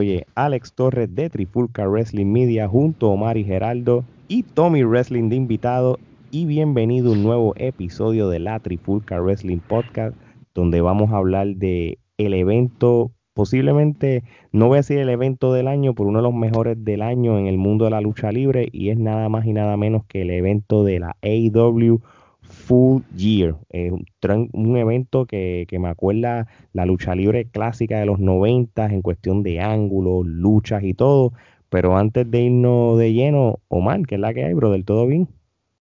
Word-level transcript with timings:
oye 0.00 0.26
Alex 0.34 0.72
Torres 0.72 1.14
de 1.14 1.28
Trifulca 1.28 1.86
Wrestling 1.86 2.32
Media 2.32 2.66
junto 2.66 3.06
a 3.06 3.10
Omar 3.10 3.36
y 3.36 3.44
Geraldo 3.44 4.02
y 4.28 4.44
Tommy 4.44 4.82
Wrestling 4.82 5.28
de 5.28 5.36
invitado. 5.36 5.98
Y 6.30 6.46
bienvenido 6.46 7.10
a 7.10 7.12
un 7.12 7.22
nuevo 7.22 7.52
episodio 7.56 8.30
de 8.30 8.38
la 8.38 8.58
Trifulca 8.60 9.20
Wrestling 9.20 9.58
Podcast 9.58 10.16
donde 10.54 10.80
vamos 10.80 11.12
a 11.12 11.18
hablar 11.18 11.48
de 11.48 11.98
el 12.16 12.32
evento 12.32 13.10
posiblemente 13.34 14.24
no 14.52 14.68
voy 14.68 14.76
a 14.76 14.78
decir 14.78 14.98
el 14.98 15.10
evento 15.10 15.52
del 15.52 15.68
año, 15.68 15.94
pero 15.94 16.08
uno 16.08 16.20
de 16.20 16.24
los 16.24 16.34
mejores 16.34 16.82
del 16.82 17.02
año 17.02 17.38
en 17.38 17.46
el 17.46 17.58
mundo 17.58 17.84
de 17.84 17.90
la 17.90 18.00
lucha 18.00 18.32
libre. 18.32 18.70
Y 18.72 18.88
es 18.88 18.98
nada 18.98 19.28
más 19.28 19.44
y 19.44 19.52
nada 19.52 19.76
menos 19.76 20.06
que 20.06 20.22
el 20.22 20.30
evento 20.30 20.82
de 20.82 21.00
la 21.00 21.16
AEW 21.20 22.00
Full 22.70 23.02
Year, 23.16 23.56
eh, 23.70 23.90
un, 23.90 24.76
evento 24.76 25.26
que, 25.26 25.66
me 25.72 25.88
acuerda 25.88 26.46
la 26.72 26.86
lucha 26.86 27.16
libre 27.16 27.46
clásica 27.46 27.98
de 27.98 28.06
los 28.06 28.20
90 28.20 28.86
en 28.86 29.02
cuestión 29.02 29.42
de 29.42 29.60
ángulos, 29.60 30.24
luchas 30.24 30.84
y 30.84 30.94
todo. 30.94 31.32
Pero 31.68 31.96
antes 31.96 32.30
de 32.30 32.42
irnos 32.42 32.96
de 32.96 33.12
lleno, 33.12 33.58
Omar, 33.66 34.02
¿qué 34.06 34.14
es 34.14 34.20
la 34.20 34.32
que 34.32 34.44
hay, 34.44 34.54
bro? 34.54 34.70
¿Del 34.70 34.84
todo 34.84 35.08
bien? 35.08 35.26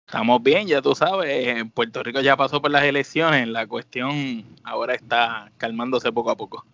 Estamos 0.06 0.42
bien, 0.42 0.66
ya 0.66 0.82
tú 0.82 0.96
sabes, 0.96 1.62
Puerto 1.74 2.04
Rico 2.04 2.22
ya 2.22 2.38
pasó 2.38 2.62
por 2.62 2.72
las 2.72 2.86
elecciones, 2.86 3.50
la 3.50 3.68
cuestión 3.68 4.46
ahora 4.64 4.96
está 4.96 5.52
calmándose 5.58 6.14
poco 6.14 6.32
a 6.32 6.38
poco. 6.38 6.66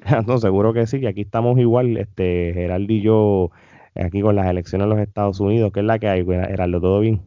no, 0.26 0.38
seguro 0.38 0.72
que 0.72 0.86
sí, 0.86 1.04
aquí 1.04 1.20
estamos 1.20 1.58
igual, 1.58 1.98
este, 1.98 2.52
Geraldo 2.54 2.90
y 2.94 3.02
yo, 3.02 3.50
aquí 3.94 4.22
con 4.22 4.34
las 4.34 4.46
elecciones 4.46 4.86
en 4.86 4.90
los 4.90 4.98
Estados 4.98 5.40
Unidos, 5.40 5.72
¿qué 5.74 5.80
es 5.80 5.86
la 5.86 5.98
que 5.98 6.08
hay, 6.08 6.24
Geraldo? 6.24 6.80
¿Todo 6.80 7.00
bien? 7.00 7.20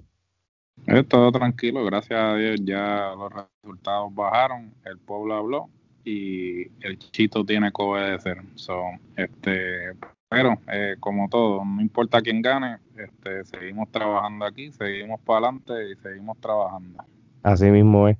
Es 0.87 1.07
todo 1.07 1.31
tranquilo, 1.31 1.85
gracias 1.85 2.19
a 2.19 2.35
Dios 2.35 2.59
ya 2.63 3.13
los 3.15 3.31
resultados 3.31 4.13
bajaron, 4.13 4.73
el 4.85 4.97
pueblo 4.97 5.35
habló 5.35 5.69
y 6.03 6.63
el 6.85 6.97
chito 6.97 7.45
tiene 7.45 7.71
que 7.71 7.81
obedecer. 7.83 8.41
So, 8.55 8.81
este, 9.15 9.93
pero 10.27 10.57
eh, 10.71 10.95
como 10.99 11.29
todo, 11.29 11.63
no 11.63 11.81
importa 11.81 12.21
quién 12.21 12.41
gane, 12.41 12.77
este, 12.97 13.45
seguimos 13.45 13.89
trabajando 13.91 14.45
aquí, 14.45 14.71
seguimos 14.71 15.19
para 15.21 15.47
adelante 15.47 15.91
y 15.91 15.95
seguimos 16.01 16.39
trabajando. 16.39 17.03
Así 17.43 17.65
mismo 17.65 18.07
es. 18.07 18.17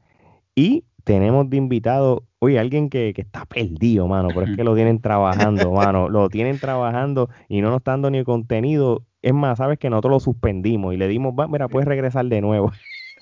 Y 0.55 0.83
tenemos 1.03 1.49
de 1.49 1.57
invitado, 1.57 2.25
oye, 2.39 2.59
alguien 2.59 2.89
que, 2.89 3.13
que, 3.13 3.21
está 3.21 3.45
perdido, 3.45 4.07
mano, 4.07 4.29
pero 4.29 4.43
es 4.43 4.55
que 4.55 4.63
lo 4.63 4.75
tienen 4.75 5.01
trabajando, 5.01 5.71
mano, 5.73 6.09
lo 6.09 6.29
tienen 6.29 6.59
trabajando 6.59 7.29
y 7.47 7.61
no 7.61 7.69
nos 7.69 7.77
está 7.77 7.91
dando 7.91 8.11
ni 8.11 8.23
contenido 8.23 9.03
es 9.21 9.33
más, 9.33 9.57
sabes 9.57 9.77
que 9.77 9.89
nosotros 9.89 10.11
lo 10.11 10.19
suspendimos 10.19 10.93
y 10.93 10.97
le 10.97 11.07
dimos, 11.07 11.33
va, 11.37 11.47
mira, 11.47 11.67
puedes 11.67 11.87
regresar 11.87 12.25
de 12.25 12.41
nuevo. 12.41 12.71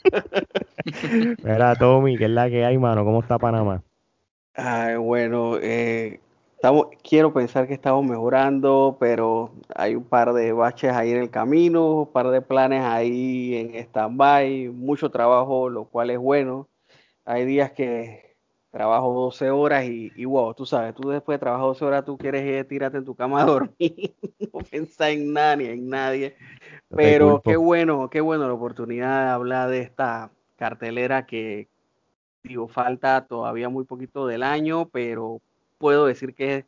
mira, 1.44 1.76
Tommy, 1.76 2.18
¿qué 2.18 2.26
es 2.26 2.32
la 2.32 2.50
que 2.50 2.66
hay, 2.66 2.78
mano? 2.78 3.04
¿Cómo 3.04 3.20
está 3.20 3.38
Panamá? 3.38 3.84
Ay, 4.56 4.96
bueno, 4.96 5.58
eh, 5.62 6.20
estamos, 6.56 6.88
quiero 7.04 7.34
pensar 7.34 7.68
que 7.68 7.74
estamos 7.74 8.06
mejorando, 8.06 8.98
pero 9.00 9.52
hay 9.76 9.96
un 9.96 10.04
par 10.04 10.34
de 10.34 10.54
baches 10.54 10.92
ahí 10.94 11.12
en 11.12 11.18
el 11.18 11.30
camino, 11.30 12.02
un 12.02 12.12
par 12.12 12.30
de 12.30 12.42
planes 12.42 12.84
ahí 12.84 13.56
en 13.56 13.76
stand-by, 13.76 14.70
mucho 14.70 15.10
trabajo, 15.10 15.70
lo 15.70 15.86
cual 15.86 16.10
es 16.10 16.20
bueno. 16.20 16.68
Hay 17.26 17.46
días 17.46 17.72
que 17.72 18.29
trabajo 18.72 19.14
12 19.14 19.50
horas 19.50 19.86
y, 19.86 20.12
y, 20.16 20.26
wow, 20.26 20.54
tú 20.54 20.66
sabes, 20.66 20.94
tú 20.94 21.10
después 21.10 21.36
de 21.36 21.40
trabajar 21.40 21.68
12 21.68 21.86
horas 21.86 22.06
tú 22.06 22.18
quieres 22.18 22.46
ir, 22.46 22.68
tirarte 22.68 22.98
en 22.98 23.06
tu 23.06 23.16
cama 23.16 23.42
a 23.42 23.46
dormir, 23.46 24.16
no 24.54 24.60
pensar 24.60 25.12
en 25.12 25.34
nada 25.34 25.56
ni 25.56 25.66
en 25.66 25.90
nadie. 25.90 26.36
Pero 26.90 27.42
qué 27.44 27.58
bueno, 27.58 28.10
qué 28.10 28.22
bueno 28.22 28.48
la 28.48 28.54
oportunidad 28.54 29.26
de 29.26 29.32
hablar 29.32 29.70
de 29.70 29.82
esta 29.82 30.32
cartelera 30.56 31.26
que, 31.26 31.68
digo, 32.44 32.68
falta 32.68 33.26
todavía 33.26 33.70
muy 33.70 33.86
poquito 33.86 34.28
del 34.28 34.44
año, 34.44 34.90
pero 34.90 35.42
puedo 35.78 36.06
decir 36.06 36.36
que 36.36 36.56
es 36.56 36.66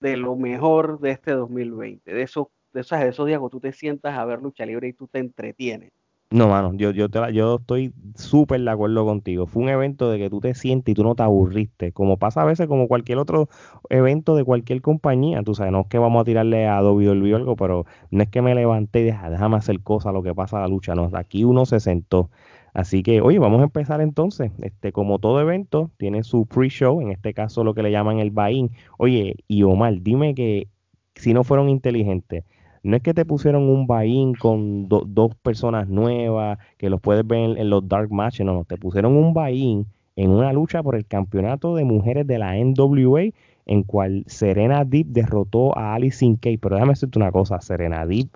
de 0.00 0.16
lo 0.16 0.36
mejor 0.36 1.00
de 1.00 1.10
este 1.10 1.32
2020, 1.32 2.12
de 2.12 2.22
esos, 2.22 2.48
de 2.72 2.80
esos, 2.80 2.98
de 2.98 3.08
esos 3.08 3.26
días 3.26 3.40
que 3.40 3.48
tú 3.48 3.60
te 3.60 3.72
sientas 3.72 4.16
a 4.16 4.24
ver 4.24 4.42
lucha 4.42 4.66
libre 4.66 4.88
y 4.88 4.92
tú 4.92 5.06
te 5.06 5.18
entretienes. 5.18 5.92
No, 6.32 6.48
mano, 6.48 6.72
yo, 6.74 6.92
yo, 6.92 7.10
te 7.10 7.20
yo 7.34 7.56
estoy 7.56 7.92
súper 8.14 8.62
de 8.62 8.70
acuerdo 8.70 9.04
contigo. 9.04 9.46
Fue 9.46 9.62
un 9.62 9.68
evento 9.68 10.10
de 10.10 10.18
que 10.18 10.30
tú 10.30 10.40
te 10.40 10.54
sientes 10.54 10.92
y 10.92 10.94
tú 10.94 11.04
no 11.04 11.14
te 11.14 11.22
aburriste, 11.22 11.92
como 11.92 12.16
pasa 12.16 12.40
a 12.40 12.44
veces 12.46 12.68
como 12.68 12.88
cualquier 12.88 13.18
otro 13.18 13.50
evento 13.90 14.34
de 14.34 14.42
cualquier 14.42 14.80
compañía. 14.80 15.42
Tú 15.42 15.54
sabes, 15.54 15.72
no 15.72 15.80
es 15.82 15.86
que 15.88 15.98
vamos 15.98 16.22
a 16.22 16.24
tirarle 16.24 16.66
a 16.66 16.78
Adobe 16.78 17.10
o 17.10 17.36
algo, 17.36 17.54
pero 17.54 17.84
no 18.10 18.22
es 18.22 18.30
que 18.30 18.40
me 18.40 18.54
levanté 18.54 19.00
y 19.00 19.04
dije, 19.04 19.18
ah, 19.20 19.28
déjame 19.28 19.56
hacer 19.56 19.82
cosas, 19.82 20.14
lo 20.14 20.22
que 20.22 20.34
pasa 20.34 20.56
a 20.56 20.60
la 20.62 20.68
lucha. 20.68 20.94
No, 20.94 21.10
aquí 21.12 21.44
uno 21.44 21.66
se 21.66 21.80
sentó. 21.80 22.30
Así 22.72 23.02
que, 23.02 23.20
oye, 23.20 23.38
vamos 23.38 23.60
a 23.60 23.64
empezar 23.64 24.00
entonces. 24.00 24.52
Este, 24.62 24.90
como 24.92 25.18
todo 25.18 25.38
evento, 25.38 25.90
tiene 25.98 26.22
su 26.22 26.46
pre-show, 26.46 27.02
en 27.02 27.10
este 27.10 27.34
caso 27.34 27.62
lo 27.62 27.74
que 27.74 27.82
le 27.82 27.90
llaman 27.90 28.20
el 28.20 28.30
buy 28.30 28.70
Oye, 28.96 29.36
y 29.48 29.64
Omar, 29.64 30.00
dime 30.00 30.34
que 30.34 30.68
si 31.14 31.34
no 31.34 31.44
fueron 31.44 31.68
inteligentes, 31.68 32.44
no 32.82 32.96
es 32.96 33.02
que 33.02 33.14
te 33.14 33.24
pusieron 33.24 33.62
un 33.62 33.86
buy 33.86 34.32
con 34.38 34.88
dos 34.88 35.34
personas 35.36 35.88
nuevas 35.88 36.58
que 36.78 36.90
los 36.90 37.00
puedes 37.00 37.26
ver 37.26 37.58
en, 37.58 37.70
los 37.70 37.86
dark 37.88 38.10
matches, 38.10 38.44
no, 38.44 38.54
no, 38.54 38.64
te 38.64 38.76
pusieron 38.76 39.16
un 39.16 39.32
buy 39.32 39.86
en 40.16 40.30
una 40.30 40.52
lucha 40.52 40.82
por 40.82 40.96
el 40.96 41.06
campeonato 41.06 41.76
de 41.76 41.84
mujeres 41.84 42.26
de 42.26 42.38
la 42.38 42.54
NWA 42.56 43.30
en 43.66 43.82
cual 43.84 44.24
Serena 44.26 44.84
Deep 44.84 45.06
derrotó 45.08 45.76
a 45.78 45.94
Alice 45.94 46.24
in 46.24 46.36
Kay. 46.36 46.56
Pero 46.58 46.76
déjame 46.76 46.92
decirte 46.92 47.18
una 47.18 47.30
cosa, 47.30 47.60
Serena 47.60 48.04
Deep 48.06 48.28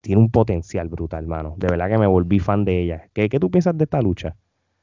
tiene 0.00 0.20
un 0.20 0.30
potencial 0.30 0.88
brutal, 0.88 1.24
hermano. 1.24 1.54
De 1.56 1.68
verdad 1.68 1.88
que 1.88 1.98
me 1.98 2.06
volví 2.06 2.38
fan 2.38 2.64
de 2.64 2.82
ella. 2.82 3.08
¿Qué, 3.12 3.28
qué 3.28 3.40
tú 3.40 3.50
piensas 3.50 3.76
de 3.76 3.84
esta 3.84 4.00
lucha? 4.00 4.36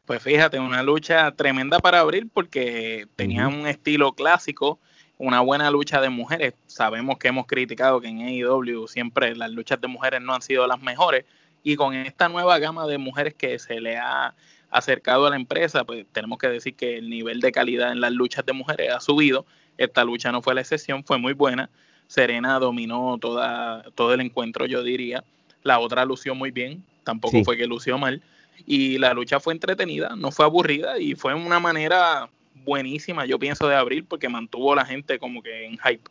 Pues 0.06 0.22
fíjate, 0.22 0.60
una 0.60 0.84
lucha 0.84 1.32
tremenda 1.32 1.80
para 1.80 2.00
abrir 2.00 2.30
porque 2.32 3.08
tenía 3.16 3.48
un 3.48 3.66
estilo 3.66 4.14
clásico 4.14 4.80
una 5.18 5.42
buena 5.42 5.72
lucha 5.72 6.02
de 6.02 6.10
mujeres. 6.10 6.54
Sabemos 6.68 7.18
que 7.18 7.30
hemos 7.30 7.48
criticado 7.48 8.02
que 8.02 8.08
en 8.08 8.20
AEW 8.20 8.88
siempre 8.88 9.36
las 9.36 9.52
luchas 9.52 9.80
de 9.80 9.88
mujeres 9.88 10.22
no 10.22 10.34
han 10.34 10.42
sido 10.42 10.68
las 10.68 10.82
mejores 10.82 11.26
y 11.64 11.76
con 11.76 11.96
esta 11.96 12.30
nueva 12.30 12.60
gama 12.60 12.86
de 12.86 12.98
mujeres 12.98 13.34
que 13.34 13.58
se 13.58 13.82
le 13.82 13.98
ha 13.98 14.36
acercado 14.70 15.26
a 15.26 15.30
la 15.30 15.36
empresa, 15.36 15.84
pues 15.84 16.06
tenemos 16.12 16.38
que 16.38 16.48
decir 16.48 16.76
que 16.76 16.98
el 16.98 17.10
nivel 17.10 17.40
de 17.40 17.52
calidad 17.52 17.92
en 17.92 18.02
las 18.02 18.12
luchas 18.12 18.46
de 18.46 18.54
mujeres 18.54 18.92
ha 18.92 19.00
subido. 19.00 19.46
Esta 19.78 20.04
lucha 20.04 20.32
no 20.32 20.42
fue 20.42 20.54
la 20.54 20.62
excepción, 20.62 21.04
fue 21.04 21.18
muy 21.18 21.34
buena. 21.34 21.70
Serena 22.08 22.60
dominó 22.60 23.18
toda, 23.20 23.84
todo 23.96 24.14
el 24.14 24.22
encuentro, 24.22 24.66
yo 24.66 24.84
diría. 24.84 25.24
La 25.64 25.80
otra 25.80 26.06
lució 26.06 26.36
muy 26.36 26.52
bien, 26.52 26.84
tampoco 27.04 27.44
fue 27.44 27.58
que 27.58 27.66
lució 27.66 27.98
mal. 27.98 28.22
Y 28.68 29.00
la 29.00 29.14
lucha 29.14 29.40
fue 29.40 29.54
entretenida, 29.54 30.16
no 30.16 30.32
fue 30.32 30.46
aburrida 30.46 31.00
y 31.00 31.16
fue 31.16 31.34
una 31.34 31.60
manera 31.60 32.30
buenísima, 32.66 33.26
yo 33.26 33.40
pienso, 33.40 33.68
de 33.68 33.76
abril, 33.76 34.06
porque 34.06 34.28
mantuvo 34.30 34.74
a 34.74 34.78
la 34.78 34.86
gente 34.86 35.20
como 35.20 35.42
que 35.42 35.66
en 35.66 35.78
hype. 35.78 36.10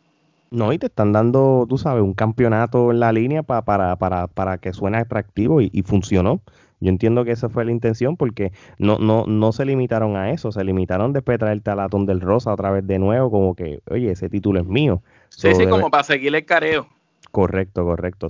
No, 0.51 0.73
y 0.73 0.79
te 0.79 0.87
están 0.87 1.13
dando, 1.13 1.67
tú 1.69 1.79
sabes, 1.79 2.03
un 2.03 2.15
campeonato 2.15 2.93
en 2.93 3.01
la 3.01 3.13
línea 3.13 3.43
para, 3.43 3.97
para, 3.97 4.29
para 4.29 4.59
que 4.59 4.73
suene 4.73 4.99
atractivo 4.99 5.61
y, 5.61 5.83
funcionó. 5.85 6.41
Yo 6.81 6.91
entiendo 6.91 7.25
que 7.25 7.33
esa 7.33 7.49
fue 7.49 7.65
la 7.65 7.73
intención 7.73 8.17
porque 8.17 8.53
no, 8.79 8.99
no, 8.99 9.25
no 9.27 9.53
se 9.53 9.65
limitaron 9.65 10.17
a 10.17 10.31
eso, 10.31 10.53
se 10.53 10.63
limitaron 10.63 11.13
después 11.13 11.35
de 11.35 11.39
traer 11.39 11.55
el 11.55 11.63
talatón 11.63 12.07
del 12.07 12.21
Rosa 12.21 12.53
otra 12.53 12.71
vez 12.71 12.87
de 12.87 12.99
nuevo, 12.99 13.31
como 13.31 13.55
que, 13.55 13.81
oye, 13.91 14.13
ese 14.13 14.29
título 14.29 14.61
es 14.61 14.67
mío. 14.67 15.03
Sí, 15.31 15.55
sí, 15.55 15.67
como 15.67 15.91
para 15.91 16.05
seguir 16.05 16.35
el 16.35 16.45
careo. 16.45 16.87
Correcto, 17.33 17.85
correcto. 17.85 18.29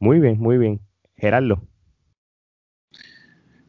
muy 0.00 0.18
bien, 0.18 0.40
muy 0.40 0.58
bien. 0.58 0.80
Gerardo. 1.16 1.62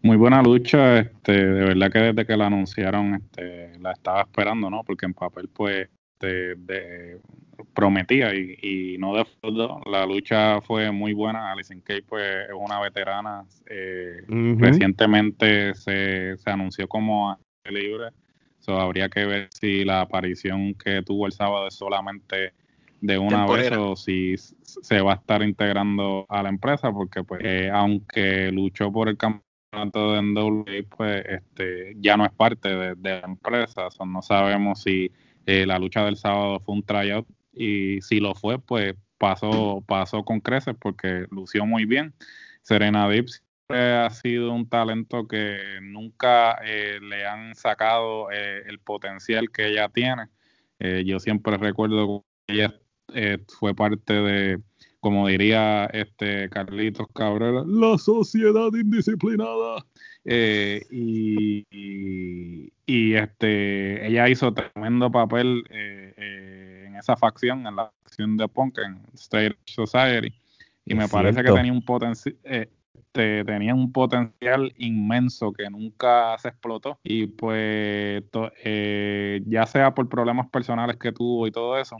Muy 0.01 0.15
buena 0.15 0.41
lucha, 0.41 0.99
este, 0.99 1.31
de 1.31 1.65
verdad 1.65 1.91
que 1.91 1.99
desde 1.99 2.25
que 2.25 2.37
la 2.37 2.47
anunciaron 2.47 3.15
este, 3.15 3.77
la 3.79 3.91
estaba 3.91 4.21
esperando, 4.21 4.69
¿no? 4.69 4.83
Porque 4.83 5.05
en 5.05 5.13
papel 5.13 5.49
pues 5.49 5.89
de, 6.19 7.19
prometía 7.73 8.33
y, 8.33 8.97
no 8.99 9.15
defraudó. 9.15 9.81
La 9.85 10.05
lucha 10.05 10.61
fue 10.61 10.91
muy 10.91 11.13
buena. 11.13 11.51
Alison 11.51 11.81
Kay 11.81 12.01
pues 12.01 12.23
es 12.47 12.55
una 12.55 12.79
veterana. 12.79 13.45
Eh, 13.65 14.23
recientemente 14.57 15.73
se, 15.75 16.37
se 16.37 16.49
anunció 16.49 16.87
como 16.87 17.37
libre. 17.65 18.09
So, 18.59 18.79
habría 18.79 19.09
que 19.09 19.25
ver 19.25 19.49
si 19.51 19.85
la 19.85 20.01
aparición 20.01 20.73
que 20.73 21.01
tuvo 21.01 21.25
el 21.25 21.31
sábado 21.31 21.67
es 21.67 21.75
solamente 21.75 22.53
de 22.99 23.17
una 23.17 23.45
vez 23.45 23.71
o 23.73 23.95
si 23.95 24.35
se 24.37 25.01
va 25.01 25.13
a 25.13 25.15
estar 25.15 25.43
integrando 25.43 26.25
a 26.29 26.41
la 26.41 26.49
empresa 26.49 26.91
porque 26.91 27.23
pues 27.23 27.41
eh, 27.43 27.69
aunque 27.71 28.51
luchó 28.51 28.91
por 28.91 29.07
el 29.07 29.17
campeonato 29.17 29.46
de 29.71 30.21
NWA 30.21 30.63
pues 30.95 31.25
este 31.25 31.95
ya 31.99 32.17
no 32.17 32.25
es 32.25 32.31
parte 32.31 32.69
de, 32.69 32.95
la 32.95 33.19
empresa. 33.19 33.87
No 34.05 34.21
sabemos 34.21 34.81
si 34.83 35.11
eh, 35.45 35.65
la 35.65 35.79
lucha 35.79 36.05
del 36.05 36.17
sábado 36.17 36.59
fue 36.59 36.75
un 36.75 36.83
tryout. 36.83 37.27
Y 37.53 38.01
si 38.01 38.19
lo 38.19 38.35
fue 38.35 38.59
pues 38.59 38.95
pasó 39.17 39.83
pasó 39.87 40.23
con 40.23 40.39
creces 40.39 40.75
porque 40.79 41.25
lució 41.31 41.65
muy 41.65 41.85
bien. 41.85 42.13
Serena 42.61 43.07
Deep 43.09 43.27
ha 43.69 44.09
sido 44.09 44.53
un 44.53 44.69
talento 44.69 45.27
que 45.27 45.59
nunca 45.81 46.59
eh, 46.63 46.99
le 47.01 47.25
han 47.25 47.55
sacado 47.55 48.31
eh, 48.31 48.63
el 48.67 48.79
potencial 48.79 49.51
que 49.51 49.67
ella 49.67 49.89
tiene. 49.89 50.27
Yo 50.79 51.19
siempre 51.19 51.57
recuerdo 51.57 52.23
que 52.45 52.53
ella 52.53 52.73
fue 53.47 53.73
parte 53.73 54.13
de 54.13 54.59
como 55.07 55.25
diría 55.29 55.85
este 55.85 56.49
Carlitos 56.49 57.07
Cabrera, 57.13 57.63
la 57.65 57.97
sociedad 57.97 58.67
indisciplinada. 58.73 59.85
Eh, 60.25 60.81
y, 60.91 61.65
y, 62.85 63.13
este, 63.13 64.05
ella 64.05 64.27
hizo 64.27 64.53
tremendo 64.53 65.09
papel 65.09 65.63
eh, 65.69 66.13
eh, 66.17 66.83
en 66.87 66.97
esa 66.97 67.15
facción, 67.15 67.65
en 67.65 67.77
la 67.77 67.89
facción 68.03 68.35
de 68.35 68.49
Punk, 68.49 68.79
en 68.79 68.99
State 69.13 69.55
Society, 69.63 70.33
y 70.83 70.95
me 70.95 71.07
parece 71.07 71.41
que 71.41 71.53
tenía 71.53 71.71
un 71.71 71.85
potencial. 71.85 72.35
Eh, 73.17 73.43
tenía 73.45 73.73
un 73.73 73.91
potencial 73.91 74.71
inmenso 74.77 75.51
que 75.51 75.67
nunca 75.71 76.37
se 76.37 76.49
explotó 76.49 76.99
y 77.03 77.25
pues 77.25 78.23
eh, 78.63 79.41
ya 79.47 79.65
sea 79.65 79.95
por 79.95 80.07
problemas 80.07 80.47
personales 80.49 80.97
que 80.97 81.11
tuvo 81.11 81.47
y 81.47 81.51
todo 81.51 81.79
eso, 81.79 81.97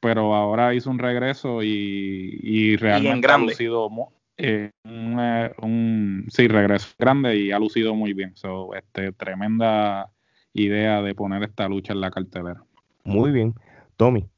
pero 0.00 0.34
ahora 0.34 0.74
hizo 0.74 0.90
un 0.90 0.98
regreso 0.98 1.62
y, 1.62 2.76
realmente 2.76 3.26
ha 3.30 3.38
lucido 3.38 3.90
eh, 4.36 4.70
un, 4.84 6.26
sí, 6.30 6.48
regreso 6.48 6.94
grande 6.98 7.36
y 7.36 7.52
ha 7.52 7.58
lucido 7.58 7.94
muy 7.94 8.12
bien. 8.12 8.36
So, 8.36 8.74
este, 8.74 9.12
tremenda 9.12 10.10
idea 10.52 11.02
de 11.02 11.14
poner 11.14 11.42
esta 11.42 11.68
lucha 11.68 11.92
en 11.92 12.00
la 12.00 12.10
cartelera. 12.10 12.62
Muy 13.04 13.32
bien. 13.32 13.54
Tommy. 13.96 14.28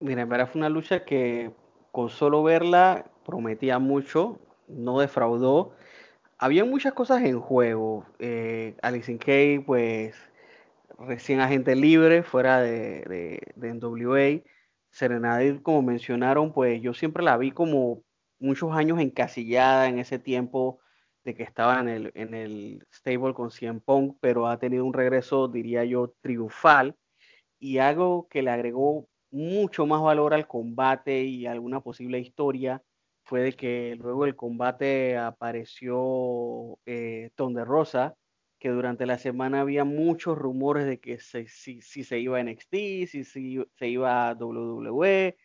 Mira, 0.00 0.22
en 0.22 0.28
verdad 0.28 0.48
fue 0.48 0.60
una 0.60 0.68
lucha 0.68 1.04
que 1.04 1.50
con 1.90 2.08
solo 2.08 2.42
verla 2.44 3.06
prometía 3.24 3.78
mucho, 3.80 4.38
no 4.68 5.00
defraudó. 5.00 5.72
Había 6.38 6.64
muchas 6.64 6.92
cosas 6.92 7.22
en 7.24 7.40
juego. 7.40 8.06
Eh, 8.20 8.76
Alison 8.82 9.18
Kay, 9.18 9.58
pues, 9.58 10.14
recién 10.98 11.40
agente 11.40 11.76
libre, 11.76 12.22
fuera 12.22 12.60
de, 12.60 13.40
de, 13.56 13.74
NWA. 13.74 14.42
Serenade, 14.90 15.62
como 15.62 15.82
mencionaron, 15.82 16.52
pues 16.52 16.80
yo 16.82 16.94
siempre 16.94 17.22
la 17.22 17.36
vi 17.36 17.52
como 17.52 18.02
muchos 18.38 18.72
años 18.72 19.00
encasillada 19.00 19.88
en 19.88 19.98
ese 19.98 20.18
tiempo 20.18 20.80
de 21.24 21.34
que 21.34 21.42
estaba 21.42 21.80
en 21.80 21.88
el, 21.88 22.12
en 22.14 22.34
el 22.34 22.86
stable 22.92 23.34
con 23.34 23.50
Cien 23.50 23.80
Pong, 23.80 24.14
pero 24.20 24.46
ha 24.46 24.58
tenido 24.58 24.84
un 24.84 24.94
regreso, 24.94 25.48
diría 25.48 25.84
yo, 25.84 26.14
triunfal 26.20 26.96
y 27.58 27.78
algo 27.78 28.28
que 28.28 28.42
le 28.42 28.50
agregó 28.50 29.08
mucho 29.30 29.86
más 29.86 30.00
valor 30.02 30.34
al 30.34 30.46
combate 30.48 31.22
y 31.22 31.46
alguna 31.46 31.80
posible 31.80 32.18
historia 32.18 32.82
fue 33.24 33.42
de 33.42 33.52
que 33.52 33.94
luego 33.98 34.24
del 34.24 34.36
combate 34.36 35.18
apareció 35.18 36.78
eh, 36.86 37.30
Ton 37.34 37.52
de 37.52 37.64
Rosa, 37.64 38.16
que 38.58 38.70
durante 38.70 39.06
la 39.06 39.18
semana 39.18 39.60
había 39.60 39.84
muchos 39.84 40.36
rumores 40.36 40.86
de 40.86 41.00
que 41.00 41.18
si, 41.20 41.46
se 41.80 42.18
iba 42.18 42.38
a 42.38 42.42
NXT, 42.42 42.72
si, 43.06 43.24
si, 43.24 43.64
se 43.76 43.88
iba 43.88 44.28
a 44.28 44.34
WWE, 44.34 45.36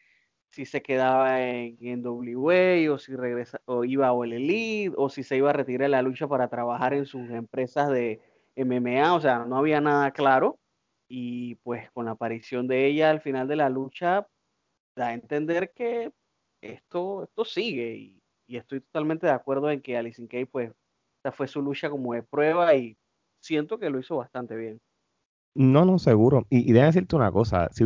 si 0.50 0.66
se 0.66 0.82
quedaba 0.82 1.42
en, 1.42 1.78
NWA 1.80 2.92
o 2.94 2.98
si 2.98 3.16
regresa, 3.16 3.62
o 3.66 3.84
iba 3.86 4.08
a 4.08 4.14
All 4.14 4.34
Elite, 4.34 4.94
o 4.98 5.10
si 5.10 5.24
se 5.24 5.38
iba 5.38 5.50
a 5.50 5.54
retirar 5.54 5.86
de 5.86 5.90
la 5.90 6.02
lucha 6.02 6.28
para 6.28 6.48
trabajar 6.48 6.94
en 6.94 7.06
sus 7.06 7.30
empresas 7.32 7.90
de 7.90 8.22
MMA, 8.56 9.14
o 9.16 9.20
sea, 9.22 9.46
no 9.46 9.58
había 9.58 9.82
nada 9.82 10.12
claro. 10.12 10.60
Y 11.08 11.56
pues 11.56 11.92
con 11.92 12.06
la 12.06 12.12
aparición 12.12 12.68
de 12.68 12.86
ella 12.88 13.10
al 13.12 13.22
final 13.22 13.48
de 13.48 13.56
la 13.56 13.70
lucha, 13.70 14.28
da 14.96 15.08
a 15.10 15.14
entender 15.14 15.72
que 15.74 16.12
esto, 16.62 17.24
esto 17.24 17.46
sigue. 17.46 17.96
Y, 17.96 18.20
estoy 18.48 18.82
totalmente 18.82 19.26
de 19.26 19.34
acuerdo 19.34 19.72
en 19.72 19.82
que 19.82 19.98
Alice 19.98 20.28
Kay, 20.28 20.46
pues, 20.46 20.72
esta 21.18 21.32
fue 21.32 21.48
su 21.48 21.62
lucha 21.62 21.90
como 21.90 22.14
de 22.14 22.22
prueba 22.22 22.76
y 22.76 22.96
siento 23.44 23.78
que 23.78 23.90
lo 23.90 24.00
hizo 24.00 24.18
bastante 24.18 24.56
bien. 24.56 24.82
No, 25.56 25.86
no, 25.86 26.00
seguro. 26.00 26.48
Y, 26.50 26.70
y 26.70 26.74
decirte 26.74 27.16
una 27.16 27.32
cosa, 27.32 27.70
si, 27.72 27.86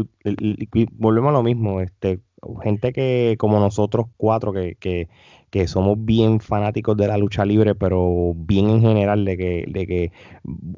volvemos 0.94 1.30
a 1.30 1.34
lo 1.34 1.44
mismo, 1.44 1.82
este, 1.82 2.22
gente 2.64 2.94
que 2.94 3.36
como 3.38 3.60
nosotros 3.60 4.08
cuatro, 4.16 4.54
que, 4.54 4.76
que, 4.76 5.10
que, 5.50 5.68
somos 5.68 5.98
bien 6.06 6.40
fanáticos 6.40 6.96
de 6.96 7.08
la 7.08 7.18
lucha 7.18 7.44
libre, 7.44 7.76
pero 7.76 8.34
bien 8.36 8.70
en 8.70 8.82
general, 8.82 9.26
de 9.26 9.38
que, 9.38 9.66
de 9.68 9.88
que 9.88 10.12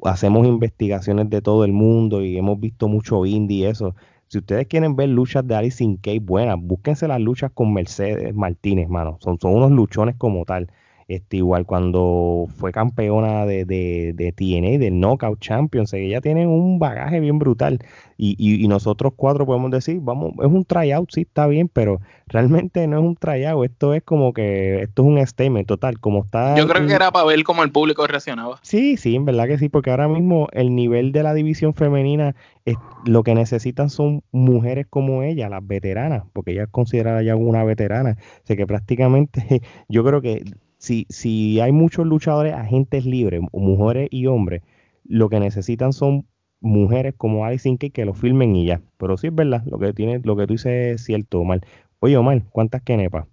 hacemos 0.04 0.46
investigaciones 0.46 1.30
de 1.30 1.42
todo 1.42 1.64
el 1.64 1.72
mundo 1.72 2.22
y 2.22 2.36
hemos 2.36 2.58
visto 2.58 2.88
mucho 2.88 3.24
indie 3.24 3.58
y 3.58 3.64
eso. 3.66 3.94
Si 4.26 4.38
ustedes 4.38 4.66
quieren 4.66 4.96
ver 4.96 5.10
luchas 5.10 5.46
de 5.46 5.56
Alice 5.56 5.82
in 5.84 5.96
Cage 5.96 6.20
buenas, 6.20 6.56
búsquense 6.60 7.06
las 7.06 7.20
luchas 7.20 7.52
con 7.52 7.72
Mercedes 7.72 8.34
Martínez, 8.34 8.88
mano. 8.88 9.18
Son 9.20 9.38
unos 9.42 9.70
luchones 9.72 10.16
como 10.16 10.44
tal. 10.44 10.70
Este, 11.10 11.38
igual 11.38 11.66
cuando 11.66 12.46
fue 12.54 12.70
campeona 12.70 13.44
de, 13.44 13.64
de, 13.64 14.12
de 14.14 14.30
TNA, 14.30 14.78
del 14.78 15.00
Knockout 15.00 15.40
Champions, 15.40 15.92
ella 15.92 16.20
tiene 16.20 16.46
un 16.46 16.78
bagaje 16.78 17.18
bien 17.18 17.40
brutal. 17.40 17.80
Y, 18.16 18.36
y, 18.38 18.68
nosotros 18.68 19.14
cuatro 19.16 19.44
podemos 19.44 19.72
decir, 19.72 19.98
vamos, 20.00 20.34
es 20.38 20.46
un 20.46 20.64
tryout, 20.64 21.10
sí 21.10 21.22
está 21.22 21.48
bien, 21.48 21.68
pero 21.68 22.00
realmente 22.26 22.86
no 22.86 22.98
es 22.98 23.04
un 23.04 23.16
tryout, 23.16 23.64
esto 23.64 23.92
es 23.94 24.04
como 24.04 24.32
que, 24.32 24.82
esto 24.82 25.02
es 25.02 25.08
un 25.08 25.26
statement 25.26 25.66
total, 25.66 25.98
como 25.98 26.22
está... 26.22 26.54
Yo 26.54 26.68
creo 26.68 26.86
que 26.86 26.92
era 26.92 27.10
para 27.10 27.24
ver 27.24 27.42
cómo 27.42 27.64
el 27.64 27.72
público 27.72 28.06
reaccionaba. 28.06 28.60
Sí, 28.62 28.96
sí, 28.96 29.16
en 29.16 29.24
verdad 29.24 29.48
que 29.48 29.58
sí, 29.58 29.68
porque 29.68 29.90
ahora 29.90 30.06
mismo 30.06 30.46
el 30.52 30.76
nivel 30.76 31.10
de 31.10 31.22
la 31.24 31.34
división 31.34 31.74
femenina, 31.74 32.36
es, 32.66 32.76
lo 33.04 33.24
que 33.24 33.34
necesitan 33.34 33.90
son 33.90 34.22
mujeres 34.30 34.86
como 34.88 35.24
ella, 35.24 35.48
las 35.48 35.66
veteranas, 35.66 36.22
porque 36.34 36.52
ella 36.52 36.64
es 36.64 36.70
considerada 36.70 37.22
ya 37.22 37.34
una 37.34 37.64
veterana, 37.64 38.16
o 38.42 38.54
que 38.54 38.66
prácticamente 38.66 39.62
yo 39.88 40.04
creo 40.04 40.20
que 40.20 40.44
si, 40.80 41.06
si 41.10 41.60
hay 41.60 41.72
muchos 41.72 42.06
luchadores 42.06 42.54
agentes 42.54 43.04
libres, 43.04 43.42
mujeres 43.52 44.08
y 44.10 44.26
hombres, 44.26 44.62
lo 45.04 45.28
que 45.28 45.38
necesitan 45.38 45.92
son 45.92 46.26
mujeres 46.60 47.14
como 47.16 47.44
Alice 47.44 47.76
que 47.76 47.90
que 47.90 48.06
lo 48.06 48.14
filmen 48.14 48.56
y 48.56 48.64
ya. 48.64 48.80
Pero 48.96 49.18
sí 49.18 49.26
es 49.26 49.34
verdad, 49.34 49.62
lo 49.66 49.78
que 49.78 49.92
tiene, 49.92 50.20
lo 50.24 50.36
que 50.36 50.46
tú 50.46 50.54
dices 50.54 50.94
es 50.94 51.04
cierto, 51.04 51.40
Omar. 51.40 51.60
Oye, 52.00 52.16
Omar, 52.16 52.42
¿cuántas 52.50 52.80
kenepas? 52.82 53.26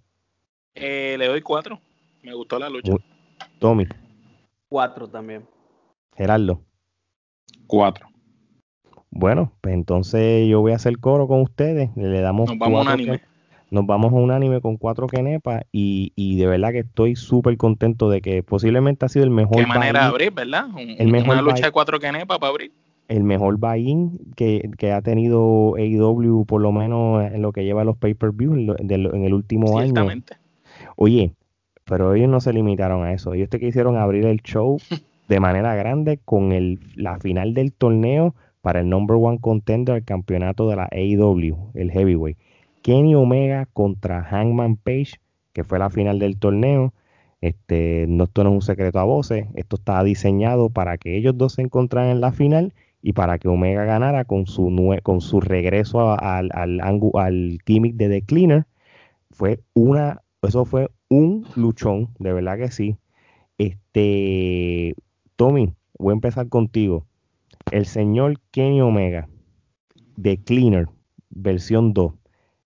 Eh, 0.74 1.16
le 1.18 1.26
doy 1.26 1.40
cuatro. 1.40 1.80
Me 2.22 2.34
gustó 2.34 2.58
la 2.58 2.68
lucha. 2.68 2.92
Tommy. 3.58 3.86
Cuatro 4.68 5.08
también. 5.08 5.46
Gerardo. 6.16 6.60
Cuatro. 7.66 8.08
Bueno, 9.10 9.52
pues 9.62 9.72
entonces 9.72 10.46
yo 10.46 10.60
voy 10.60 10.72
a 10.72 10.76
hacer 10.76 10.98
coro 10.98 11.26
con 11.26 11.40
ustedes. 11.40 11.88
Le 11.96 12.20
damos 12.20 12.50
Nos 12.50 12.58
vamos 12.58 12.82
unánime 12.82 13.22
nos 13.70 13.86
vamos 13.86 14.12
a 14.12 14.16
un 14.16 14.30
anime 14.30 14.60
con 14.60 14.76
cuatro 14.76 15.06
kenepas 15.06 15.64
y, 15.72 16.12
y 16.16 16.36
de 16.36 16.46
verdad 16.46 16.72
que 16.72 16.80
estoy 16.80 17.16
súper 17.16 17.56
contento 17.56 18.08
de 18.08 18.20
que 18.20 18.42
posiblemente 18.42 19.06
ha 19.06 19.08
sido 19.08 19.24
el 19.24 19.30
mejor. 19.30 19.56
Qué 19.56 19.66
manera 19.66 20.00
de 20.00 20.06
abrir, 20.06 20.32
¿verdad? 20.32 20.66
el 20.76 21.08
mejor 21.08 21.34
una 21.34 21.42
lucha 21.42 21.66
de 21.66 21.72
cuatro 21.72 21.98
kenepas 21.98 22.38
para 22.38 22.50
abrir. 22.50 22.72
El 23.08 23.24
mejor 23.24 23.56
buy-in 23.56 24.32
que, 24.36 24.70
que, 24.76 24.92
ha 24.92 25.00
tenido 25.00 25.76
AEW, 25.76 26.44
por 26.44 26.60
lo 26.60 26.72
menos 26.72 27.24
en 27.24 27.40
lo 27.40 27.52
que 27.52 27.64
lleva 27.64 27.82
los 27.82 27.96
pay-per-view 27.96 28.76
en, 28.78 28.90
en, 28.90 29.24
el 29.24 29.32
último 29.32 29.78
año. 29.78 30.06
Oye, 30.96 31.32
pero 31.84 32.14
ellos 32.14 32.28
no 32.28 32.40
se 32.40 32.52
limitaron 32.52 33.04
a 33.04 33.14
eso. 33.14 33.32
Ellos 33.32 33.48
te 33.48 33.58
quisieron 33.58 33.96
abrir 33.96 34.26
el 34.26 34.42
show 34.42 34.78
de 35.28 35.40
manera 35.40 35.74
grande 35.74 36.20
con 36.22 36.52
el, 36.52 36.80
la 36.96 37.18
final 37.18 37.54
del 37.54 37.72
torneo 37.72 38.34
para 38.60 38.80
el 38.80 38.88
number 38.90 39.16
one 39.18 39.38
contender 39.40 39.94
del 39.94 40.04
campeonato 40.04 40.68
de 40.68 40.76
la 40.76 40.88
AEW, 40.92 41.70
el 41.74 41.90
heavyweight. 41.90 42.36
Kenny 42.88 43.14
Omega 43.14 43.66
contra 43.74 44.24
Hangman 44.24 44.76
Page, 44.76 45.20
que 45.52 45.62
fue 45.62 45.78
la 45.78 45.90
final 45.90 46.18
del 46.18 46.38
torneo. 46.38 46.94
Este, 47.42 48.06
no, 48.08 48.24
esto 48.24 48.44
no 48.44 48.48
es 48.48 48.54
un 48.54 48.62
secreto 48.62 48.98
a 48.98 49.04
voces, 49.04 49.46
esto 49.56 49.76
estaba 49.76 50.02
diseñado 50.04 50.70
para 50.70 50.96
que 50.96 51.14
ellos 51.14 51.36
dos 51.36 51.52
se 51.52 51.60
encontraran 51.60 52.12
en 52.12 52.22
la 52.22 52.32
final 52.32 52.72
y 53.02 53.12
para 53.12 53.38
que 53.38 53.48
Omega 53.48 53.84
ganara 53.84 54.24
con 54.24 54.46
su, 54.46 54.74
con 55.02 55.20
su 55.20 55.42
regreso 55.42 56.18
al, 56.18 56.48
al, 56.54 56.80
al 56.80 57.58
gimmick 57.66 57.94
de 57.96 58.08
The 58.08 58.22
Cleaner. 58.22 58.66
Fue 59.32 59.60
una, 59.74 60.22
eso 60.40 60.64
fue 60.64 60.88
un 61.10 61.46
luchón, 61.56 62.08
de 62.18 62.32
verdad 62.32 62.56
que 62.56 62.70
sí. 62.70 62.96
Este, 63.58 64.94
Tommy, 65.36 65.74
voy 65.98 66.12
a 66.12 66.14
empezar 66.14 66.48
contigo. 66.48 67.04
El 67.70 67.84
señor 67.84 68.40
Kenny 68.50 68.80
Omega, 68.80 69.28
The 70.18 70.38
Cleaner, 70.42 70.88
versión 71.28 71.92
2. 71.92 72.17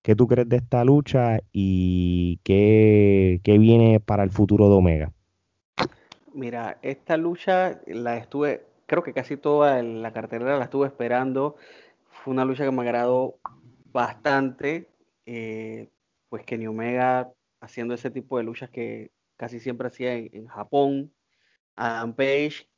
¿Qué 0.02 0.16
tú 0.16 0.26
crees 0.26 0.48
de 0.48 0.56
esta 0.56 0.84
lucha 0.84 1.38
y 1.52 2.40
qué, 2.42 3.40
viene 3.44 4.00
para 4.00 4.24
el 4.24 4.30
futuro 4.30 4.68
de 4.68 4.74
Omega? 4.74 5.12
Mira, 6.34 6.78
esta 6.82 7.16
lucha 7.16 7.80
la 7.86 8.16
estuve, 8.16 8.66
creo 8.86 9.04
que 9.04 9.12
casi 9.12 9.36
toda 9.36 9.80
la 9.80 10.12
cartelera 10.12 10.58
la 10.58 10.64
estuve 10.64 10.88
esperando. 10.88 11.54
Fue 12.08 12.32
una 12.32 12.44
lucha 12.44 12.64
que 12.64 12.72
me 12.72 12.82
agradó 12.82 13.38
bastante. 13.92 14.88
Eh, 15.24 15.88
pues 16.28 16.44
Kenny 16.44 16.66
Omega 16.66 17.32
haciendo 17.60 17.94
ese 17.94 18.10
tipo 18.10 18.38
de 18.38 18.44
luchas 18.44 18.70
que 18.70 19.12
casi 19.36 19.60
siempre 19.60 19.86
hacía 19.86 20.14
en, 20.14 20.30
en 20.32 20.46
Japón. 20.46 21.12
Adam 21.76 22.12
Page 22.14 22.71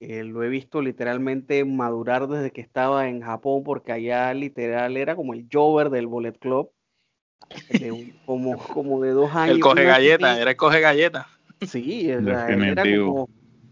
eh, 0.00 0.24
lo 0.24 0.42
he 0.42 0.48
visto 0.48 0.82
literalmente 0.82 1.64
madurar 1.64 2.28
desde 2.28 2.50
que 2.50 2.60
estaba 2.60 3.08
en 3.08 3.22
Japón, 3.22 3.62
porque 3.64 3.92
allá 3.92 4.32
literal 4.34 4.96
era 4.96 5.16
como 5.16 5.32
el 5.32 5.46
Jover 5.50 5.90
del 5.90 6.06
Bullet 6.06 6.34
Club, 6.34 6.70
como, 8.26 8.58
como 8.58 9.00
de 9.00 9.10
dos 9.10 9.34
años. 9.34 9.56
El 9.56 9.60
coge 9.60 9.84
galleta, 9.84 10.40
era 10.40 10.50
el 10.50 10.56
coge 10.56 10.80
galleta. 10.80 11.28
Sí, 11.66 12.10
era, 12.10 12.46
como, 12.76 13.28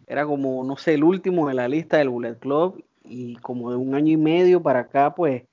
era 0.06 0.24
como, 0.24 0.64
no 0.64 0.76
sé, 0.76 0.94
el 0.94 1.04
último 1.04 1.48
de 1.48 1.54
la 1.54 1.68
lista 1.68 1.98
del 1.98 2.08
Bullet 2.08 2.38
Club, 2.38 2.82
y 3.02 3.36
como 3.36 3.70
de 3.70 3.76
un 3.76 3.94
año 3.94 4.12
y 4.12 4.16
medio 4.16 4.62
para 4.62 4.80
acá, 4.80 5.14
pues 5.14 5.44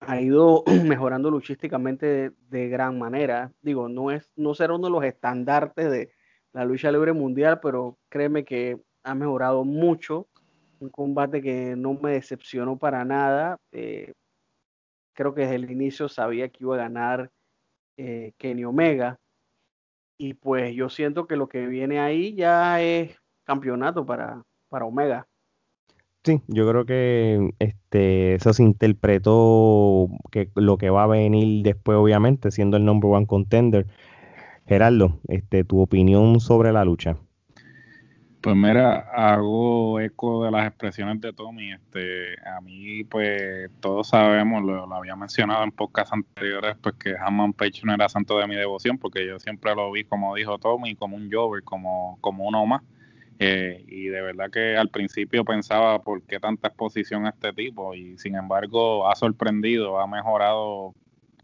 ha 0.00 0.20
ido 0.20 0.64
mejorando 0.84 1.30
luchísticamente 1.30 2.06
de, 2.06 2.32
de, 2.48 2.68
gran 2.68 2.98
manera. 2.98 3.52
Digo, 3.62 3.88
no 3.88 4.10
es, 4.10 4.28
no 4.34 4.54
será 4.54 4.74
uno 4.74 4.88
de 4.88 4.92
los 4.92 5.04
estandartes 5.04 5.88
de 5.88 6.12
la 6.52 6.64
lucha 6.64 6.90
libre 6.90 7.12
mundial, 7.12 7.60
pero 7.62 7.96
créeme 8.08 8.44
que 8.44 8.80
ha 9.02 9.14
mejorado 9.14 9.64
mucho. 9.64 10.26
Un 10.80 10.88
combate 10.88 11.42
que 11.42 11.74
no 11.76 11.94
me 11.94 12.12
decepcionó 12.12 12.76
para 12.76 13.04
nada. 13.04 13.58
Eh, 13.72 14.12
creo 15.12 15.34
que 15.34 15.42
desde 15.42 15.56
el 15.56 15.70
inicio 15.70 16.08
sabía 16.08 16.48
que 16.48 16.64
iba 16.64 16.74
a 16.74 16.78
ganar 16.78 17.30
eh, 17.96 18.32
Kenny 18.38 18.64
Omega. 18.64 19.18
Y 20.16 20.34
pues 20.34 20.74
yo 20.74 20.88
siento 20.88 21.26
que 21.26 21.36
lo 21.36 21.48
que 21.48 21.66
viene 21.66 21.98
ahí 21.98 22.34
ya 22.34 22.80
es 22.82 23.16
campeonato 23.44 24.04
para, 24.04 24.42
para 24.68 24.84
Omega. 24.84 25.26
Sí, 26.22 26.42
yo 26.48 26.68
creo 26.68 26.84
que 26.84 27.54
este, 27.58 28.34
eso 28.34 28.52
se 28.52 28.62
interpretó 28.62 30.08
que 30.30 30.50
lo 30.54 30.76
que 30.76 30.90
va 30.90 31.04
a 31.04 31.06
venir 31.06 31.62
después, 31.62 31.96
obviamente, 31.96 32.50
siendo 32.50 32.76
el 32.76 32.84
number 32.84 33.10
one 33.10 33.26
contender. 33.26 33.86
Gerardo, 34.66 35.18
este, 35.28 35.64
tu 35.64 35.80
opinión 35.80 36.38
sobre 36.38 36.72
la 36.72 36.84
lucha. 36.84 37.16
Pues 38.40 38.56
mira, 38.56 39.00
hago 39.12 40.00
eco 40.00 40.44
de 40.44 40.50
las 40.50 40.66
expresiones 40.66 41.20
de 41.20 41.30
Tommy. 41.34 41.72
Este, 41.72 42.40
a 42.48 42.62
mí, 42.62 43.04
pues, 43.04 43.70
todos 43.80 44.08
sabemos, 44.08 44.62
lo, 44.62 44.94
había 44.94 45.14
mencionado 45.14 45.62
en 45.62 45.72
podcasts 45.72 46.14
anteriores, 46.14 46.74
pues 46.80 46.94
que 46.94 47.14
Hammond 47.18 47.54
Page 47.54 47.82
no 47.84 47.92
era 47.92 48.08
santo 48.08 48.38
de 48.38 48.46
mi 48.46 48.56
devoción, 48.56 48.96
porque 48.96 49.26
yo 49.26 49.38
siempre 49.38 49.74
lo 49.74 49.92
vi, 49.92 50.04
como 50.04 50.34
dijo 50.34 50.56
Tommy, 50.58 50.94
como 50.96 51.16
un 51.16 51.30
Jover, 51.30 51.62
como, 51.64 52.16
como 52.22 52.46
uno 52.46 52.64
más. 52.64 52.82
Eh, 53.38 53.84
y 53.86 54.06
de 54.06 54.22
verdad 54.22 54.50
que 54.50 54.74
al 54.76 54.88
principio 54.88 55.44
pensaba 55.44 56.02
por 56.02 56.22
qué 56.22 56.40
tanta 56.40 56.68
exposición 56.68 57.26
a 57.26 57.30
este 57.30 57.52
tipo, 57.52 57.94
y 57.94 58.16
sin 58.16 58.36
embargo 58.36 59.10
ha 59.10 59.16
sorprendido, 59.16 60.00
ha 60.00 60.06
mejorado 60.06 60.94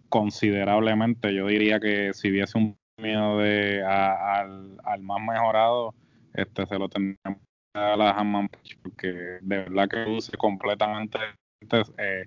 considerablemente. 0.08 1.34
Yo 1.34 1.46
diría 1.46 1.78
que 1.78 2.14
si 2.14 2.30
hubiese 2.30 2.56
un 2.56 2.78
miedo 2.96 3.38
de 3.38 3.84
al, 3.84 4.78
al 4.82 5.02
más 5.02 5.20
mejorado 5.20 5.94
este 6.36 6.66
se 6.66 6.78
lo 6.78 6.88
tenemos 6.88 7.40
a 7.74 7.96
la 7.96 8.10
Hammond 8.10 8.50
porque 8.82 9.08
de 9.40 9.58
verdad 9.58 9.88
que 9.88 10.04
luce 10.04 10.36
completamente 10.36 11.18
eh, 11.98 12.24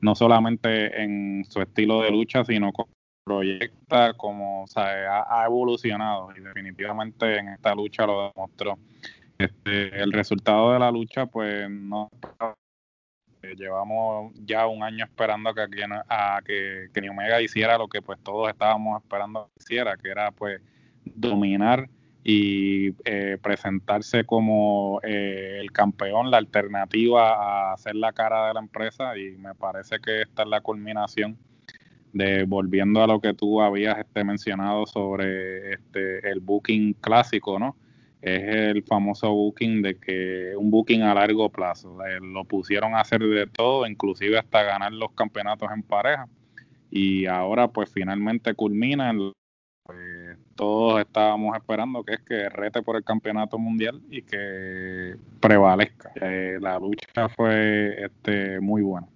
no 0.00 0.14
solamente 0.14 1.02
en 1.02 1.44
su 1.48 1.60
estilo 1.60 2.02
de 2.02 2.10
lucha 2.10 2.44
sino 2.44 2.72
como 2.72 2.90
proyecta 3.24 4.14
como 4.14 4.62
o 4.62 4.66
sea, 4.66 5.24
ha, 5.28 5.44
evolucionado 5.44 6.30
y 6.34 6.40
definitivamente 6.40 7.38
en 7.38 7.48
esta 7.48 7.74
lucha 7.74 8.06
lo 8.06 8.32
demostró. 8.34 8.78
Este, 9.36 10.00
el 10.00 10.12
resultado 10.12 10.72
de 10.72 10.78
la 10.78 10.90
lucha 10.90 11.26
pues 11.26 11.68
no 11.70 12.08
eh, 13.42 13.54
llevamos 13.54 14.32
ya 14.46 14.66
un 14.66 14.82
año 14.82 15.04
esperando 15.04 15.54
que, 15.54 15.66
a 16.08 16.40
que, 16.44 16.88
que 16.92 17.10
Omega 17.10 17.40
hiciera 17.42 17.76
lo 17.76 17.86
que 17.86 18.00
pues 18.00 18.18
todos 18.22 18.48
estábamos 18.48 19.00
esperando 19.02 19.50
que 19.54 19.62
hiciera 19.62 19.96
que 19.96 20.08
era 20.08 20.30
pues 20.32 20.60
dominar 21.04 21.88
y 22.24 22.94
eh, 23.04 23.38
presentarse 23.40 24.24
como 24.24 25.00
eh, 25.02 25.58
el 25.60 25.72
campeón, 25.72 26.30
la 26.30 26.38
alternativa 26.38 27.72
a 27.72 27.76
ser 27.76 27.94
la 27.94 28.12
cara 28.12 28.48
de 28.48 28.54
la 28.54 28.60
empresa 28.60 29.16
y 29.16 29.36
me 29.36 29.54
parece 29.54 29.98
que 30.00 30.22
esta 30.22 30.42
es 30.42 30.48
la 30.48 30.60
culminación 30.60 31.38
de 32.12 32.44
volviendo 32.44 33.02
a 33.02 33.06
lo 33.06 33.20
que 33.20 33.34
tú 33.34 33.60
habías 33.60 33.98
este, 33.98 34.24
mencionado 34.24 34.86
sobre 34.86 35.74
este 35.74 36.30
el 36.30 36.40
booking 36.40 36.94
clásico, 36.94 37.58
¿no? 37.58 37.76
Es 38.20 38.42
el 38.42 38.82
famoso 38.82 39.32
booking 39.32 39.80
de 39.82 39.96
que 39.96 40.54
un 40.56 40.70
booking 40.70 41.02
a 41.02 41.14
largo 41.14 41.48
plazo. 41.50 42.04
Eh, 42.04 42.18
lo 42.20 42.44
pusieron 42.44 42.94
a 42.94 43.00
hacer 43.00 43.20
de 43.20 43.46
todo, 43.46 43.86
inclusive 43.86 44.38
hasta 44.38 44.64
ganar 44.64 44.92
los 44.92 45.12
campeonatos 45.12 45.70
en 45.72 45.82
pareja. 45.82 46.26
Y 46.90 47.26
ahora 47.26 47.68
pues 47.68 47.90
finalmente 47.92 48.54
culmina 48.54 49.10
en 49.10 49.32
pues, 49.84 49.98
todos 50.58 51.00
estábamos 51.00 51.56
esperando, 51.56 52.02
que 52.02 52.14
es 52.14 52.20
que 52.20 52.48
rete 52.48 52.82
por 52.82 52.96
el 52.96 53.04
campeonato 53.04 53.58
mundial 53.58 54.02
y 54.10 54.22
que 54.22 55.14
prevalezca. 55.38 56.10
Eh, 56.20 56.58
la 56.60 56.80
lucha 56.80 57.28
fue 57.28 58.04
este, 58.04 58.58
muy 58.58 58.82
buena. 58.82 59.06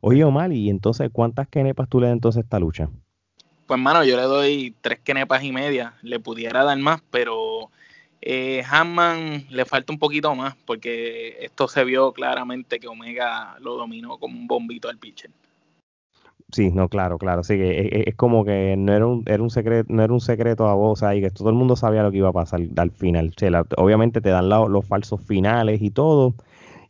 Oye, 0.00 0.24
Omar, 0.24 0.52
y 0.52 0.70
entonces, 0.70 1.10
¿cuántas 1.12 1.48
kenepas 1.48 1.86
tú 1.90 2.00
le 2.00 2.06
das 2.06 2.14
entonces 2.14 2.38
a 2.38 2.44
esta 2.44 2.58
lucha? 2.58 2.88
Pues, 3.66 3.78
mano, 3.78 4.04
yo 4.04 4.16
le 4.16 4.22
doy 4.22 4.74
tres 4.80 5.00
kenepas 5.00 5.42
y 5.44 5.52
media. 5.52 5.94
Le 6.00 6.18
pudiera 6.18 6.64
dar 6.64 6.78
más, 6.78 7.02
pero 7.10 7.70
eh, 8.22 8.62
Hanman 8.66 9.44
le 9.50 9.66
falta 9.66 9.92
un 9.92 9.98
poquito 9.98 10.34
más, 10.34 10.56
porque 10.64 11.36
esto 11.40 11.68
se 11.68 11.84
vio 11.84 12.12
claramente 12.12 12.80
que 12.80 12.88
Omega 12.88 13.56
lo 13.60 13.76
dominó 13.76 14.16
como 14.16 14.38
un 14.38 14.46
bombito 14.46 14.88
al 14.88 14.96
pitcher. 14.96 15.30
Sí, 16.54 16.70
no, 16.70 16.88
claro, 16.88 17.18
claro. 17.18 17.42
Sí, 17.42 17.56
que 17.56 18.04
es, 18.06 18.14
como 18.14 18.44
que 18.44 18.76
no 18.78 18.92
era 18.94 19.06
un, 19.08 19.24
era 19.26 19.42
un 19.42 19.50
secreto, 19.50 19.92
no 19.92 20.04
era 20.04 20.12
un 20.12 20.20
secreto 20.20 20.68
a 20.68 20.74
voz 20.74 21.02
ahí, 21.02 21.20
que 21.20 21.30
todo 21.30 21.48
el 21.48 21.56
mundo 21.56 21.74
sabía 21.74 22.04
lo 22.04 22.12
que 22.12 22.18
iba 22.18 22.28
a 22.28 22.32
pasar 22.32 22.60
al 22.76 22.90
final. 22.92 23.34
obviamente 23.76 24.20
te 24.20 24.28
dan 24.28 24.48
los 24.48 24.86
falsos 24.86 25.20
finales 25.20 25.82
y 25.82 25.90
todo, 25.90 26.36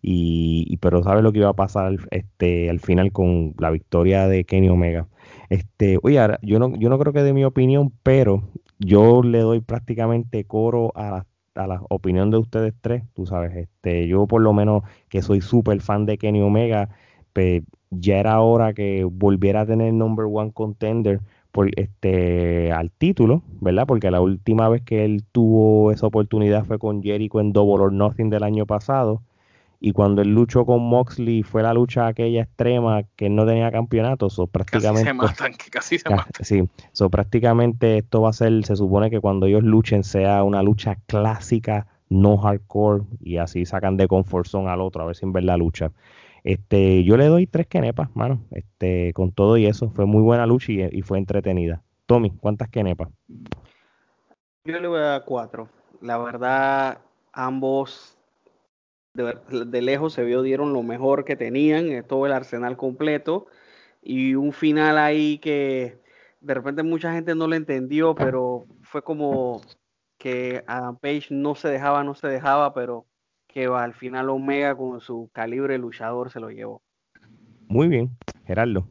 y, 0.03 0.77
pero 0.83 1.03
sabes 1.03 1.23
lo 1.23 1.33
que 1.33 1.39
iba 1.39 1.49
a 1.49 1.55
pasar 1.55 1.97
este, 2.11 2.69
al 2.69 2.79
final 2.81 3.11
con 3.11 3.55
la 3.59 3.71
victoria 3.71 4.29
de 4.29 4.45
Kenny 4.45 4.69
Omega. 4.69 5.09
Este, 5.49 5.99
oye, 6.03 6.21
yo 6.43 6.59
no, 6.59 6.77
yo 6.77 6.91
no 6.91 6.99
creo 6.99 7.15
que 7.15 7.23
de 7.23 7.33
mi 7.33 7.45
opinión, 7.45 7.91
pero 8.03 8.43
yo 8.79 9.23
le 9.23 9.39
doy 9.41 9.61
prácticamente 9.63 10.45
coro 10.45 10.93
a 10.95 11.11
la, 11.11 11.27
a 11.55 11.67
la 11.67 11.83
opinión 11.89 12.31
de 12.31 12.37
ustedes 12.39 12.75
tres, 12.83 13.05
tú 13.15 13.25
sabes, 13.25 13.57
este, 13.57 14.07
yo 14.09 14.27
por 14.27 14.43
lo 14.43 14.53
menos 14.53 14.83
que 15.09 15.23
soy 15.23 15.41
súper 15.41 15.81
fan 15.81 16.05
de 16.05 16.19
Kenny 16.19 16.43
Omega, 16.43 16.91
pues 17.33 17.63
ya 18.01 18.19
era 18.19 18.41
hora 18.41 18.73
que 18.73 19.05
volviera 19.05 19.63
a 19.63 19.67
tener 19.67 19.93
number 19.93 20.27
one 20.31 20.53
contender 20.53 21.21
por 21.53 21.71
este 21.77 22.73
al 22.73 22.91
título, 22.91 23.43
¿verdad? 23.61 23.87
Porque 23.87 24.11
la 24.11 24.21
última 24.21 24.69
vez 24.69 24.83
que 24.83 25.05
él 25.05 25.23
tuvo 25.31 25.93
esa 25.93 26.07
oportunidad 26.07 26.65
fue 26.65 26.79
con 26.79 27.03
Jericho 27.03 27.41
en 27.41 27.53
Double 27.53 27.85
or 27.85 27.93
Nothing 27.93 28.29
del 28.29 28.43
año 28.43 28.67
pasado. 28.67 29.23
Y 29.81 29.93
cuando 29.93 30.23
él 30.23 30.35
luchó 30.35 30.65
con 30.65 30.83
Moxley 30.83 31.43
fue 31.43 31.63
la 31.63 31.75
lucha 31.75 32.07
aquella 32.07 32.43
extrema 32.43 33.03
que 33.17 33.29
no 33.29 33.45
tenía 33.45 33.71
campeonato. 33.71 34.31
So, 34.31 34.47
prácticamente, 34.47 35.05
casi 35.05 35.05
se 35.05 35.13
matan, 35.13 35.53
que 35.53 35.71
casi 35.71 35.99
se 35.99 36.09
matan. 36.09 36.33
Sí, 36.41 36.69
so, 36.93 37.11
prácticamente 37.11 37.99
esto 37.99 38.23
va 38.23 38.31
a 38.31 38.33
ser, 38.33 38.65
se 38.65 38.77
supone 38.77 39.11
que 39.11 39.21
cuando 39.21 39.45
ellos 39.47 39.63
luchen 39.63 40.03
sea 40.03 40.43
una 40.43 40.63
lucha 40.63 40.97
clásica, 41.07 41.87
no 42.09 42.39
hardcore, 42.39 43.05
y 43.21 43.37
así 43.37 43.67
sacan 43.67 43.97
de 43.99 44.09
comfort 44.09 44.47
zone 44.47 44.71
al 44.71 44.81
otro 44.81 45.03
a 45.03 45.07
ver 45.07 45.17
si 45.17 45.27
en 45.27 45.33
ver 45.33 45.45
la 45.45 45.57
lucha. 45.57 45.93
Este, 46.45 47.05
yo 47.05 47.17
le 47.17 47.25
doy 47.27 47.47
tres 47.47 47.67
kenepas, 47.67 48.15
mano, 48.15 48.45
este, 48.51 49.15
con 49.15 49.33
todo 49.33 49.57
y 49.57 49.65
eso. 49.65 49.91
Fue 49.91 50.05
muy 50.05 50.23
buena 50.23 50.47
lucha 50.47 50.73
y, 50.73 51.01
fue 51.01 51.17
entretenida. 51.17 51.83
Tommy, 52.05 52.31
¿cuántas 52.39 52.69
kenepas? 52.69 53.09
Yo 54.67 54.79
le 54.79 54.87
voy 54.87 54.99
a 54.99 55.05
dar 55.05 55.25
cuatro. 55.25 55.71
La 56.03 56.19
verdad, 56.19 56.99
ambos 57.33 58.19
de, 59.15 59.83
lejos 59.83 60.13
se 60.13 60.23
vio, 60.23 60.43
dieron 60.43 60.75
lo 60.75 60.83
mejor 60.83 61.25
que 61.25 61.35
tenían, 61.35 61.89
eh, 61.89 62.03
todo 62.03 62.27
el 62.27 62.33
arsenal 62.33 62.77
completo. 62.77 63.47
Y 64.03 64.35
un 64.35 64.53
final 64.53 64.99
ahí 64.99 65.39
que 65.39 65.99
de 66.43 66.55
repente 66.55 66.83
mucha 66.83 67.15
gente 67.15 67.35
no 67.35 67.47
lo 67.47 67.55
entendió, 67.55 68.15
pero 68.15 68.67
fue 68.83 69.03
como 69.03 69.63
que 70.19 70.63
Adam 70.67 70.99
Page 70.99 71.29
no 71.31 71.55
se 71.55 71.69
dejaba, 71.69 72.05
no 72.05 72.15
se 72.15 72.29
dejaba, 72.29 72.75
pero 72.75 73.07
que 73.55 73.67
al 73.67 73.95
final 73.95 74.29
Omega 74.31 74.75
con 74.75 75.01
su 75.01 75.31
calibre 75.33 75.79
luchador 75.79 76.31
se 76.31 76.41
lo 76.41 76.51
llevó. 76.51 76.83
Muy 77.69 77.87
bien, 77.87 78.11
Gerardo. 78.47 78.89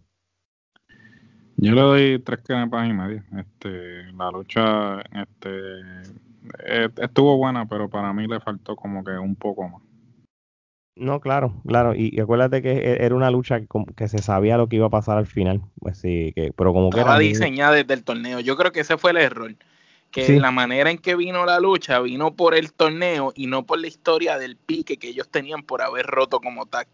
Yo 1.57 1.73
le 1.73 1.81
doy 1.81 2.19
tres 2.19 2.39
canepas 2.43 2.89
y 2.89 2.93
media. 2.93 3.25
Este, 3.37 4.11
la 4.13 4.31
lucha 4.31 5.01
este, 5.21 5.81
eh, 6.65 6.89
estuvo 7.01 7.37
buena, 7.37 7.67
pero 7.67 7.89
para 7.89 8.13
mí 8.13 8.25
le 8.25 8.39
faltó 8.39 8.77
como 8.77 9.03
que 9.03 9.11
un 9.11 9.35
poco 9.35 9.67
más. 9.67 9.81
No, 10.95 11.19
claro, 11.19 11.61
claro. 11.67 11.93
Y, 11.93 12.19
acuérdate 12.19 12.61
que 12.61 12.71
e, 12.71 13.05
era 13.05 13.15
una 13.15 13.31
lucha 13.31 13.59
que, 13.95 14.07
se 14.07 14.19
sabía 14.19 14.57
lo 14.57 14.69
que 14.69 14.77
iba 14.77 14.87
a 14.87 14.91
pasar 14.91 15.17
al 15.17 15.27
final. 15.27 15.61
Pues 15.79 15.97
sí, 15.97 16.31
que, 16.35 16.53
pero 16.55 16.71
como 16.73 16.89
que 16.89 17.01
era 17.01 17.17
diseñada 17.17 17.75
desde 17.75 17.95
el 17.95 18.03
torneo. 18.03 18.39
Yo 18.39 18.55
creo 18.55 18.71
que 18.71 18.79
ese 18.79 18.97
fue 18.97 19.11
el 19.11 19.17
error 19.17 19.53
que 20.13 20.39
la 20.39 20.51
manera 20.51 20.91
en 20.91 20.99
que 20.99 21.15
vino 21.15 21.43
la 21.43 21.59
lucha 21.59 21.99
vino 21.99 22.35
por 22.35 22.53
el 22.53 22.71
torneo 22.71 23.33
y 23.35 23.47
no 23.47 23.65
por 23.65 23.79
la 23.79 23.87
historia 23.87 24.37
del 24.37 24.55
pique 24.55 24.97
que 24.97 25.09
ellos 25.09 25.27
tenían 25.27 25.63
por 25.63 25.81
haber 25.81 26.05
roto 26.05 26.39
como 26.39 26.67
tag 26.67 26.87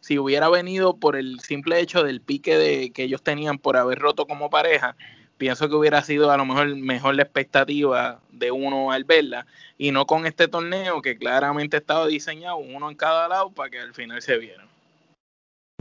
Si 0.00 0.16
hubiera 0.16 0.48
venido 0.48 0.96
por 0.96 1.16
el 1.16 1.40
simple 1.40 1.80
hecho 1.80 2.04
del 2.04 2.20
pique 2.20 2.56
de, 2.56 2.92
que 2.92 3.02
ellos 3.02 3.22
tenían 3.24 3.58
por 3.58 3.76
haber 3.76 3.98
roto 3.98 4.28
como 4.28 4.48
pareja, 4.48 4.94
pienso 5.38 5.68
que 5.68 5.74
hubiera 5.74 6.02
sido 6.02 6.30
a 6.30 6.36
lo 6.36 6.46
mejor 6.46 6.76
mejor 6.76 7.16
la 7.16 7.24
expectativa 7.24 8.20
de 8.30 8.52
uno 8.52 8.92
al 8.92 9.02
verla 9.02 9.44
y 9.76 9.90
no 9.90 10.06
con 10.06 10.24
este 10.24 10.46
torneo 10.46 11.02
que 11.02 11.18
claramente 11.18 11.78
estaba 11.78 12.06
diseñado 12.06 12.58
uno 12.58 12.88
en 12.88 12.96
cada 12.96 13.26
lado 13.26 13.50
para 13.50 13.70
que 13.70 13.80
al 13.80 13.92
final 13.92 14.22
se 14.22 14.38
vieran. 14.38 14.68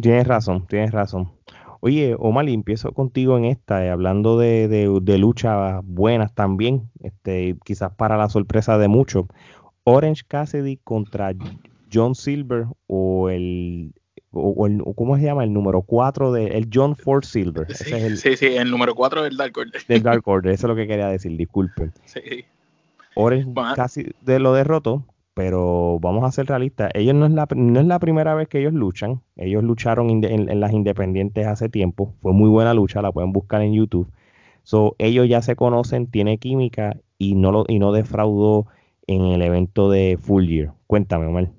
Tienes 0.02 0.26
razón, 0.26 0.66
tienes 0.66 0.92
razón. 0.92 1.32
Oye, 1.86 2.16
Omar, 2.18 2.50
empiezo 2.50 2.94
contigo 2.94 3.38
en 3.38 3.46
esta, 3.46 3.86
eh, 3.86 3.92
hablando 3.92 4.40
de, 4.40 4.68
de, 4.68 5.18
luchas 5.20 5.82
buenas 5.84 6.34
también, 6.34 6.90
este, 7.04 7.58
quizás 7.64 7.94
para 7.94 8.18
la 8.18 8.28
sorpresa 8.28 8.80
de 8.80 8.88
muchos. 8.88 9.28
Orange 9.84 10.24
Cassidy 10.28 10.78
contra 10.78 11.36
John 11.94 12.16
Silver 12.16 12.66
o 12.88 13.30
el, 13.30 13.94
o, 14.32 14.66
el 14.66 14.82
¿cómo 14.96 15.16
se 15.16 15.26
llama? 15.26 15.44
El 15.44 15.54
número 15.54 15.84
4 15.84 16.32
de 16.32 16.48
el 16.58 16.70
John 16.74 16.96
Ford 16.96 17.24
Silver. 17.24 17.72
Sí, 17.72 17.94
el, 17.94 18.18
sí, 18.18 18.36
sí, 18.36 18.48
el 18.48 18.72
número 18.72 18.96
4 18.96 19.22
del 19.22 19.38
Dark 19.38 19.56
Order. 19.56 19.86
Del 19.88 20.02
Dark 20.02 20.28
Order, 20.28 20.54
eso 20.54 20.66
es 20.66 20.70
lo 20.70 20.76
que 20.76 20.88
quería 20.88 21.10
decir, 21.10 21.38
disculpen. 21.38 21.94
Sí. 22.06 22.46
Orange 23.14 23.48
Cassidy 23.76 24.14
de 24.22 24.40
lo 24.40 24.54
derrotó 24.56 25.06
pero 25.36 26.00
vamos 26.00 26.24
a 26.24 26.32
ser 26.32 26.48
realistas, 26.48 26.90
ellos 26.94 27.14
no 27.14 27.26
es 27.26 27.34
la, 27.34 27.46
no 27.54 27.82
es 27.82 27.86
la 27.86 28.00
primera 28.00 28.34
vez 28.36 28.48
que 28.48 28.60
ellos 28.60 28.74
luchan, 28.74 29.22
ellos 29.36 29.64
lucharon 29.66 30.10
en, 30.24 30.60
las 30.62 30.72
independientes 30.72 31.46
hace 31.46 31.68
tiempo, 31.68 32.16
fue 32.22 32.32
muy 32.32 32.50
buena 32.50 32.74
lucha, 32.74 33.02
la 33.02 33.12
pueden 33.12 33.34
buscar 33.34 33.62
en 33.62 33.74
YouTube. 33.74 34.10
So, 34.64 34.96
ellos 34.98 35.28
ya 35.28 35.42
se 35.42 35.58
conocen, 35.58 36.10
tiene 36.10 36.38
química 36.38 36.98
y 37.18 37.36
no, 37.36 37.52
lo, 37.52 37.66
y 37.68 37.80
no 37.80 37.92
defraudó 37.92 38.68
en 39.08 39.26
el 39.26 39.42
evento 39.42 39.92
de 39.92 40.18
Full 40.20 40.48
Year. 40.48 40.72
Cuéntame, 40.88 41.28
Omar. 41.28 41.50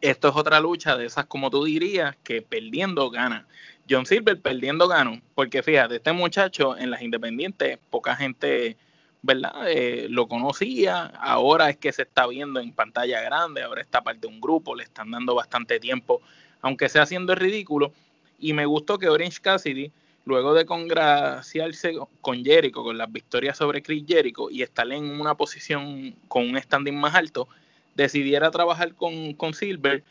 Esto 0.00 0.28
es 0.28 0.36
otra 0.36 0.60
lucha 0.60 0.96
de 0.96 1.06
esas, 1.06 1.26
como 1.26 1.50
tú 1.50 1.64
dirías, 1.64 2.16
que 2.22 2.42
perdiendo 2.42 3.10
gana. 3.10 3.48
John 3.90 4.06
Silver 4.06 4.40
perdiendo 4.40 4.86
ganó, 4.86 5.20
porque 5.34 5.64
fíjate, 5.64 5.96
este 5.96 6.12
muchacho 6.12 6.78
en 6.78 6.92
las 6.92 7.02
independientes, 7.02 7.78
poca 7.90 8.14
gente 8.14 8.76
¿verdad? 9.22 9.52
Eh, 9.68 10.06
lo 10.08 10.28
conocía, 10.28 11.06
ahora 11.06 11.70
es 11.70 11.76
que 11.76 11.92
se 11.92 12.02
está 12.02 12.26
viendo 12.26 12.60
en 12.60 12.72
pantalla 12.72 13.20
grande, 13.20 13.62
ahora 13.62 13.82
está 13.82 14.02
parte 14.02 14.20
de 14.20 14.26
un 14.28 14.40
grupo, 14.40 14.74
le 14.74 14.84
están 14.84 15.10
dando 15.10 15.34
bastante 15.34 15.80
tiempo, 15.80 16.20
aunque 16.60 16.88
sea 16.88 17.02
haciendo 17.02 17.32
el 17.32 17.38
ridículo. 17.38 17.92
Y 18.38 18.52
me 18.52 18.66
gustó 18.66 18.98
que 18.98 19.08
Orange 19.08 19.40
Cassidy, 19.40 19.90
luego 20.24 20.54
de 20.54 20.64
congraciarse 20.64 21.94
con 22.20 22.44
Jericho, 22.44 22.82
con 22.84 22.96
las 22.96 23.10
victorias 23.10 23.56
sobre 23.56 23.82
Chris 23.82 24.04
Jericho 24.06 24.50
y 24.50 24.62
estar 24.62 24.90
en 24.92 25.20
una 25.20 25.34
posición 25.34 26.14
con 26.28 26.48
un 26.48 26.60
standing 26.60 26.94
más 26.94 27.14
alto, 27.14 27.48
decidiera 27.94 28.50
trabajar 28.50 28.94
con, 28.94 29.34
con 29.34 29.54
Silver 29.54 30.04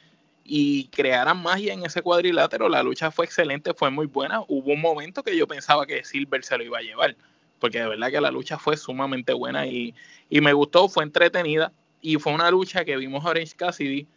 y 0.44 0.88
crearan 0.88 1.42
magia 1.42 1.74
en 1.74 1.86
ese 1.86 2.02
cuadrilátero. 2.02 2.68
La 2.68 2.84
lucha 2.84 3.12
fue 3.12 3.26
excelente, 3.26 3.74
fue 3.74 3.90
muy 3.90 4.08
buena. 4.08 4.42
Hubo 4.48 4.74
un 4.74 4.82
momento 4.82 5.24
que 5.24 5.38
yo 5.38 5.48
pensaba 5.48 5.86
que 5.86 6.04
Silver 6.04 6.44
se 6.44 6.58
lo 6.58 6.64
iba 6.66 6.80
a 6.80 6.82
llevar 6.82 7.16
porque 7.60 7.80
de 7.80 7.88
verdad 7.88 8.12
que 8.12 8.22
la 8.22 8.32
lucha 8.32 8.58
fue 8.58 8.78
sumamente 8.78 9.34
buena 9.34 9.66
y, 9.66 9.94
me 10.30 10.54
gustó, 10.54 10.90
fue 10.90 11.04
entretenida 11.04 11.72
y 12.02 12.18
fue 12.18 12.34
una 12.34 12.52
lucha 12.52 12.86
que 12.86 12.98
vimos 12.98 13.26
a 13.26 13.30
Orange 13.30 13.56
Cassidy 13.56 14.08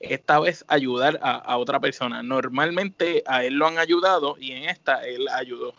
esta 0.00 0.40
vez 0.40 0.64
ayudar 0.68 1.18
a, 1.22 1.56
otra 1.56 1.78
persona. 1.78 2.22
Normalmente 2.22 3.22
a 3.26 3.44
él 3.44 3.54
lo 3.54 3.66
han 3.66 3.78
ayudado 3.78 4.36
y 4.38 4.52
en 4.52 4.64
esta 4.64 5.06
él 5.06 5.28
ayudó. 5.28 5.74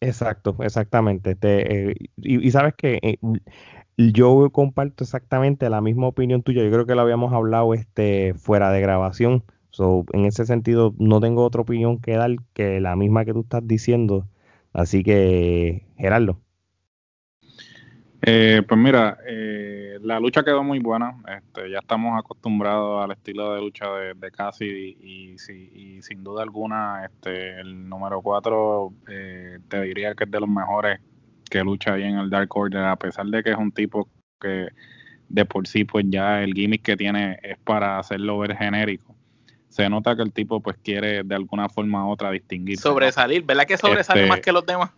Exacto, 0.00 0.56
exactamente. 0.60 1.32
Este, 1.32 1.90
eh, 1.90 1.94
y, 2.16 2.50
sabes 2.50 2.74
que 2.74 2.98
eh, 3.02 3.18
yo 3.96 4.48
comparto 4.50 5.04
exactamente 5.04 5.68
la 5.68 5.80
misma 5.80 6.06
opinión 6.06 6.42
tuya. 6.42 6.62
Yo 6.62 6.70
creo 6.70 6.86
que 6.86 6.94
lo 6.94 7.02
habíamos 7.02 7.32
hablado 7.32 7.74
este, 7.74 8.34
fuera 8.34 8.70
de 8.70 8.80
grabación. 8.80 9.44
So, 9.70 10.04
en 10.12 10.24
ese 10.24 10.46
sentido, 10.46 10.94
no 10.98 11.20
tengo 11.20 11.44
otra 11.44 11.62
opinión 11.62 11.98
que 12.00 12.12
dar 12.16 12.36
que 12.54 12.80
la 12.80 12.96
misma 12.96 13.24
que 13.24 13.32
tú 13.32 13.40
estás 13.40 13.66
diciendo. 13.66 14.26
Así 14.78 15.02
que, 15.02 15.82
Gerardo. 15.96 16.40
Eh, 18.22 18.62
pues 18.68 18.78
mira, 18.78 19.18
eh, 19.26 19.98
la 20.02 20.20
lucha 20.20 20.44
quedó 20.44 20.62
muy 20.62 20.78
buena. 20.78 21.20
Este, 21.36 21.68
ya 21.68 21.80
estamos 21.80 22.16
acostumbrados 22.16 23.02
al 23.02 23.10
estilo 23.10 23.54
de 23.54 23.60
lucha 23.60 23.92
de, 23.92 24.14
de 24.14 24.30
Cassidy 24.30 24.96
y, 25.00 26.00
sin 26.00 26.22
duda 26.22 26.44
alguna, 26.44 27.06
este, 27.06 27.58
el 27.60 27.88
número 27.88 28.22
4 28.22 28.92
eh, 29.08 29.58
te 29.68 29.80
diría 29.82 30.14
que 30.14 30.24
es 30.24 30.30
de 30.30 30.38
los 30.38 30.48
mejores 30.48 31.00
que 31.50 31.64
lucha 31.64 31.94
ahí 31.94 32.04
en 32.04 32.16
el 32.16 32.30
Dark 32.30 32.56
Order, 32.56 32.84
a 32.84 32.96
pesar 32.96 33.26
de 33.26 33.42
que 33.42 33.50
es 33.50 33.58
un 33.58 33.72
tipo 33.72 34.08
que 34.40 34.68
de 35.28 35.44
por 35.44 35.66
sí, 35.66 35.84
pues 35.84 36.04
ya 36.08 36.40
el 36.44 36.54
gimmick 36.54 36.82
que 36.82 36.96
tiene 36.96 37.40
es 37.42 37.58
para 37.58 37.98
hacerlo 37.98 38.38
ver 38.38 38.56
genérico 38.56 39.16
se 39.68 39.88
nota 39.88 40.16
que 40.16 40.22
el 40.22 40.32
tipo 40.32 40.60
pues 40.60 40.76
quiere 40.82 41.22
de 41.22 41.34
alguna 41.34 41.68
forma 41.68 42.06
u 42.06 42.10
otra 42.10 42.30
distinguir. 42.30 42.78
Sobresalir, 42.78 43.42
¿verdad 43.44 43.66
que 43.66 43.76
sobresale 43.76 44.20
este, 44.20 44.28
más 44.28 44.40
que 44.40 44.52
los 44.52 44.64
demás? 44.64 44.90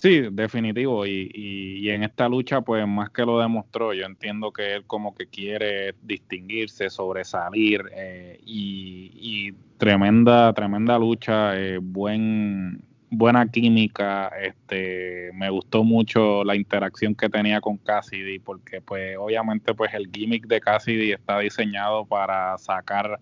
Sí, 0.00 0.22
definitivo. 0.32 1.04
Y, 1.04 1.30
y, 1.34 1.90
en 1.90 2.02
esta 2.04 2.26
lucha, 2.26 2.62
pues 2.62 2.86
más 2.86 3.10
que 3.10 3.24
lo 3.26 3.38
demostró, 3.38 3.92
yo 3.92 4.06
entiendo 4.06 4.50
que 4.50 4.76
él 4.76 4.84
como 4.86 5.14
que 5.14 5.26
quiere 5.26 5.94
distinguirse, 6.02 6.88
sobresalir 6.88 7.84
eh, 7.94 8.40
y, 8.46 9.52
tremenda, 9.76 10.54
tremenda 10.54 10.98
lucha, 10.98 11.58
eh, 11.58 11.78
buen, 11.82 12.82
buena 13.10 13.46
química. 13.46 14.28
Este, 14.40 15.32
me 15.34 15.50
gustó 15.50 15.84
mucho 15.84 16.44
la 16.44 16.56
interacción 16.56 17.14
que 17.14 17.28
tenía 17.28 17.60
con 17.60 17.76
Cassidy, 17.76 18.38
porque 18.38 18.80
pues 18.80 19.18
obviamente 19.18 19.74
pues 19.74 19.92
el 19.92 20.08
gimmick 20.10 20.46
de 20.46 20.60
Cassidy 20.60 21.12
está 21.12 21.40
diseñado 21.40 22.06
para 22.06 22.56
sacar 22.56 23.20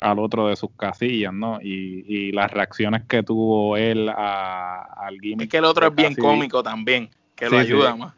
al 0.00 0.18
otro 0.18 0.48
de 0.48 0.56
sus 0.56 0.70
casillas, 0.76 1.32
¿no? 1.32 1.60
Y, 1.60 2.04
y 2.06 2.32
las 2.32 2.50
reacciones 2.50 3.02
que 3.06 3.22
tuvo 3.22 3.76
él 3.76 4.08
a, 4.08 4.82
al 4.96 5.18
gimmick. 5.20 5.42
Es 5.42 5.48
que 5.48 5.56
el 5.58 5.64
otro 5.64 5.86
es 5.86 5.94
bien 5.94 6.14
cómico 6.14 6.62
también, 6.62 7.10
que 7.34 7.48
lo 7.48 7.58
ayuda 7.58 7.96
más. 7.96 8.14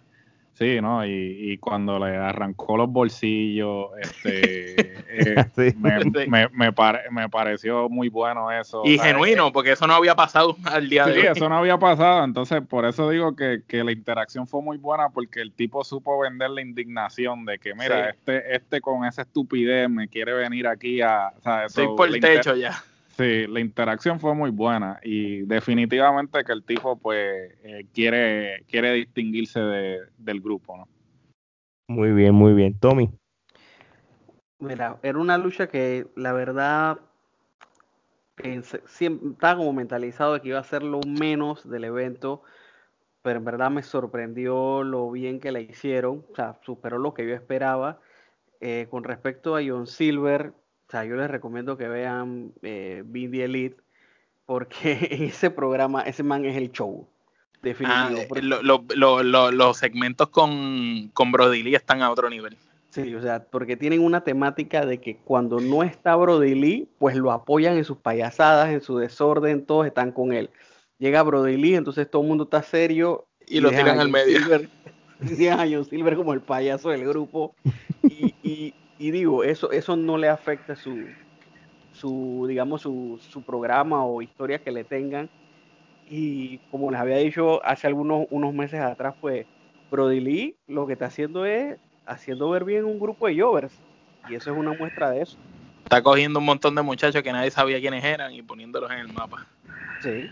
Sí, 0.60 0.78
¿no? 0.82 1.06
Y, 1.06 1.52
y, 1.52 1.56
cuando 1.56 1.98
le 1.98 2.14
arrancó 2.14 2.76
los 2.76 2.92
bolsillos, 2.92 3.92
este, 3.98 4.74
eh, 5.08 5.74
me, 6.28 6.48
me, 6.50 6.72
me, 7.10 7.28
pareció 7.30 7.88
muy 7.88 8.10
bueno 8.10 8.52
eso. 8.52 8.82
Y 8.84 8.98
genuino, 8.98 9.52
porque 9.52 9.72
eso 9.72 9.86
no 9.86 9.94
había 9.94 10.14
pasado 10.14 10.54
al 10.64 10.90
día 10.90 11.06
de 11.06 11.12
hoy. 11.12 11.20
Sí, 11.22 11.26
eso 11.28 11.48
no 11.48 11.56
había 11.56 11.78
pasado. 11.78 12.24
Entonces, 12.24 12.60
por 12.68 12.84
eso 12.84 13.08
digo 13.08 13.34
que, 13.34 13.62
que, 13.66 13.82
la 13.82 13.92
interacción 13.92 14.46
fue 14.46 14.60
muy 14.60 14.76
buena, 14.76 15.08
porque 15.08 15.40
el 15.40 15.50
tipo 15.52 15.82
supo 15.82 16.20
vender 16.20 16.50
la 16.50 16.60
indignación 16.60 17.46
de 17.46 17.58
que, 17.58 17.74
mira, 17.74 18.10
este, 18.10 18.54
este 18.54 18.82
con 18.82 19.06
esa 19.06 19.22
estupidez 19.22 19.88
me 19.88 20.08
quiere 20.08 20.34
venir 20.34 20.66
aquí 20.66 21.00
a... 21.00 21.32
O 21.38 21.40
sea, 21.40 21.64
Estoy 21.64 21.86
por 21.96 22.06
el 22.06 22.20
techo 22.20 22.54
ya. 22.54 22.84
Sí, 23.20 23.46
la 23.48 23.60
interacción 23.60 24.18
fue 24.18 24.34
muy 24.34 24.50
buena 24.50 24.98
y 25.02 25.42
definitivamente 25.42 26.42
que 26.42 26.52
el 26.52 26.64
tipo 26.64 26.98
pues 26.98 27.52
eh, 27.62 27.86
quiere, 27.92 28.64
quiere 28.66 28.94
distinguirse 28.94 29.60
del 29.60 30.40
grupo, 30.40 30.78
¿no? 30.78 30.88
Muy 31.86 32.12
bien, 32.12 32.34
muy 32.34 32.54
bien. 32.54 32.78
Tommy. 32.78 33.10
Mira, 34.58 34.98
era 35.02 35.18
una 35.18 35.36
lucha 35.36 35.66
que 35.66 36.06
la 36.16 36.32
verdad 36.32 36.98
siempre, 38.86 39.32
estaba 39.32 39.58
como 39.58 39.74
mentalizado 39.74 40.32
de 40.32 40.40
que 40.40 40.48
iba 40.48 40.58
a 40.58 40.64
ser 40.64 40.82
lo 40.82 41.00
menos 41.06 41.68
del 41.68 41.84
evento, 41.84 42.42
pero 43.20 43.38
en 43.38 43.44
verdad 43.44 43.70
me 43.70 43.82
sorprendió 43.82 44.82
lo 44.82 45.10
bien 45.10 45.40
que 45.40 45.52
la 45.52 45.60
hicieron, 45.60 46.24
o 46.32 46.34
sea, 46.34 46.58
superó 46.62 46.96
lo 46.96 47.12
que 47.12 47.28
yo 47.28 47.34
esperaba. 47.34 48.00
Eh, 48.62 48.86
con 48.90 49.04
respecto 49.04 49.56
a 49.56 49.60
John 49.62 49.86
Silver, 49.86 50.54
o 50.90 50.92
sea, 50.92 51.04
yo 51.04 51.14
les 51.14 51.30
recomiendo 51.30 51.76
que 51.76 51.86
vean 51.86 52.52
eh, 52.62 53.04
Elite 53.14 53.76
porque 54.44 54.98
en 55.12 55.22
ese 55.22 55.48
programa, 55.48 56.02
ese 56.02 56.24
man 56.24 56.44
es 56.44 56.56
el 56.56 56.72
show. 56.72 57.06
Definitivo. 57.62 58.22
Ah, 58.34 59.50
los 59.52 59.76
segmentos 59.76 60.30
con, 60.30 61.08
con 61.12 61.30
Brody 61.30 61.62
Lee 61.62 61.76
están 61.76 62.02
a 62.02 62.10
otro 62.10 62.28
nivel. 62.28 62.56
Sí, 62.88 63.14
o 63.14 63.22
sea, 63.22 63.44
porque 63.44 63.76
tienen 63.76 64.00
una 64.04 64.24
temática 64.24 64.84
de 64.84 64.98
que 64.98 65.18
cuando 65.18 65.60
no 65.60 65.84
está 65.84 66.16
Brody 66.16 66.56
Lee, 66.56 66.88
pues 66.98 67.14
lo 67.14 67.30
apoyan 67.30 67.76
en 67.76 67.84
sus 67.84 67.98
payasadas, 67.98 68.70
en 68.70 68.80
su 68.80 68.98
desorden, 68.98 69.64
todos 69.64 69.86
están 69.86 70.10
con 70.10 70.32
él. 70.32 70.50
Llega 70.98 71.22
Brody 71.22 71.56
Lee, 71.56 71.76
entonces 71.76 72.10
todo 72.10 72.22
el 72.22 72.28
mundo 72.28 72.44
está 72.44 72.64
serio. 72.64 73.28
Y, 73.46 73.60
lo 73.60 73.70
tiran 73.70 74.00
al 74.00 74.08
medio. 74.08 74.40
Silver, 74.40 74.68
a 75.52 75.68
John 75.70 75.84
Silver 75.84 76.16
como 76.16 76.32
el 76.32 76.40
payaso 76.40 76.90
del 76.90 77.06
grupo. 77.06 77.54
y, 78.02 78.34
y 78.42 78.74
digo, 79.10 79.44
eso, 79.44 79.72
eso 79.72 79.96
no 79.96 80.18
le 80.18 80.28
afecta 80.28 80.76
su, 80.76 81.06
su 81.92 82.44
digamos, 82.46 82.82
su, 82.82 83.18
su 83.30 83.42
programa 83.42 84.04
o 84.04 84.20
historia 84.20 84.58
que 84.58 84.70
le 84.70 84.84
tengan. 84.84 85.30
Y 86.08 86.58
como 86.70 86.90
les 86.90 87.00
había 87.00 87.16
dicho 87.16 87.64
hace 87.64 87.86
algunos 87.86 88.26
unos 88.28 88.52
meses 88.52 88.80
atrás, 88.80 89.14
pues 89.18 89.46
Brody 89.90 90.20
Lee 90.20 90.56
lo 90.66 90.86
que 90.86 90.92
está 90.92 91.06
haciendo 91.06 91.46
es 91.46 91.78
haciendo 92.04 92.50
ver 92.50 92.64
bien 92.64 92.84
un 92.84 93.00
grupo 93.00 93.26
de 93.26 93.40
Jovers. 93.40 93.72
Y 94.28 94.34
eso 94.34 94.50
es 94.50 94.56
una 94.58 94.74
muestra 94.74 95.10
de 95.10 95.22
eso. 95.22 95.38
Está 95.84 96.02
cogiendo 96.02 96.38
un 96.38 96.44
montón 96.44 96.74
de 96.74 96.82
muchachos 96.82 97.22
que 97.22 97.32
nadie 97.32 97.50
sabía 97.50 97.80
quiénes 97.80 98.04
eran 98.04 98.34
y 98.34 98.42
poniéndolos 98.42 98.90
en 98.90 98.98
el 98.98 99.08
mapa. 99.12 99.46
Sí. 100.02 100.30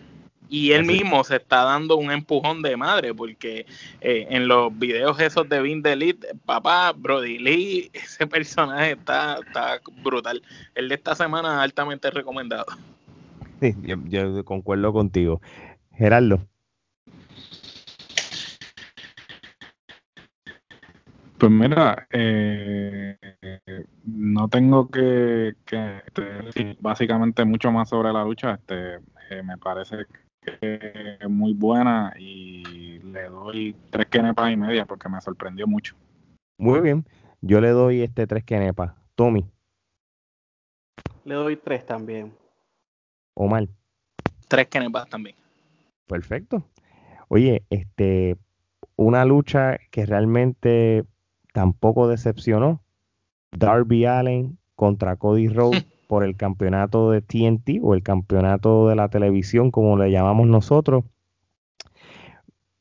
Y 0.49 0.73
él 0.73 0.85
mismo 0.85 1.23
se 1.25 1.37
está 1.37 1.65
dando 1.65 1.97
un 1.97 2.11
empujón 2.11 2.63
de 2.63 2.77
madre, 2.77 3.15
porque 3.15 3.67
eh, 4.01 4.27
en 4.31 4.49
los 4.49 4.77
videos 4.79 5.21
esos 5.21 5.49
de 5.49 5.61
Vin 5.61 5.87
Elite, 5.87 6.29
papá, 6.47 6.93
Brody 6.93 7.39
Lee, 7.39 7.91
ese 7.93 8.27
personaje 8.27 8.93
está, 8.93 9.41
está 9.47 9.81
brutal. 10.03 10.43
El 10.75 10.89
de 10.89 10.95
esta 10.95 11.15
semana 11.15 11.63
altamente 11.63 12.11
recomendado. 12.11 12.67
Sí, 13.61 13.75
yo, 13.83 14.45
concuerdo 14.45 14.93
contigo. 14.93 15.41
Gerardo. 15.97 16.47
Pues 21.39 21.53
mira, 21.53 22.09
eh, 22.11 23.17
no 24.05 24.49
tengo 24.49 24.89
que, 24.91 25.55
decir 26.45 26.77
básicamente 26.81 27.45
mucho 27.45 27.71
más 27.71 27.89
sobre 27.89 28.13
la 28.13 28.25
lucha. 28.25 28.55
Este, 28.55 28.97
eh, 29.31 29.43
me 29.45 29.57
parece 29.59 30.07
es 30.61 31.29
muy 31.29 31.55
buena 31.55 32.15
y 32.19 32.99
le 33.01 33.25
doy 33.25 33.77
tres 33.91 34.07
quenepas 34.07 34.53
y 34.53 34.57
media 34.57 34.87
porque 34.87 35.09
me 35.09 35.21
sorprendió 35.21 35.67
mucho. 35.67 35.95
Muy 36.59 36.81
bien, 36.81 37.07
yo 37.41 37.61
le 37.61 37.71
doy 37.71 38.03
este 38.03 38.27
tres 38.27 38.45
quenepas. 38.45 38.93
Tommy. 39.15 39.47
Le 41.25 41.35
doy 41.35 41.57
tres 41.57 41.85
también. 41.85 42.33
Omar. 43.35 43.69
Tres 44.49 44.69
quenepas 44.69 45.09
también. 45.09 45.37
Perfecto. 46.07 46.65
Oye, 47.29 47.65
este, 47.71 48.37
una 48.97 49.25
lucha 49.25 49.79
que 49.91 50.07
realmente 50.07 51.05
tampoco 51.53 52.09
decepcionó. 52.09 52.83
Darby 53.53 54.07
Allen 54.07 54.59
contra 54.75 55.17
Cody 55.17 55.49
Rhodes 55.49 55.85
por 56.09 56.25
el 56.25 56.37
campeonato 56.37 57.12
de 57.12 57.23
TNT 57.23 57.81
o 57.83 57.94
el 57.94 58.03
campeonato 58.03 58.88
de 58.88 58.97
la 58.97 59.09
televisión, 59.11 59.71
como 59.71 59.97
le 59.97 60.11
llamamos 60.11 60.49
nosotros. 60.49 61.05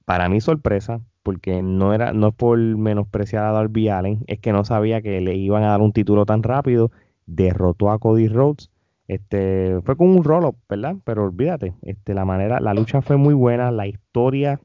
Para 0.05 0.29
mi 0.29 0.41
sorpresa, 0.41 1.01
porque 1.21 1.61
no 1.61 1.93
era 1.93 2.13
no 2.13 2.29
es 2.29 2.33
por 2.33 2.57
menospreciar 2.57 3.43
a 3.43 3.51
Darby 3.51 3.89
Allen, 3.89 4.23
es 4.27 4.39
que 4.39 4.53
no 4.53 4.63
sabía 4.63 5.01
que 5.01 5.21
le 5.21 5.35
iban 5.35 5.63
a 5.63 5.67
dar 5.67 5.81
un 5.81 5.91
título 5.91 6.25
tan 6.25 6.41
rápido, 6.41 6.91
derrotó 7.25 7.91
a 7.91 7.99
Cody 7.99 8.29
Rhodes. 8.29 8.71
Este 9.07 9.79
fue 9.83 9.97
con 9.97 10.09
un 10.09 10.23
roll 10.23 10.55
¿verdad? 10.69 10.95
Pero 11.03 11.25
olvídate, 11.25 11.73
este 11.81 12.13
la 12.13 12.25
manera 12.25 12.59
la 12.61 12.73
lucha 12.73 13.01
fue 13.01 13.17
muy 13.17 13.33
buena, 13.33 13.71
la 13.71 13.87
historia 13.87 14.59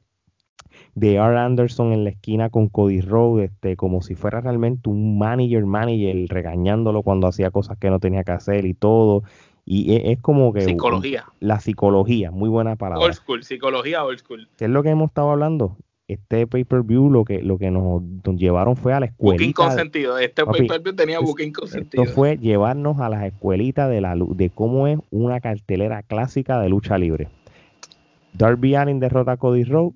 de 0.95 1.15
R. 1.15 1.37
Anderson 1.37 1.93
en 1.93 2.03
la 2.03 2.11
esquina 2.11 2.49
con 2.49 2.69
Cody 2.69 3.01
Rhodes, 3.01 3.51
este, 3.51 3.75
como 3.75 4.01
si 4.01 4.15
fuera 4.15 4.41
realmente 4.41 4.89
un 4.89 5.17
manager, 5.17 5.65
manager, 5.65 6.27
regañándolo 6.29 7.01
cuando 7.01 7.27
hacía 7.27 7.51
cosas 7.51 7.77
que 7.77 7.89
no 7.89 7.99
tenía 7.99 8.23
que 8.23 8.31
hacer 8.31 8.65
y 8.65 8.73
todo. 8.73 9.23
Y 9.65 9.93
e, 9.93 10.11
es, 10.11 10.19
como 10.19 10.53
que... 10.53 10.61
Psicología. 10.61 11.25
La 11.39 11.59
psicología, 11.59 12.31
muy 12.31 12.49
buena 12.49 12.75
palabra. 12.75 13.05
Old 13.05 13.15
school, 13.15 13.43
psicología 13.43 14.03
old 14.03 14.19
school. 14.19 14.47
¿Qué 14.57 14.65
es 14.65 14.71
lo 14.71 14.83
que 14.83 14.89
hemos 14.89 15.09
estado 15.09 15.31
hablando? 15.31 15.77
Este 16.07 16.45
pay-per-view 16.45 17.09
lo 17.09 17.23
que, 17.23 17.41
lo 17.41 17.57
que 17.57 17.71
nos, 17.71 18.03
llevaron 18.35 18.75
fue 18.75 18.93
a 18.93 18.99
la 18.99 19.05
escuela. 19.07 19.35
Booking 19.35 19.53
consentido. 19.53 20.17
Este 20.19 20.45
pay-per-view 20.45 20.95
tenía 20.95 21.19
booking 21.19 21.53
consentido. 21.53 22.03
Esto 22.03 22.13
fue 22.13 22.37
llevarnos 22.37 22.99
a 22.99 23.07
las 23.07 23.23
escuelitas 23.23 23.89
de, 23.89 24.01
la, 24.01 24.15
de 24.15 24.49
cómo 24.49 24.85
es 24.87 24.99
una 25.11 25.39
cartelera 25.39 26.03
clásica 26.03 26.59
de 26.59 26.69
lucha 26.69 26.97
libre. 26.97 27.29
Darby 28.33 28.75
Allin 28.75 28.99
derrota 28.99 29.33
a 29.33 29.37
Cody 29.37 29.63
Rhodes 29.63 29.93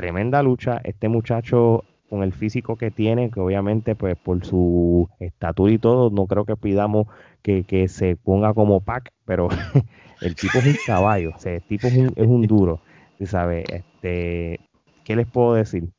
tremenda 0.00 0.42
lucha. 0.42 0.80
Este 0.82 1.08
muchacho 1.08 1.84
con 2.08 2.22
el 2.22 2.32
físico 2.32 2.76
que 2.76 2.90
tiene, 2.90 3.30
que 3.30 3.38
obviamente 3.38 3.94
pues 3.94 4.16
por 4.16 4.44
su 4.44 5.08
estatura 5.20 5.72
y 5.72 5.78
todo, 5.78 6.10
no 6.10 6.26
creo 6.26 6.44
que 6.44 6.56
pidamos 6.56 7.06
que, 7.42 7.86
se 7.88 8.16
ponga 8.16 8.54
como 8.54 8.80
pack, 8.80 9.12
pero 9.26 9.48
el 10.22 10.34
tipo 10.34 10.58
es 10.58 10.66
un 10.66 10.76
caballo, 10.86 11.32
el 11.44 11.62
tipo 11.62 11.86
es 11.86 11.96
un, 11.96 12.12
es 12.16 12.26
un 12.26 12.42
duro, 12.42 12.80
¿sabes? 13.24 13.64
Este, 13.70 14.58
¿Qué 15.04 15.16
les 15.16 15.26
puedo 15.26 15.54
decir? 15.54 15.90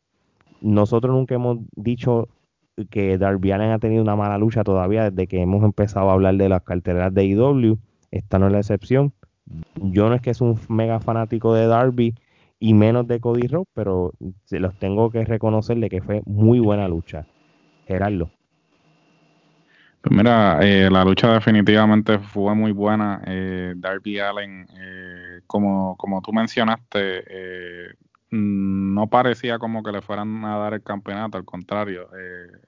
Nosotros 0.61 1.15
nunca 1.15 1.35
hemos 1.35 1.59
dicho 1.75 2.27
que 2.89 3.17
Darby 3.17 3.51
Allen 3.51 3.71
ha 3.71 3.79
tenido 3.79 4.01
una 4.01 4.15
mala 4.15 4.37
lucha 4.37 4.63
todavía 4.63 5.11
desde 5.11 5.27
que 5.27 5.41
hemos 5.41 5.63
empezado 5.63 6.09
a 6.09 6.13
hablar 6.13 6.35
de 6.35 6.49
las 6.49 6.63
carteras 6.63 7.13
de 7.13 7.25
IW. 7.25 7.77
Esta 8.09 8.39
no 8.39 8.47
es 8.47 8.51
la 8.51 8.59
excepción. 8.59 9.13
Yo 9.75 10.09
no 10.09 10.15
es 10.15 10.21
que 10.21 10.31
es 10.31 10.41
un 10.41 10.59
mega 10.69 10.99
fanático 10.99 11.53
de 11.53 11.67
Darby, 11.67 12.15
y 12.61 12.75
menos 12.75 13.07
de 13.07 13.19
Cody 13.19 13.47
Rhodes, 13.47 13.67
pero 13.73 14.13
se 14.45 14.59
los 14.59 14.77
tengo 14.77 15.09
que 15.09 15.25
reconocerle 15.25 15.89
que 15.89 15.99
fue 15.99 16.21
muy 16.27 16.59
buena 16.59 16.87
lucha. 16.87 17.25
Gerardo. 17.87 18.29
Pues 19.99 20.15
mira, 20.15 20.59
eh, 20.61 20.87
la 20.91 21.03
lucha 21.03 21.33
definitivamente 21.33 22.19
fue 22.19 22.53
muy 22.53 22.71
buena. 22.71 23.19
Eh, 23.25 23.73
Darby 23.75 24.19
Allen, 24.19 24.67
eh, 24.75 25.41
como, 25.47 25.97
como 25.97 26.21
tú 26.21 26.31
mencionaste, 26.33 27.95
mm, 28.29 28.93
no 28.93 29.07
parecía 29.07 29.57
como 29.57 29.81
que 29.81 29.91
le 29.91 30.03
fueran 30.03 30.45
a 30.45 30.57
dar 30.57 30.75
el 30.75 30.83
campeonato, 30.83 31.39
al 31.39 31.45
contrario, 31.45 32.09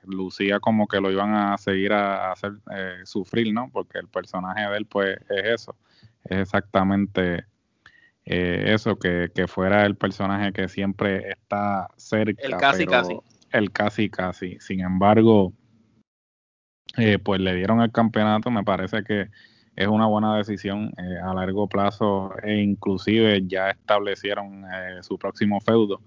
lucía 0.05 0.59
como 0.59 0.87
que 0.87 0.99
lo 1.01 1.11
iban 1.11 1.35
a 1.35 1.55
seguir 1.59 1.93
a, 1.93 2.29
a 2.29 2.31
hacer 2.31 2.53
sufrir, 3.03 3.53
¿no? 3.53 3.69
Porque 3.71 3.99
el 3.99 4.07
personaje 4.07 4.67
de 4.67 4.75
él, 4.75 4.87
pues, 4.87 5.17
es 5.29 5.61
eso, 5.61 5.75
es 6.23 6.39
exactamente 6.39 7.45
eh, 8.25 8.73
eso, 8.73 8.97
que, 8.97 9.29
fuera 9.47 9.85
el 9.85 9.95
personaje 9.95 10.53
que 10.53 10.67
siempre 10.69 11.29
está 11.29 11.87
cerca. 11.97 12.41
El 12.41 12.57
casi 12.57 12.85
casi. 12.85 13.17
El 13.51 13.71
casi 13.71 14.09
casi. 14.09 14.57
Sin 14.59 14.81
embargo, 14.81 15.53
eh, 16.97 17.19
pues 17.19 17.41
le 17.41 17.55
dieron 17.55 17.81
el 17.81 17.91
campeonato, 17.91 18.49
me 18.49 18.63
parece 18.63 19.03
que 19.03 19.29
es 19.75 19.87
una 19.87 20.05
buena 20.05 20.37
decisión 20.37 20.93
eh, 20.97 21.17
a 21.23 21.33
largo 21.33 21.67
plazo 21.67 22.33
e 22.43 22.61
inclusive 22.61 23.43
ya 23.45 23.71
establecieron 23.71 24.63
su 25.01 25.17
próximo 25.17 25.59
feudo. 25.59 25.99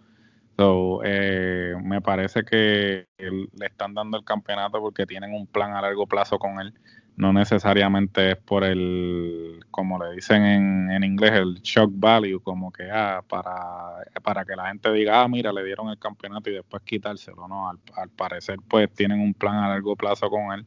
So, 0.56 1.00
me 1.02 2.00
parece 2.00 2.42
que 2.42 3.06
le 3.18 3.66
están 3.66 3.92
dando 3.92 4.16
el 4.16 4.24
campeonato 4.24 4.80
porque 4.80 5.04
tienen 5.04 5.34
un 5.34 5.46
plan 5.46 5.74
a 5.74 5.82
largo 5.82 6.06
plazo 6.06 6.38
con 6.38 6.60
él 6.60 6.72
no 7.16 7.32
necesariamente 7.32 8.32
es 8.32 8.36
por 8.36 8.62
el, 8.62 9.60
como 9.70 10.02
le 10.02 10.14
dicen 10.14 10.44
en, 10.44 10.90
en 10.90 11.02
inglés, 11.02 11.32
el 11.32 11.54
shock 11.62 11.90
value, 11.94 12.40
como 12.40 12.70
que 12.70 12.90
ah, 12.90 13.22
para, 13.26 14.04
para 14.22 14.44
que 14.44 14.54
la 14.54 14.68
gente 14.68 14.92
diga, 14.92 15.22
ah, 15.22 15.28
mira, 15.28 15.50
le 15.52 15.64
dieron 15.64 15.88
el 15.88 15.98
campeonato 15.98 16.50
y 16.50 16.54
después 16.54 16.82
quitárselo, 16.82 17.48
¿no? 17.48 17.70
Al, 17.70 18.10
parecer, 18.10 18.58
pues 18.68 18.92
tienen 18.92 19.20
un 19.20 19.32
plan 19.32 19.56
a 19.56 19.68
largo 19.68 19.96
plazo 19.96 20.28
con 20.28 20.52
él. 20.52 20.66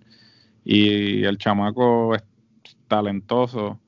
Y 0.65 1.23
el 1.23 1.37
chamaco 1.37 2.15
es 2.15 2.23
talentoso. 2.87 3.79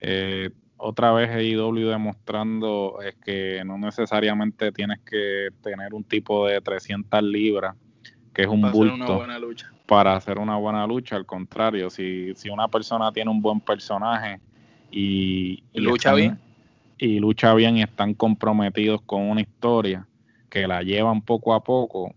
Eh, 0.00 0.50
otra 0.76 1.12
vez 1.12 1.30
AEW 1.30 1.88
demostrando 1.88 3.00
es 3.02 3.14
que 3.16 3.62
no 3.64 3.78
necesariamente 3.78 4.72
tienes 4.72 5.00
que 5.00 5.48
tener 5.62 5.94
un 5.94 6.04
tipo 6.04 6.46
de 6.46 6.60
300 6.60 7.22
libras, 7.22 7.76
que 8.38 8.44
es 8.44 8.48
un 8.48 8.62
bulto. 8.70 8.94
Una 8.94 9.16
buena 9.16 9.38
lucha 9.40 9.72
para 9.84 10.14
hacer 10.14 10.38
una 10.38 10.56
buena 10.56 10.86
lucha. 10.86 11.16
Al 11.16 11.26
contrario, 11.26 11.90
si, 11.90 12.34
si 12.36 12.50
una 12.50 12.68
persona 12.68 13.10
tiene 13.10 13.32
un 13.32 13.42
buen 13.42 13.58
personaje 13.58 14.38
y, 14.92 15.64
lucha 15.74 16.14
bien 16.14 16.38
y 16.98 17.18
lucha 17.18 17.52
bien 17.54 17.78
y 17.78 17.82
están 17.82 18.14
comprometidos 18.14 19.02
con 19.02 19.22
una 19.22 19.40
historia 19.40 20.06
que 20.50 20.68
la 20.68 20.82
llevan 20.82 21.22
poco 21.22 21.52
a 21.52 21.64
poco, 21.64 22.14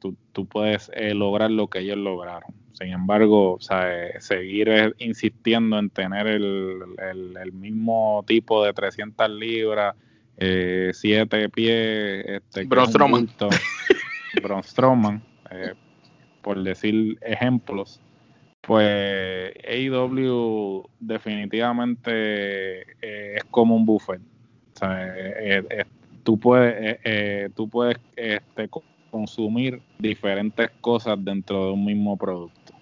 Tú, 0.00 0.16
tú, 0.32 0.44
puedes 0.44 0.90
eh, 0.92 1.14
lograr 1.14 1.48
lo 1.48 1.68
que 1.68 1.78
ellos 1.78 1.96
lograron. 1.96 2.52
Sin 2.72 2.88
embargo, 2.88 3.58
seguir 4.18 4.68
eh, 4.68 4.92
insistiendo 4.98 5.78
en 5.78 5.88
tener 5.88 6.26
el, 6.26 6.80
el, 7.40 7.52
mismo 7.52 8.24
tipo 8.26 8.64
de 8.64 8.72
300 8.72 9.30
libras, 9.30 9.94
eh, 10.36 10.90
7 10.92 11.48
pies, 11.48 12.24
este, 12.26 12.64
Braun 12.64 13.28
Strowman. 14.64 15.22
eh, 15.52 15.74
por 16.42 16.62
decir 16.62 17.18
ejemplos, 17.22 18.00
pues 18.62 19.52
AEW 19.68 20.84
definitivamente 21.00 22.82
eh, 23.02 23.36
es 23.36 23.44
como 23.50 23.74
un 23.76 23.84
buffet. 23.84 24.20
O 24.20 24.78
sea, 24.78 25.08
eh, 25.16 25.64
eh, 25.68 25.84
tú 26.22 26.38
puedes, 26.38 27.54
tú 27.54 27.68
puedes 27.68 27.98
este, 28.16 28.68
consumir 29.10 29.82
diferentes 29.98 30.70
cosas 30.80 31.22
dentro 31.22 31.66
de 31.66 31.72
un 31.72 31.84
mismo 31.84 32.16
producto. 32.16 32.72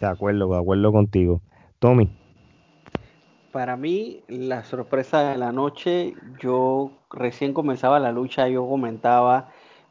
De 0.00 0.06
acuerdo, 0.06 0.50
de 0.50 0.58
acuerdo 0.58 0.92
contigo. 0.92 1.42
Tommy. 1.78 2.08
Para 3.52 3.76
mí, 3.76 4.20
la 4.28 4.64
sorpresa 4.64 5.30
de 5.30 5.36
la 5.36 5.52
noche, 5.52 6.14
yo 6.40 6.92
recién 7.10 7.52
comenzaba 7.52 7.98
la 7.98 8.12
lucha, 8.12 8.48
yo 8.48 8.66
comentaba 8.66 9.50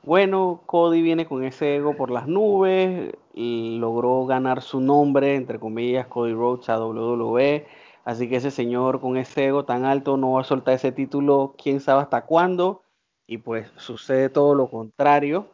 bueno, 0.10 0.64
Cody 0.66 1.04
viene 1.04 1.28
con 1.28 1.44
ese 1.44 1.76
ego 1.76 1.96
por 1.96 2.10
las 2.10 2.28
nubes 2.28 3.14
y 3.36 3.78
logró 3.78 4.26
ganar 4.26 4.64
su 4.64 4.82
nombre, 4.82 5.36
entre 5.36 5.60
comillas, 5.60 6.08
Cody 6.08 6.34
Rhodes 6.34 6.68
a 6.68 6.84
WWE. 6.84 7.68
Así 8.06 8.28
que 8.28 8.38
ese 8.38 8.50
señor 8.50 9.02
con 9.02 9.18
ese 9.18 9.46
ego 9.46 9.66
tan 9.66 9.86
alto 9.86 10.18
no 10.18 10.32
va 10.32 10.42
a 10.42 10.46
soltar 10.46 10.74
ese 10.74 10.92
título, 10.92 11.54
quién 11.62 11.80
sabe 11.80 12.02
hasta 12.02 12.26
cuándo. 12.26 12.82
Y 13.28 13.38
pues 13.38 13.72
sucede 13.76 14.30
todo 14.30 14.56
lo 14.56 14.72
contrario. 14.72 15.46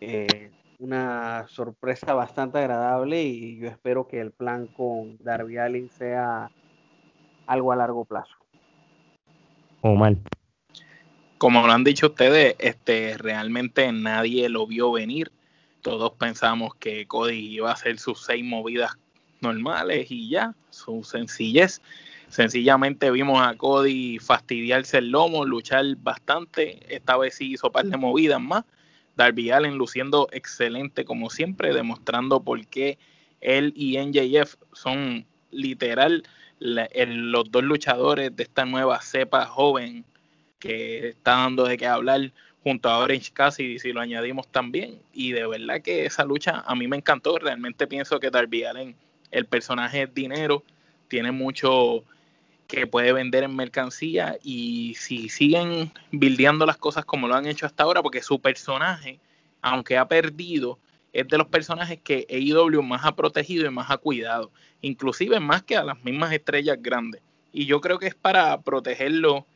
Eh, 0.00 0.50
una 0.80 1.46
sorpresa 1.46 2.14
bastante 2.14 2.58
agradable 2.58 3.22
y 3.22 3.60
yo 3.60 3.68
espero 3.68 4.08
que 4.08 4.20
el 4.20 4.32
plan 4.32 4.66
con 4.66 5.18
Darby 5.18 5.58
Allin 5.58 5.88
sea 5.88 6.50
algo 7.46 7.70
a 7.70 7.76
largo 7.76 8.04
plazo. 8.04 8.34
Omar 9.82 10.16
como 11.38 11.66
lo 11.66 11.72
han 11.72 11.84
dicho 11.84 12.08
ustedes, 12.08 12.56
este, 12.58 13.16
realmente 13.16 13.90
nadie 13.92 14.48
lo 14.48 14.66
vio 14.66 14.92
venir. 14.92 15.30
Todos 15.82 16.12
pensamos 16.12 16.74
que 16.74 17.06
Cody 17.06 17.54
iba 17.54 17.70
a 17.70 17.74
hacer 17.74 17.98
sus 17.98 18.24
seis 18.24 18.44
movidas 18.44 18.98
normales 19.40 20.10
y 20.10 20.28
ya, 20.28 20.54
su 20.70 21.04
sencillez. 21.04 21.80
Sencillamente 22.28 23.10
vimos 23.10 23.40
a 23.40 23.54
Cody 23.56 24.18
fastidiarse 24.18 24.98
el 24.98 25.10
lomo, 25.10 25.44
luchar 25.44 25.84
bastante. 25.96 26.80
Esta 26.94 27.16
vez 27.16 27.36
sí 27.36 27.52
hizo 27.52 27.70
par 27.70 27.86
de 27.86 27.96
movidas 27.96 28.40
más. 28.40 28.64
Darby 29.16 29.50
Allen 29.50 29.78
luciendo 29.78 30.28
excelente 30.32 31.04
como 31.04 31.30
siempre, 31.30 31.72
demostrando 31.72 32.40
por 32.40 32.66
qué 32.66 32.98
él 33.40 33.72
y 33.76 33.98
NJF 33.98 34.56
son 34.72 35.26
literal 35.50 36.24
los 36.60 37.50
dos 37.50 37.62
luchadores 37.62 38.34
de 38.34 38.42
esta 38.42 38.64
nueva 38.64 39.00
cepa 39.00 39.46
joven 39.46 40.04
que 40.58 41.08
está 41.08 41.32
dando 41.32 41.64
de 41.64 41.76
qué 41.76 41.86
hablar 41.86 42.32
junto 42.62 42.88
a 42.88 42.98
Orange 42.98 43.32
Cassidy 43.32 43.78
si 43.78 43.92
lo 43.92 44.00
añadimos 44.00 44.48
también 44.48 44.98
y 45.12 45.32
de 45.32 45.46
verdad 45.46 45.80
que 45.80 46.06
esa 46.06 46.24
lucha 46.24 46.64
a 46.66 46.74
mí 46.74 46.88
me 46.88 46.96
encantó 46.96 47.38
realmente 47.38 47.86
pienso 47.86 48.18
que 48.20 48.30
Darby 48.30 48.64
Allen 48.64 48.96
el 49.30 49.46
personaje 49.46 50.02
es 50.02 50.14
dinero 50.14 50.64
tiene 51.08 51.32
mucho 51.32 52.04
que 52.66 52.86
puede 52.86 53.12
vender 53.12 53.44
en 53.44 53.56
mercancía 53.56 54.36
y 54.42 54.94
si 54.98 55.28
siguen 55.28 55.92
bildeando 56.10 56.66
las 56.66 56.76
cosas 56.76 57.04
como 57.04 57.28
lo 57.28 57.34
han 57.34 57.46
hecho 57.46 57.66
hasta 57.66 57.84
ahora 57.84 58.02
porque 58.02 58.22
su 58.22 58.40
personaje 58.40 59.20
aunque 59.62 59.96
ha 59.96 60.08
perdido 60.08 60.78
es 61.12 61.28
de 61.28 61.38
los 61.38 61.48
personajes 61.48 61.98
que 62.00 62.26
AEW 62.30 62.82
más 62.82 63.04
ha 63.04 63.16
protegido 63.16 63.66
y 63.66 63.70
más 63.70 63.90
ha 63.90 63.98
cuidado, 63.98 64.50
inclusive 64.82 65.40
más 65.40 65.62
que 65.62 65.76
a 65.76 65.84
las 65.84 66.02
mismas 66.04 66.32
estrellas 66.32 66.78
grandes. 66.80 67.22
Y 67.52 67.66
yo 67.66 67.80
creo 67.80 67.98
que 67.98 68.06
es 68.06 68.14
para 68.14 68.60
protegerlo 68.60 69.46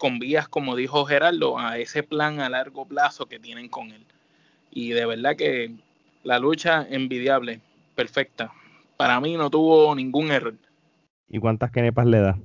con 0.00 0.18
vías, 0.18 0.48
como 0.48 0.76
dijo 0.76 1.04
Gerardo, 1.04 1.58
a 1.58 1.76
ese 1.76 2.02
plan 2.02 2.40
a 2.40 2.48
largo 2.48 2.86
plazo 2.86 3.26
que 3.26 3.38
tienen 3.38 3.68
con 3.68 3.90
él. 3.90 4.02
Y 4.70 4.92
de 4.92 5.04
verdad 5.04 5.36
que 5.36 5.74
la 6.24 6.38
lucha 6.38 6.86
envidiable, 6.88 7.60
perfecta. 7.94 8.50
Para 8.96 9.20
mí 9.20 9.36
no 9.36 9.50
tuvo 9.50 9.94
ningún 9.94 10.30
error. 10.30 10.54
¿Y 11.28 11.38
cuántas 11.38 11.70
kenepas 11.70 12.06
le 12.06 12.18
da? 12.18 12.38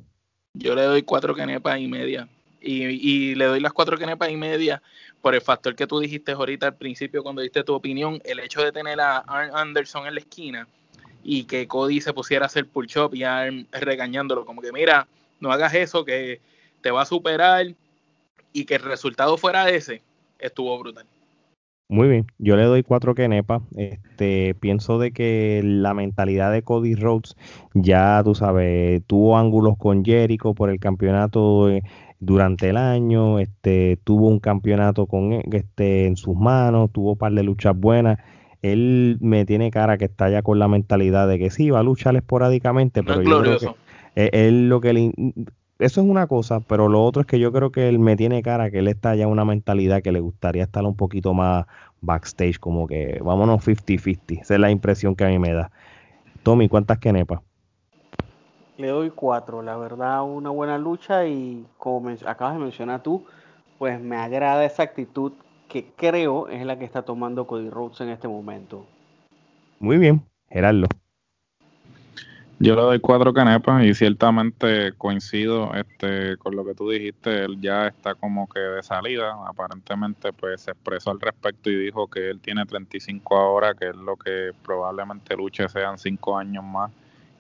Yo 0.53 0.75
le 0.75 0.81
doy 0.81 1.03
cuatro 1.03 1.33
kenepas 1.33 1.79
y 1.79 1.87
media. 1.87 2.27
Y, 2.59 3.35
le 3.35 3.45
doy 3.45 3.61
las 3.61 3.71
cuatro 3.71 3.97
kenepas 3.97 4.29
y 4.29 4.35
media 4.35 4.81
por 5.21 5.33
el 5.33 5.39
factor 5.39 5.75
que 5.75 5.87
tú 5.87 5.99
dijiste 5.99 6.33
ahorita 6.33 6.67
al 6.67 6.75
principio 6.75 7.23
cuando 7.23 7.41
diste 7.41 7.63
tu 7.63 7.73
opinión, 7.73 8.19
el 8.25 8.39
hecho 8.39 8.63
de 8.63 8.73
tener 8.73 8.99
a 8.99 9.19
Arn 9.19 9.51
Anderson 9.55 10.07
en 10.07 10.15
la 10.15 10.19
esquina 10.19 10.67
y 11.23 11.45
que 11.45 11.67
Cody 11.67 12.01
se 12.01 12.11
pusiera 12.11 12.45
a 12.45 12.47
hacer 12.47 12.65
pull-up 12.67 13.15
y 13.15 13.23
Arn 13.23 13.65
regañándolo, 13.71 14.45
como 14.45 14.61
que 14.61 14.73
mira, 14.73 15.07
no 15.39 15.53
hagas 15.53 15.73
eso, 15.73 16.03
que 16.03 16.41
te 16.86 16.91
va 16.91 17.02
a 17.02 17.06
superar 17.06 17.65
y 18.54 18.65
que 18.65 18.76
el 18.76 18.84
resultado 18.84 19.38
fuera 19.38 19.67
ese, 19.71 20.04
estuvo 20.38 20.78
brutal. 20.78 21.08
Muy 21.89 22.08
bien, 22.08 22.28
yo 22.38 22.56
le 22.56 22.63
doy 22.65 22.84
cuatro 22.84 23.15
kenepas. 23.15 23.63
Este, 23.76 24.54
pienso 24.54 25.00
de 25.00 25.12
que 25.12 25.62
la 25.63 25.95
mentalidad 25.95 26.52
de 26.52 26.62
Cody 26.62 26.93
Rhodes 26.93 27.36
ya, 27.74 28.21
tú 28.24 28.36
sabes, 28.36 29.02
tuvo 29.08 29.36
ángulos 29.36 29.80
con 29.80 30.06
Jericho 30.06 30.54
por 30.54 30.69
el 30.69 30.80
campeonato 30.80 31.69
durante 32.19 32.69
el 32.69 32.78
año, 32.78 33.39
este, 33.39 33.98
tuvo 34.04 34.28
un 34.28 34.39
campeonato 34.39 35.08
con 35.08 35.34
este 35.34 36.06
en 36.06 36.17
sus 36.17 36.36
manos, 36.36 36.91
tuvo 36.91 37.13
un 37.13 37.17
par 37.17 37.32
de 37.32 37.41
luchas 37.41 37.76
buenas. 37.76 38.19
Él 38.62 39.17
me 39.21 39.43
tiene 39.45 39.71
cara 39.71 39.98
que 39.98 40.06
está 40.06 40.30
ya 40.30 40.43
con 40.43 40.60
la 40.60 40.67
mentalidad 40.67 41.28
de 41.28 41.39
que 41.39 41.50
sí, 41.50 41.71
va 41.71 41.80
a 41.80 41.84
luchar 41.84 42.15
esporádicamente, 42.15 43.02
pero 43.02 43.24
yo 43.24 43.41
creo 43.41 43.58
que 43.58 43.69
e, 44.15 44.30
él, 44.48 44.69
lo 44.69 44.82
que 44.82 44.93
le, 44.93 45.12
eso 45.77 46.01
es 46.01 46.07
una 46.07 46.27
cosa, 46.27 46.61
pero 46.61 46.88
lo 46.88 47.03
otro 47.03 47.21
es 47.21 47.27
que 47.27 47.39
yo 47.39 47.51
creo 47.51 47.71
que 47.71 47.89
él 47.89 47.99
me 47.99 48.15
tiene 48.15 48.41
cara 48.41 48.71
que 48.71 48.79
él 48.79 48.88
está 48.88 49.15
ya 49.15 49.27
una 49.27 49.43
mentalidad 49.43 50.01
que 50.01 50.11
le 50.11 50.21
gustaría 50.21 50.63
estar 50.63 50.83
un 50.85 50.95
poquito 50.95 51.33
más 51.33 51.65
backstage, 52.01 52.59
como 52.59 52.88
que 52.88 53.19
vámonos 53.23 53.65
50-50. 53.65 54.41
Esa 54.41 54.53
es 54.53 54.59
la 54.59 54.71
impresión 54.71 55.15
que 55.15 55.25
a 55.25 55.27
mí 55.27 55.39
me 55.39 55.51
da. 55.51 55.71
Tommy, 56.43 56.69
¿cuántas 56.69 56.99
kenepas? 56.99 57.41
Le 58.77 58.88
doy 58.88 59.09
cuatro, 59.09 59.61
la 59.61 59.77
verdad, 59.77 60.23
una 60.23 60.49
buena 60.49 60.77
lucha 60.77 61.25
y 61.25 61.65
como 61.77 62.09
acabas 62.25 62.55
de 62.55 62.59
mencionar 62.59 63.03
tú, 63.03 63.25
pues 63.77 63.99
me 63.99 64.17
agrada 64.17 64.65
esa 64.65 64.83
actitud 64.83 65.33
que 65.67 65.91
creo 65.95 66.47
es 66.47 66.65
la 66.65 66.77
que 66.77 66.85
está 66.85 67.01
tomando 67.01 67.47
Cody 67.47 67.69
Rhodes 67.69 67.99
en 68.01 68.09
este 68.09 68.27
momento. 68.27 68.85
Muy 69.79 69.97
bien, 69.97 70.21
Gerardo. 70.49 70.88
Yo 72.57 72.73
le 72.75 72.81
doy 72.81 72.99
cuatro 73.01 73.33
canepas 73.33 73.83
y 73.83 73.93
ciertamente 73.93 74.93
coincido 74.93 75.73
este, 75.73 76.37
con 76.37 76.55
lo 76.55 76.63
que 76.63 76.73
tú 76.73 76.89
dijiste, 76.89 77.43
él 77.43 77.59
ya 77.59 77.87
está 77.87 78.15
como 78.15 78.47
que 78.47 78.59
de 78.61 78.81
salida, 78.81 79.35
aparentemente 79.45 80.31
pues 80.31 80.61
se 80.61 80.71
expresó 80.71 81.11
al 81.11 81.19
respecto 81.19 81.69
y 81.69 81.75
dijo 81.75 82.07
que 82.07 82.29
él 82.29 82.39
tiene 82.39 82.65
35 82.65 83.35
ahora, 83.35 83.73
que 83.73 83.89
es 83.89 83.95
lo 83.95 84.15
que 84.15 84.51
probablemente 84.63 85.35
luche 85.35 85.67
sean 85.67 85.97
cinco 85.97 86.37
años 86.37 86.63
más 86.63 86.91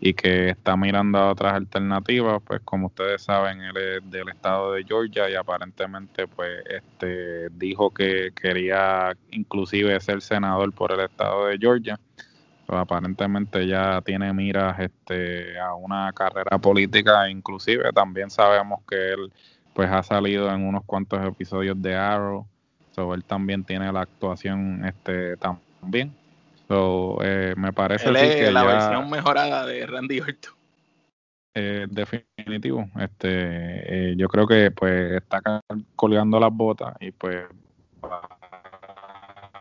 y 0.01 0.13
que 0.13 0.49
está 0.49 0.75
mirando 0.75 1.17
a 1.17 1.31
otras 1.31 1.53
alternativas, 1.53 2.41
pues 2.45 2.59
como 2.65 2.87
ustedes 2.87 3.21
saben, 3.21 3.61
él 3.61 3.77
es 3.77 4.11
del 4.11 4.27
estado 4.27 4.73
de 4.73 4.83
Georgia 4.83 5.29
y 5.29 5.35
aparentemente 5.35 6.27
pues 6.27 6.61
este 6.69 7.49
dijo 7.51 7.89
que 7.89 8.31
quería 8.35 9.15
inclusive 9.31 9.97
ser 10.01 10.21
senador 10.21 10.73
por 10.73 10.91
el 10.91 10.99
estado 10.99 11.45
de 11.47 11.57
Georgia. 11.57 11.97
Aparentemente 12.67 13.67
ya 13.67 14.01
tiene 14.01 14.33
miras 14.33 14.79
este 14.79 15.59
a 15.59 15.75
una 15.75 16.11
carrera 16.13 16.57
política, 16.57 17.29
inclusive 17.29 17.91
también 17.93 18.29
sabemos 18.29 18.79
que 18.89 19.13
él 19.13 19.31
pues 19.73 19.89
ha 19.89 20.01
salido 20.01 20.49
en 20.51 20.65
unos 20.65 20.83
cuantos 20.85 21.23
episodios 21.25 21.79
de 21.81 21.95
Arrow, 21.95 22.47
so, 22.91 23.13
él 23.13 23.23
también 23.23 23.63
tiene 23.63 23.91
la 23.91 24.01
actuación 24.01 24.83
este 24.85 25.37
también 25.37 26.15
So, 26.67 27.19
eh, 27.21 27.53
me 27.57 27.73
parece 27.73 28.09
Él 28.09 28.15
es 28.15 28.51
la 28.51 28.63
versión 28.63 29.09
mejorada 29.09 29.65
de 29.65 29.85
Randy 29.85 30.19
Orton. 30.19 30.53
Eh, 31.53 31.85
definitivo. 31.89 32.89
Este, 32.99 34.11
eh, 34.11 34.15
yo 34.17 34.27
creo 34.27 34.45
que 34.47 34.71
pues 34.71 35.13
está 35.13 35.41
colgando 35.95 36.39
las 36.39 36.51
botas 36.51 36.95
y 36.99 37.11
pues 37.11 37.45
va 38.03 38.21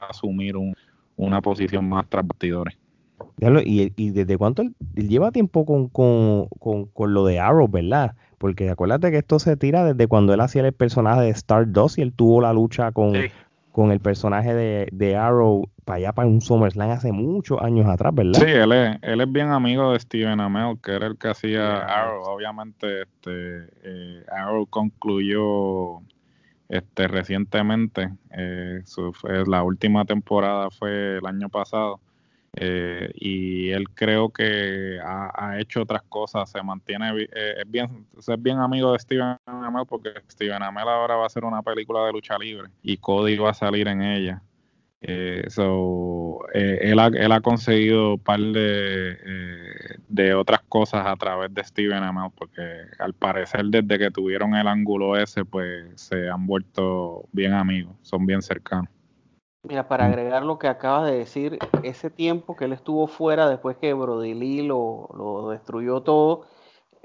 a 0.01 0.07
asumir 0.09 0.57
una 1.17 1.41
posición 1.41 1.89
más 1.89 2.09
tras 2.09 2.27
¿Y, 3.39 3.93
¿Y 3.97 4.11
desde 4.11 4.39
cuánto 4.39 4.63
él, 4.63 4.75
lleva 4.95 5.33
tiempo 5.33 5.67
con, 5.67 5.89
con, 5.89 6.49
con, 6.59 6.87
con, 6.87 7.15
lo 7.15 7.25
de 7.27 7.41
Arrow, 7.41 7.69
verdad? 7.69 8.15
Porque 8.39 8.71
acuérdate 8.71 9.11
que 9.11 9.19
esto 9.19 9.39
se 9.39 9.57
tira 9.57 9.85
desde 9.85 10.07
cuando 10.07 10.35
él 10.35 10.41
hacía 10.41 10.63
el 10.63 10.73
personaje 10.73 11.23
de 11.23 11.31
Star 11.31 11.71
2 11.71 11.99
y 11.99 12.03
él 12.03 12.13
tuvo 12.13 12.41
la 12.41 12.53
lucha 12.53 12.93
con, 12.93 13.15
con 13.73 13.91
el 13.91 14.01
personaje 14.01 14.55
de, 14.55 14.89
de, 14.93 15.17
Arrow 15.17 15.69
para 15.85 15.97
allá 15.97 16.13
para 16.13 16.29
un 16.29 16.41
SummerSlam 16.41 16.91
hace 16.91 17.13
muchos 17.13 17.61
años 17.61 17.87
atrás, 17.87 18.15
¿verdad? 18.15 18.39
Sí, 18.39 18.47
él 18.47 18.73
es, 18.73 18.97
él 19.03 19.21
es 19.21 19.33
bien 19.33 19.51
amigo 19.51 19.93
de 19.93 20.01
Steven 20.01 20.41
Amell, 20.41 20.79
que 20.83 20.93
era 20.93 21.07
el 21.07 21.19
que 21.19 21.29
hacía 21.29 21.79
Arrow. 21.79 22.23
Obviamente, 22.23 23.03
este, 23.03 23.69
eh, 23.83 24.25
Arrow 24.31 24.67
concluyó 24.67 26.01
este 26.69 27.09
recientemente, 27.09 28.11
eh, 28.31 28.81
su, 28.85 29.13
la 29.47 29.63
última 29.63 30.05
temporada 30.05 30.71
fue 30.71 31.19
el 31.19 31.27
año 31.27 31.49
pasado. 31.49 32.01
Eh, 32.57 33.11
y 33.15 33.71
él 33.71 33.89
creo 33.91 34.29
que 34.29 34.99
ha, 35.03 35.59
hecho 35.59 35.83
otras 35.83 36.03
cosas, 36.03 36.51
se 36.51 36.63
mantiene, 36.63 37.11
eh, 37.23 37.55
es 37.59 37.71
bien, 37.71 38.07
es 38.17 38.27
bien 38.43 38.59
amigo 38.59 38.93
de 38.93 38.99
Steven 38.99 39.37
Amell 39.47 39.87
porque 39.89 40.11
Steven 40.31 40.63
Amell 40.63 40.89
ahora 40.89 41.17
va 41.17 41.25
a 41.25 41.27
hacer 41.27 41.45
una 41.45 41.63
película 41.63 42.05
de 42.07 42.13
lucha 42.13 42.39
libre 42.39 42.69
y 42.83 42.97
Cody 42.97 43.37
va 43.37 43.51
a 43.51 43.55
salir 43.55 43.89
en 43.89 44.03
ella. 44.03 44.43
Eh, 45.07 45.45
so, 45.49 46.39
él, 46.55 46.99
ha, 46.99 47.09
él 47.09 47.33
ha 47.33 47.41
conseguido 47.43 48.15
un 48.15 48.21
par 48.21 48.41
de, 48.41 49.99
de 50.09 50.35
otras 50.35 50.63
cosas 50.63 51.07
a 51.07 51.15
través 51.17 51.53
de 51.53 51.63
Steven 51.63 52.03
Amell 52.03 52.31
porque 52.35 52.63
al 52.99 53.13
parecer 53.15 53.67
desde 53.67 53.99
que 53.99 54.11
tuvieron 54.11 54.55
el 54.55 54.67
ángulo 54.67 55.17
ese 55.17 55.45
pues 55.45 56.01
se 56.01 56.31
han 56.31 56.47
vuelto 56.47 57.29
bien 57.33 57.53
amigos, 57.53 57.95
son 58.03 58.25
bien 58.25 58.41
cercanos. 58.41 58.89
Mira, 59.67 59.89
para 59.89 60.07
agregar 60.07 60.43
lo 60.43 60.59
que 60.59 60.69
acabas 60.69 61.11
de 61.11 61.19
decir, 61.19 61.59
ese 61.83 62.11
tiempo 62.11 62.55
que 62.55 62.67
él 62.67 62.73
estuvo 62.73 63.07
fuera 63.07 63.49
después 63.49 63.77
que 63.79 63.95
Brody 63.95 64.35
Lee 64.35 64.63
lo, 64.63 65.09
lo 65.17 65.49
destruyó 65.49 66.03
todo, 66.03 66.43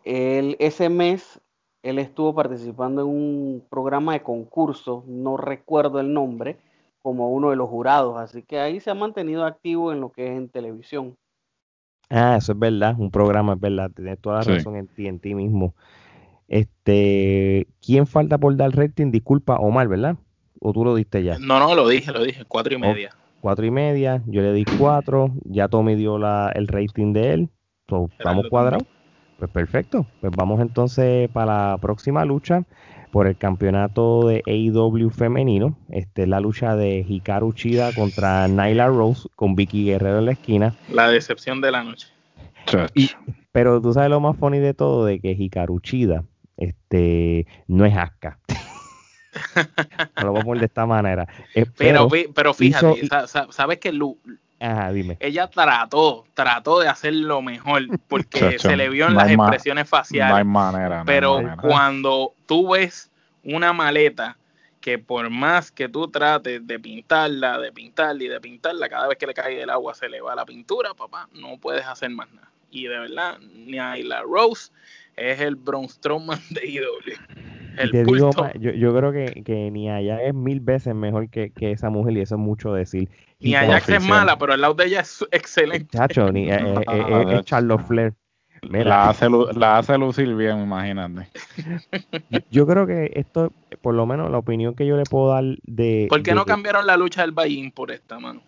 él, 0.04 0.58
ese 0.60 0.90
mes 0.90 1.42
él 1.84 2.00
estuvo 2.00 2.36
participando 2.36 3.02
en 3.04 3.08
un 3.08 3.64
programa 3.70 4.14
de 4.14 4.22
concurso, 4.22 5.04
no 5.08 5.38
recuerdo 5.38 6.00
el 6.00 6.14
nombre, 6.14 6.58
como 7.02 7.32
uno 7.32 7.52
de 7.52 7.56
los 7.56 7.70
jurados, 7.70 8.18
así 8.18 8.44
que 8.44 8.60
ahí 8.60 8.80
se 8.82 8.92
ha 8.92 8.96
mantenido 8.96 9.46
activo 9.46 9.94
en 9.94 10.02
lo 10.02 10.12
que 10.12 10.26
es 10.26 10.32
en 10.32 10.50
televisión. 10.50 11.16
Ah, 12.10 12.36
eso 12.38 12.52
es 12.52 12.60
verdad, 12.60 12.96
un 12.98 13.12
programa 13.12 13.54
es 13.54 13.60
verdad, 13.60 13.92
tienes 13.96 14.20
toda 14.20 14.40
la 14.40 14.44
razón 14.44 14.76
en 14.76 14.88
ti, 14.88 15.08
en 15.08 15.20
ti 15.20 15.34
mismo. 15.36 15.76
Este, 16.48 17.68
¿quién 17.82 18.08
falta 18.08 18.38
por 18.38 18.56
dar 18.58 18.76
rating? 18.76 19.12
Disculpa, 19.12 19.60
Omar, 19.60 19.88
¿verdad? 19.88 20.18
¿O 20.60 20.74
tú 20.74 20.84
lo 20.84 20.96
diste 20.96 21.24
ya? 21.24 21.38
No, 21.40 21.60
no, 21.60 21.76
lo 21.76 21.88
dije, 21.88 22.12
lo 22.12 22.24
dije, 22.24 22.44
cuatro 22.46 22.74
y 22.74 22.76
oh, 22.78 22.80
media. 22.80 23.16
cuatro 23.42 23.66
y 23.66 23.72
media, 23.72 24.22
yo 24.26 24.42
le 24.42 24.54
di 24.54 24.66
cuatro, 24.66 25.32
ya 25.46 25.68
Tommy 25.68 25.96
dio 25.96 26.18
la, 26.18 26.52
el 26.54 26.68
rating 26.68 27.14
de 27.14 27.34
él, 27.34 27.50
estamos 28.18 28.48
cuadrados. 28.50 28.84
Pues 29.38 29.50
perfecto, 29.52 30.06
pues 30.20 30.34
vamos 30.36 30.60
entonces 30.60 31.30
para 31.30 31.72
la 31.72 31.78
próxima 31.78 32.26
lucha 32.26 32.66
por 33.12 33.28
el 33.28 33.38
campeonato 33.38 34.28
de 34.28 34.44
AEW 34.46 35.10
femenino. 35.10 35.78
Este 35.90 36.24
es 36.24 36.28
la 36.28 36.40
lucha 36.40 36.76
de 36.76 37.06
Hikaru 37.08 37.54
Chida 37.54 37.94
contra 37.94 38.48
Nyla 38.48 38.88
Rose 38.88 39.30
con 39.36 39.56
Vicky 39.56 39.86
Guerrero 39.86 40.20
en 40.20 40.26
la 40.26 40.32
esquina. 40.34 40.76
La 40.92 41.10
decepción 41.10 41.62
de 41.62 41.72
la 41.72 41.84
noche. 41.84 42.08
pero 43.52 43.82
tú 43.82 43.94
sabes 43.94 44.10
lo 44.10 44.20
más 44.20 44.38
funny 44.38 44.60
de 44.60 44.74
todo, 44.74 45.06
de 45.06 45.20
que 45.20 45.32
Hikaru 45.32 45.80
Chida 45.80 46.26
este, 46.58 47.48
no 47.68 47.86
es 47.86 47.94
Asuka. 49.34 50.24
lo 50.24 50.32
voy 50.32 50.42
a 50.42 50.44
poner 50.44 50.60
de 50.62 50.66
esta 50.66 50.86
manera. 50.86 51.28
Eh, 51.54 51.66
pero, 51.78 52.08
pero, 52.34 52.54
fíjate, 52.54 53.08
sabes 53.28 53.80
que 53.80 53.92
dime. 53.92 55.18
ella 55.20 55.48
trató, 55.48 56.26
trató 56.34 56.80
de 56.80 56.88
hacer 56.88 57.14
lo 57.14 57.42
mejor 57.42 57.84
porque 58.08 58.60
se 58.60 58.76
le 58.76 58.90
vio 58.90 59.08
en 59.08 59.16
las 59.16 59.32
expresiones 59.32 59.88
faciales. 59.88 60.46
manera, 60.46 61.04
pero 61.06 61.42
cuando 61.62 62.34
tú 62.46 62.72
ves 62.72 63.12
una 63.44 63.74
maleta 63.74 64.38
que 64.82 64.98
por 64.98 65.30
más 65.30 65.72
que 65.72 65.90
tú 65.90 66.08
trates 66.08 66.66
de 66.66 66.80
pintarla, 66.80 67.60
de 67.60 67.72
pintarla 67.72 68.24
y 68.24 68.28
de 68.28 68.40
pintarla, 68.40 68.90
cada 68.90 69.08
vez 69.08 69.18
que 69.18 69.28
le 69.28 69.34
cae 69.34 69.62
el 69.62 69.70
agua 69.70 69.94
se 69.94 70.08
le 70.08 70.22
va 70.22 70.36
la 70.36 70.46
pintura, 70.46 70.94
papá, 70.94 71.28
no 71.34 71.58
puedes 71.58 71.86
hacer 71.86 72.10
más 72.10 72.32
nada. 72.32 72.50
Y 72.72 72.84
de 72.84 73.00
verdad, 73.00 73.40
ni 73.40 73.78
la 74.04 74.22
Rose 74.22 74.72
es 75.16 75.40
el 75.42 75.56
Braun 75.56 75.90
Strowman 75.90 76.40
de 76.50 76.66
IW 76.66 77.18
yo, 78.60 78.72
yo, 78.72 78.96
creo 78.96 79.12
que, 79.12 79.44
que 79.44 79.72
ni 79.72 79.90
allá 79.90 80.22
es 80.22 80.34
mil 80.34 80.60
veces 80.60 80.96
mejor 80.96 81.30
que, 81.30 81.52
esa 81.60 81.90
mujer 81.90 82.18
y 82.18 82.22
eso 82.22 82.36
es 82.36 82.42
mucho 82.42 82.74
decir. 82.74 83.10
Ni 83.40 83.56
Ajax 83.56 83.90
es 83.90 84.04
mala, 84.04 84.38
pero 84.38 84.54
el 84.54 84.62
lado 84.62 84.74
de 84.74 84.86
ella 84.86 85.02
es 85.02 85.26
excelente. 85.32 85.98
Chacho, 85.98 86.32
ni, 86.32 86.50
eh, 86.50 86.56
eh, 86.58 86.84
eh, 86.88 87.26
es 87.40 87.46
Charlotte 87.46 87.86
Flair. 87.86 88.14
La, 88.62 89.10
hace, 89.10 89.28
la 89.56 89.78
hace 89.78 89.98
lucir 89.98 90.36
bien, 90.36 90.60
imagínate. 90.62 91.30
Yo, 92.52 92.68
creo 92.68 92.86
que 92.86 93.12
esto, 93.16 93.54
por 93.82 93.94
lo 93.94 94.06
menos 94.06 94.30
la 94.30 94.38
opinión 94.38 94.76
que 94.76 94.86
yo 94.86 94.98
le 94.98 95.04
puedo 95.04 95.30
dar 95.30 95.46
de... 95.64 96.08
¿Por 96.10 96.24
qué 96.24 96.34
no 96.34 96.44
cambiaron 96.44 96.86
la 96.86 96.98
lucha 96.98 97.22
del 97.22 97.32
Bayín 97.32 97.72
por 97.72 97.92
esta, 97.92 98.20
mano? 98.20 98.42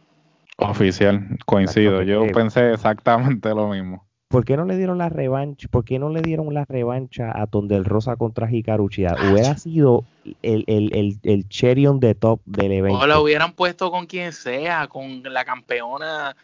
Oficial, 0.57 1.37
coincido. 1.45 2.01
Yo 2.03 2.27
pensé 2.33 2.73
exactamente 2.73 3.49
lo 3.49 3.69
mismo. 3.69 4.05
¿Por 4.31 4.45
qué 4.45 4.55
no 4.55 4.65
le 4.65 4.77
dieron 4.77 4.97
la 4.97 5.09
revancha? 5.09 5.67
¿Por 5.69 5.83
qué 5.83 5.99
no 5.99 6.09
le 6.09 6.21
dieron 6.21 6.53
la 6.53 6.65
revancha 6.65 7.31
a 7.35 7.47
Tondel 7.47 7.83
Rosa 7.83 8.15
contra 8.15 8.49
Hikaru 8.49 8.85
Hubiera 8.85 9.57
sido 9.57 10.05
el, 10.41 10.63
el, 10.67 11.19
el, 11.21 11.49
cherry 11.49 11.85
on 11.85 11.99
the 11.99 12.15
top 12.15 12.39
del 12.45 12.71
evento. 12.71 12.99
O 12.99 13.07
la 13.07 13.19
hubieran 13.19 13.53
puesto 13.53 13.91
con 13.91 14.05
quien 14.05 14.31
sea, 14.31 14.87
con 14.87 15.21
la 15.23 15.43
campeona 15.43 16.35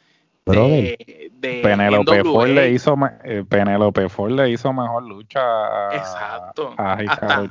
de, 0.45 1.31
de 1.33 1.59
Penelope 1.61 2.23
Ford 2.23 2.49
le 2.49 2.71
hizo 2.71 2.95
eh, 3.23 3.43
Penelope 3.47 4.09
Ford 4.09 4.31
le 4.31 4.49
hizo 4.49 4.71
mejor 4.71 5.03
lucha 5.03 5.39
a, 5.41 5.95
Exacto. 5.95 6.73
a 6.77 7.03
Hikaru 7.03 7.49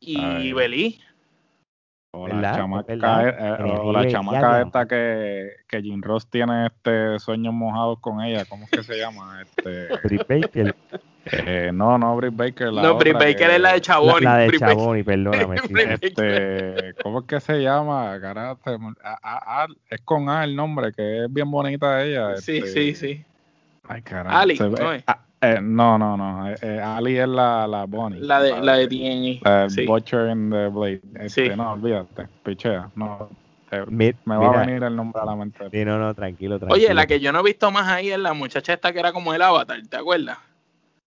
Y 0.00 0.52
Belí. 0.52 1.00
O 2.14 2.28
la 2.28 2.54
chamaca, 2.54 2.92
eh, 2.92 3.56
o 3.80 3.90
la 3.90 4.06
chamaca 4.06 4.60
esta 4.60 4.86
que, 4.86 5.48
que 5.66 5.80
Jim 5.80 6.02
Ross 6.02 6.26
tiene 6.26 6.66
este 6.66 7.18
sueños 7.18 7.54
mojados 7.54 8.00
con 8.00 8.20
ella, 8.20 8.44
¿cómo 8.44 8.64
es 8.64 8.70
que 8.70 8.82
se 8.82 8.98
llama? 8.98 9.40
Este, 9.40 9.88
Britt 10.04 10.28
Baker. 10.28 10.76
Eh, 11.24 11.70
no, 11.72 11.96
no, 11.96 12.14
Britt 12.16 12.36
Baker. 12.36 12.70
La 12.70 12.82
no, 12.82 12.96
Britt 12.96 13.14
Baker 13.14 13.50
es 13.52 13.60
la 13.60 13.72
de 13.72 13.80
Chaboni. 13.80 14.24
La, 14.24 14.36
de 14.38 14.58
Chaboni, 14.58 15.02
perdóname. 15.02 15.56
este, 16.02 16.94
¿Cómo 17.02 17.20
es 17.20 17.26
que 17.26 17.40
se 17.40 17.62
llama? 17.62 18.20
Carajo, 18.20 18.60
es 19.88 20.00
con 20.02 20.28
A 20.28 20.44
el 20.44 20.54
nombre, 20.54 20.92
que 20.92 21.24
es 21.24 21.32
bien 21.32 21.50
bonita 21.50 22.02
ella. 22.04 22.36
Sí, 22.36 22.58
este, 22.58 22.70
sí, 22.70 22.94
sí. 22.94 23.24
Ay, 23.88 24.02
carajo. 24.02 24.36
Ali, 24.36 24.58
¿no 24.58 24.92
es? 24.92 25.02
Eh, 25.42 25.58
no, 25.60 25.98
no, 25.98 26.16
no. 26.16 26.48
Eh, 26.48 26.56
eh, 26.62 26.80
Ali 26.80 27.18
es 27.18 27.26
la, 27.26 27.66
la 27.66 27.84
Bonnie. 27.84 28.20
La 28.20 28.40
de, 28.40 28.60
la 28.60 28.76
de 28.76 28.86
DNA. 28.86 29.40
La 29.42 29.68
sí. 29.68 29.84
Butcher 29.84 30.30
in 30.30 30.50
the 30.50 30.68
Blade. 30.68 31.00
Este, 31.16 31.50
sí. 31.50 31.56
No, 31.56 31.72
olvídate. 31.72 32.28
Pichea. 32.44 32.88
No. 32.94 33.28
me, 33.88 34.14
va 34.24 34.60
a 34.60 34.64
venir 34.64 34.84
el 34.84 34.94
nombre 34.94 35.20
a 35.20 35.24
la 35.24 35.34
mente. 35.34 35.68
Sí, 35.68 35.84
no, 35.84 35.98
no, 35.98 36.14
tranquilo, 36.14 36.60
tranquilo. 36.60 36.80
Oye, 36.80 36.94
la 36.94 37.06
que 37.06 37.18
yo 37.18 37.32
no 37.32 37.40
he 37.40 37.42
visto 37.42 37.72
más 37.72 37.88
ahí 37.88 38.12
es 38.12 38.18
la 38.20 38.34
muchacha 38.34 38.72
esta 38.72 38.92
que 38.92 39.00
era 39.00 39.12
como 39.12 39.34
el 39.34 39.42
avatar, 39.42 39.80
¿te 39.88 39.96
acuerdas? 39.96 40.38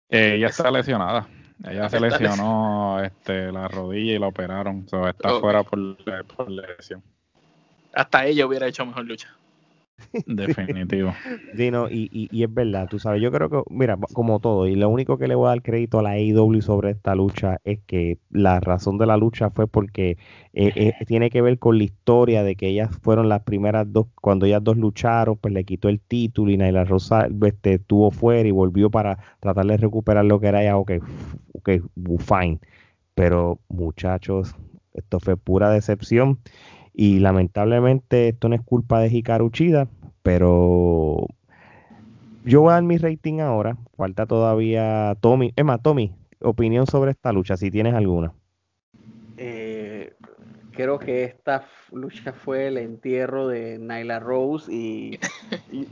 ella 0.08 0.46
está 0.46 0.70
lesionada. 0.70 1.26
Ella 1.68 1.88
se 1.88 2.00
lesionó 2.00 3.02
este, 3.02 3.50
la 3.50 3.66
rodilla 3.66 4.14
y 4.14 4.18
la 4.18 4.28
operaron. 4.28 4.84
O 4.86 4.88
sea, 4.88 5.10
está 5.10 5.40
fuera 5.40 5.64
por, 5.64 5.96
por 6.36 6.50
lesión. 6.50 7.02
Hasta 7.92 8.26
ella 8.26 8.46
hubiera 8.46 8.68
hecho 8.68 8.86
mejor 8.86 9.04
lucha. 9.06 9.28
Definitivo. 10.26 11.12
sí, 11.56 11.70
no, 11.70 11.88
y, 11.90 12.08
y, 12.10 12.42
es 12.42 12.52
verdad, 12.52 12.88
tú 12.88 12.98
sabes, 12.98 13.22
yo 13.22 13.30
creo 13.30 13.48
que, 13.48 13.62
mira, 13.70 13.96
como 14.12 14.40
todo, 14.40 14.66
y 14.66 14.74
lo 14.74 14.88
único 14.88 15.18
que 15.18 15.28
le 15.28 15.34
voy 15.34 15.46
a 15.46 15.50
dar 15.50 15.62
crédito 15.62 15.98
a 15.98 16.02
la 16.02 16.10
AEW 16.10 16.60
sobre 16.62 16.90
esta 16.90 17.14
lucha 17.14 17.60
es 17.64 17.80
que 17.86 18.18
la 18.30 18.60
razón 18.60 18.98
de 18.98 19.06
la 19.06 19.16
lucha 19.16 19.50
fue 19.50 19.66
porque 19.66 20.18
eh, 20.52 20.72
eh, 20.74 20.92
tiene 21.06 21.30
que 21.30 21.42
ver 21.42 21.58
con 21.58 21.78
la 21.78 21.84
historia 21.84 22.42
de 22.42 22.56
que 22.56 22.68
ellas 22.68 22.90
fueron 23.02 23.28
las 23.28 23.42
primeras 23.42 23.92
dos, 23.92 24.06
cuando 24.20 24.46
ellas 24.46 24.62
dos 24.64 24.76
lucharon, 24.76 25.36
pues 25.36 25.54
le 25.54 25.64
quitó 25.64 25.88
el 25.88 26.00
título 26.00 26.50
y 26.50 26.56
Naila 26.56 26.84
Rosa 26.84 27.28
este, 27.44 27.74
estuvo 27.74 28.10
fuera 28.10 28.48
y 28.48 28.52
volvió 28.52 28.90
para 28.90 29.18
tratar 29.40 29.66
de 29.66 29.76
recuperar 29.76 30.24
lo 30.24 30.40
que 30.40 30.48
era 30.48 30.62
ya, 30.62 30.76
ok, 30.76 30.92
ok, 31.52 31.70
fine. 32.18 32.58
Pero 33.14 33.60
muchachos, 33.68 34.54
esto 34.94 35.20
fue 35.20 35.36
pura 35.36 35.70
decepción. 35.70 36.38
Y 36.92 37.20
lamentablemente 37.20 38.28
esto 38.28 38.48
no 38.48 38.54
es 38.54 38.62
culpa 38.62 39.00
de 39.00 39.08
Hikaru 39.08 39.50
Chida, 39.50 39.88
pero 40.22 41.26
yo 42.44 42.62
voy 42.62 42.70
a 42.70 42.74
dar 42.74 42.82
mi 42.82 42.98
rating 42.98 43.40
ahora. 43.40 43.76
Falta 43.96 44.26
todavía 44.26 45.16
Tommy. 45.20 45.52
Emma, 45.56 45.78
Tommy, 45.78 46.14
opinión 46.40 46.86
sobre 46.86 47.12
esta 47.12 47.32
lucha, 47.32 47.56
si 47.56 47.70
tienes 47.70 47.94
alguna. 47.94 48.32
Eh, 49.36 50.12
creo 50.72 50.98
que 50.98 51.24
esta 51.24 51.64
lucha 51.92 52.32
fue 52.32 52.68
el 52.68 52.78
entierro 52.78 53.48
de 53.48 53.78
Nyla 53.78 54.20
Rose 54.20 54.72
y, 54.72 55.18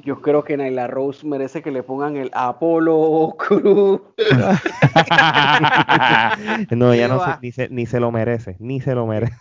yo 0.05 0.21
creo 0.21 0.45
que 0.45 0.57
Nyla 0.57 0.87
Rose 0.87 1.27
merece 1.27 1.63
que 1.63 1.71
le 1.71 1.83
pongan 1.83 2.17
el 2.17 2.31
Apolo 2.33 3.35
Cruz. 3.39 4.01
no, 6.71 6.95
ya 6.95 7.09
no 7.09 7.25
se, 7.25 7.31
ni, 7.43 7.53
se, 7.53 7.69
ni 7.69 7.87
se 7.87 8.01
lo 8.01 8.11
merece, 8.11 8.57
ni 8.59 8.81
se 8.81 8.95
lo 8.95 9.07
merece. 9.07 9.37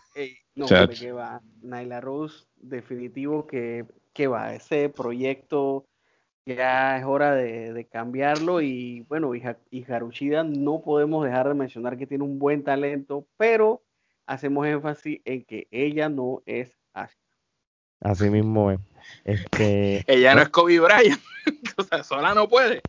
No, 0.58 0.65
que 0.65 1.12
va. 1.12 1.41
Naila 1.62 2.02
Rose, 2.02 2.46
definitivo 2.56 3.46
que, 3.46 3.86
que 4.13 4.26
va. 4.28 4.56
Ese 4.56 4.89
proyecto 4.89 5.86
ya 6.46 6.98
es 6.98 7.06
hora 7.06 7.36
de, 7.36 7.88
cambiarlo. 7.91 8.62
Y 8.62 9.02
bueno, 9.08 9.36
y, 9.36 9.43
y 9.70 9.91
Harushida 9.91 10.43
no 10.43 10.82
podemos 10.82 11.24
dejar 11.24 11.48
de 11.48 11.54
mencionar 11.54 11.98
que 11.98 12.08
tiene 12.08 12.24
un 12.24 12.39
buen 12.39 12.63
talento, 12.63 13.28
pero 13.38 13.84
hacemos 14.26 14.65
énfasis 14.65 15.22
en 15.26 15.43
que 15.43 15.67
ella 15.70 16.10
no 16.10 16.41
es 16.48 16.76
así. 16.93 17.15
Así 18.02 18.30
mismo 18.30 18.72
es. 18.72 18.80
Este, 19.26 20.04
ella 20.08 20.34
no 20.34 20.41
es 20.41 20.50
Kobe 20.50 20.80
Bryant. 20.80 21.22
o 21.78 21.84
sea, 21.84 22.04
sola 22.04 22.34
no 22.34 22.50
puede. 22.50 22.82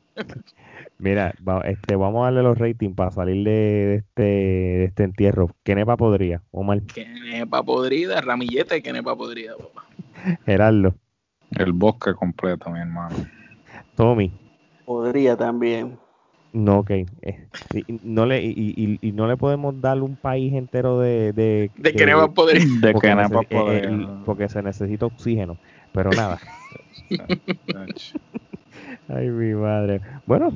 Mira, 0.98 1.32
este, 1.64 1.94
vamos 1.94 2.22
a 2.22 2.24
darle 2.24 2.42
los 2.42 2.58
ratings 2.58 2.96
para 2.96 3.12
salir 3.12 3.44
de, 3.44 3.94
este, 3.96 4.22
de 4.22 4.84
este 4.84 5.04
entierro. 5.04 5.54
¿Qué 5.62 5.76
nepa 5.76 5.96
podría, 5.96 6.42
Omar? 6.50 6.82
¿Qué 6.82 7.06
nepa 7.06 7.62
podrida? 7.62 8.20
Ramillete, 8.20 8.82
¿qué 8.82 8.92
nepa 8.92 9.14
podrida, 9.14 9.54
papá? 9.56 9.86
Gerardo. 10.44 10.94
El 11.52 11.72
bosque 11.72 12.14
completo, 12.14 12.68
mi 12.70 12.80
hermano. 12.80 13.14
Tommy. 13.94 14.32
Podría 14.84 15.36
también. 15.36 15.98
No, 16.52 16.80
ok. 16.80 16.90
Eh, 16.90 17.46
no 18.02 18.26
le, 18.26 18.42
y, 18.42 18.98
y, 19.00 19.12
no 19.12 19.28
le 19.28 19.36
podemos 19.36 19.80
dar 19.80 20.02
un 20.02 20.16
país 20.16 20.52
entero 20.52 20.98
de... 20.98 21.32
De, 21.32 21.70
de 21.76 21.92
que 21.92 22.06
nepa 22.06 22.32
podría. 22.32 22.64
De 22.80 22.94
que 22.94 23.14
nepa 23.14 23.42
podría. 23.42 24.22
porque 24.24 24.48
se 24.48 24.62
necesita 24.62 25.06
oxígeno. 25.06 25.58
Pero 25.92 26.10
nada. 26.10 26.40
Ay, 29.08 29.30
mi 29.30 29.54
madre. 29.54 30.02
Bueno, 30.26 30.52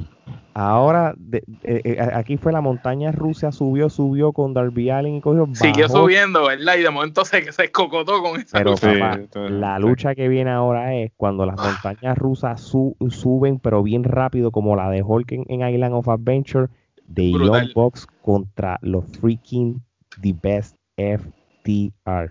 ahora 0.52 1.14
de, 1.16 1.38
eh, 1.62 1.80
eh, 1.84 2.08
aquí 2.14 2.36
fue 2.36 2.52
la 2.52 2.60
montaña 2.60 3.10
rusa, 3.10 3.50
subió, 3.50 3.88
subió 3.88 4.32
con 4.32 4.52
Darby 4.52 4.90
Allen 4.90 5.14
y 5.16 5.20
cogió. 5.22 5.48
Siguió 5.54 5.88
subiendo, 5.88 6.46
¿verdad? 6.46 6.76
Y 6.76 6.82
de 6.82 6.90
momento 6.90 7.24
se, 7.24 7.50
se 7.50 7.64
escocotó 7.64 8.22
con 8.22 8.38
esa 8.38 8.58
pero, 8.58 8.74
Papá, 8.74 9.20
la 9.48 9.78
lucha 9.78 10.14
que 10.14 10.28
viene 10.28 10.50
ahora 10.50 10.94
es 10.94 11.12
cuando 11.16 11.46
las 11.46 11.56
montañas 11.56 12.18
rusas 12.18 12.60
suben, 12.60 13.58
pero 13.58 13.82
bien 13.82 14.04
rápido, 14.04 14.50
como 14.50 14.76
la 14.76 14.90
de 14.90 15.02
Hulk 15.02 15.32
en, 15.32 15.66
Island 15.66 15.94
of 15.94 16.08
Adventure, 16.08 16.68
de 17.06 17.32
Young 17.32 17.72
Box 17.74 18.06
contra 18.20 18.78
los 18.82 19.06
freaking 19.18 19.82
The 20.20 20.34
Best 20.42 20.76
FTR. 20.96 22.30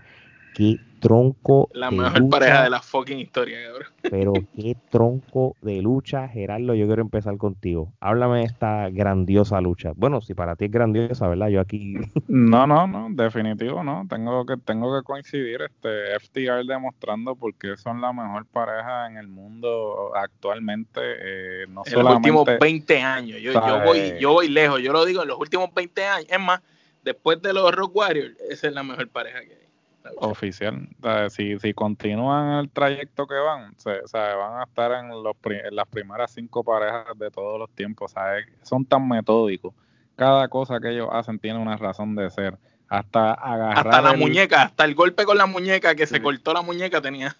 Qué 0.53 0.77
tronco. 1.01 1.67
La 1.73 1.91
mejor 1.91 2.29
pareja 2.29 2.63
de 2.63 2.69
la 2.69 2.81
fucking 2.81 3.19
historia, 3.19 3.57
cabrón. 3.65 3.87
Pero 4.09 4.33
qué 4.55 4.77
tronco 4.89 5.57
de 5.61 5.81
lucha, 5.81 6.29
Gerardo. 6.29 6.75
Yo 6.75 6.85
quiero 6.85 7.01
empezar 7.01 7.35
contigo. 7.37 7.91
Háblame 7.99 8.39
de 8.39 8.45
esta 8.45 8.89
grandiosa 8.89 9.59
lucha. 9.59 9.91
Bueno, 9.95 10.21
si 10.21 10.33
para 10.33 10.55
ti 10.55 10.65
es 10.65 10.71
grandiosa, 10.71 11.27
¿verdad? 11.27 11.49
Yo 11.49 11.59
aquí. 11.59 11.95
No, 12.27 12.65
no, 12.65 12.87
no, 12.87 13.07
definitivo, 13.11 13.83
no. 13.83 14.05
Tengo 14.09 14.45
que, 14.45 14.55
tengo 14.57 14.95
que 14.95 15.03
coincidir. 15.03 15.61
Este 15.61 16.17
FTR 16.19 16.65
demostrando 16.65 17.35
por 17.35 17.53
qué 17.55 17.75
son 17.75 17.99
la 17.99 18.13
mejor 18.13 18.45
pareja 18.45 19.07
en 19.07 19.17
el 19.17 19.27
mundo 19.27 20.11
actualmente. 20.15 20.99
Eh, 21.01 21.65
no 21.67 21.81
en 21.85 22.03
los 22.03 22.15
últimos 22.15 22.45
20 22.59 23.01
años. 23.01 23.41
Yo, 23.41 23.53
yo, 23.53 23.81
voy, 23.83 24.13
yo 24.19 24.33
voy 24.33 24.49
lejos. 24.49 24.81
Yo 24.81 24.93
lo 24.93 25.03
digo 25.05 25.23
en 25.23 25.29
los 25.29 25.39
últimos 25.39 25.73
20 25.73 26.05
años. 26.05 26.27
Es 26.29 26.39
más, 26.39 26.61
después 27.03 27.41
de 27.41 27.53
los 27.53 27.71
Rock 27.73 27.95
Warriors, 27.95 28.39
esa 28.49 28.67
es 28.67 28.73
la 28.73 28.83
mejor 28.83 29.09
pareja 29.09 29.41
que 29.41 29.53
hay 29.55 29.70
oficial. 30.17 30.87
si, 31.29 31.59
si 31.59 31.73
continúan 31.73 32.59
el 32.59 32.69
trayecto 32.69 33.27
que 33.27 33.35
van, 33.35 33.75
se, 33.77 34.01
van 34.13 34.59
a 34.59 34.63
estar 34.63 34.91
en, 34.93 35.09
los, 35.09 35.35
las 35.71 35.87
primeras 35.87 36.31
cinco 36.31 36.63
parejas 36.63 37.17
de 37.17 37.29
todos 37.31 37.59
los 37.59 37.69
tiempos. 37.71 38.13
Son 38.61 38.85
tan 38.85 39.07
metódicos. 39.07 39.73
Cada 40.15 40.47
cosa 40.47 40.79
que 40.79 40.89
ellos 40.91 41.09
hacen 41.11 41.39
tiene 41.39 41.59
una 41.59 41.77
razón 41.77 42.15
de 42.15 42.29
ser. 42.29 42.57
Hasta 42.87 43.33
agarrar. 43.33 43.87
Hasta 43.87 44.01
la 44.01 44.13
muñeca, 44.13 44.63
hasta 44.63 44.83
el 44.83 44.95
golpe 44.95 45.23
con 45.23 45.37
la 45.37 45.45
muñeca, 45.45 45.95
que 45.95 46.05
se 46.05 46.21
cortó 46.21 46.53
la 46.53 46.61
muñeca, 46.61 47.01
tenía. 47.01 47.35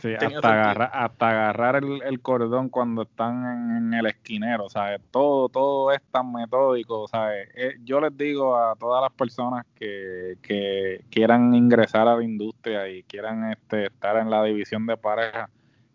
Sí, 0.00 0.14
hasta, 0.20 0.52
agarrar, 0.52 0.90
hasta 0.92 1.28
agarrar 1.28 1.76
el, 1.76 2.20
cordón 2.20 2.68
cuando 2.68 3.02
están 3.02 3.76
en, 3.76 3.94
el 3.94 4.06
esquinero, 4.06 4.68
¿sabes? 4.68 5.00
Todo, 5.10 5.48
todo 5.48 5.92
es 5.92 6.00
tan 6.10 6.32
metódico, 6.32 7.06
¿sabes? 7.08 7.48
Eh, 7.54 7.76
yo 7.84 8.00
les 8.00 8.16
digo 8.16 8.56
a 8.56 8.74
todas 8.76 9.02
las 9.02 9.12
personas 9.12 9.64
que, 9.74 10.36
que 10.42 11.04
quieran 11.10 11.54
ingresar 11.54 12.08
a 12.08 12.16
la 12.16 12.24
industria 12.24 12.88
y 12.88 13.02
quieran 13.04 13.50
este, 13.52 13.86
estar 13.86 14.16
en 14.16 14.30
la 14.30 14.42
división 14.42 14.86
de 14.86 14.96
pareja, 14.96 15.48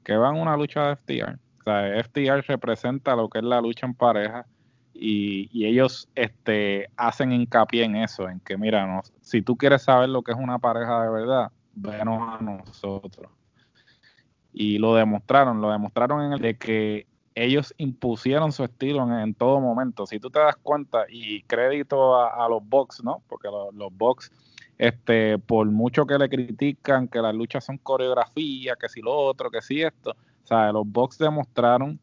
que 0.04 0.16
van 0.16 0.36
a 0.36 0.42
una 0.42 0.58
lucha 0.58 0.88
de 0.88 0.96
FTR. 0.96 1.40
O 1.60 1.64
sea, 1.64 2.04
FTR 2.04 2.44
representa 2.48 3.16
lo 3.16 3.30
que 3.30 3.40
es 3.40 3.46
la 3.46 3.62
lucha 3.62 3.86
en 3.86 3.94
pareja 3.94 4.46
y, 4.94 5.50
y 5.52 5.66
ellos 5.66 6.10
este, 6.16 6.90
hacen 6.98 7.32
hincapié 7.32 7.84
en 7.84 7.96
eso, 7.98 8.30
en 8.30 8.40
que, 8.42 8.58
mira, 8.58 9.02
si 9.22 9.42
tú 9.42 9.56
quieres 9.56 9.84
saber 9.84 10.10
lo 10.10 10.22
que 10.22 10.32
es 10.32 10.38
una 10.38 10.60
pareja 10.60 11.04
de 11.04 11.10
verdad, 11.10 11.52
venos 11.76 12.22
a 12.22 12.44
nosotros 12.44 13.32
y 14.54 14.78
lo 14.78 14.96
demostraron, 14.96 15.62
lo 15.62 15.72
demostraron 15.72 16.26
en 16.26 16.34
el 16.34 16.40
de 16.40 16.58
que 16.58 17.08
ellos 17.36 17.74
impusieron 17.78 18.52
su 18.52 18.64
estilo 18.64 19.04
en, 19.20 19.34
todo 19.34 19.60
momento. 19.60 20.06
Si 20.06 20.20
tú 20.20 20.30
te 20.30 20.40
das 20.40 20.56
cuenta, 20.58 21.06
y 21.10 21.42
crédito 21.44 22.16
a, 22.16 22.48
los 22.48 22.64
box, 22.64 23.04
¿no? 23.04 23.24
Porque 23.28 23.48
los 23.48 23.98
box, 23.98 24.32
este, 24.78 25.40
por 25.40 25.66
mucho 25.68 26.06
que 26.06 26.18
le 26.18 26.30
critican 26.30 27.08
que 27.08 27.20
las 27.20 27.34
luchas 27.34 27.66
son 27.66 27.78
coreografía, 27.80 28.76
que 28.80 28.90
si 28.90 29.02
lo 29.02 29.16
otro, 29.16 29.50
que 29.50 29.62
si 29.62 29.82
esto, 29.82 30.12
o 30.12 30.48
sea, 30.48 30.72
los 30.72 30.86
box 30.86 31.18
demostraron 31.18 32.00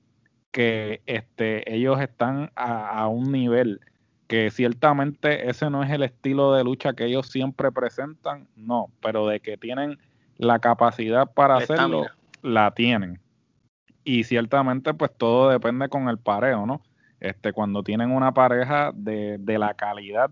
que 0.51 1.01
este, 1.07 1.73
ellos 1.73 2.01
están 2.01 2.51
a, 2.57 3.07
un 3.09 3.31
nivel 3.31 3.81
que 4.27 4.51
ciertamente 4.51 5.49
ese 5.49 5.71
no 5.71 5.83
es 5.83 5.91
el 5.91 6.03
estilo 6.03 6.53
de 6.55 6.65
lucha 6.65 6.93
que 6.93 7.07
ellos 7.07 7.27
siempre 7.29 7.71
presentan, 7.73 8.49
no, 8.57 8.91
pero 9.01 9.27
de 9.27 9.41
que 9.41 9.57
tienen 9.57 9.99
la 10.39 10.59
capacidad 10.59 11.33
para 11.33 11.57
hacerlo, 11.57 12.07
la 12.43 12.73
tienen 12.73 13.21
y 14.05 14.25
ciertamente 14.25 14.95
pues 14.95 15.13
todo 15.17 15.51
depende 15.51 15.89
con 15.89 16.09
el 16.09 16.19
pareo, 16.19 16.67
¿no? 16.67 16.83
Este, 17.21 17.53
cuando 17.53 17.83
tienen 17.83 18.11
una 18.11 18.33
pareja 18.33 18.93
de, 18.95 19.37
de 19.39 19.59
la 19.59 19.75
calidad 19.75 20.31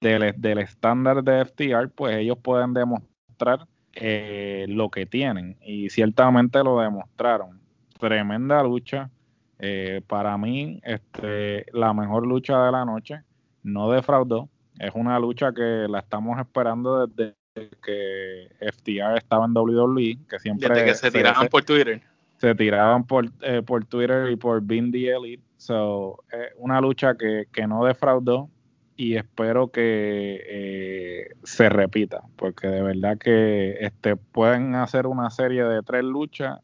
del, 0.00 0.34
del, 0.36 0.58
estándar 0.58 1.22
de 1.22 1.44
FTR, 1.44 1.88
pues 1.90 2.16
ellos 2.16 2.38
pueden 2.38 2.74
demostrar 2.74 3.66
eh, 3.94 4.66
lo 4.68 4.90
que 4.90 5.06
tienen 5.06 5.56
y 5.62 5.88
ciertamente 5.88 6.62
lo 6.62 6.80
demostraron. 6.80 7.60
Tremenda 7.98 8.62
lucha. 8.62 9.10
Eh, 9.58 10.02
para 10.06 10.36
mí, 10.36 10.80
este, 10.82 11.64
la 11.72 11.94
mejor 11.94 12.26
lucha 12.26 12.62
de 12.64 12.72
la 12.72 12.84
noche 12.84 13.22
no 13.62 13.90
defraudó. 13.90 14.50
Es 14.78 14.90
una 14.94 15.18
lucha 15.18 15.52
que 15.52 15.86
la 15.88 16.00
estamos 16.00 16.38
esperando 16.38 17.06
desde 17.06 17.36
que 17.82 18.48
FTR 18.60 19.16
estaba 19.18 19.46
en 19.46 19.56
WWE, 19.56 20.18
que 20.28 20.38
siempre 20.38 20.68
desde 20.68 20.84
que 20.84 20.94
se 20.94 21.10
tiraban 21.10 21.48
por 21.48 21.64
Twitter 21.64 22.02
se 22.38 22.54
tiraban 22.54 23.04
por, 23.04 23.30
eh, 23.42 23.62
por 23.62 23.84
Twitter 23.84 24.30
y 24.30 24.36
por 24.36 24.62
Being 24.62 24.92
the 24.92 25.10
Elite. 25.10 25.42
So, 25.56 26.22
eh, 26.32 26.50
una 26.58 26.80
lucha 26.80 27.14
que, 27.14 27.46
no 27.66 27.84
defraudó 27.84 28.50
y 28.96 29.16
espero 29.16 29.68
que 29.68 30.42
eh, 30.46 31.28
se 31.44 31.68
repita, 31.68 32.22
porque 32.36 32.68
de 32.68 32.82
verdad 32.82 33.18
que 33.18 33.76
este, 33.80 34.16
pueden 34.16 34.74
hacer 34.74 35.06
una 35.06 35.30
serie 35.30 35.64
de 35.64 35.82
tres 35.82 36.04
luchas 36.04 36.60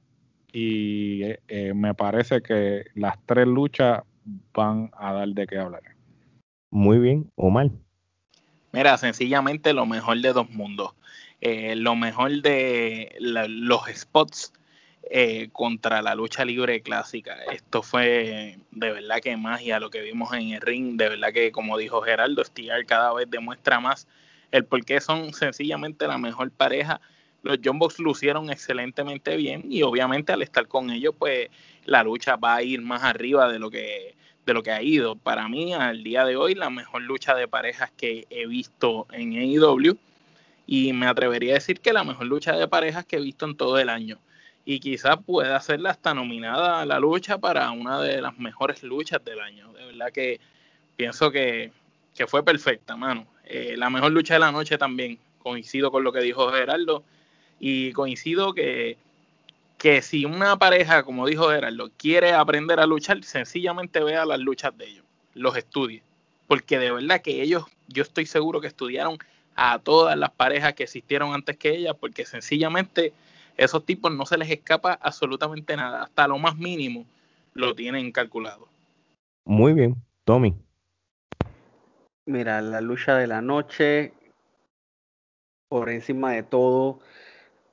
y 0.53 1.23
me 1.75 1.95
parece 1.95 2.43
que 2.43 2.85
las 2.95 3.17
tres 3.25 3.47
luchas 3.47 4.03
van 4.53 4.91
a 4.99 5.15
dar 5.15 5.29
de 5.29 5.47
qué 5.47 5.59
hablar. 5.59 5.83
Muy 6.71 6.99
bien, 6.99 7.31
Omar. 7.37 7.71
Mira, 8.73 8.97
sencillamente 8.97 9.73
lo 9.73 9.87
mejor 9.87 10.21
de 10.21 10.33
dos 10.33 10.51
mundos. 10.51 10.95
lo 11.41 11.97
mejor 11.97 12.43
de 12.43 13.15
los 13.19 13.83
spots 13.95 14.53
eh, 15.11 15.51
contra 15.53 16.01
la 16.01 16.15
lucha 16.15 16.45
libre 16.45 16.81
clásica. 16.81 17.37
Esto 17.53 17.83
fue 17.83 18.59
de 18.71 18.93
verdad 18.93 19.21
que 19.21 19.37
magia 19.37 19.81
lo 19.81 19.91
que 19.91 20.01
vimos 20.01 20.33
en 20.33 20.51
el 20.51 20.61
ring. 20.61 20.97
De 20.97 21.11
verdad 21.11 21.33
que, 21.33 21.53
como 21.53 21.77
dijo 21.77 22.01
Geraldo, 22.01 22.43
Stiar 22.45 22.87
cada 22.87 23.13
vez 23.13 23.29
demuestra 23.29 23.79
más 23.81 24.07
el 24.53 24.65
por 24.65 24.85
qué 24.85 25.01
son 25.01 25.35
sencillamente 25.35 26.07
la 26.07 26.19
mejor 26.19 26.51
pareja. 26.51 27.01
Los 27.43 27.59
John 27.63 27.79
Box 27.79 27.99
lucieron 27.99 28.49
excelentemente 28.51 29.37
bien 29.37 29.65
y 29.69 29.83
obviamente 29.83 30.33
al 30.33 30.43
estar 30.43 30.69
con 30.69 30.91
ellos, 30.91 31.15
pues 31.19 31.49
la 31.85 32.05
lucha 32.05 32.37
va 32.37 32.55
a 32.55 32.63
ir 32.63 32.81
más 32.81 33.03
arriba 33.03 33.53
de 33.53 33.59
lo 33.59 33.71
que 33.71 34.15
de 34.47 34.55
lo 34.55 34.63
que 34.63 34.73
ha 34.73 34.83
ido. 34.83 35.17
Para 35.17 35.49
mí, 35.49 35.75
al 35.75 36.03
día 36.03 36.25
de 36.25 36.37
hoy, 36.37 36.55
la 36.55 36.71
mejor 36.71 37.03
lucha 37.03 37.35
de 37.35 37.49
parejas 37.49 37.91
que 37.97 38.27
he 38.31 38.47
visto 38.47 39.07
en 39.13 39.33
AEW 39.33 39.97
y 40.67 40.93
me 40.93 41.07
atrevería 41.07 41.53
a 41.53 41.55
decir 41.55 41.81
que 41.81 41.93
la 41.93 42.05
mejor 42.05 42.27
lucha 42.27 42.57
de 42.57 42.69
parejas 42.69 43.05
que 43.05 43.17
he 43.17 43.21
visto 43.21 43.47
en 43.47 43.57
todo 43.57 43.79
el 43.79 43.89
año 43.89 44.19
y 44.65 44.81
quizás 44.81 45.17
pueda 45.25 45.57
hacerla 45.57 45.91
hasta 45.91 46.15
nominada 46.15 46.81
a 46.81 46.87
la 46.87 47.01
lucha 47.01 47.39
para 47.39 47.71
una 47.73 48.01
de 48.01 48.21
las 48.23 48.39
mejores 48.39 48.83
luchas 48.83 49.25
del 49.25 49.41
año. 49.41 49.73
De 49.73 49.87
verdad 49.87 50.13
que 50.13 50.41
pienso 50.97 51.31
que, 51.31 51.73
fue 52.29 52.45
perfecta, 52.45 52.97
mano. 52.97 53.27
Eh, 53.45 53.75
la 53.77 53.91
mejor 53.91 54.13
lucha 54.13 54.35
de 54.35 54.41
la 54.41 54.53
noche 54.53 54.79
también, 54.79 55.19
coincido 55.41 55.91
con 55.91 56.05
lo 56.05 56.13
que 56.13 56.21
dijo 56.21 56.51
Gerardo, 56.53 57.03
y 57.59 57.93
coincido 57.93 58.55
que, 58.55 58.97
que 59.83 60.01
si 60.01 60.25
una 60.25 60.57
pareja, 60.57 61.03
como 61.03 61.27
dijo 61.27 61.49
Gerardo, 61.49 61.91
quiere 61.97 62.35
aprender 62.35 62.79
a 62.79 62.87
luchar, 62.87 63.25
sencillamente 63.25 63.99
vea 63.99 64.25
las 64.25 64.39
luchas 64.39 64.79
de 64.79 64.87
ellos, 64.87 65.05
los 65.35 65.57
estudie, 65.57 66.05
porque 66.47 66.79
de 66.79 66.93
verdad 66.93 67.21
que 67.21 67.43
ellos, 67.43 67.65
yo 67.89 68.05
estoy 68.05 68.27
seguro 68.27 68.61
que 68.61 68.69
estudiaron 68.69 69.19
a 69.57 69.81
todas 69.81 70.17
las 70.17 70.31
parejas 70.31 70.75
que 70.75 70.85
existieron 70.85 71.35
antes 71.35 71.57
que 71.57 71.71
ellas, 71.71 71.97
porque 71.99 72.25
sencillamente 72.25 73.13
esos 73.57 73.85
tipos 73.85 74.13
no 74.13 74.25
se 74.25 74.39
les 74.39 74.49
escapa 74.51 74.93
absolutamente 75.03 75.77
nada, 75.77 76.05
hasta 76.05 76.29
lo 76.29 76.39
más 76.39 76.57
mínimo 76.57 77.05
lo 77.53 77.75
tienen 77.75 78.13
calculado. 78.13 78.69
Muy 79.45 79.73
bien, 79.73 79.97
Tommy. 80.25 80.55
Mira, 82.25 82.63
la 82.63 82.81
lucha 82.81 83.17
de 83.17 83.27
la 83.27 83.43
noche, 83.43 84.13
por 85.69 85.91
encima 85.91 86.31
de 86.35 86.45
todo, 86.45 87.01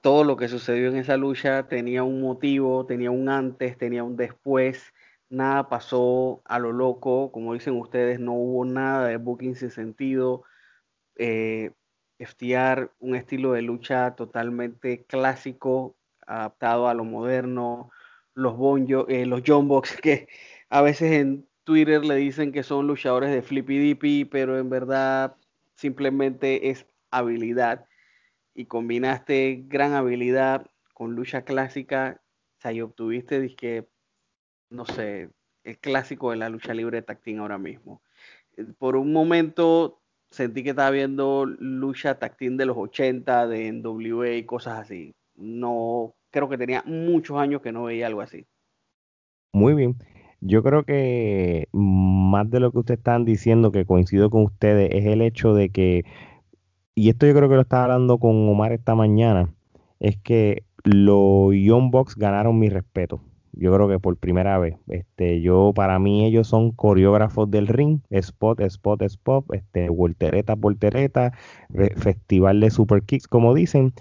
todo 0.01 0.23
lo 0.23 0.37
que 0.37 0.47
sucedió 0.47 0.89
en 0.89 0.97
esa 0.97 1.17
lucha 1.17 1.67
tenía 1.67 2.03
un 2.03 2.21
motivo, 2.21 2.85
tenía 2.85 3.11
un 3.11 3.29
antes, 3.29 3.77
tenía 3.77 4.03
un 4.03 4.15
después, 4.15 4.93
nada 5.29 5.69
pasó 5.69 6.41
a 6.45 6.59
lo 6.59 6.71
loco, 6.71 7.31
como 7.31 7.53
dicen 7.53 7.75
ustedes, 7.79 8.19
no 8.19 8.33
hubo 8.33 8.65
nada 8.65 9.07
de 9.07 9.17
booking 9.17 9.55
sin 9.55 9.71
sentido. 9.71 10.43
Eh, 11.15 11.71
FTR, 12.19 12.91
un 12.99 13.15
estilo 13.15 13.53
de 13.53 13.61
lucha 13.61 14.15
totalmente 14.15 15.05
clásico, 15.05 15.95
adaptado 16.27 16.87
a 16.87 16.93
lo 16.93 17.03
moderno, 17.05 17.91
los, 18.33 18.57
bonjo, 18.57 19.07
eh, 19.07 19.25
los 19.25 19.41
John 19.45 19.67
Box, 19.67 19.97
que 20.01 20.27
a 20.69 20.81
veces 20.81 21.13
en 21.13 21.47
Twitter 21.63 22.03
le 22.05 22.15
dicen 22.15 22.51
que 22.51 22.63
son 22.63 22.87
luchadores 22.87 23.31
de 23.31 23.41
Flippy 23.41 23.77
Dippy, 23.79 24.25
pero 24.25 24.57
en 24.57 24.69
verdad 24.69 25.35
simplemente 25.75 26.69
es 26.69 26.85
habilidad. 27.11 27.85
Y 28.59 28.65
combinaste 28.65 29.63
gran 29.69 29.93
habilidad 29.93 30.67
con 30.93 31.15
lucha 31.15 31.43
clásica, 31.43 32.19
o 32.57 32.61
sea, 32.61 32.73
y 32.73 32.81
obtuviste, 32.81 33.39
dije, 33.39 33.87
no 34.69 34.83
sé, 34.83 35.29
el 35.63 35.77
clásico 35.77 36.31
de 36.31 36.35
la 36.35 36.49
lucha 36.49 36.73
libre 36.73 37.01
de 37.01 37.37
ahora 37.37 37.57
mismo. 37.57 38.01
Eh, 38.57 38.65
por 38.77 38.97
un 38.97 39.13
momento 39.13 40.01
sentí 40.29 40.61
que 40.61 40.71
estaba 40.71 40.89
viendo 40.89 41.45
lucha 41.45 42.19
tactín 42.19 42.57
de 42.57 42.65
los 42.65 42.75
80, 42.75 43.47
de 43.47 43.71
NWA 43.71 44.31
y 44.31 44.43
cosas 44.43 44.77
así. 44.77 45.15
No, 45.35 46.15
creo 46.29 46.49
que 46.49 46.57
tenía 46.57 46.83
muchos 46.85 47.37
años 47.37 47.61
que 47.61 47.71
no 47.71 47.85
veía 47.85 48.07
algo 48.07 48.19
así. 48.19 48.45
Muy 49.53 49.73
bien. 49.73 49.95
Yo 50.41 50.63
creo 50.63 50.83
que 50.83 51.69
más 51.71 52.49
de 52.49 52.59
lo 52.59 52.73
que 52.73 52.79
ustedes 52.79 52.97
están 52.97 53.23
diciendo, 53.23 53.71
que 53.71 53.85
coincido 53.85 54.29
con 54.29 54.43
ustedes, 54.43 54.89
es 54.93 55.05
el 55.05 55.21
hecho 55.21 55.53
de 55.53 55.69
que, 55.69 56.03
y 56.99 57.09
esto 57.09 57.25
yo 57.25 57.33
creo 57.33 57.49
que 57.49 57.55
lo 57.55 57.61
estaba 57.61 57.83
hablando 57.83 58.17
con 58.19 58.49
Omar 58.49 58.71
esta 58.73 58.95
mañana, 58.95 59.53
es 59.99 60.17
que 60.17 60.63
los 60.83 61.53
Young 61.53 61.91
Bucks 61.91 62.15
ganaron 62.15 62.59
mi 62.59 62.69
respeto 62.69 63.21
yo 63.59 63.73
creo 63.73 63.89
que 63.89 63.99
por 63.99 64.17
primera 64.17 64.57
vez. 64.57 64.75
Este, 64.87 65.41
yo, 65.41 65.73
para 65.75 65.99
mí, 65.99 66.25
ellos 66.25 66.47
son 66.47 66.71
coreógrafos 66.71 67.49
del 67.51 67.67
ring, 67.67 67.99
spot, 68.09 68.61
spot, 68.61 69.01
spot, 69.03 69.45
este, 69.53 69.89
voltereta, 69.89 70.55
voltereta, 70.55 71.33
festival 71.97 72.59
de 72.61 72.69
super 72.71 73.03
kicks, 73.03 73.27
como 73.27 73.53
dicen, 73.53 73.93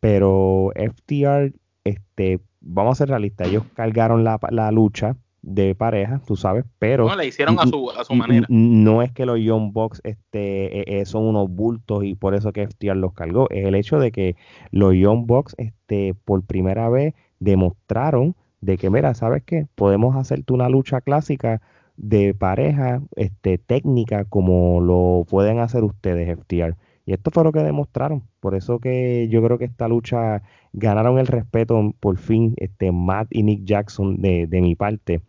pero 0.00 0.72
FTR, 0.74 1.52
este, 1.84 2.40
vamos 2.60 2.92
a 2.92 2.98
ser 2.98 3.08
realistas, 3.10 3.48
ellos 3.48 3.64
cargaron 3.74 4.24
la, 4.24 4.38
la 4.50 4.70
lucha 4.72 5.16
de 5.46 5.74
pareja, 5.74 6.20
tú 6.26 6.36
sabes, 6.36 6.64
pero... 6.78 7.06
No, 7.06 7.16
la 7.16 7.24
hicieron 7.24 7.58
a 7.60 7.66
su, 7.66 7.90
a 7.90 8.04
su 8.04 8.14
manera. 8.14 8.46
No 8.48 9.02
es 9.02 9.12
que 9.12 9.26
los 9.26 9.38
Young 9.38 9.72
Bucks 9.72 10.00
este, 10.04 10.80
e, 10.80 11.00
e, 11.00 11.04
son 11.04 11.24
unos 11.24 11.50
bultos 11.50 12.04
y 12.04 12.14
por 12.14 12.34
eso 12.34 12.52
que 12.52 12.66
FTR 12.66 12.96
los 12.96 13.12
cargó, 13.12 13.48
es 13.50 13.66
el 13.66 13.74
hecho 13.74 13.98
de 13.98 14.10
que 14.10 14.36
los 14.70 14.94
Young 14.94 15.26
Bucks 15.26 15.54
este, 15.58 16.14
por 16.24 16.42
primera 16.44 16.88
vez 16.88 17.14
demostraron 17.40 18.34
de 18.62 18.78
que, 18.78 18.88
mira, 18.88 19.12
¿sabes 19.14 19.42
qué? 19.44 19.66
Podemos 19.74 20.16
hacerte 20.16 20.54
una 20.54 20.70
lucha 20.70 21.02
clásica 21.02 21.60
de 21.96 22.34
pareja 22.34 23.02
este, 23.14 23.58
técnica 23.58 24.24
como 24.24 24.80
lo 24.80 25.26
pueden 25.28 25.58
hacer 25.58 25.84
ustedes, 25.84 26.38
FTR. 26.38 26.76
Y 27.06 27.12
esto 27.12 27.30
fue 27.30 27.44
lo 27.44 27.52
que 27.52 27.60
demostraron. 27.60 28.22
Por 28.40 28.54
eso 28.54 28.78
que 28.78 29.28
yo 29.28 29.42
creo 29.42 29.58
que 29.58 29.66
esta 29.66 29.88
lucha 29.88 30.42
ganaron 30.72 31.18
el 31.18 31.26
respeto 31.26 31.94
por 32.00 32.16
fin, 32.16 32.54
este, 32.56 32.92
Matt 32.92 33.28
y 33.30 33.42
Nick 33.42 33.64
Jackson 33.64 34.20
de, 34.22 34.46
de 34.46 34.60
mi 34.62 34.74
parte. 34.74 35.20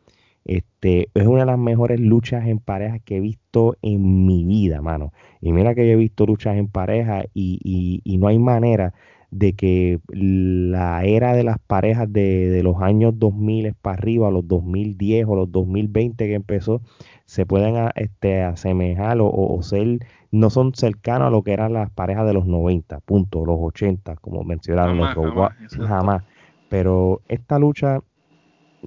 Este, 0.46 1.10
es 1.14 1.26
una 1.28 1.42
de 1.42 1.48
las 1.48 1.58
mejores 1.58 2.00
luchas 2.00 2.48
en 2.48 2.60
pareja 2.60 3.00
que 3.00 3.18
he 3.18 3.20
visto 3.20 3.76
en 3.82 4.26
mi 4.26 4.46
vida, 4.46 4.82
mano. 4.82 5.12
Y 5.42 5.52
mira 5.52 5.76
que 5.76 5.88
yo 5.88 5.94
he 5.94 5.98
visto 5.98 6.26
luchas 6.26 6.56
en 6.56 6.68
pareja 6.68 7.24
y, 7.34 7.60
y, 7.64 8.02
y 8.04 8.18
no 8.18 8.28
hay 8.28 8.40
manera 8.40 8.94
de 9.36 9.52
que 9.52 10.00
la 10.08 11.04
era 11.04 11.34
de 11.34 11.44
las 11.44 11.60
parejas 11.60 12.12
de, 12.12 12.62
los 12.64 12.82
años 12.82 13.20
2000 13.20 13.74
para 13.74 13.98
arriba, 13.98 14.32
los 14.32 14.48
2010 14.48 15.26
o 15.28 15.36
los 15.36 15.52
2020 15.52 16.26
que 16.26 16.36
empezó, 16.36 16.82
se 17.26 17.46
pueden 17.46 17.76
este, 17.96 18.44
asemejar 18.44 19.18
o, 19.20 19.62
ser, 19.62 20.00
no 20.32 20.50
son 20.50 20.74
cercanos 20.74 21.28
a 21.28 21.32
lo 21.32 21.44
que 21.44 21.52
eran 21.52 21.74
las 21.74 21.90
parejas 21.92 22.26
de 22.26 22.34
los 22.34 22.46
90, 22.46 23.02
punto, 23.02 23.46
los 23.46 23.58
80, 23.60 24.16
como 24.18 24.44
mencionaron 24.46 25.02
jamás, 25.02 25.58
jamás, 25.86 26.24
Pero 26.70 27.22
esta 27.28 27.60
lucha, 27.60 28.00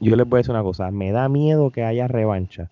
yo 0.01 0.17
les 0.17 0.29
voy 0.29 0.39
a 0.39 0.41
decir 0.41 0.53
una 0.53 0.63
cosa, 0.63 0.91
me 0.91 1.13
da 1.13 1.29
miedo 1.29 1.71
que 1.71 1.85
haya 1.85 2.09
revancha, 2.09 2.71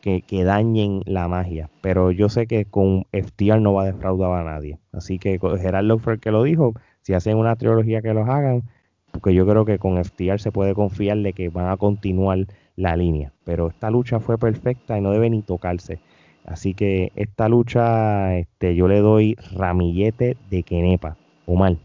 que, 0.00 0.22
que 0.22 0.44
dañen 0.44 1.02
la 1.06 1.28
magia. 1.28 1.70
Pero 1.80 2.10
yo 2.10 2.28
sé 2.28 2.46
que 2.46 2.64
con 2.64 3.06
FTR 3.12 3.60
no 3.60 3.74
va 3.74 3.82
a 3.82 3.86
defraudar 3.86 4.32
a 4.32 4.44
nadie. 4.44 4.78
Así 4.92 5.18
que 5.18 5.38
Gerardo 5.60 5.98
fue 5.98 6.14
el 6.14 6.20
que 6.20 6.30
lo 6.30 6.42
dijo, 6.42 6.74
si 7.02 7.14
hacen 7.14 7.36
una 7.36 7.56
trilogía 7.56 8.02
que 8.02 8.14
los 8.14 8.28
hagan, 8.28 8.64
porque 9.12 9.34
yo 9.34 9.46
creo 9.46 9.64
que 9.64 9.78
con 9.78 10.02
FTR 10.02 10.40
se 10.40 10.52
puede 10.52 10.74
confiar 10.74 11.18
de 11.18 11.32
que 11.32 11.48
van 11.48 11.68
a 11.68 11.76
continuar 11.76 12.46
la 12.76 12.96
línea. 12.96 13.32
Pero 13.44 13.68
esta 13.68 13.90
lucha 13.90 14.20
fue 14.20 14.38
perfecta 14.38 14.98
y 14.98 15.00
no 15.00 15.12
debe 15.12 15.30
ni 15.30 15.42
tocarse. 15.42 16.00
Así 16.44 16.74
que 16.74 17.12
esta 17.14 17.48
lucha, 17.48 18.36
este, 18.36 18.74
yo 18.74 18.88
le 18.88 18.98
doy 19.00 19.36
ramillete 19.54 20.36
de 20.50 20.62
Kenepa. 20.62 21.16
mal 21.46 21.78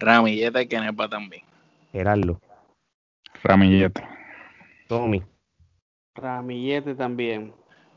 Ramillete 0.00 0.58
de 0.58 0.68
Kenepa 0.68 1.08
también. 1.08 1.42
Gerardo. 1.92 2.40
Ramillete. 3.44 4.02
Tommy. 4.88 5.22
Ramillete 6.14 6.94
también. 6.94 7.52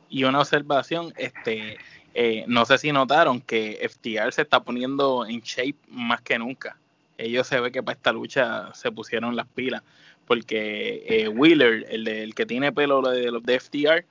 Y 0.09 0.23
una 0.23 0.39
observación, 0.39 1.13
este, 1.17 1.77
eh, 2.13 2.45
no 2.47 2.65
sé 2.65 2.77
si 2.77 2.91
notaron 2.91 3.41
que 3.41 3.79
FTR 3.89 4.31
se 4.31 4.43
está 4.43 4.61
poniendo 4.61 5.25
en 5.25 5.41
shape 5.41 5.77
más 5.89 6.21
que 6.21 6.37
nunca. 6.37 6.77
Ellos 7.17 7.47
se 7.47 7.59
ve 7.59 7.71
que 7.71 7.81
para 7.81 7.95
esta 7.95 8.11
lucha 8.11 8.73
se 8.73 8.91
pusieron 8.91 9.35
las 9.35 9.47
pilas, 9.47 9.81
porque 10.25 11.03
eh, 11.07 11.27
Wheeler, 11.27 11.85
el, 11.89 12.07
el 12.07 12.35
que 12.35 12.45
tiene 12.45 12.71
pelo 12.71 13.01
de 13.01 13.31
los 13.31 13.43
de 13.43 13.59
FTR, 13.59 14.05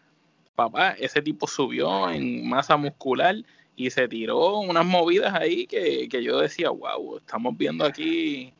papá, 0.56 0.92
ese 0.92 1.22
tipo 1.22 1.46
subió 1.46 2.10
en 2.10 2.48
masa 2.48 2.76
muscular 2.76 3.36
y 3.76 3.90
se 3.90 4.08
tiró 4.08 4.58
unas 4.58 4.84
movidas 4.84 5.34
ahí 5.34 5.66
que, 5.66 6.08
yo 6.10 6.40
decía, 6.40 6.70
wow, 6.70 7.18
estamos 7.18 7.56
viendo 7.56 7.84
aquí 7.84 8.52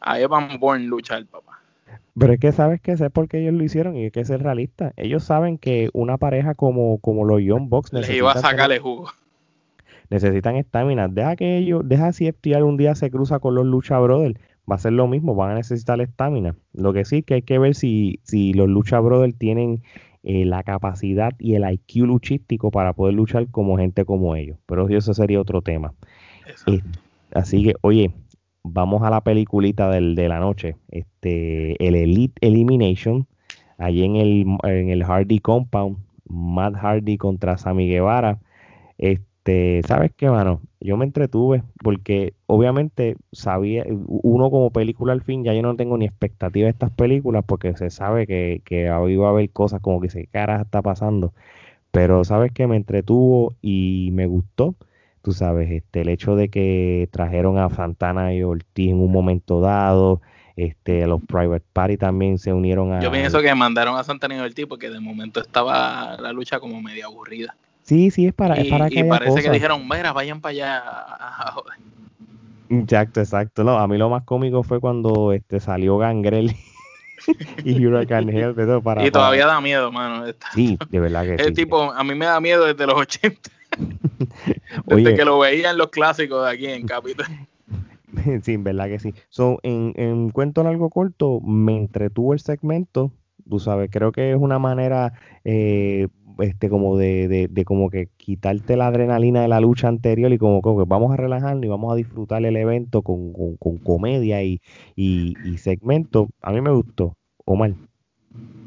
a 0.00 0.18
Evan 0.18 0.58
Bourne 0.58 0.86
luchar, 0.86 1.26
papá. 1.26 1.59
Pero 2.18 2.32
es 2.32 2.40
que 2.40 2.52
sabes 2.52 2.80
que 2.80 2.96
sé 2.96 3.08
por 3.10 3.28
qué 3.28 3.40
ellos 3.40 3.54
lo 3.54 3.64
hicieron 3.64 3.96
y 3.96 4.04
hay 4.04 4.10
que 4.10 4.24
ser 4.24 4.42
realista. 4.42 4.92
Ellos 4.96 5.24
saben 5.24 5.58
que 5.58 5.90
una 5.92 6.18
pareja 6.18 6.54
como, 6.54 6.98
como 6.98 7.24
los 7.24 7.40
Young 7.40 7.68
Bucks 7.68 7.92
les 7.92 8.10
iba 8.10 8.32
a 8.32 8.40
sacarle 8.40 8.78
jugo. 8.78 9.08
Necesitan 10.10 10.56
estamina. 10.56 11.08
Deja 11.08 11.36
que 11.36 11.56
ellos, 11.58 11.82
deja 11.84 12.12
si 12.12 12.30
FTR 12.30 12.64
un 12.64 12.76
día 12.76 12.94
se 12.94 13.10
cruza 13.10 13.38
con 13.38 13.54
los 13.54 13.64
Lucha 13.64 13.98
Brothers. 14.00 14.38
Va 14.70 14.74
a 14.74 14.78
ser 14.78 14.92
lo 14.92 15.06
mismo, 15.06 15.34
van 15.34 15.52
a 15.52 15.54
necesitar 15.54 16.00
estamina. 16.00 16.56
Lo 16.72 16.92
que 16.92 17.04
sí 17.04 17.22
que 17.22 17.34
hay 17.34 17.42
que 17.42 17.58
ver 17.58 17.74
si, 17.74 18.20
si 18.24 18.52
los 18.52 18.68
Lucha 18.68 18.98
Brothers 19.00 19.36
tienen 19.38 19.82
eh, 20.22 20.44
la 20.44 20.62
capacidad 20.64 21.32
y 21.38 21.54
el 21.54 21.64
IQ 21.70 22.06
luchístico 22.06 22.70
para 22.70 22.92
poder 22.92 23.14
luchar 23.14 23.48
como 23.48 23.78
gente 23.78 24.04
como 24.04 24.36
ellos. 24.36 24.58
Pero 24.66 24.88
eso 24.88 25.14
sería 25.14 25.40
otro 25.40 25.62
tema. 25.62 25.94
Eh, 26.66 26.82
así 27.32 27.62
que, 27.62 27.74
oye, 27.80 28.12
vamos 28.62 29.02
a 29.02 29.10
la 29.10 29.22
peliculita 29.22 29.90
del, 29.90 30.14
de 30.14 30.28
la 30.28 30.40
noche. 30.40 30.76
Este, 30.90 31.84
el 31.86 31.94
Elite 31.94 32.46
Elimination, 32.46 33.26
allí 33.78 34.04
en 34.04 34.16
el, 34.16 34.46
en 34.64 34.90
el 34.90 35.04
Hardy 35.04 35.40
Compound, 35.40 35.98
Matt 36.28 36.74
Hardy 36.76 37.18
contra 37.18 37.58
Sammy 37.58 37.88
Guevara. 37.88 38.38
Este, 38.98 39.82
¿sabes 39.86 40.12
qué, 40.16 40.30
mano? 40.30 40.60
Yo 40.80 40.96
me 40.96 41.04
entretuve 41.04 41.62
porque 41.82 42.34
obviamente 42.46 43.16
sabía, 43.32 43.84
uno 43.88 44.50
como 44.50 44.70
película 44.70 45.12
al 45.12 45.22
fin, 45.22 45.44
ya 45.44 45.54
yo 45.54 45.62
no 45.62 45.76
tengo 45.76 45.96
ni 45.98 46.06
expectativa 46.06 46.66
de 46.66 46.70
estas 46.70 46.90
películas 46.90 47.44
porque 47.46 47.76
se 47.76 47.90
sabe 47.90 48.26
que, 48.26 48.62
que 48.64 48.90
va 48.90 48.96
a 48.96 49.30
haber 49.30 49.50
cosas 49.50 49.80
como 49.80 50.00
que 50.00 50.10
se 50.10 50.26
cara 50.26 50.62
está 50.62 50.82
pasando. 50.82 51.34
Pero 51.90 52.24
sabes 52.24 52.52
que 52.52 52.66
me 52.66 52.76
entretuvo 52.76 53.54
y 53.62 54.10
me 54.12 54.26
gustó, 54.26 54.76
tú 55.22 55.32
sabes, 55.32 55.70
este, 55.70 56.02
el 56.02 56.08
hecho 56.08 56.36
de 56.36 56.48
que 56.48 57.08
trajeron 57.12 57.58
a 57.58 57.68
Santana 57.70 58.34
y 58.34 58.42
Ortiz 58.42 58.90
en 58.90 59.00
un 59.00 59.12
momento 59.12 59.60
dado, 59.60 60.20
este, 60.56 61.06
los 61.06 61.22
Private 61.22 61.64
Party 61.72 61.96
también 61.96 62.38
se 62.38 62.52
unieron 62.52 62.92
a... 62.92 63.00
Yo 63.00 63.10
pienso 63.10 63.40
que 63.40 63.54
mandaron 63.54 63.96
a 63.96 64.04
Santana 64.04 64.36
y 64.36 64.40
Ortiz 64.40 64.66
porque 64.66 64.90
de 64.90 65.00
momento 65.00 65.40
estaba 65.40 66.16
la 66.20 66.32
lucha 66.32 66.60
como 66.60 66.80
media 66.82 67.06
aburrida. 67.06 67.54
Sí, 67.82 68.10
sí, 68.10 68.26
es 68.26 68.34
para, 68.34 68.60
y, 68.60 68.70
para 68.70 68.88
que 68.88 69.00
Y 69.00 69.04
parece 69.04 69.42
que 69.42 69.50
dijeron, 69.50 69.86
mira, 69.88 70.12
vayan 70.12 70.40
para 70.40 70.50
allá. 70.52 70.84
Exacto, 72.68 73.20
exacto. 73.20 73.64
No, 73.64 73.78
a 73.78 73.88
mí 73.88 73.98
lo 73.98 74.08
más 74.08 74.22
cómico 74.22 74.62
fue 74.62 74.80
cuando 74.80 75.32
este 75.32 75.58
salió 75.58 75.98
Gangrel 75.98 76.54
y 77.64 77.84
Hurricane 77.84 78.32
Hell. 78.32 78.54
Para, 78.82 79.04
y 79.04 79.10
todavía 79.10 79.46
da 79.46 79.60
miedo, 79.60 79.90
mano. 79.90 80.24
Sí, 80.54 80.78
de 80.88 81.00
verdad 81.00 81.24
que 81.24 81.34
El 81.34 81.48
sí. 81.48 81.52
tipo, 81.54 81.90
a 81.90 82.04
mí 82.04 82.14
me 82.14 82.26
da 82.26 82.40
miedo 82.40 82.64
desde 82.66 82.86
los 82.86 82.96
80. 82.96 83.50
desde 84.86 85.14
que 85.14 85.24
lo 85.24 85.38
veía 85.38 85.70
en 85.70 85.78
los 85.78 85.88
clásicos 85.88 86.44
de 86.44 86.50
aquí 86.50 86.66
en 86.66 86.86
Capitol. 86.86 87.26
sí, 88.42 88.56
verdad 88.56 88.88
que 88.88 88.98
sí. 88.98 89.14
So, 89.28 89.58
en, 89.62 89.92
en 89.96 90.30
cuento 90.30 90.62
largo 90.62 90.90
corto, 90.90 91.40
me 91.40 91.76
entretuvo 91.76 92.32
el 92.32 92.40
segmento. 92.40 93.12
Tú 93.48 93.58
sabes, 93.58 93.90
creo 93.90 94.12
que 94.12 94.32
es 94.32 94.36
una 94.38 94.58
manera 94.58 95.12
eh, 95.44 96.08
este 96.38 96.68
como 96.68 96.96
de, 96.96 97.48
de, 97.50 97.64
como 97.64 97.90
que 97.90 98.08
quitarte 98.16 98.76
la 98.76 98.86
adrenalina 98.86 99.42
de 99.42 99.48
la 99.48 99.60
lucha 99.60 99.88
anterior 99.88 100.32
y 100.32 100.38
como, 100.38 100.62
que 100.62 100.84
vamos 100.86 101.12
a 101.12 101.16
relajarnos 101.16 101.64
y 101.64 101.68
vamos 101.68 101.92
a 101.92 101.96
disfrutar 101.96 102.44
el 102.44 102.56
evento 102.56 103.02
con, 103.02 103.32
con, 103.32 103.78
comedia 103.78 104.42
y, 104.42 104.60
y, 104.96 105.34
segmento. 105.58 106.28
A 106.40 106.52
mí 106.52 106.60
me 106.60 106.70
gustó, 106.70 107.16
Omar. 107.44 107.74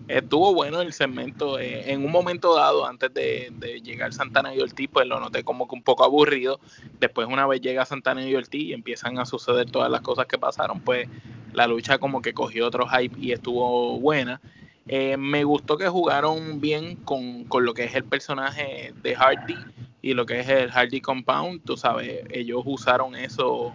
Estuvo 0.07 0.53
bueno 0.53 0.81
el 0.81 0.91
segmento. 0.91 1.59
Eh, 1.59 1.91
en 1.91 2.03
un 2.03 2.11
momento 2.11 2.55
dado, 2.55 2.85
antes 2.85 3.13
de, 3.13 3.81
llegar 3.83 4.13
Santana 4.13 4.53
y 4.53 4.59
Ortiz, 4.59 4.89
pues 4.91 5.07
lo 5.07 5.19
noté 5.19 5.43
como 5.43 5.67
que 5.67 5.75
un 5.75 5.83
poco 5.83 6.03
aburrido. 6.03 6.59
Después, 6.99 7.27
una 7.27 7.47
vez 7.47 7.61
llega 7.61 7.85
Santana 7.85 8.27
y 8.27 8.35
Ortiz 8.35 8.63
y 8.63 8.73
empiezan 8.73 9.17
a 9.19 9.25
suceder 9.25 9.69
todas 9.71 9.89
las 9.89 10.01
cosas 10.01 10.25
que 10.25 10.37
pasaron, 10.37 10.81
pues 10.81 11.07
la 11.53 11.67
lucha 11.67 11.99
como 11.99 12.21
que 12.21 12.33
cogió 12.33 12.67
otro 12.67 12.87
hype 12.87 13.17
y 13.19 13.31
estuvo 13.31 13.99
buena. 13.99 14.41
Eh, 14.87 15.15
me 15.15 15.45
gustó 15.45 15.77
que 15.77 15.87
jugaron 15.87 16.59
bien 16.59 16.97
con, 16.97 17.47
lo 17.61 17.73
que 17.73 17.85
es 17.85 17.95
el 17.95 18.03
personaje 18.03 18.93
de 19.01 19.15
Hardy 19.15 19.55
y 20.01 20.13
lo 20.13 20.25
que 20.25 20.41
es 20.41 20.49
el 20.49 20.69
Hardy 20.69 20.99
Compound. 20.99 21.63
Tú 21.63 21.77
sabes, 21.77 22.25
ellos 22.29 22.63
usaron 22.65 23.15
eso 23.15 23.73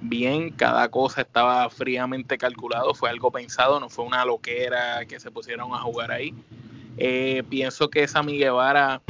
bien, 0.00 0.50
cada 0.50 0.88
cosa 0.88 1.22
estaba 1.22 1.68
fríamente 1.70 2.38
calculado, 2.38 2.94
fue 2.94 3.10
algo 3.10 3.30
pensado, 3.30 3.80
no 3.80 3.88
fue 3.88 4.04
una 4.04 4.24
loquera 4.24 5.04
que 5.06 5.20
se 5.20 5.30
pusieron 5.30 5.72
a 5.74 5.78
jugar 5.78 6.10
ahí. 6.12 6.34
Eh, 6.96 7.42
pienso 7.48 7.88
que 7.90 8.02
esa 8.02 8.22
Guevara 8.22 9.00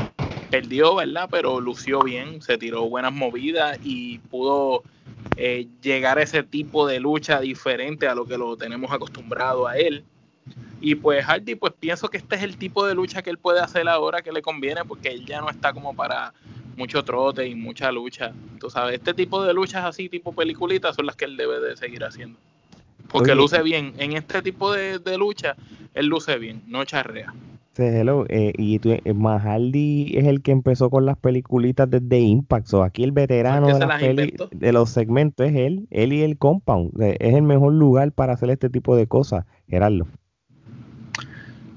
perdió, 0.51 0.95
¿verdad? 0.95 1.29
Pero 1.31 1.61
lució 1.61 2.03
bien, 2.03 2.43
se 2.43 2.59
tiró 2.59 2.89
buenas 2.89 3.13
movidas 3.13 3.79
y 3.83 4.19
pudo 4.19 4.83
eh, 5.37 5.69
llegar 5.83 6.19
a 6.19 6.23
ese 6.23 6.43
tipo 6.43 6.87
de 6.87 7.01
lucha 7.01 7.41
diferente 7.41 8.09
a 8.09 8.15
lo 8.15 8.27
que 8.27 8.39
lo 8.39 8.57
tenemos 8.57 8.91
acostumbrado 8.93 9.67
a 9.67 9.77
él. 9.77 10.05
Y 10.81 10.95
pues 10.95 11.25
Hardy, 11.25 11.55
pues 11.57 11.73
pienso 11.79 12.09
que 12.09 12.19
este 12.19 12.37
es 12.37 12.43
el 12.43 12.57
tipo 12.57 12.87
de 12.87 12.95
lucha 12.95 13.23
que 13.23 13.31
él 13.31 13.39
puede 13.39 13.61
hacer 13.61 13.89
ahora 13.89 14.23
que 14.23 14.33
le 14.33 14.43
conviene, 14.43 14.85
porque 14.85 15.09
él 15.09 15.27
ya 15.27 15.41
no 15.41 15.51
está 15.51 15.73
como 15.73 15.95
para 15.95 16.33
mucho 16.79 17.05
trote 17.05 17.47
y 17.47 17.55
mucha 17.55 17.93
lucha. 17.93 18.33
Tú 18.59 18.71
sabes, 18.71 18.95
este 18.95 19.13
tipo 19.13 19.45
de 19.45 19.53
luchas 19.53 19.85
así, 19.85 20.09
tipo 20.09 20.33
peliculitas, 20.33 20.97
son 20.97 21.07
las 21.07 21.17
que 21.17 21.27
él 21.27 21.37
debe 21.37 21.61
de 21.61 21.77
seguir 21.77 22.05
haciendo. 22.05 22.39
Porque 23.11 23.35
luce 23.35 23.63
bien. 23.63 23.93
En 23.99 24.13
este 24.13 24.41
tipo 24.43 24.73
de, 24.73 25.01
lucha, 25.19 25.57
él 25.95 26.07
luce 26.07 26.39
bien, 26.39 26.63
no 26.67 26.85
charrea. 26.85 27.35
hello, 27.77 28.27
eh, 28.29 28.53
y 28.57 28.79
tú, 28.79 28.91
eh, 28.91 29.13
Mahaldi 29.13 30.17
es 30.17 30.27
el 30.27 30.43
que 30.43 30.53
empezó 30.53 30.91
con 30.91 31.07
las 31.07 31.19
peliculitas 31.19 31.91
desde 31.91 32.21
Impact. 32.21 32.73
o 32.75 32.83
aquí 32.83 33.03
el 33.03 33.13
veterano 33.13 33.67
de, 33.79 34.49
de, 34.51 34.73
los 34.73 34.91
segmentos 34.91 35.47
es 35.47 35.57
él, 35.57 35.87
él 35.91 36.13
y 36.13 36.23
el 36.23 36.39
Compound. 36.39 37.01
Eh, 37.03 37.17
es 37.21 37.35
el 37.35 37.43
mejor 37.43 37.73
lugar 37.73 38.13
para 38.13 38.35
hacer 38.35 38.51
este 38.51 38.71
tipo 38.71 38.95
de 38.95 39.07
cosas, 39.07 39.45
Gerardo. 39.69 40.07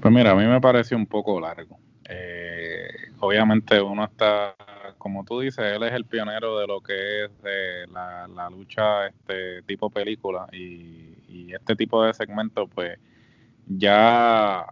Pues 0.00 0.12
mira, 0.12 0.32
a 0.32 0.34
mí 0.34 0.44
me 0.46 0.60
pareció 0.60 0.96
un 0.96 1.06
poco 1.06 1.40
largo. 1.40 1.78
Eh, 2.08 2.88
obviamente 3.20 3.80
uno 3.80 4.04
está, 4.04 4.54
como 5.02 5.24
tú 5.24 5.40
dices, 5.40 5.64
él 5.64 5.82
es 5.82 5.92
el 5.94 6.04
pionero 6.04 6.60
de 6.60 6.66
lo 6.68 6.80
que 6.80 7.24
es 7.24 7.30
la, 7.90 8.48
lucha 8.52 9.08
este 9.08 9.60
tipo 9.62 9.90
película 9.90 10.46
y, 10.52 11.52
este 11.52 11.74
tipo 11.74 12.04
de 12.04 12.14
segmentos, 12.14 12.70
pues 12.72 12.98
ya 13.66 14.64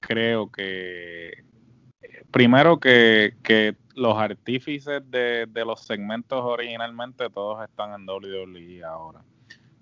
creo 0.00 0.50
que 0.50 1.44
primero 2.32 2.80
que, 2.80 3.76
los 3.94 4.16
artífices 4.18 5.00
de, 5.10 5.46
de, 5.46 5.64
los 5.64 5.80
segmentos 5.80 6.40
originalmente 6.42 7.30
todos 7.30 7.62
están 7.62 7.94
en 7.94 8.08
WWE 8.08 8.82
ahora. 8.84 9.22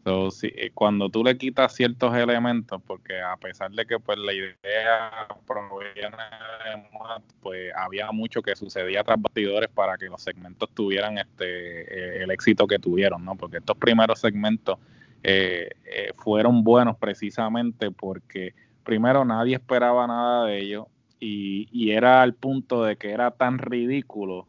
Eh, 0.08 0.70
cuando 0.72 1.10
tú 1.10 1.24
le 1.24 1.36
quitas 1.36 1.74
ciertos 1.74 2.14
elementos, 2.14 2.80
porque 2.86 3.20
a 3.20 3.36
pesar 3.38 3.72
de 3.72 3.84
que 3.86 3.98
pues 3.98 4.16
la 4.18 4.32
idea 4.32 5.26
proviene 5.44 6.16
de 6.64 7.22
pues 7.40 7.72
había 7.74 8.12
mucho 8.12 8.40
que 8.40 8.54
sucedía 8.54 9.02
tras 9.02 9.20
bastidores 9.20 9.68
para 9.68 9.98
que 9.98 10.06
los 10.06 10.22
segmentos 10.22 10.70
tuvieran 10.74 11.18
este 11.18 11.48
eh, 11.48 12.22
el 12.22 12.30
éxito 12.30 12.68
que 12.68 12.78
tuvieron, 12.78 13.24
¿no? 13.24 13.34
Porque 13.34 13.56
estos 13.56 13.76
primeros 13.78 14.20
segmentos 14.20 14.78
eh, 15.24 15.70
fueron 16.16 16.62
buenos 16.62 16.96
precisamente 16.98 17.90
porque 17.90 18.54
primero 18.84 19.24
nadie 19.24 19.56
esperaba 19.56 20.06
nada 20.06 20.46
de 20.46 20.60
ellos 20.60 20.86
y, 21.18 21.68
y 21.72 21.90
era 21.90 22.22
al 22.22 22.34
punto 22.34 22.84
de 22.84 22.96
que 22.96 23.10
era 23.10 23.32
tan 23.32 23.58
ridículo 23.58 24.46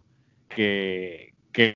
que, 0.50 1.34
que 1.52 1.74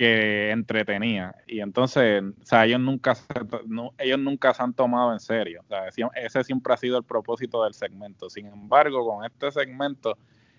entretenía. 0.00 1.34
Y 1.46 1.60
entonces, 1.60 2.22
o 2.22 2.46
sea, 2.46 2.64
ellos 2.64 2.80
nunca 2.80 3.14
se, 3.14 3.24
ellos 3.98 4.18
nunca 4.18 4.54
se 4.54 4.62
han 4.62 4.72
tomado 4.72 5.12
en 5.12 5.20
serio. 5.20 5.62
O 5.62 5.66
sea, 5.66 5.88
ese 6.14 6.44
siempre 6.44 6.72
ha 6.72 6.76
sido 6.76 6.96
el 6.98 7.04
propósito 7.04 7.62
del 7.64 7.74
segmento. 7.74 8.30
Sin 8.30 8.46
embargo, 8.46 9.06
con 9.06 9.24
este 9.24 9.50
segmento 9.50 10.16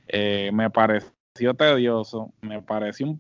eh, 0.08 0.52
me 0.54 0.70
pareció 0.70 1.54
tedioso, 1.58 2.32
me 2.42 2.62
pareció 2.62 3.08
un, 3.08 3.20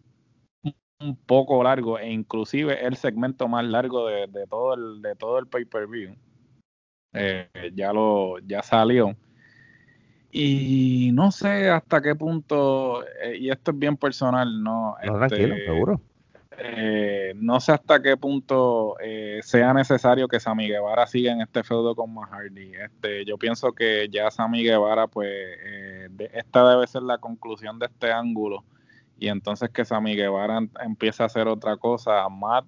un, 1.00 1.16
poco 1.16 1.64
largo 1.64 1.98
e 1.98 2.12
inclusive 2.12 2.86
el 2.86 2.98
segmento 2.98 3.48
más 3.48 3.66
largo 3.66 4.08
de, 4.08 4.28
de 4.28 4.46
todo 4.48 4.74
el 4.76 5.02
de 5.02 5.16
todo 5.16 5.40
el 5.40 5.48
pay-per-view. 5.48 6.16
Eh, 7.14 7.50
ya 7.74 7.92
lo 7.92 8.40
ya 8.40 8.64
salió 8.64 9.18
y 10.32 11.12
no 11.14 11.30
sé 11.32 11.70
hasta 11.70 12.02
qué 12.02 12.16
punto 12.16 13.04
eh, 13.22 13.38
y 13.38 13.50
esto 13.50 13.72
es 13.72 13.80
bien 13.80 13.98
personal 13.98 14.64
no, 14.64 14.96
no 15.04 15.26
este, 15.26 15.66
seguro 15.66 16.00
eh, 16.64 17.34
no 17.38 17.60
sé 17.60 17.72
hasta 17.72 18.02
qué 18.04 18.18
punto 18.18 18.96
eh, 19.00 19.40
sea 19.42 19.74
necesario 19.74 20.28
que 20.28 20.40
Sammy 20.40 20.68
Guevara 20.68 21.08
siga 21.08 21.32
en 21.32 21.42
este 21.42 21.64
feudo 21.64 21.96
con 21.96 22.14
Mahardy. 22.14 22.74
Este, 22.76 23.26
yo 23.26 23.38
pienso 23.40 23.72
que 23.74 24.08
ya 24.12 24.30
Sammy 24.30 24.64
Guevara, 24.64 25.08
pues, 25.08 25.28
eh, 25.32 26.10
esta 26.34 26.70
debe 26.70 26.86
ser 26.86 27.02
la 27.02 27.18
conclusión 27.18 27.80
de 27.80 27.88
este 27.88 28.12
ángulo. 28.12 28.64
Y 29.18 29.30
entonces 29.30 29.72
que 29.72 29.86
Sammy 29.86 30.16
Guevara 30.16 30.60
empiece 30.84 31.24
a 31.24 31.28
hacer 31.28 31.48
otra 31.48 31.78
cosa. 31.78 32.28
Matt, 32.30 32.66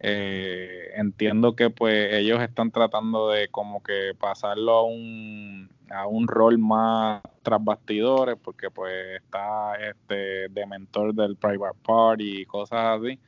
entiendo 0.00 1.54
que 1.54 1.70
pues 1.70 2.14
ellos 2.14 2.40
están 2.42 2.70
tratando 2.70 3.30
de 3.30 3.48
como 3.48 3.82
que 3.82 4.12
pasarlo 4.18 4.72
a 4.72 4.84
un, 4.84 5.70
a 5.90 6.06
un 6.06 6.26
rol 6.28 6.58
más 6.58 7.22
tras 7.42 7.62
bastidores, 7.62 8.36
porque 8.42 8.70
pues 8.70 8.92
está 9.16 9.74
este 9.76 10.48
de 10.48 10.66
mentor 10.66 11.14
del 11.14 11.36
private 11.36 11.78
party 11.84 12.42
y 12.42 12.46
cosas 12.46 13.00
así 13.00 13.18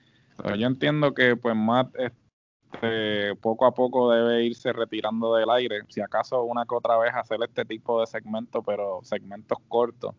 yo 0.56 0.66
entiendo 0.66 1.14
que 1.14 1.36
pues 1.36 1.56
Matt 1.56 1.94
este, 1.96 3.34
poco 3.36 3.66
a 3.66 3.72
poco 3.72 4.10
debe 4.10 4.44
irse 4.44 4.72
retirando 4.72 5.34
del 5.34 5.50
aire, 5.50 5.80
si 5.88 6.00
acaso 6.00 6.42
una 6.44 6.64
que 6.64 6.74
otra 6.74 6.98
vez 6.98 7.14
hacer 7.14 7.38
este 7.42 7.64
tipo 7.64 8.00
de 8.00 8.06
segmentos, 8.06 8.62
pero 8.66 9.00
segmentos 9.02 9.58
cortos. 9.68 10.14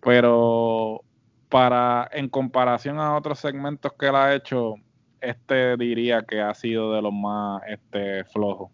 Pero 0.00 1.02
para 1.48 2.08
en 2.12 2.28
comparación 2.28 2.98
a 2.98 3.16
otros 3.16 3.38
segmentos 3.38 3.92
que 3.98 4.06
él 4.06 4.16
ha 4.16 4.34
hecho, 4.34 4.76
este 5.20 5.76
diría 5.76 6.22
que 6.22 6.40
ha 6.40 6.54
sido 6.54 6.92
de 6.92 7.02
los 7.02 7.12
más 7.12 7.62
este 7.68 8.24
flojos. 8.24 8.70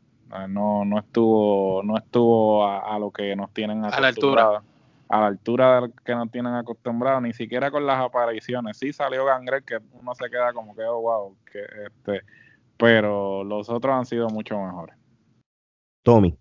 No, 0.48 0.84
no 0.84 0.98
estuvo, 0.98 1.82
no 1.82 1.96
estuvo 1.96 2.66
a, 2.66 2.98
lo 2.98 3.10
que 3.10 3.34
nos 3.34 3.52
tienen 3.54 3.84
a 3.84 3.98
la 3.98 4.08
altura 4.08 4.62
a 5.09 5.20
la 5.20 5.26
altura 5.26 5.88
que 6.04 6.14
nos 6.14 6.30
tienen 6.30 6.54
acostumbrados, 6.54 7.22
ni 7.22 7.32
siquiera 7.32 7.70
con 7.70 7.86
las 7.86 8.00
apariciones. 8.00 8.76
Sí 8.76 8.92
salió 8.92 9.24
Gangrel, 9.24 9.64
que 9.64 9.78
uno 9.92 10.14
se 10.14 10.28
queda 10.28 10.52
como 10.52 10.74
que, 10.74 10.82
oh, 10.82 11.00
wow, 11.00 11.36
que 11.50 11.61
este, 11.86 12.22
pero 12.76 13.44
los 13.44 13.68
otros 13.68 13.94
han 13.94 14.06
sido 14.06 14.28
mucho 14.28 14.59
mejores. 14.59 14.96
Tommy. 16.02 16.36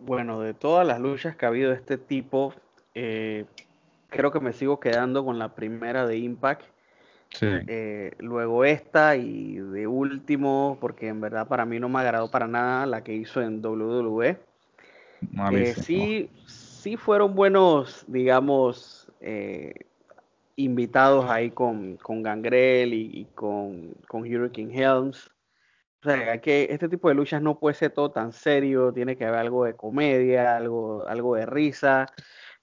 Bueno, 0.00 0.40
de 0.40 0.54
todas 0.54 0.86
las 0.86 1.00
luchas 1.00 1.36
que 1.36 1.44
ha 1.44 1.48
habido 1.48 1.70
de 1.70 1.76
este 1.76 1.98
tipo, 1.98 2.54
eh, 2.94 3.44
creo 4.08 4.30
que 4.32 4.40
me 4.40 4.52
sigo 4.52 4.80
quedando 4.80 5.24
con 5.24 5.38
la 5.38 5.54
primera 5.54 6.06
de 6.06 6.18
Impact. 6.18 6.62
Sí. 7.30 7.46
Eh, 7.66 8.14
luego 8.18 8.64
esta 8.64 9.16
y 9.16 9.56
de 9.56 9.86
último, 9.86 10.78
porque 10.80 11.08
en 11.08 11.20
verdad 11.20 11.46
para 11.46 11.66
mí 11.66 11.78
no 11.78 11.88
me 11.88 12.00
agradó 12.00 12.30
para 12.30 12.46
nada 12.46 12.86
la 12.86 13.04
que 13.04 13.14
hizo 13.14 13.42
en 13.42 13.64
WWE. 13.64 14.38
Eh, 15.52 15.74
sí, 15.74 16.30
sí 16.78 16.96
fueron 16.96 17.34
buenos, 17.34 18.04
digamos, 18.06 19.10
eh, 19.20 19.74
invitados 20.56 21.28
ahí 21.28 21.50
con, 21.50 21.96
con 21.96 22.22
Gangrel 22.22 22.94
y, 22.94 23.26
con, 23.34 23.94
con, 24.06 24.22
Hurricane 24.22 24.74
Helms. 24.74 25.30
O 26.00 26.08
sea, 26.08 26.40
que 26.40 26.68
este 26.70 26.88
tipo 26.88 27.08
de 27.08 27.16
luchas 27.16 27.42
no 27.42 27.58
puede 27.58 27.74
ser 27.74 27.90
todo 27.90 28.10
tan 28.10 28.32
serio, 28.32 28.92
tiene 28.92 29.16
que 29.16 29.24
haber 29.24 29.40
algo 29.40 29.64
de 29.64 29.74
comedia, 29.74 30.56
algo, 30.56 31.04
algo 31.08 31.34
de 31.34 31.46
risa. 31.46 32.06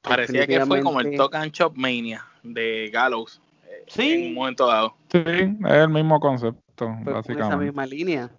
Parecía 0.01 0.47
que 0.47 0.65
fue 0.65 0.81
como 0.81 1.01
el 1.01 1.17
Talk 1.17 1.35
and 1.35 1.51
Chop 1.51 1.75
Mania 1.75 2.25
de 2.43 2.89
Gallows. 2.93 3.41
Eh, 3.65 3.83
sí. 3.87 4.13
En 4.13 4.29
un 4.29 4.33
momento 4.35 4.67
dado. 4.67 4.95
Sí, 5.11 5.19
es 5.25 5.71
el 5.71 5.89
mismo 5.89 6.19
concepto, 6.19 6.87
básicamente. 7.03 7.43
esa 7.43 7.57
misma 7.57 7.85
línea. 7.85 8.29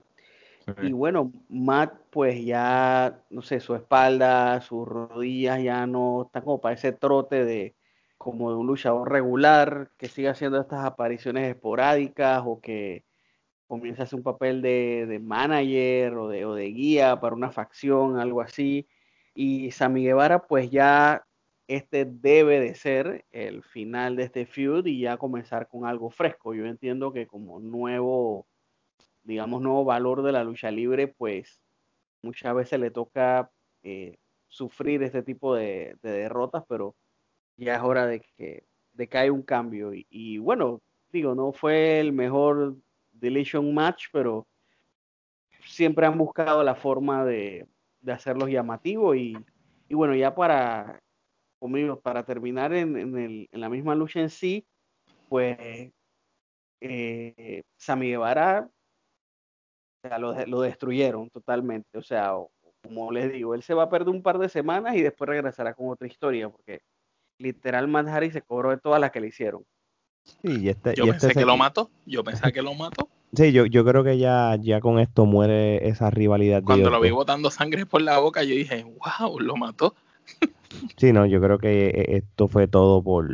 Y 0.83 0.93
bueno, 0.93 1.31
Matt, 1.49 1.93
pues 2.17 2.43
ya, 2.47 3.23
no 3.29 3.43
sé, 3.43 3.61
su 3.61 3.75
espalda, 3.75 4.63
sus 4.63 4.89
rodillas 4.89 5.63
ya 5.63 5.87
no 5.87 6.23
están 6.25 6.45
como 6.45 6.63
para 6.63 6.75
ese 6.75 6.93
trote 6.93 7.45
de 7.45 7.77
como 8.17 8.51
de 8.51 8.57
un 8.57 8.67
luchador 8.67 9.13
regular 9.13 9.91
que 9.99 10.09
siga 10.09 10.31
haciendo 10.31 10.59
estas 10.59 10.83
apariciones 10.87 11.47
esporádicas 11.47 12.43
o 12.47 12.59
que 12.63 13.05
comienza 13.67 14.03
a 14.03 14.05
hacer 14.07 14.19
un 14.19 14.23
papel 14.23 14.63
de, 14.63 15.05
de 15.07 15.19
manager 15.19 16.15
o 16.15 16.29
de, 16.29 16.47
o 16.47 16.55
de 16.55 16.65
guía 16.69 17.21
para 17.21 17.37
una 17.37 17.51
facción, 17.51 18.19
algo 18.19 18.41
así. 18.41 18.89
Y 19.35 19.71
Sammy 19.73 20.05
Guevara, 20.05 20.47
pues 20.47 20.71
ya 20.71 21.27
este 21.69 22.07
debe 22.07 22.61
de 22.61 22.75
ser 22.77 23.27
el 23.31 23.63
final 23.63 24.17
de 24.17 24.23
este 24.25 24.47
feud 24.47 24.87
y 24.87 25.01
ya 25.01 25.19
comenzar 25.19 25.69
con 25.69 25.85
algo 25.85 26.09
fresco. 26.09 26.55
Yo 26.55 26.65
entiendo 26.65 27.13
que 27.13 27.27
como 27.27 27.61
nuevo 27.61 28.47
digamos, 29.23 29.61
nuevo 29.61 29.85
valor 29.85 30.23
de 30.23 30.33
la 30.33 30.45
lucha 30.45 30.71
libre, 30.71 31.09
pues 31.09 31.66
muchas 32.27 32.55
veces 32.55 32.81
le 32.81 32.91
toca 32.91 33.51
eh, 33.83 34.19
sufrir 34.49 35.03
este 35.03 35.23
tipo 35.23 35.55
de, 35.55 35.97
derrotas, 36.03 36.65
pero 36.69 36.95
ya 37.57 37.77
es 37.77 37.83
hora 37.83 38.07
de 38.07 38.21
que, 38.21 38.65
de 38.93 39.09
que 39.09 39.19
haya 39.19 39.33
un 39.33 39.43
cambio. 39.43 39.93
Y, 39.95 40.39
bueno, 40.39 40.83
digo, 41.13 41.35
no 41.35 41.53
fue 41.53 42.01
el 42.01 42.13
mejor 42.13 42.77
Deletion 43.13 43.73
Match, 43.73 44.07
pero 44.13 44.47
siempre 45.65 46.07
han 46.07 46.19
buscado 46.19 46.63
la 46.63 46.75
forma 46.75 47.25
de, 47.25 47.67
hacerlos 48.07 48.51
llamativos. 48.51 49.17
Y, 49.17 49.37
y, 49.89 49.95
bueno, 49.95 50.15
ya 50.15 50.35
para, 50.35 51.01
para 52.03 52.25
terminar 52.25 52.73
en, 52.75 52.97
el, 52.97 53.49
en, 53.51 53.61
la 53.61 53.69
misma 53.69 53.95
lucha 53.95 54.21
en 54.21 54.31
sí, 54.31 54.67
pues 55.29 55.93
eh, 56.81 57.63
Sammy 57.77 58.09
Guevara 58.09 58.69
lo, 60.19 60.61
destruyeron 60.61 61.31
totalmente. 61.31 61.99
O 61.99 62.03
sea, 62.03 62.33
como 62.83 63.11
les 63.13 63.33
digo, 63.33 63.55
él 63.55 63.63
se 63.63 63.75
va 63.75 63.85
a 63.85 63.91
perder 63.91 64.09
un 64.09 64.23
par 64.23 64.39
de 64.39 64.49
semanas 64.49 64.95
y 64.97 65.03
después 65.03 65.29
regresará 65.29 65.75
con 65.75 65.91
otra 65.91 66.07
historia, 66.07 66.49
porque 66.49 66.81
literal 67.39 67.89
Matt 67.89 68.09
Harris 68.09 68.33
se 68.33 68.43
cobró 68.43 68.71
de 68.71 68.79
todas 68.79 69.01
las 69.01 69.11
que 69.11 69.21
le 69.21 69.29
hicieron. 69.29 69.65
Sí, 70.43 70.69
este, 70.69 70.95
yo 70.95 71.07
pensé 71.07 71.35
que 71.35 71.45
lo 71.45 71.57
mató, 71.57 71.91
yo 72.05 72.25
pensé 72.25 72.53
que 72.53 72.63
lo 72.63 72.75
mató. 72.75 73.09
Sí, 73.33 73.53
yo, 73.53 73.67
yo 73.67 73.85
creo 73.85 74.05
que 74.05 74.17
ya, 74.17 74.57
ya 74.59 74.81
con 74.81 74.99
esto 74.99 75.27
muere 75.27 75.89
esa 75.89 76.11
rivalidad. 76.11 76.63
Cuando 76.63 76.91
lo 76.91 77.01
vi 77.01 77.11
botando 77.11 77.51
sangre 77.51 77.85
por 77.85 78.01
la 78.01 78.19
boca, 78.19 78.45
yo 78.45 78.55
dije, 78.55 78.85
wow, 78.85 79.41
lo 79.41 79.57
mató. 79.57 79.95
Sí, 80.97 81.13
no, 81.13 81.27
yo 81.27 81.41
creo 81.41 81.59
que 81.59 81.89
eh, 81.89 82.17
esto 82.17 82.49
fue 82.49 82.69
todo 82.69 83.03
por, 83.03 83.29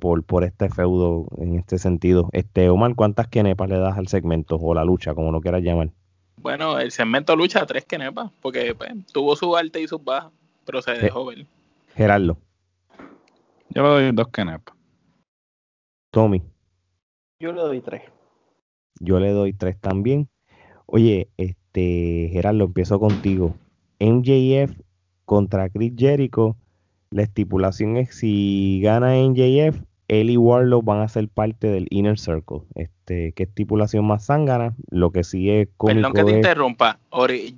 por, 0.00 0.24
por 0.24 0.44
este 0.44 0.68
feudo 0.68 1.26
en 1.38 1.56
este 1.56 1.78
sentido. 1.78 2.28
Este, 2.32 2.68
Omar, 2.68 2.94
¿cuántas 2.94 3.28
kenepas 3.28 3.68
le 3.68 3.78
das 3.78 3.96
al 3.96 4.08
segmento 4.08 4.56
o 4.56 4.74
la 4.74 4.84
lucha, 4.84 5.14
como 5.14 5.30
lo 5.30 5.40
quieras 5.40 5.62
llamar? 5.62 5.90
Bueno, 6.38 6.78
el 6.78 6.90
segmento 6.92 7.34
lucha 7.34 7.66
tres 7.66 7.84
kenepas, 7.84 8.30
porque 8.40 8.74
pues, 8.74 8.92
tuvo 9.12 9.36
su 9.36 9.56
alta 9.56 9.78
y 9.78 9.88
sus 9.88 10.02
bajas, 10.02 10.32
pero 10.64 10.82
se 10.82 10.92
dejó 10.92 11.26
ver. 11.26 11.46
Gerardo. 11.94 12.38
Yo 13.70 13.82
le 13.82 13.88
doy 13.88 14.12
dos 14.12 14.28
kenepas. 14.28 14.74
Tommy. 16.10 16.42
Yo 17.40 17.52
le 17.52 17.60
doy 17.60 17.80
tres. 17.80 18.02
Yo 19.00 19.20
le 19.20 19.30
doy 19.30 19.52
tres 19.52 19.78
también. 19.78 20.28
Oye, 20.86 21.28
este, 21.36 22.30
Gerardo, 22.32 22.64
empiezo 22.64 22.98
contigo. 22.98 23.54
MJF 23.98 24.78
contra 25.26 25.68
Chris 25.68 25.92
Jericho. 25.96 26.56
La 27.10 27.22
estipulación 27.22 27.98
es 27.98 28.14
si 28.14 28.80
gana 28.82 29.16
NJF, 29.16 29.82
él 30.08 30.30
y 30.30 30.36
Warlock 30.36 30.84
van 30.84 31.00
a 31.00 31.08
ser 31.08 31.28
parte 31.28 31.66
del 31.66 31.86
Inner 31.90 32.18
Circle. 32.18 32.62
Este, 32.74 33.32
¿Qué 33.32 33.42
estipulación 33.42 34.06
más 34.06 34.26
zángana? 34.26 34.74
Lo 34.90 35.10
que 35.10 35.24
sí 35.24 35.50
es 35.50 35.68
cómico 35.76 36.12
Perdón 36.12 36.12
que 36.14 36.32
te 36.32 36.36
interrumpa. 36.38 36.98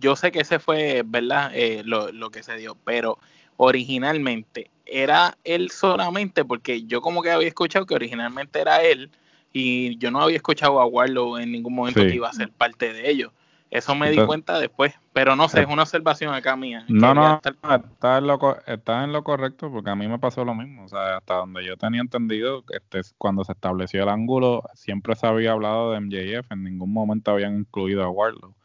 Yo 0.01 0.17
sé 0.17 0.33
que 0.33 0.41
ese 0.41 0.59
fue, 0.59 1.03
¿verdad? 1.07 1.53
Eh, 1.55 1.83
lo, 1.85 2.11
lo 2.11 2.31
que 2.31 2.43
se 2.43 2.57
dio, 2.57 2.77
pero 2.85 3.19
originalmente 3.57 4.71
era 4.87 5.37
él 5.45 5.71
solamente, 5.71 6.45
porque 6.45 6.85
yo 6.85 7.03
como 7.03 7.23
que 7.23 7.31
había 7.31 7.49
escuchado 7.49 7.87
que 7.87 7.95
originalmente 7.95 8.61
era 8.61 8.83
él 8.83 9.11
y 9.53 9.99
yo 9.99 10.11
no 10.11 10.21
había 10.21 10.37
escuchado 10.37 10.81
a 10.81 10.87
Warlock 10.87 11.41
en 11.41 11.53
ningún 11.53 11.75
momento 11.75 12.01
que 12.01 12.15
iba 12.15 12.29
a 12.29 12.33
ser 12.33 12.51
parte 12.51 12.93
de 12.93 13.11
ellos. 13.11 13.33
Eso 13.71 13.95
me 13.95 14.11
di 14.11 14.25
cuenta 14.25 14.59
después, 14.59 14.95
pero 15.13 15.37
no 15.37 15.49
sé, 15.49 15.61
es 15.61 15.67
una 15.67 15.83
observación 15.83 16.33
acá 16.33 16.57
mía. 16.57 16.85
No, 16.89 17.13
no, 17.13 17.35
está, 17.45 18.19
en 18.19 18.27
lo, 18.27 18.39
está 18.67 19.05
en 19.05 19.13
lo 19.13 19.23
correcto 19.23 19.71
porque 19.71 19.91
a 19.91 19.95
mí 19.95 20.09
me 20.09 20.19
pasó 20.19 20.45
lo 20.45 20.55
mismo. 20.55 20.85
O 20.85 20.89
sea, 20.89 21.19
hasta 21.19 21.35
donde 21.35 21.65
yo 21.67 21.77
tenía 21.77 22.01
entendido, 22.01 22.65
este, 22.71 23.03
cuando 23.19 23.45
se 23.45 23.53
estableció 23.53 24.03
el 24.03 24.09
ángulo, 24.09 24.63
siempre 24.75 25.15
se 25.17 25.27
había 25.27 25.53
hablado 25.53 25.93
de 25.93 26.01
MJF, 26.01 26.51
en 26.51 26.65
ningún 26.65 26.93
momento 26.93 27.31
habían 27.31 27.59
incluido 27.59 28.05
a 28.05 28.09
Warlock. 28.09 28.58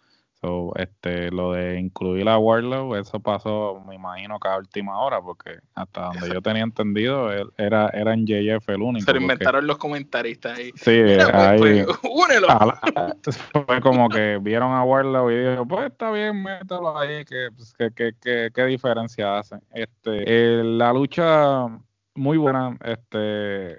So, 0.44 0.74
este, 0.76 1.32
lo 1.32 1.54
de 1.54 1.80
incluir 1.80 2.28
a 2.28 2.38
Warlow, 2.38 2.96
eso 2.96 3.18
pasó, 3.22 3.82
me 3.88 3.96
imagino, 3.96 4.38
cada 4.42 4.58
última 4.58 5.00
hora, 5.00 5.22
porque 5.22 5.60
hasta 5.74 6.08
donde 6.08 6.34
yo 6.34 6.42
tenía 6.42 6.64
entendido, 6.64 7.32
él, 7.32 7.50
era, 7.58 7.88
era 7.94 8.14
en 8.14 8.26
JF 8.28 8.68
el 8.68 8.82
único. 8.82 9.06
Se 9.06 9.14
lo 9.14 9.22
inventaron 9.22 9.66
los 9.66 9.78
comentaristas 9.78 10.60
ahí. 10.60 10.72
Sí, 10.76 11.02
pues, 11.02 11.30
ahí. 11.34 11.60
Pues, 11.60 11.88
únelo. 12.04 12.48
fue 13.66 13.80
como 13.80 14.10
que 14.10 14.38
vieron 14.42 14.74
a 14.74 14.84
Warlow 14.84 15.32
y 15.32 15.38
dijeron, 15.38 15.66
pues 15.66 15.86
está 15.86 16.12
bien, 16.12 16.44
mételo 16.44 17.00
ahí, 17.00 17.24
que, 17.24 17.48
pues, 17.56 17.74
que, 17.74 17.92
que, 17.92 18.12
que, 18.22 18.52
qué 18.54 18.66
diferencia 18.66 19.40
hacen. 19.40 19.62
Este, 19.74 20.24
eh, 20.26 20.62
la 20.62 20.92
lucha 20.92 21.68
muy 22.16 22.38
buena, 22.38 22.78
este 22.84 23.78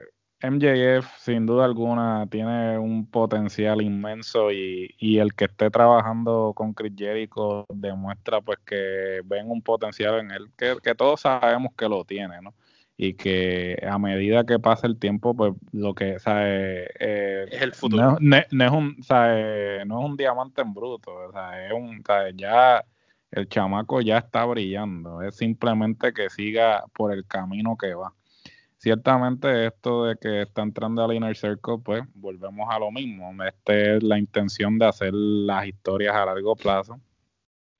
MJF 0.50 1.06
sin 1.18 1.46
duda 1.46 1.64
alguna 1.64 2.26
tiene 2.30 2.78
un 2.78 3.06
potencial 3.06 3.80
inmenso 3.80 4.52
y, 4.52 4.94
y, 4.98 5.18
el 5.18 5.34
que 5.34 5.46
esté 5.46 5.70
trabajando 5.70 6.52
con 6.54 6.74
Chris 6.74 6.92
Jericho 6.96 7.64
demuestra 7.68 8.40
pues 8.40 8.58
que 8.64 9.22
ven 9.24 9.50
un 9.50 9.62
potencial 9.62 10.20
en 10.20 10.30
él 10.30 10.48
que, 10.56 10.76
que 10.82 10.94
todos 10.94 11.22
sabemos 11.22 11.72
que 11.76 11.88
lo 11.88 12.04
tiene, 12.04 12.42
¿no? 12.42 12.54
Y 12.96 13.14
que 13.14 13.82
a 13.90 13.98
medida 13.98 14.44
que 14.44 14.58
pasa 14.60 14.86
el 14.86 14.98
tiempo, 14.98 15.34
pues 15.34 15.52
lo 15.72 15.94
que 15.94 16.20
sabe 16.20 16.88
eh, 17.00 17.46
es 17.50 17.62
el 17.62 17.74
futuro. 17.74 18.18
No, 18.20 18.36
es 18.36 18.70
un, 18.70 19.02
sabe, 19.02 19.84
no 19.84 20.00
es 20.00 20.10
un 20.10 20.16
diamante 20.16 20.62
en 20.62 20.74
bruto, 20.74 21.12
o 21.12 21.32
sea, 21.32 21.66
es 21.66 21.72
un, 21.72 22.04
sabe, 22.06 22.34
ya 22.36 22.84
el 23.32 23.48
chamaco 23.48 24.00
ya 24.00 24.18
está 24.18 24.44
brillando, 24.44 25.22
es 25.22 25.36
simplemente 25.36 26.12
que 26.12 26.30
siga 26.30 26.84
por 26.92 27.12
el 27.12 27.26
camino 27.26 27.76
que 27.76 27.94
va 27.94 28.12
ciertamente 28.84 29.66
esto 29.66 30.04
de 30.04 30.16
que 30.16 30.42
está 30.42 30.60
entrando 30.60 31.02
al 31.02 31.14
Inner 31.14 31.34
Circle, 31.34 31.78
pues 31.82 32.02
volvemos 32.14 32.68
a 32.70 32.78
lo 32.78 32.90
mismo. 32.90 33.32
Esta 33.42 33.72
es 33.72 34.02
la 34.02 34.18
intención 34.18 34.78
de 34.78 34.86
hacer 34.86 35.14
las 35.14 35.66
historias 35.66 36.14
a 36.14 36.26
largo 36.26 36.54
plazo. 36.54 37.00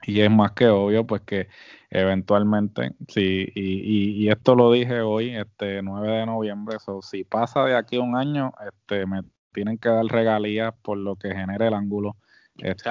Y 0.07 0.21
es 0.21 0.31
más 0.31 0.53
que 0.53 0.69
obvio, 0.69 1.07
pues 1.07 1.21
que 1.23 1.49
eventualmente, 1.91 2.93
sí, 3.09 3.47
y, 3.55 4.25
y, 4.25 4.31
esto 4.31 4.55
lo 4.55 4.73
dije 4.73 5.01
hoy, 5.01 5.35
este 5.35 5.83
9 5.83 6.11
de 6.11 6.27
noviembre, 6.27 6.79
so, 6.79 7.01
si 7.03 7.25
pasa 7.25 7.65
de 7.65 7.77
aquí 7.77 7.97
a 7.97 8.03
un 8.03 8.17
año, 8.17 8.53
este 8.67 9.07
me 9.07 9.23
tienen 9.53 9.79
que 9.79 9.89
dar 9.89 10.05
regalías 10.07 10.75
por 10.83 10.99
lo 10.99 11.17
que 11.17 11.35
genere 11.35 11.69
el 11.69 11.75
ángulo 11.75 12.17
este, 12.59 12.89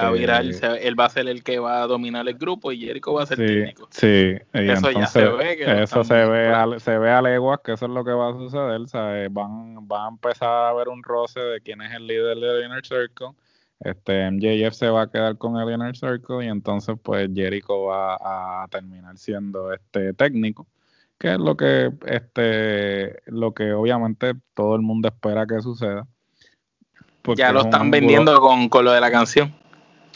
él 0.86 0.98
va 0.98 1.06
a 1.06 1.08
ser 1.08 1.26
el 1.26 1.42
que 1.42 1.58
va 1.58 1.82
a 1.82 1.86
dominar 1.86 2.28
el 2.28 2.34
grupo 2.34 2.70
y 2.70 2.80
Jericho 2.80 3.14
va 3.14 3.22
a 3.22 3.26
ser 3.26 3.38
sí, 3.38 3.46
técnico. 3.46 3.88
Sí, 3.90 4.36
eso 4.52 4.90
ya 4.90 5.06
se 5.06 5.24
ve. 5.26 5.56
Que 5.56 5.82
eso 5.82 6.04
se 6.04 6.14
ve, 6.14 6.48
a, 6.48 6.78
se 6.78 6.98
ve 6.98 7.10
a 7.10 7.22
leguas 7.22 7.60
que 7.64 7.72
eso 7.72 7.86
es 7.86 7.90
lo 7.90 8.04
que 8.04 8.12
va 8.12 8.30
a 8.30 8.32
suceder. 8.32 8.86
¿sabes? 8.88 9.32
Van, 9.32 9.76
va 9.90 10.04
a 10.04 10.08
empezar 10.08 10.48
a 10.48 10.68
haber 10.68 10.88
un 10.88 11.02
roce 11.02 11.40
de 11.40 11.60
quién 11.62 11.80
es 11.80 11.94
el 11.94 12.06
líder 12.06 12.36
del 12.36 12.66
Inner 12.66 12.84
Circle. 12.84 13.28
Este, 13.80 14.30
MJF 14.30 14.74
se 14.74 14.88
va 14.88 15.02
a 15.02 15.10
quedar 15.10 15.38
con 15.38 15.56
el 15.56 15.72
Inner 15.72 15.96
Circle 15.96 16.44
y 16.44 16.48
entonces 16.48 16.96
pues 17.02 17.30
Jericho 17.34 17.84
va 17.84 18.16
a 18.62 18.68
terminar 18.68 19.16
siendo 19.16 19.72
este 19.72 20.12
técnico 20.12 20.66
que 21.18 21.32
es 21.32 21.38
lo 21.38 21.56
que 21.56 21.92
este 22.06 23.22
lo 23.26 23.54
que 23.54 23.72
obviamente 23.72 24.34
todo 24.54 24.74
el 24.74 24.82
mundo 24.82 25.08
espera 25.08 25.46
que 25.46 25.60
suceda 25.60 26.06
ya 27.36 27.52
lo 27.52 27.62
están 27.62 27.90
vendiendo 27.90 28.40
con, 28.40 28.68
con, 28.68 28.84
lo 28.84 28.92
de 28.92 29.00
la 29.00 29.10
canción. 29.10 29.54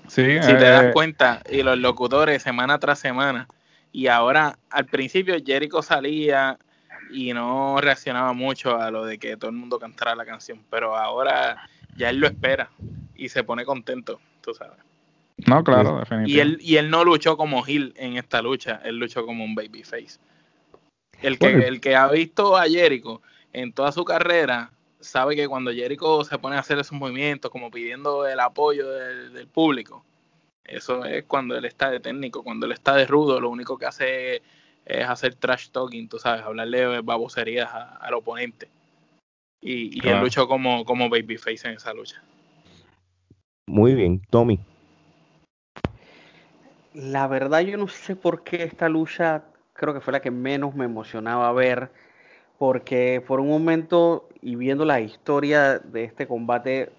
Sí, 0.06 0.24
si 0.40 0.52
te 0.54 0.64
das 0.64 0.84
eh, 0.84 0.90
cuenta, 0.92 1.42
y 1.50 1.62
los 1.62 1.78
locutores 1.78 2.42
semana 2.42 2.78
tras 2.78 2.98
semana, 2.98 3.48
y 3.92 4.06
ahora 4.06 4.58
al 4.70 4.86
principio 4.86 5.36
Jericho 5.44 5.82
salía 5.82 6.58
y 7.10 7.32
no 7.32 7.80
reaccionaba 7.80 8.32
mucho 8.32 8.80
a 8.80 8.90
lo 8.90 9.04
de 9.04 9.18
que 9.18 9.36
todo 9.36 9.50
el 9.50 9.56
mundo 9.56 9.78
cantara 9.78 10.14
la 10.14 10.24
canción, 10.24 10.62
pero 10.70 10.96
ahora 10.96 11.68
ya 11.96 12.10
él 12.10 12.18
lo 12.18 12.26
espera 12.26 12.70
y 13.14 13.28
se 13.28 13.44
pone 13.44 13.64
contento, 13.64 14.20
tú 14.40 14.54
sabes. 14.54 14.78
No, 15.46 15.62
claro, 15.62 16.00
definitivamente. 16.00 16.32
Y 16.32 16.40
él, 16.40 16.58
y 16.60 16.76
él 16.76 16.90
no 16.90 17.04
luchó 17.04 17.36
como 17.36 17.66
Hill 17.66 17.94
en 17.96 18.16
esta 18.16 18.42
lucha, 18.42 18.80
él 18.84 18.98
luchó 18.98 19.24
como 19.24 19.44
un 19.44 19.54
babyface. 19.54 20.18
El 21.20 21.38
que, 21.38 21.48
el 21.48 21.80
que 21.80 21.96
ha 21.96 22.08
visto 22.08 22.56
a 22.56 22.64
Jericho 22.64 23.22
en 23.52 23.72
toda 23.72 23.92
su 23.92 24.04
carrera 24.04 24.70
sabe 25.00 25.36
que 25.36 25.48
cuando 25.48 25.72
Jericho 25.72 26.24
se 26.24 26.38
pone 26.38 26.56
a 26.56 26.60
hacer 26.60 26.78
esos 26.78 26.98
movimientos, 26.98 27.50
como 27.50 27.70
pidiendo 27.70 28.26
el 28.26 28.40
apoyo 28.40 28.88
del, 28.88 29.46
público, 29.48 30.04
eso 30.64 31.04
es 31.04 31.24
cuando 31.24 31.56
él 31.56 31.64
está 31.64 31.90
de 31.90 32.00
técnico, 32.00 32.42
cuando 32.42 32.66
él 32.66 32.72
está 32.72 32.94
de 32.94 33.06
rudo, 33.06 33.40
lo 33.40 33.50
único 33.50 33.78
que 33.78 33.86
hace 33.86 34.42
es 34.84 35.04
hacer 35.06 35.34
trash 35.34 35.68
talking, 35.70 36.08
tú 36.08 36.18
sabes, 36.18 36.42
hablarle 36.42 37.00
baboserías 37.00 37.70
al 37.72 38.14
oponente. 38.14 38.68
Y, 39.60 40.06
él 40.06 40.20
luchó 40.20 40.46
como, 40.46 40.84
como 40.84 41.08
babyface 41.08 41.68
en 41.68 41.74
esa 41.74 41.92
lucha. 41.92 42.22
Muy 43.66 43.94
bien, 43.94 44.22
Tommy. 44.30 44.60
La 46.94 47.26
verdad 47.26 47.60
yo 47.60 47.76
no 47.76 47.88
sé 47.88 48.16
por 48.16 48.44
qué 48.44 48.62
esta 48.62 48.88
lucha 48.88 49.44
creo 49.72 49.94
que 49.94 50.00
fue 50.00 50.12
la 50.12 50.20
que 50.20 50.30
menos 50.30 50.74
me 50.74 50.84
emocionaba 50.84 51.52
ver 51.52 51.90
porque 52.58 53.22
por 53.26 53.40
un 53.40 53.48
momento 53.48 54.28
y 54.42 54.56
viendo 54.56 54.84
la 54.84 55.00
historia 55.00 55.78
de 55.78 56.04
este 56.04 56.26
combate 56.26 56.90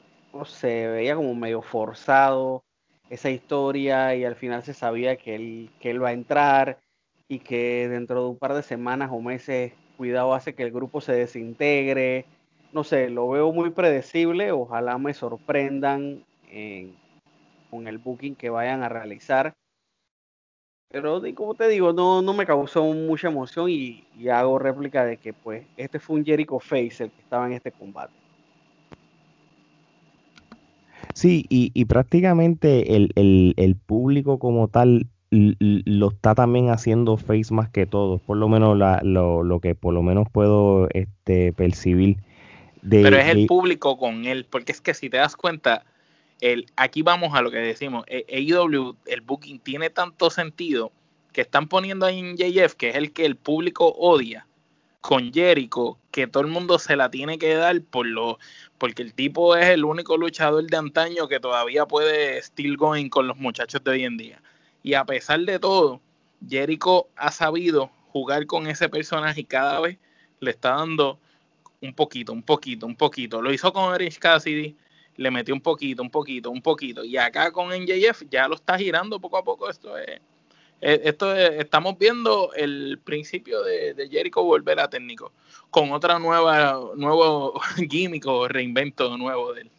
se 0.46 0.88
veía 0.88 1.16
como 1.16 1.36
medio 1.36 1.62
forzado 1.62 2.64
esa 3.10 3.30
historia 3.30 4.16
y 4.16 4.24
al 4.24 4.36
final 4.36 4.64
se 4.64 4.74
sabía 4.74 5.18
que 5.18 5.36
él, 5.36 5.70
que 5.80 5.90
él 5.90 6.02
va 6.02 6.10
a 6.10 6.14
entrar 6.14 6.80
y 7.28 7.40
que 7.40 7.88
dentro 7.90 8.24
de 8.24 8.30
un 8.30 8.38
par 8.38 8.54
de 8.54 8.64
semanas 8.64 9.10
o 9.12 9.20
meses 9.20 9.74
cuidado 9.98 10.34
hace 10.34 10.56
que 10.56 10.64
el 10.64 10.72
grupo 10.72 11.02
se 11.02 11.14
desintegre. 11.14 12.26
No 12.72 12.84
sé, 12.84 13.10
lo 13.10 13.28
veo 13.30 13.52
muy 13.52 13.72
predecible, 13.72 14.52
ojalá 14.52 14.98
me 14.98 15.14
sorprendan 15.14 16.24
con 17.70 17.88
el 17.88 17.98
booking 17.98 18.36
que 18.36 18.50
vayan 18.50 18.84
a 18.84 18.90
realizar 18.90 19.54
pero 20.92 21.22
como 21.36 21.54
te 21.54 21.68
digo, 21.68 21.94
no, 21.94 22.22
no 22.22 22.34
me 22.34 22.46
causó 22.46 22.84
mucha 22.84 23.28
emoción 23.28 23.70
y, 23.70 24.04
hago 24.32 24.58
réplica 24.58 25.06
de 25.06 25.18
que 25.18 25.34
pues 25.34 25.64
este 25.78 26.00
fue 26.00 26.18
un 26.18 26.26
Jericho 26.26 26.60
Face 26.60 27.04
el 27.04 27.12
que 27.12 27.22
estaba 27.22 27.46
en 27.46 27.54
este 27.54 27.72
combate. 27.72 28.14
Sí, 31.14 31.46
y, 31.50 31.86
prácticamente 31.86 32.96
el, 32.96 33.78
público 33.86 34.40
como 34.40 34.68
tal 34.68 35.08
lo 35.32 36.10
está 36.10 36.34
también 36.34 36.70
haciendo 36.70 37.18
face 37.18 37.54
más 37.54 37.70
que 37.70 37.86
todo, 37.86 38.18
por 38.18 38.38
lo 38.38 38.48
menos 38.48 38.78
lo, 38.78 39.44
lo, 39.44 39.60
que 39.60 39.76
por 39.76 39.94
lo 39.94 40.02
menos 40.02 40.28
puedo 40.32 40.88
este, 40.94 41.54
percibir. 41.54 42.18
Pero 42.90 43.18
es 43.18 43.28
el 43.28 43.48
público 43.48 43.98
con 43.98 44.26
él, 44.26 44.46
porque 44.50 44.72
es 44.72 44.82
que 44.82 44.94
si 44.94 45.10
te 45.10 45.18
das 45.18 45.36
cuenta, 45.36 45.84
aquí 46.76 47.02
vamos 47.02 47.36
a 47.36 47.42
lo 47.42 47.52
que 47.52 47.58
decimos, 47.58 48.06
AEW, 48.08 48.96
el 49.06 49.22
booking 49.22 49.60
tiene 49.60 49.90
tanto 49.90 50.30
sentido 50.30 50.92
que 51.34 51.42
están 51.42 51.68
poniendo 51.68 52.06
ahí 52.06 52.20
en 52.20 52.38
JF, 52.38 52.76
que 52.76 52.90
es 52.90 52.96
el 52.96 53.14
que 53.14 53.26
el 53.26 53.36
público 53.36 53.88
odia, 53.98 54.48
con 55.02 55.32
Jericho, 55.34 55.98
que 56.12 56.28
todo 56.28 56.44
el 56.44 56.50
mundo 56.50 56.78
se 56.80 56.96
la 56.96 57.10
tiene 57.10 57.38
que 57.38 57.54
dar 57.54 57.82
por 57.82 58.06
lo, 58.06 58.38
porque 58.78 59.02
el 59.02 59.14
tipo 59.14 59.56
es 59.56 59.68
el 59.68 59.86
único 59.86 60.18
luchador 60.18 60.66
de 60.66 60.78
antaño 60.78 61.28
que 61.28 61.40
todavía 61.40 61.86
puede 61.86 62.42
still 62.42 62.76
going 62.76 63.10
con 63.10 63.28
los 63.28 63.38
muchachos 63.38 63.84
de 63.84 63.92
hoy 63.92 64.04
en 64.04 64.18
día. 64.18 64.42
Y 64.84 64.94
a 64.96 65.06
pesar 65.06 65.40
de 65.42 65.60
todo, 65.60 66.02
Jericho 66.48 67.08
ha 67.16 67.32
sabido 67.32 67.92
jugar 68.12 68.46
con 68.46 68.68
ese 68.68 68.90
personaje 68.90 69.42
y 69.42 69.46
cada 69.46 69.80
vez 69.80 69.98
le 70.40 70.52
está 70.52 70.76
dando 70.76 71.20
un 71.82 71.94
poquito, 71.94 72.34
un 72.34 72.44
poquito, 72.44 72.86
un 72.86 72.96
poquito. 72.96 73.42
Lo 73.42 73.54
hizo 73.54 73.72
con 73.72 73.94
Erich 73.96 74.20
Cassidy, 74.20 74.76
le 75.20 75.32
metió 75.32 75.54
un 75.54 75.60
poquito, 75.60 76.02
un 76.02 76.10
poquito, 76.10 76.50
un 76.50 76.62
poquito. 76.62 77.04
Y 77.04 77.18
acá 77.18 77.52
con 77.52 77.70
NJF 77.70 78.24
ya 78.32 78.48
lo 78.48 78.56
está 78.56 78.78
girando 78.78 79.20
poco 79.20 79.38
a 79.38 79.44
poco. 79.44 79.70
Esto 79.70 79.98
es, 79.98 80.22
esto 80.80 81.36
estamos 81.36 81.98
viendo 81.98 82.54
el 82.54 83.00
principio 83.04 83.62
de, 83.64 83.94
de, 83.94 84.08
Jericho 84.08 84.42
volver 84.44 84.80
a 84.80 84.90
técnico 84.90 85.34
con 85.70 85.92
otra 85.92 86.20
nueva, 86.20 86.80
nuevo 86.96 87.60
gimmick 87.90 88.26
o 88.28 88.48
reinvento 88.48 89.18
nuevo 89.18 89.54
de 89.54 89.62
él. 89.62 89.72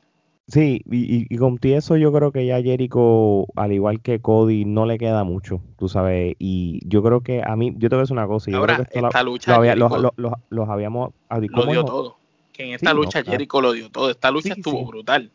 Sí, 0.48 0.82
y, 0.90 1.32
y, 1.32 1.38
con 1.38 1.58
eso 1.62 1.96
yo 1.96 2.12
creo 2.12 2.32
que 2.32 2.44
ya 2.44 2.60
Jericho, 2.60 3.46
al 3.54 3.72
igual 3.72 4.02
que 4.02 4.20
Cody, 4.20 4.64
no 4.64 4.84
le 4.84 4.98
queda 4.98 5.22
mucho, 5.24 5.62
tú 5.78 5.88
sabes. 5.88 6.34
Y 6.38 6.80
yo 6.86 7.02
creo 7.02 7.22
que 7.22 7.40
a 7.42 7.54
mí, 7.56 7.72
yo 7.76 7.88
te 7.88 7.94
voy 7.94 8.00
a 8.00 8.02
decir 8.02 8.16
una 8.16 8.26
cosa. 8.26 8.50
Yo 8.50 8.60
creo 8.62 8.78
que 8.78 8.98
esta 8.98 9.22
lucha 9.22 9.56
los, 9.56 10.68
habíamos. 10.68 11.14
Lo 11.30 11.66
dio 11.66 11.84
todo 11.84 12.19
en 12.62 12.74
esta 12.74 12.92
lucha 12.94 13.22
Jericho 13.22 13.60
lo 13.60 13.72
dio 13.72 13.90
todo. 13.90 14.10
Esta 14.10 14.30
lucha 14.30 14.54
estuvo 14.54 14.84
brutal. 14.86 15.30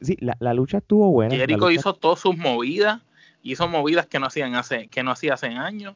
Sí, 0.00 0.16
la, 0.20 0.54
lucha 0.54 0.78
estuvo 0.78 1.10
buena. 1.10 1.34
Jericho 1.34 1.70
hizo 1.70 1.94
todas 1.94 2.20
sus 2.20 2.36
movidas, 2.36 3.02
hizo 3.42 3.66
movidas 3.68 4.06
que 4.06 4.18
no 4.18 4.26
hacían 4.26 4.54
hace, 4.54 4.88
que 4.88 5.02
no 5.02 5.10
hacía 5.10 5.34
hace 5.34 5.48
años. 5.48 5.94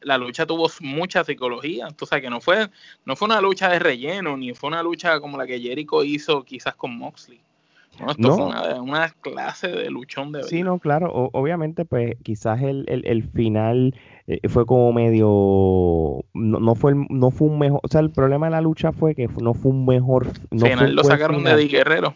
La 0.00 0.18
lucha 0.18 0.46
tuvo 0.46 0.70
mucha 0.80 1.24
psicología, 1.24 1.88
o 2.00 2.06
sea 2.06 2.20
que 2.20 2.30
no 2.30 2.40
fue, 2.40 2.70
no 3.04 3.16
fue 3.16 3.26
una 3.26 3.40
lucha 3.40 3.68
de 3.68 3.78
relleno, 3.78 4.36
ni 4.36 4.54
fue 4.54 4.68
una 4.68 4.82
lucha 4.82 5.20
como 5.20 5.36
la 5.36 5.46
que 5.46 5.60
Jericho 5.60 6.04
hizo 6.04 6.44
quizás 6.44 6.74
con 6.74 6.96
Moxley. 6.96 7.40
No, 8.00 8.10
esto 8.10 8.36
fue 8.36 8.80
una, 8.80 9.08
clase 9.20 9.68
de 9.68 9.90
luchón 9.90 10.32
de 10.32 10.42
Sí, 10.42 10.62
no, 10.62 10.78
claro, 10.78 11.30
obviamente 11.32 11.84
pues 11.84 12.14
quizás 12.22 12.62
el, 12.62 12.84
el 12.88 13.22
final 13.22 13.94
eh, 14.26 14.40
fue 14.48 14.66
como 14.66 14.92
medio 14.92 16.24
no, 16.34 16.60
no, 16.60 16.74
fue 16.74 16.94
no 17.08 17.30
fue 17.30 17.48
un 17.48 17.58
mejor 17.58 17.80
o 17.82 17.88
sea 17.88 18.00
el 18.00 18.10
problema 18.10 18.46
de 18.46 18.52
la 18.52 18.60
lucha 18.60 18.92
fue 18.92 19.14
que 19.14 19.28
no 19.40 19.54
fue 19.54 19.72
un 19.72 19.86
mejor 19.86 20.26
no 20.50 20.66
final 20.66 20.94
lo 20.94 21.04
sacaron 21.04 21.42
de 21.44 21.56
Di 21.56 21.68
Guerrero 21.68 22.14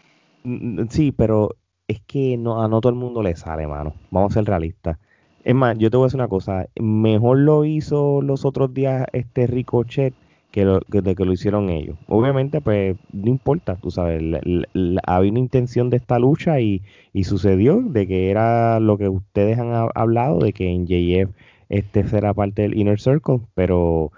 sí 0.89 1.11
pero 1.11 1.55
es 1.91 2.01
que 2.07 2.37
no, 2.37 2.63
a 2.63 2.69
no 2.69 2.79
todo 2.79 2.91
el 2.91 2.97
mundo 2.97 3.21
le 3.21 3.35
sale, 3.35 3.67
mano. 3.67 3.93
Vamos 4.11 4.31
a 4.31 4.35
ser 4.35 4.45
realistas. 4.45 4.97
Es 5.43 5.53
más, 5.53 5.77
yo 5.77 5.89
te 5.89 5.97
voy 5.97 6.05
a 6.05 6.07
decir 6.07 6.19
una 6.19 6.29
cosa, 6.29 6.67
mejor 6.79 7.39
lo 7.39 7.65
hizo 7.65 8.21
los 8.21 8.45
otros 8.45 8.73
días 8.73 9.05
este 9.11 9.45
Ricochet 9.47 10.13
que 10.51 10.65
lo, 10.65 10.81
que, 10.81 11.01
de 11.01 11.15
que 11.15 11.25
lo 11.25 11.33
hicieron 11.33 11.69
ellos. 11.69 11.97
Obviamente, 12.07 12.61
pues 12.61 12.97
no 13.13 13.29
importa, 13.29 13.77
tú 13.77 13.89
sabes, 13.91 14.21
había 15.05 15.31
una 15.31 15.39
intención 15.39 15.89
de 15.89 15.97
esta 15.97 16.19
lucha 16.19 16.59
y, 16.59 16.81
y, 17.13 17.23
sucedió 17.23 17.81
de 17.81 18.07
que 18.07 18.29
era 18.29 18.79
lo 18.79 18.97
que 18.97 19.09
ustedes 19.09 19.57
han 19.59 19.89
hablado, 19.95 20.39
de 20.39 20.53
que 20.53 20.69
en 20.69 20.85
JF 20.85 21.33
este 21.69 22.03
será 22.03 22.33
parte 22.33 22.63
del 22.63 22.77
Inner 22.77 22.99
Circle, 22.99 23.39
pero 23.55 24.11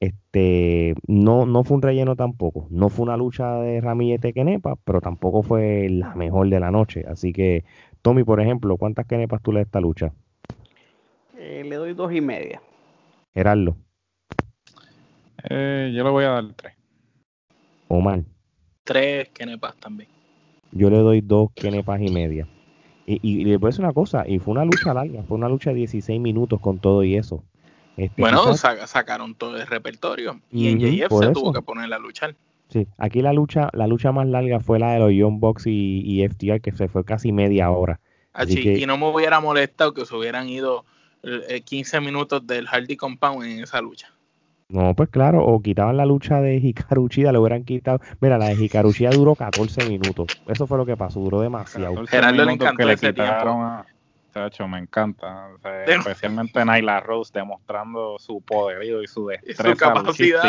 este 0.00 0.94
no, 1.06 1.46
no 1.46 1.64
fue 1.64 1.76
un 1.76 1.82
relleno 1.82 2.16
tampoco. 2.16 2.66
No 2.70 2.88
fue 2.88 3.04
una 3.04 3.16
lucha 3.16 3.56
de 3.60 3.80
ramillete 3.80 4.32
Kenepa, 4.32 4.76
pero 4.84 5.00
tampoco 5.00 5.42
fue 5.42 5.88
la 5.90 6.14
mejor 6.14 6.48
de 6.48 6.60
la 6.60 6.70
noche. 6.70 7.04
Así 7.06 7.32
que, 7.32 7.64
Tommy, 8.02 8.24
por 8.24 8.40
ejemplo, 8.40 8.76
¿cuántas 8.78 9.06
Kenepas 9.06 9.42
tú 9.42 9.52
le 9.52 9.60
das 9.60 9.66
a 9.66 9.68
esta 9.68 9.80
lucha? 9.80 10.12
Eh, 11.36 11.62
le 11.64 11.76
doy 11.76 11.92
dos 11.92 12.12
y 12.12 12.20
media. 12.20 12.62
Gerardo. 13.34 13.76
Eh, 15.48 15.92
yo 15.94 16.04
le 16.04 16.10
voy 16.10 16.24
a 16.24 16.30
dar 16.30 16.44
tres. 16.54 16.74
Omar. 17.88 18.22
Tres 18.84 19.28
kenepas 19.30 19.76
también. 19.76 20.08
Yo 20.72 20.90
le 20.90 20.98
doy 20.98 21.20
dos 21.20 21.50
kenepas 21.54 22.00
y 22.00 22.10
media. 22.10 22.48
Y, 23.06 23.20
y, 23.22 23.44
le 23.44 23.58
voy 23.58 23.68
a 23.68 23.70
decir 23.70 23.84
una 23.84 23.92
cosa, 23.92 24.26
y 24.26 24.38
fue 24.38 24.52
una 24.52 24.64
lucha 24.64 24.94
larga, 24.94 25.22
fue 25.24 25.36
una 25.36 25.48
lucha 25.48 25.70
de 25.70 25.76
16 25.76 26.20
minutos 26.20 26.58
con 26.60 26.78
todo 26.78 27.04
y 27.04 27.16
eso. 27.16 27.44
Este, 27.96 28.20
bueno, 28.20 28.54
sacaron 28.54 29.34
todo 29.34 29.56
el 29.56 29.66
repertorio 29.66 30.40
y 30.50 30.68
en 30.68 30.80
JF 30.80 31.12
se 31.16 31.32
tuvo 31.32 31.52
que 31.52 31.62
poner 31.62 31.92
a 31.92 31.98
luchar. 31.98 32.34
Sí, 32.68 32.88
aquí 32.98 33.20
la 33.20 33.32
lucha, 33.32 33.68
la 33.72 33.86
lucha 33.86 34.10
más 34.10 34.26
larga 34.26 34.58
fue 34.58 34.78
la 34.78 34.92
de 34.94 34.98
los 34.98 35.12
Young 35.12 35.38
Box 35.38 35.66
y, 35.66 36.02
y 36.04 36.26
FTR, 36.26 36.60
que 36.60 36.72
se 36.72 36.88
fue 36.88 37.04
casi 37.04 37.30
media 37.30 37.70
hora. 37.70 38.00
Así, 38.32 38.82
Y 38.82 38.86
no 38.86 38.98
me 38.98 39.06
hubiera 39.06 39.38
molestado 39.38 39.94
que 39.94 40.06
se 40.06 40.16
hubieran 40.16 40.48
ido 40.48 40.84
15 41.64 41.96
eh, 41.96 42.00
minutos 42.00 42.44
del 42.46 42.66
Hardy 42.66 42.96
Compound 42.96 43.44
en 43.44 43.62
esa 43.62 43.80
lucha. 43.80 44.13
No, 44.68 44.94
pues 44.94 45.10
claro, 45.10 45.44
o 45.44 45.60
quitaban 45.60 45.96
la 45.96 46.06
lucha 46.06 46.40
de 46.40 46.56
Hikaru 46.56 47.02
Uchida, 47.02 47.32
le 47.32 47.38
hubieran 47.38 47.64
quitado. 47.64 48.00
Mira, 48.20 48.38
la 48.38 48.46
de 48.46 48.54
Hikaru 48.54 48.88
Uchida 48.88 49.10
duró 49.10 49.34
14 49.34 49.88
minutos. 49.88 50.26
Eso 50.46 50.66
fue 50.66 50.78
lo 50.78 50.86
que 50.86 50.96
pasó, 50.96 51.20
duró 51.20 51.40
demasiado. 51.40 52.06
Gerardo 52.06 52.44
le 52.44 52.52
encantó 52.52 52.88
ese 52.88 53.12
tiempo. 53.12 53.84
Chacho, 54.34 54.66
me 54.66 54.78
encanta. 54.78 55.46
especialmente 55.86 56.64
Naila 56.64 56.98
Rose 56.98 57.30
demostrando 57.32 58.18
su 58.18 58.40
poderío 58.40 59.00
y 59.00 59.06
su 59.06 59.28
destreza. 59.28 59.70
Su 59.70 59.76
capacidad, 59.76 60.42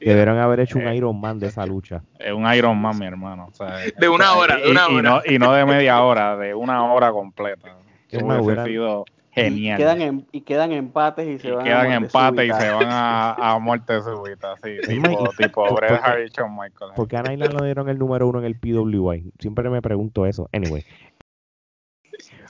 Debieron 0.00 0.38
haber 0.38 0.58
hecho 0.60 0.78
un 0.78 0.88
eh, 0.88 0.96
Iron 0.96 1.20
Man 1.20 1.38
de 1.38 1.46
esa 1.46 1.64
lucha. 1.64 2.02
Es 2.18 2.32
un 2.32 2.52
Iron 2.52 2.76
Man, 2.78 2.98
mi 2.98 3.06
hermano. 3.06 3.52
de 3.96 4.08
una 4.08 4.32
hora, 4.32 4.56
de 4.56 4.68
una 4.68 4.86
y, 4.88 4.94
hora. 4.96 5.22
Y 5.24 5.38
no, 5.38 5.52
de 5.52 5.64
media 5.64 6.02
hora, 6.02 6.36
de 6.36 6.52
una 6.52 6.92
hora 6.92 7.12
completa. 7.12 7.76
Que 8.08 8.16
hubiese 8.16 8.64
sido 8.64 9.04
Genial. 9.32 9.80
Y 9.80 9.82
quedan, 9.82 10.26
y 10.30 10.40
quedan 10.42 10.72
empates 10.72 11.26
y 11.26 11.38
se 11.38 11.50
van 11.50 11.64
quedan 11.64 11.90
a 11.90 11.94
empates 11.94 12.44
y 12.44 12.52
se 12.52 12.70
van 12.70 12.88
a, 12.88 13.32
a 13.54 13.58
muerte 13.58 14.02
súbita, 14.02 14.56
sí, 14.62 14.76
tipo, 14.86 15.30
tipo 15.38 15.74
Bret 15.74 16.00
Hart 16.02 16.20
y 16.26 16.28
Shawn 16.28 16.54
Michaels. 16.54 16.94
¿Por 16.94 17.08
qué 17.08 17.16
a 17.16 17.22
Naila 17.22 17.48
no 17.48 17.64
dieron 17.64 17.88
el 17.88 17.98
número 17.98 18.28
uno 18.28 18.40
en 18.40 18.44
el 18.44 18.58
PWI? 18.58 19.32
Siempre 19.38 19.70
me 19.70 19.80
pregunto 19.80 20.26
eso. 20.26 20.50
Anyway. 20.52 20.84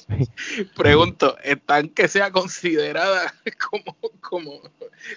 Pregunto, 0.77 1.37
¿están 1.45 1.89
que 1.89 2.09
sea 2.09 2.33
considerada 2.33 3.33
como, 3.71 3.97
como, 4.21 4.61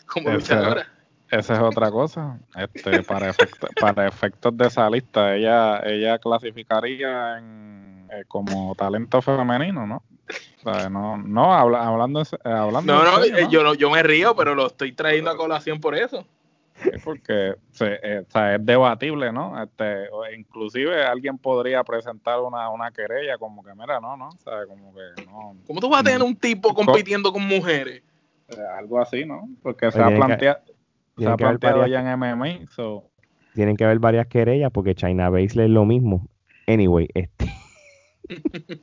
como 0.06 0.30
luchadora? 0.30 0.88
Esa 1.32 1.54
es 1.54 1.60
otra 1.60 1.92
cosa. 1.92 2.40
Este, 2.56 3.04
para, 3.04 3.30
efectos, 3.30 3.70
para 3.80 4.08
efectos 4.08 4.56
de 4.56 4.68
esa 4.68 4.90
lista, 4.90 5.36
ella, 5.36 5.82
ella 5.84 6.20
clasificaría 6.20 7.38
en, 7.38 8.08
eh, 8.12 8.24
como 8.28 8.76
talento 8.76 9.22
femenino, 9.22 9.88
¿no? 9.88 10.04
no, 10.90 11.18
no, 11.18 11.54
hablando, 11.54 12.22
eh, 12.22 12.26
hablando. 12.44 12.94
No, 12.94 13.04
no, 13.04 13.24
eh, 13.24 13.48
Yo, 13.50 13.74
yo 13.76 13.90
me 13.90 14.02
río, 14.04 14.36
pero 14.36 14.56
lo 14.56 14.68
estoy 14.68 14.94
trayendo 14.94 15.32
a 15.32 15.38
colación 15.38 15.80
por 15.80 15.96
eso. 15.96 16.26
Es 16.84 17.02
porque 17.04 17.56
eh, 17.80 18.26
es 18.28 18.66
debatible, 18.66 19.32
¿no? 19.32 19.62
Este, 19.64 20.10
inclusive 20.36 21.06
alguien 21.06 21.38
podría 21.38 21.84
presentar 21.84 22.42
una, 22.42 22.70
una 22.70 22.92
querella 22.92 23.38
como 23.38 23.64
que, 23.64 23.74
mira, 23.74 24.00
no, 24.02 24.18
no, 24.18 24.30
Como 24.68 24.94
que 24.94 25.24
no. 25.26 25.56
¿Cómo 25.66 25.80
tú 25.80 25.90
vas 25.90 26.02
a 26.02 26.04
tener 26.04 26.22
un 26.22 26.36
tipo 26.36 26.74
compitiendo 26.74 27.32
con 27.32 27.44
mujeres? 27.48 28.04
algo 28.78 29.02
así, 29.02 29.26
¿no? 29.26 29.50
Porque 29.64 29.92
se 29.92 30.00
ha 30.00 30.08
planteado, 30.08 30.60
ya 31.18 31.36
en 31.36 32.20
MMA, 32.20 32.66
Tienen 33.54 33.78
que 33.78 33.86
haber 33.86 34.00
varias 34.00 34.28
querellas 34.28 34.72
porque 34.72 34.96
China 34.96 35.30
Base 35.30 35.64
es 35.64 35.70
lo 35.70 35.86
mismo. 35.86 36.28
Anyway, 36.68 37.08
este. 37.14 37.52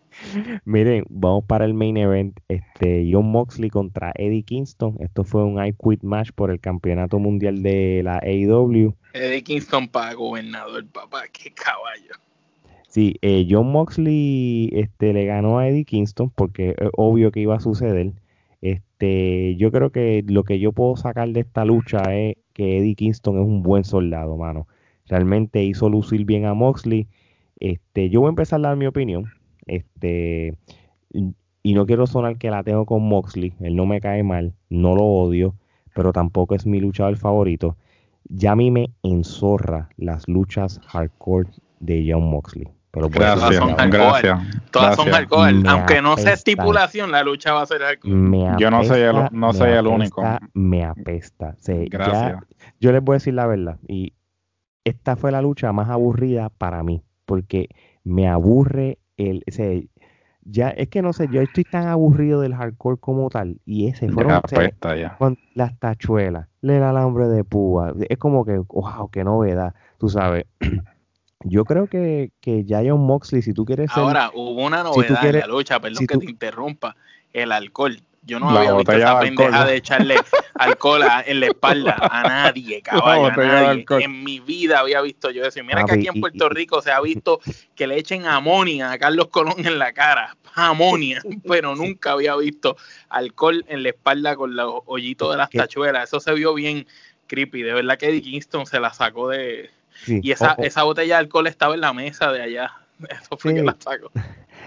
Miren, 0.65 1.05
vamos 1.09 1.45
para 1.45 1.65
el 1.65 1.75
main 1.75 1.97
event. 1.97 2.39
Este, 2.49 3.09
John 3.11 3.31
Moxley 3.31 3.71
contra 3.71 4.13
Eddie 4.15 4.45
Kingston. 4.45 4.97
Esto 5.01 5.25
fue 5.25 5.45
un 5.45 5.63
I 5.65 5.73
Quit 5.73 6.03
match 6.03 6.31
por 6.33 6.51
el 6.51 6.61
campeonato 6.61 7.19
mundial 7.19 7.63
de 7.63 8.03
la 8.05 8.19
AEW. 8.19 8.95
Eddie 9.15 9.43
Kingston 9.43 9.89
para 9.89 10.15
gobernador, 10.15 10.87
papá, 10.87 11.25
qué 11.33 11.53
caballo. 11.53 12.15
Sí, 12.89 13.17
eh, 13.23 13.47
John 13.49 13.73
Moxley 13.73 14.71
este, 14.73 15.13
le 15.13 15.25
ganó 15.25 15.59
a 15.59 15.69
Eddie 15.69 15.85
Kingston 15.85 16.31
porque 16.31 16.75
es 16.79 16.91
obvio 16.97 17.33
que 17.33 17.41
iba 17.41 17.57
a 17.57 17.61
suceder. 17.61 18.13
Este, 18.63 19.57
yo 19.57 19.71
creo 19.71 19.93
que 19.93 20.25
lo 20.27 20.45
que 20.45 20.59
yo 20.59 20.73
puedo 20.73 20.97
sacar 20.97 21.29
de 21.29 21.41
esta 21.41 21.65
lucha 21.67 22.03
es 22.15 22.37
que 22.55 22.79
Eddie 22.79 22.95
Kingston 22.95 23.39
es 23.39 23.45
un 23.45 23.63
buen 23.63 23.85
soldado, 23.85 24.37
mano. 24.37 24.67
Realmente 25.07 25.63
hizo 25.63 25.91
lucir 25.91 26.25
bien 26.25 26.47
a 26.47 26.55
Moxley 26.55 27.09
este, 27.63 28.11
yo 28.11 28.21
voy 28.21 28.27
a 28.27 28.31
empezar 28.31 28.59
a 28.59 28.71
dar 28.71 28.77
mi 28.77 28.87
opinión. 28.87 29.27
Este, 29.67 30.59
y 31.63 31.75
no 31.75 31.87
quiero 31.87 32.09
sonar 32.09 32.37
que 32.37 32.51
la 32.51 32.65
tengo 32.65 32.87
con 32.87 33.05
Moxley. 33.05 33.55
Él 33.61 33.77
no 33.77 33.87
me 33.87 34.01
cae 34.01 34.25
mal, 34.25 34.55
no 34.69 34.97
lo 34.97 35.05
odio, 35.05 35.55
pero 35.95 36.13
tampoco 36.13 36.57
es 36.57 36.67
mi 36.67 36.81
luchador 36.81 37.17
favorito. 37.17 37.77
Ya 38.25 38.53
a 38.53 38.57
mí 38.57 38.73
me 38.73 38.91
enzorra 39.05 39.91
las 39.97 40.27
luchas 40.27 40.81
hardcore 40.89 41.51
de 41.79 42.05
John 42.09 42.29
Moxley. 42.29 42.67
Pero 42.93 43.09
gracias, 43.09 43.57
son 43.57 43.75
gracias. 43.91 44.39
Todas 44.71 44.97
son 44.97 45.11
hardcore. 45.11 45.63
Aunque 45.67 46.03
no 46.03 46.17
sea 46.17 46.35
estipulación, 46.35 47.11
la 47.11 47.23
lucha 47.25 47.53
va 47.53 47.63
a 47.63 47.67
ser 47.67 47.81
hardcore. 47.81 48.57
yo 48.59 48.71
no 48.71 48.85
soy 48.85 49.01
el, 49.01 49.29
no 49.33 49.53
soy 49.53 49.71
el 49.73 49.87
único. 49.87 50.23
Me 50.55 50.85
apesta. 50.85 51.57
gracias. 51.67 52.43
yo 52.79 52.93
les 52.93 53.03
voy 53.03 53.15
a 53.15 53.17
decir 53.17 53.35
la 53.35 53.47
verdad. 53.47 53.79
Y 53.89 54.15
esta 54.85 55.17
fue 55.17 55.33
la 55.33 55.43
lucha 55.43 55.73
más 55.73 55.89
aburrida 55.89 56.51
para 56.51 56.83
mí 56.83 57.03
porque 57.25 57.69
me 58.05 58.29
aburre 58.29 58.99
el, 59.17 59.43
ese, 59.47 59.89
ya 60.43 60.69
es 60.69 60.89
que 60.89 61.03
no 61.03 61.13
sé, 61.13 61.29
yo 61.31 61.41
estoy 61.41 61.65
tan 61.65 61.87
aburrido 61.87 62.41
del 62.41 62.55
hardcore 62.55 62.99
como 62.99 63.31
tal 63.31 63.61
y 63.65 63.89
ese 63.89 64.09
fueron 64.11 64.43
con 65.19 65.39
las 65.55 65.79
tachuelas, 65.79 66.49
el 66.61 66.83
alambre 66.83 67.29
de 67.29 67.45
púa, 67.45 67.95
es 68.09 68.19
como 68.19 68.45
que, 68.45 68.59
wow, 68.59 69.09
qué 69.11 69.25
novedad, 69.25 69.75
tú 69.99 70.09
sabes. 70.09 70.47
Yo 71.45 71.65
creo 71.65 71.87
que, 71.87 72.31
que 72.41 72.65
ya 72.65 72.83
John 72.85 73.01
Moxley, 73.01 73.43
si 73.43 73.53
tú 73.53 73.65
quieres 73.65 73.91
Ahora, 73.95 74.31
hubo 74.35 74.63
una 74.63 74.83
novedad 74.83 75.25
en 75.25 75.41
la 75.41 75.47
lucha, 75.47 75.81
perdón 75.81 76.07
que 76.07 76.19
te 76.19 76.31
interrumpa, 76.31 76.97
el 77.33 77.53
alcohol. 77.53 78.01
Yo 78.25 78.39
no 78.39 78.51
había 78.51 78.73
visto 78.75 78.93
esa 78.93 79.19
pendeja 79.19 79.65
de 79.65 79.77
echarle 79.77 80.15
alcohol 80.55 81.03
en 81.27 81.41
la 81.41 81.47
espalda 81.47 81.97
a 81.99 82.23
nadie, 82.29 82.81
caballo, 82.81 83.27
a 83.27 83.37
nadie. 83.37 83.85
En 84.01 84.23
mi 84.23 84.39
vida 84.39 84.79
había 84.79 85.01
visto 85.01 85.31
yo 85.31 85.45
eso. 85.45 85.59
Y 85.59 85.65
mira 85.65 85.85
que 85.85 85.95
aquí 85.95 86.07
en 86.07 86.21
Puerto 86.21 86.49
Rico 86.49 86.81
se 86.83 86.93
ha 86.93 87.01
visto 87.01 87.41
que 87.75 87.89
le 87.89 87.99
echen 87.99 88.27
amonia 88.27 88.93
a 88.93 88.99
Carlos 88.99 89.27
Colón 89.27 89.67
en 89.67 89.77
la 89.77 89.93
cara, 89.93 90.37
amonia, 90.55 91.21
pero 91.49 91.75
nunca 91.75 92.13
había 92.13 92.37
visto 92.37 92.77
alcohol 93.09 93.65
en 93.67 93.83
la 93.83 93.89
espalda 93.89 94.37
con 94.37 94.55
los 94.55 94.83
hoyitos 94.87 95.33
de 95.33 95.39
las 95.39 95.51
tachuelas. 95.51 96.09
Eso 96.09 96.21
se 96.21 96.33
vio 96.35 96.55
bien 96.55 96.87
creepy. 97.27 97.63
De 97.63 97.73
verdad 97.73 97.99
que 97.99 98.09
Eddie 98.09 98.23
Kingston 98.23 98.67
se 98.67 98.79
la 98.79 98.93
sacó 98.93 99.29
de... 99.29 99.71
y 100.07 100.31
esa, 100.31 100.55
esa 100.59 100.83
botella 100.85 101.17
de 101.17 101.21
alcohol 101.21 101.47
estaba 101.47 101.75
en 101.75 101.81
la 101.81 101.93
mesa 101.93 102.33
de 102.33 102.43
allá. 102.43 102.73
Eso 103.09 103.37
fue 103.37 103.55
que 103.55 103.63
la 103.63 103.77
sacó. 103.79 104.11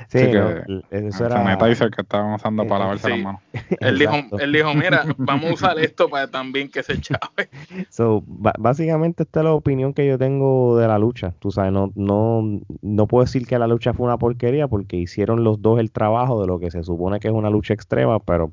Sí, 0.10 0.20
que, 0.20 0.64
eso 0.92 1.26
era. 1.26 1.58
que 1.58 2.02
estaban 2.02 2.34
usando 2.34 2.68
para 2.68 2.80
lavarse 2.80 3.10
las 3.10 3.20
manos. 3.20 3.42
Él 3.80 3.98
dijo, 3.98 4.14
él 4.40 4.52
dijo, 4.52 4.74
mira, 4.74 5.06
vamos 5.18 5.52
a 5.52 5.54
usar 5.54 5.80
esto 5.80 6.10
para 6.10 6.28
también 6.28 6.70
que 6.70 6.84
se 6.84 7.00
chave. 7.00 7.50
So, 7.90 8.22
básicamente 8.28 9.24
esta 9.24 9.40
es 9.40 9.44
la 9.46 9.54
opinión 9.54 9.94
que 9.94 10.06
yo 10.06 10.18
tengo 10.18 10.78
de 10.78 10.88
la 10.88 11.00
lucha. 11.00 11.34
Tú 11.40 11.50
sabes, 11.50 11.72
no, 11.72 11.92
no, 11.96 12.62
no 12.82 13.08
puedo 13.08 13.24
decir 13.24 13.48
que 13.48 13.58
la 13.58 13.68
lucha 13.68 13.94
fue 13.94 14.06
una 14.06 14.18
porquería 14.18 14.68
porque 14.68 14.98
hicieron 14.98 15.44
los 15.46 15.62
dos 15.62 15.80
el 15.80 15.92
trabajo 15.92 16.42
de 16.42 16.48
lo 16.48 16.60
que 16.60 16.72
se 16.72 16.84
supone 16.84 17.22
que 17.22 17.30
es 17.30 17.34
una 17.34 17.50
lucha 17.50 17.74
extrema, 17.74 18.20
pero 18.20 18.52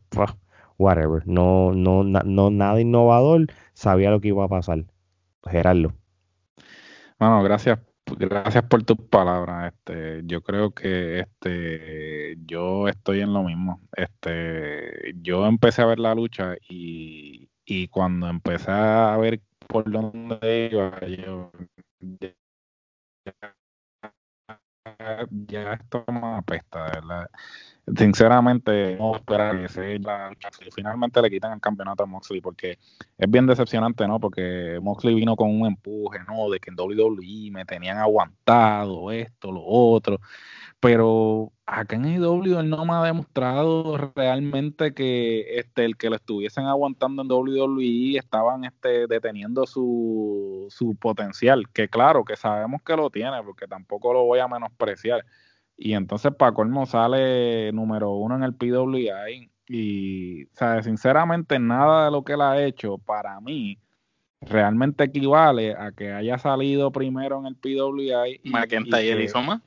whatever. 0.79 1.27
No, 1.27 1.73
no, 1.73 2.05
no, 2.05 2.51
nada 2.51 2.81
innovador. 2.81 3.47
Sabía 3.75 4.11
lo 4.11 4.21
que 4.21 4.29
iba 4.29 4.45
a 4.45 4.49
pasar. 4.49 4.85
Gerardo. 5.45 5.93
Bueno, 7.23 7.41
gracias 7.45 7.79
gracias 8.19 8.65
por 8.65 8.83
tus 8.83 8.97
palabras. 8.97 9.73
Este, 9.73 10.23
yo 10.25 10.43
creo 10.43 10.73
que 10.73 11.21
este, 11.21 12.37
yo 12.47 12.89
estoy 12.89 13.21
en 13.21 13.33
lo 13.33 13.45
mismo. 13.45 13.81
Este, 13.97 15.15
yo 15.23 15.47
empecé 15.47 15.83
a 15.83 15.87
ver 15.87 16.01
la 16.01 16.17
lucha 16.17 16.57
y, 16.69 17.49
y 17.65 17.87
cuando 17.87 18.29
empecé 18.29 18.73
a 18.73 19.17
ver 19.19 19.41
por 19.69 19.89
dónde 19.89 20.69
iba, 20.73 20.99
yo 21.07 21.53
ya 25.47 25.75
esto 25.75 26.05
me 26.09 26.39
apesta, 26.39 26.83
¿verdad? 26.87 27.31
Sinceramente, 27.97 28.97
no 28.97 29.17
esperar 29.17 29.61
que 29.61 29.69
se 29.69 29.99
la, 29.99 30.31
finalmente 30.73 31.21
le 31.21 31.31
quitan 31.31 31.53
el 31.53 31.61
campeonato 31.61 32.05
a 32.05 32.07
Moxley 32.07 32.41
porque 32.41 32.79
es 33.19 33.31
bien 33.31 33.47
decepcionante, 33.47 34.07
¿no? 34.07 34.21
Porque 34.21 34.79
Moxley 34.81 35.15
vino 35.15 35.35
con 35.35 35.51
un 35.51 35.67
empuje, 35.67 36.21
¿no? 36.29 36.49
De 36.49 36.61
que 36.61 36.71
en 36.71 36.79
WWE 36.79 37.51
me 37.51 37.65
tenían 37.65 37.99
aguantado 37.99 39.11
esto, 39.11 39.51
lo 39.51 39.63
otro 39.65 40.21
pero 40.83 41.53
acá 41.65 41.95
en 41.95 42.07
AEW 42.07 42.59
él 42.59 42.69
no 42.69 42.85
me 42.85 42.93
ha 42.93 43.03
demostrado 43.05 43.97
realmente 44.17 44.93
que 44.95 45.61
este 45.61 45.85
el 45.85 45.97
que 45.97 46.11
lo 46.11 46.17
estuviesen 46.17 46.67
aguantando 46.67 47.23
en 47.23 47.31
WWE 47.31 48.19
estaban 48.19 48.65
este 48.65 49.07
deteniendo 49.07 49.65
su, 49.65 50.67
su 50.71 50.97
potencial, 50.97 51.69
que 51.73 51.89
claro, 51.89 52.25
que 52.25 52.35
sabemos 52.35 52.83
que 52.83 52.97
lo 52.97 53.11
tiene, 53.11 53.41
porque 53.45 53.69
tampoco 53.69 54.13
lo 54.13 54.25
voy 54.25 54.41
a 54.41 54.49
menospreciar. 54.49 55.25
Y 55.85 55.95
entonces 55.95 56.33
para 56.35 56.53
colmo 56.53 56.87
sale 56.87 57.73
número 57.73 58.13
uno 58.13 58.37
en 58.37 58.45
el 58.45 58.55
PWI 58.55 59.51
y, 59.67 60.45
o 60.45 60.83
sinceramente 60.83 61.59
nada 61.59 62.05
de 62.05 62.11
lo 62.13 62.23
que 62.23 62.35
él 62.35 62.41
ha 62.41 62.63
hecho 62.63 62.99
para 62.99 63.41
mí 63.41 63.79
realmente 64.41 65.05
equivale 65.05 65.73
a 65.73 65.91
que 65.93 66.13
haya 66.13 66.39
salido 66.39 66.93
primero 66.93 67.41
en 67.41 67.47
el 67.47 67.57
PWI. 67.57 68.41
McIntyre 68.45 69.25
hizo 69.25 69.43
más 69.43 69.61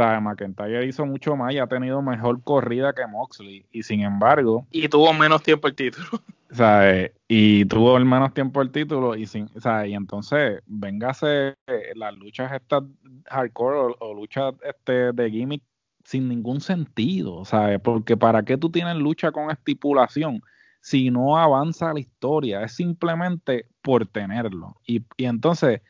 sea, 0.00 0.20
McIntyre 0.20 0.86
hizo 0.86 1.04
mucho 1.04 1.36
más 1.36 1.52
y 1.52 1.58
ha 1.58 1.66
tenido 1.66 2.00
mejor 2.02 2.42
corrida 2.42 2.92
que 2.92 3.06
Moxley. 3.06 3.64
Y 3.70 3.82
sin 3.82 4.00
embargo. 4.00 4.66
Y 4.70 4.88
tuvo 4.88 5.12
menos 5.12 5.42
tiempo 5.42 5.68
el 5.68 5.74
título. 5.74 6.06
¿Sabes? 6.52 7.12
Y 7.28 7.64
tuvo 7.66 7.96
el 7.96 8.04
menos 8.04 8.34
tiempo 8.34 8.62
el 8.62 8.70
título. 8.70 9.14
Y, 9.16 9.26
sin, 9.26 9.48
¿sabes? 9.60 9.90
y 9.90 9.94
entonces, 9.94 10.62
véngase 10.66 11.56
las 11.94 12.14
luchas 12.16 12.52
estas 12.52 12.84
hardcore 13.26 13.94
o, 13.98 14.14
luchas 14.14 14.54
este, 14.64 15.12
de 15.12 15.30
gimmick 15.30 15.62
sin 16.04 16.28
ningún 16.28 16.60
sentido. 16.60 17.44
¿sabes? 17.44 17.80
Porque 17.80 18.16
¿para 18.16 18.42
qué 18.44 18.56
tú 18.56 18.70
tienes 18.70 18.96
lucha 18.96 19.32
con 19.32 19.50
estipulación? 19.50 20.42
Si 20.80 21.10
no 21.10 21.36
avanza 21.38 21.92
la 21.92 22.00
historia, 22.00 22.62
es 22.64 22.72
simplemente 22.72 23.66
por 23.82 24.06
tenerlo. 24.06 24.76
Y, 24.86 25.04
y 25.16 25.26
entonces, 25.26 25.82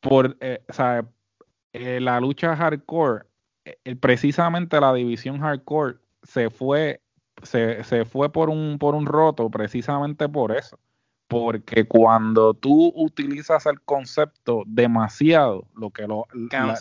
por, 0.00 0.36
eh, 0.40 0.62
¿sabes? 0.68 1.04
Eh, 1.74 2.00
la 2.00 2.20
lucha 2.20 2.54
hardcore 2.54 3.24
eh, 3.64 3.96
precisamente 3.96 4.80
la 4.80 4.92
división 4.92 5.38
hardcore 5.38 5.98
se 6.22 6.50
fue, 6.50 7.00
se, 7.42 7.84
se, 7.84 8.04
fue 8.04 8.30
por 8.32 8.50
un, 8.50 8.78
por 8.78 8.94
un 8.94 9.06
roto 9.06 9.50
precisamente 9.50 10.28
por 10.28 10.52
eso. 10.52 10.78
Porque 11.28 11.86
cuando 11.86 12.52
tú 12.52 12.92
utilizas 12.94 13.64
el 13.66 13.80
concepto 13.80 14.64
demasiado, 14.66 15.66
lo 15.74 15.90
que 15.90 16.06
lo, 16.06 16.26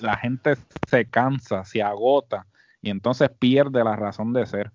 la, 0.02 0.18
gente 0.18 0.56
se 0.88 1.06
cansa, 1.06 1.64
se 1.64 1.82
agota 1.82 2.48
y 2.82 2.90
entonces 2.90 3.30
pierde 3.30 3.84
la 3.84 3.96
razón 3.96 4.34
de 4.34 4.46
ser. 4.46 4.72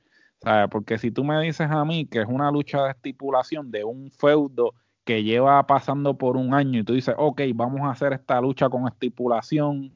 Porque 0.71 0.97
si 0.97 1.11
tú 1.11 1.25
me 1.25 1.39
dices 1.43 1.71
a 1.71 1.85
mí 1.85 2.07
que 2.07 2.21
es 2.21 2.27
una 2.27 2.51
lucha 2.51 2.85
de 2.85 2.91
estipulación 2.93 3.71
de 3.71 3.85
un 3.85 4.11
feudo 4.11 4.73
que 5.05 5.23
lleva 5.23 5.67
pasando 5.67 6.17
por 6.17 6.37
un 6.37 6.55
año 6.55 6.81
y 6.81 6.85
tú 6.85 6.95
dices, 6.95 7.15
ok, 7.19 7.43
vamos 7.55 7.83
a 7.83 7.91
hacer 7.91 8.13
esta 8.13 8.41
lucha 8.41 8.69
con 8.69 8.89
estipulación 8.89 9.93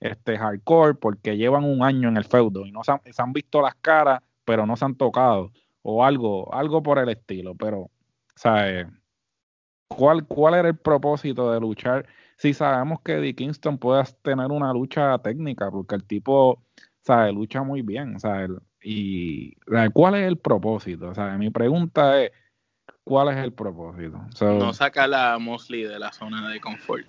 este 0.00 0.38
hardcore 0.38 0.94
porque 0.94 1.36
llevan 1.36 1.64
un 1.64 1.82
año 1.82 2.08
en 2.08 2.16
el 2.16 2.24
feudo 2.24 2.64
y 2.64 2.72
no 2.72 2.82
se 2.84 2.92
han, 2.92 3.32
visto 3.32 3.60
las 3.60 3.74
caras, 3.76 4.22
pero 4.48 4.64
no 4.64 4.76
se 4.76 4.84
han 4.86 4.94
tocado 4.94 5.52
o 5.82 6.02
algo, 6.02 6.52
algo 6.54 6.82
por 6.82 6.98
el 6.98 7.10
estilo, 7.10 7.54
pero 7.54 7.90
¿sabes? 8.34 8.86
¿Cuál, 9.88 10.26
¿Cuál 10.26 10.54
era 10.54 10.68
el 10.68 10.76
propósito 10.78 11.52
de 11.52 11.60
luchar? 11.60 12.06
Si 12.38 12.54
sabemos 12.54 13.00
que 13.02 13.18
Eddie 13.18 13.34
Kingston 13.34 13.76
puede 13.76 14.04
tener 14.22 14.46
una 14.46 14.72
lucha 14.72 15.18
técnica, 15.18 15.70
porque 15.70 15.96
el 15.96 16.04
tipo, 16.04 16.62
¿sabes? 17.02 17.34
Lucha 17.34 17.62
muy 17.62 17.82
bien, 17.82 18.18
¿sabes? 18.18 18.50
Y 18.82 19.54
¿cuál 19.92 20.14
es 20.14 20.26
el 20.26 20.38
propósito? 20.38 21.14
¿sabes? 21.14 21.38
Mi 21.38 21.50
pregunta 21.50 22.22
es, 22.22 22.32
¿cuál 23.04 23.28
es 23.28 23.36
el 23.36 23.52
propósito? 23.52 24.18
no 24.40 24.72
saca 24.72 25.06
la 25.06 25.38
Mosley 25.38 25.82
de 25.82 25.98
la 25.98 26.10
zona 26.10 26.48
de 26.48 26.58
confort. 26.58 27.06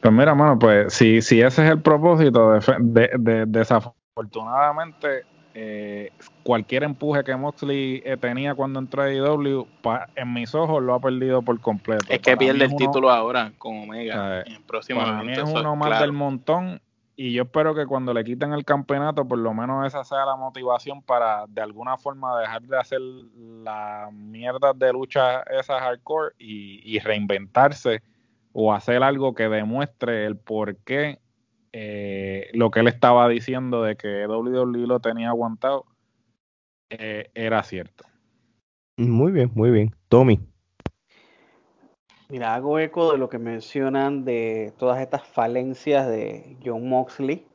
Pues 0.00 0.12
mira, 0.12 0.34
mano, 0.34 0.58
pues 0.58 0.92
si, 0.92 1.22
si 1.22 1.40
ese 1.40 1.64
es 1.64 1.70
el 1.70 1.80
propósito, 1.80 2.58
de, 2.80 3.44
desafortunadamente, 3.46 5.24
eh, 5.60 6.12
cualquier 6.44 6.84
empuje 6.84 7.24
que 7.24 7.34
Moxley 7.34 8.00
eh, 8.04 8.16
tenía 8.16 8.54
cuando 8.54 8.78
entró 8.78 9.02
a 9.02 9.12
IW, 9.12 9.66
en 10.14 10.32
mis 10.32 10.54
ojos 10.54 10.80
lo 10.80 10.94
ha 10.94 11.00
perdido 11.00 11.42
por 11.42 11.60
completo. 11.60 12.06
Es 12.08 12.20
que 12.20 12.36
pierde 12.36 12.66
el 12.66 12.76
título 12.76 13.10
ahora 13.10 13.52
con 13.58 13.76
Omega. 13.78 14.42
en 14.42 14.62
próximo 14.62 15.00
para 15.00 15.24
mí 15.24 15.32
es 15.32 15.42
uno 15.42 15.74
más 15.74 16.00
del 16.00 16.12
montón 16.12 16.80
y 17.16 17.32
yo 17.32 17.42
espero 17.42 17.74
que 17.74 17.86
cuando 17.86 18.14
le 18.14 18.22
quiten 18.22 18.52
el 18.52 18.64
campeonato, 18.64 19.26
por 19.26 19.38
lo 19.38 19.52
menos 19.52 19.84
esa 19.84 20.04
sea 20.04 20.24
la 20.24 20.36
motivación 20.36 21.02
para 21.02 21.46
de 21.48 21.60
alguna 21.60 21.96
forma 21.96 22.38
dejar 22.38 22.62
de 22.62 22.78
hacer 22.78 23.00
la 23.00 24.10
mierda 24.12 24.72
de 24.72 24.92
lucha 24.92 25.40
esa 25.42 25.80
hardcore 25.80 26.36
y, 26.38 26.80
y 26.84 27.00
reinventarse 27.00 28.00
o 28.52 28.72
hacer 28.72 29.02
algo 29.02 29.34
que 29.34 29.48
demuestre 29.48 30.24
el 30.24 30.36
por 30.36 30.76
qué 30.76 31.18
eh, 31.72 32.48
lo 32.54 32.70
que 32.70 32.80
él 32.80 32.88
estaba 32.88 33.28
diciendo 33.28 33.82
de 33.82 33.96
que 33.96 34.26
WWE 34.26 34.86
lo 34.86 35.00
tenía 35.00 35.28
aguantado 35.28 35.86
eh, 36.90 37.30
era 37.34 37.62
cierto. 37.62 38.04
Muy 38.96 39.32
bien, 39.32 39.50
muy 39.54 39.70
bien. 39.70 39.94
Tommy. 40.08 40.40
Mira, 42.30 42.54
hago 42.54 42.78
eco 42.78 43.12
de 43.12 43.18
lo 43.18 43.28
que 43.28 43.38
mencionan 43.38 44.24
de 44.24 44.72
todas 44.76 45.00
estas 45.00 45.26
falencias 45.26 46.06
de 46.08 46.58
John 46.62 46.88
Moxley. 46.88 47.46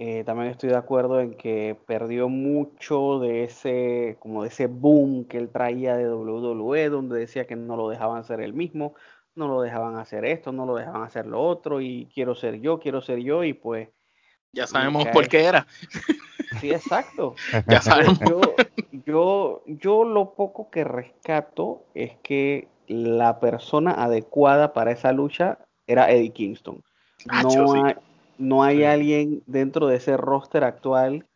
Eh, 0.00 0.22
también 0.24 0.50
estoy 0.50 0.70
de 0.70 0.76
acuerdo 0.76 1.20
en 1.20 1.34
que 1.34 1.76
perdió 1.86 2.28
mucho 2.28 3.18
de 3.18 3.44
ese, 3.44 4.16
como 4.20 4.42
de 4.42 4.48
ese 4.48 4.68
boom 4.68 5.24
que 5.26 5.38
él 5.38 5.50
traía 5.50 5.96
de 5.96 6.08
WWE, 6.08 6.88
donde 6.88 7.18
decía 7.18 7.46
que 7.46 7.56
no 7.56 7.76
lo 7.76 7.88
dejaban 7.88 8.24
ser 8.24 8.40
el 8.40 8.52
mismo, 8.52 8.94
no 9.38 9.48
lo 9.48 9.62
dejaban 9.62 9.96
hacer 9.96 10.24
esto, 10.24 10.52
no 10.52 10.66
lo 10.66 10.74
dejaban 10.74 11.02
hacer 11.02 11.26
lo 11.26 11.40
otro, 11.40 11.80
y 11.80 12.08
quiero 12.12 12.34
ser 12.34 12.60
yo, 12.60 12.78
quiero 12.78 13.00
ser 13.00 13.20
yo, 13.20 13.44
y 13.44 13.54
pues... 13.54 13.88
Ya 14.52 14.66
sabemos 14.66 15.06
por 15.08 15.28
qué 15.28 15.44
era. 15.44 15.66
Sí, 16.60 16.70
exacto. 16.70 17.34
ya 17.68 17.80
sabemos. 17.80 18.18
Yo, 19.04 19.62
yo, 19.66 20.04
lo 20.04 20.34
poco 20.34 20.70
que 20.70 20.84
rescato 20.84 21.84
es 21.94 22.12
que 22.22 22.68
la 22.86 23.40
persona 23.40 23.92
adecuada 23.92 24.72
para 24.72 24.90
esa 24.90 25.12
lucha 25.12 25.58
era 25.86 26.10
Eddie 26.10 26.30
Kingston. 26.30 26.82
No, 27.42 27.84
hay, 27.84 27.94
no 28.38 28.62
hay 28.62 28.84
alguien 28.84 29.42
dentro 29.46 29.86
de 29.86 29.96
ese 29.96 30.16
roster 30.16 30.64
actual 30.64 31.26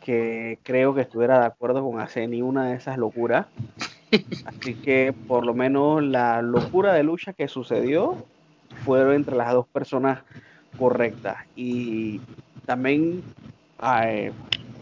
que 0.00 0.58
creo 0.62 0.94
que 0.94 1.02
estuviera 1.02 1.40
de 1.40 1.46
acuerdo 1.46 1.84
con 1.84 2.00
hacer 2.00 2.28
ni 2.28 2.40
una 2.40 2.68
de 2.68 2.76
esas 2.76 2.96
locuras. 2.98 3.46
Así 4.46 4.74
que 4.74 5.14
por 5.28 5.46
lo 5.46 5.54
menos 5.54 6.02
la 6.02 6.42
locura 6.42 6.92
de 6.94 7.02
lucha 7.02 7.32
que 7.32 7.48
sucedió 7.48 8.24
fueron 8.84 9.14
entre 9.14 9.36
las 9.36 9.52
dos 9.52 9.66
personas 9.66 10.22
correctas. 10.78 11.36
Y 11.56 12.20
también 12.66 13.22
eh, 14.04 14.32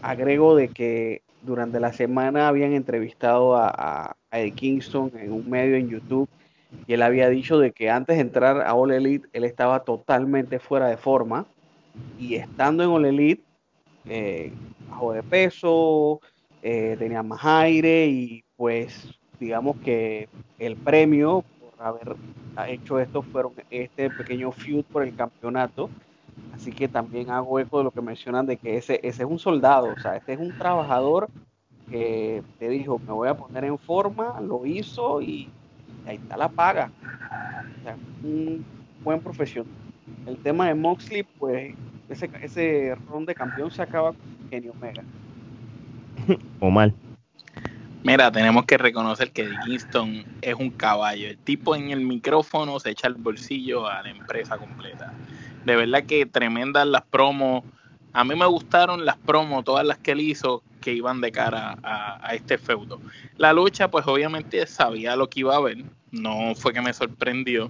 agrego 0.01 0.55
de 0.55 0.69
que 0.69 1.21
durante 1.41 1.79
la 1.79 1.93
semana 1.93 2.47
habían 2.47 2.73
entrevistado 2.73 3.55
a, 3.55 4.15
Eddie 4.31 4.51
Kingston 4.51 5.11
en 5.15 5.31
un 5.31 5.49
medio 5.49 5.75
en 5.75 5.89
YouTube 5.89 6.29
y 6.85 6.93
él 6.93 7.01
había 7.01 7.29
dicho 7.29 7.57
de 7.57 7.71
que 7.71 7.89
antes 7.89 8.17
de 8.17 8.21
entrar 8.21 8.61
a 8.61 8.75
All 8.75 8.91
Elite 8.91 9.27
él 9.33 9.43
estaba 9.43 9.79
totalmente 9.79 10.59
fuera 10.59 10.85
de 10.85 10.97
forma 10.97 11.47
y 12.19 12.35
estando 12.35 12.83
en 12.83 12.89
All 12.91 13.05
Elite 13.05 13.41
eh, 14.07 14.53
bajo 14.87 15.13
de 15.13 15.23
peso, 15.23 16.21
eh, 16.61 16.95
tenía 16.99 17.23
más 17.23 17.43
aire 17.43 18.05
y 18.05 18.43
pues 18.55 19.18
digamos 19.39 19.77
que 19.77 20.29
el 20.57 20.75
premio 20.75 21.43
por 21.59 21.85
haber 21.85 22.15
hecho 22.67 22.99
esto 22.99 23.21
fueron 23.21 23.53
este 23.69 24.09
pequeño 24.09 24.51
feud 24.51 24.83
por 24.85 25.03
el 25.03 25.15
campeonato. 25.15 25.89
Así 26.53 26.71
que 26.71 26.87
también 26.87 27.29
hago 27.29 27.59
eco 27.59 27.79
de 27.79 27.85
lo 27.85 27.91
que 27.91 28.01
mencionan 28.01 28.45
de 28.45 28.57
que 28.57 28.77
ese, 28.77 28.99
ese 29.03 29.23
es 29.23 29.29
un 29.29 29.39
soldado, 29.39 29.93
o 29.95 29.99
sea, 29.99 30.15
este 30.15 30.33
es 30.33 30.39
un 30.39 30.57
trabajador 30.57 31.29
que 31.89 32.43
te 32.59 32.69
dijo, 32.69 32.99
me 32.99 33.11
voy 33.11 33.27
a 33.27 33.35
poner 33.35 33.63
en 33.63 33.77
forma, 33.77 34.39
lo 34.41 34.65
hizo 34.65 35.21
y 35.21 35.49
ahí 36.05 36.17
está 36.17 36.37
la 36.37 36.49
paga. 36.49 36.91
O 37.79 37.83
sea, 37.83 37.97
un 38.23 38.65
buen 39.03 39.19
profesional. 39.21 39.71
El 40.25 40.37
tema 40.37 40.67
de 40.67 40.75
Moxley, 40.75 41.23
pues 41.23 41.75
ese, 42.09 42.29
ese 42.41 42.95
ron 43.09 43.25
de 43.25 43.35
campeón 43.35 43.71
se 43.71 43.81
acaba 43.81 44.09
con 44.09 44.49
Kenny 44.49 44.69
Omega. 44.69 45.03
O 46.59 46.69
mal. 46.69 46.93
Mira, 48.01 48.31
tenemos 48.31 48.65
que 48.65 48.77
reconocer 48.77 49.31
que 49.31 49.49
Kingston 49.65 50.23
es 50.41 50.55
un 50.55 50.71
caballo. 50.71 51.27
El 51.27 51.37
tipo 51.37 51.75
en 51.75 51.91
el 51.91 51.99
micrófono 51.99 52.79
se 52.79 52.91
echa 52.91 53.07
el 53.07 53.15
bolsillo 53.15 53.87
a 53.87 54.01
la 54.01 54.09
empresa 54.09 54.57
completa. 54.57 55.13
De 55.65 55.75
verdad 55.75 56.05
que 56.05 56.25
tremendas 56.25 56.87
las 56.87 57.01
promos. 57.01 57.63
A 58.13 58.23
mí 58.23 58.35
me 58.35 58.45
gustaron 58.45 59.05
las 59.05 59.17
promos, 59.17 59.65
todas 59.65 59.85
las 59.85 59.97
que 59.97 60.11
él 60.11 60.21
hizo, 60.21 60.63
que 60.79 60.93
iban 60.93 61.19
de 61.19 61.33
cara 61.33 61.77
a, 61.83 62.33
este 62.33 62.57
feudo. 62.57 63.01
La 63.37 63.51
lucha, 63.51 63.91
pues 63.91 64.07
obviamente 64.07 64.65
sabía 64.65 65.17
lo 65.17 65.29
que 65.29 65.41
iba 65.41 65.55
a 65.57 65.59
ver. 65.59 65.83
No 66.11 66.55
fue 66.55 66.73
que 66.73 66.81
me 66.81 66.93
sorprendió. 66.93 67.69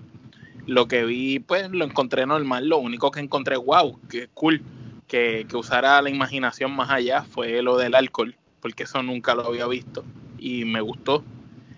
Lo 0.67 0.87
que 0.87 1.05
vi, 1.05 1.39
pues 1.39 1.71
lo 1.71 1.83
encontré 1.83 2.27
normal. 2.27 2.67
Lo 2.67 2.77
único 2.77 3.09
que 3.09 3.19
encontré, 3.19 3.57
wow, 3.57 3.99
qué 4.07 4.29
cool 4.35 4.61
que, 5.07 5.47
que 5.49 5.57
usara 5.57 5.99
la 6.03 6.11
imaginación 6.11 6.75
más 6.75 6.91
allá 6.91 7.23
fue 7.23 7.63
lo 7.63 7.77
del 7.77 7.95
alcohol, 7.95 8.35
porque 8.61 8.83
eso 8.83 9.01
nunca 9.03 9.35
lo 9.35 9.45
había 9.45 9.67
visto 9.67 10.03
y 10.37 10.65
me 10.65 10.81
gustó. 10.81 11.23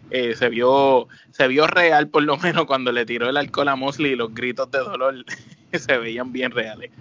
Eh, 0.10 0.36
se 0.36 0.50
vio 0.50 1.08
se 1.32 1.48
vio 1.48 1.68
real 1.68 2.10
por 2.10 2.24
lo 2.24 2.36
menos 2.38 2.66
cuando 2.66 2.92
le 2.92 3.06
tiró 3.06 3.30
el 3.30 3.38
alcohol 3.38 3.70
a 3.70 3.78
Mosley 3.78 4.12
y 4.12 4.16
los 4.16 4.34
gritos 4.34 4.70
de 4.70 4.80
dolor 4.80 5.26
se 5.74 5.98
veían 5.98 6.32
bien 6.32 6.52
reales. 6.52 6.92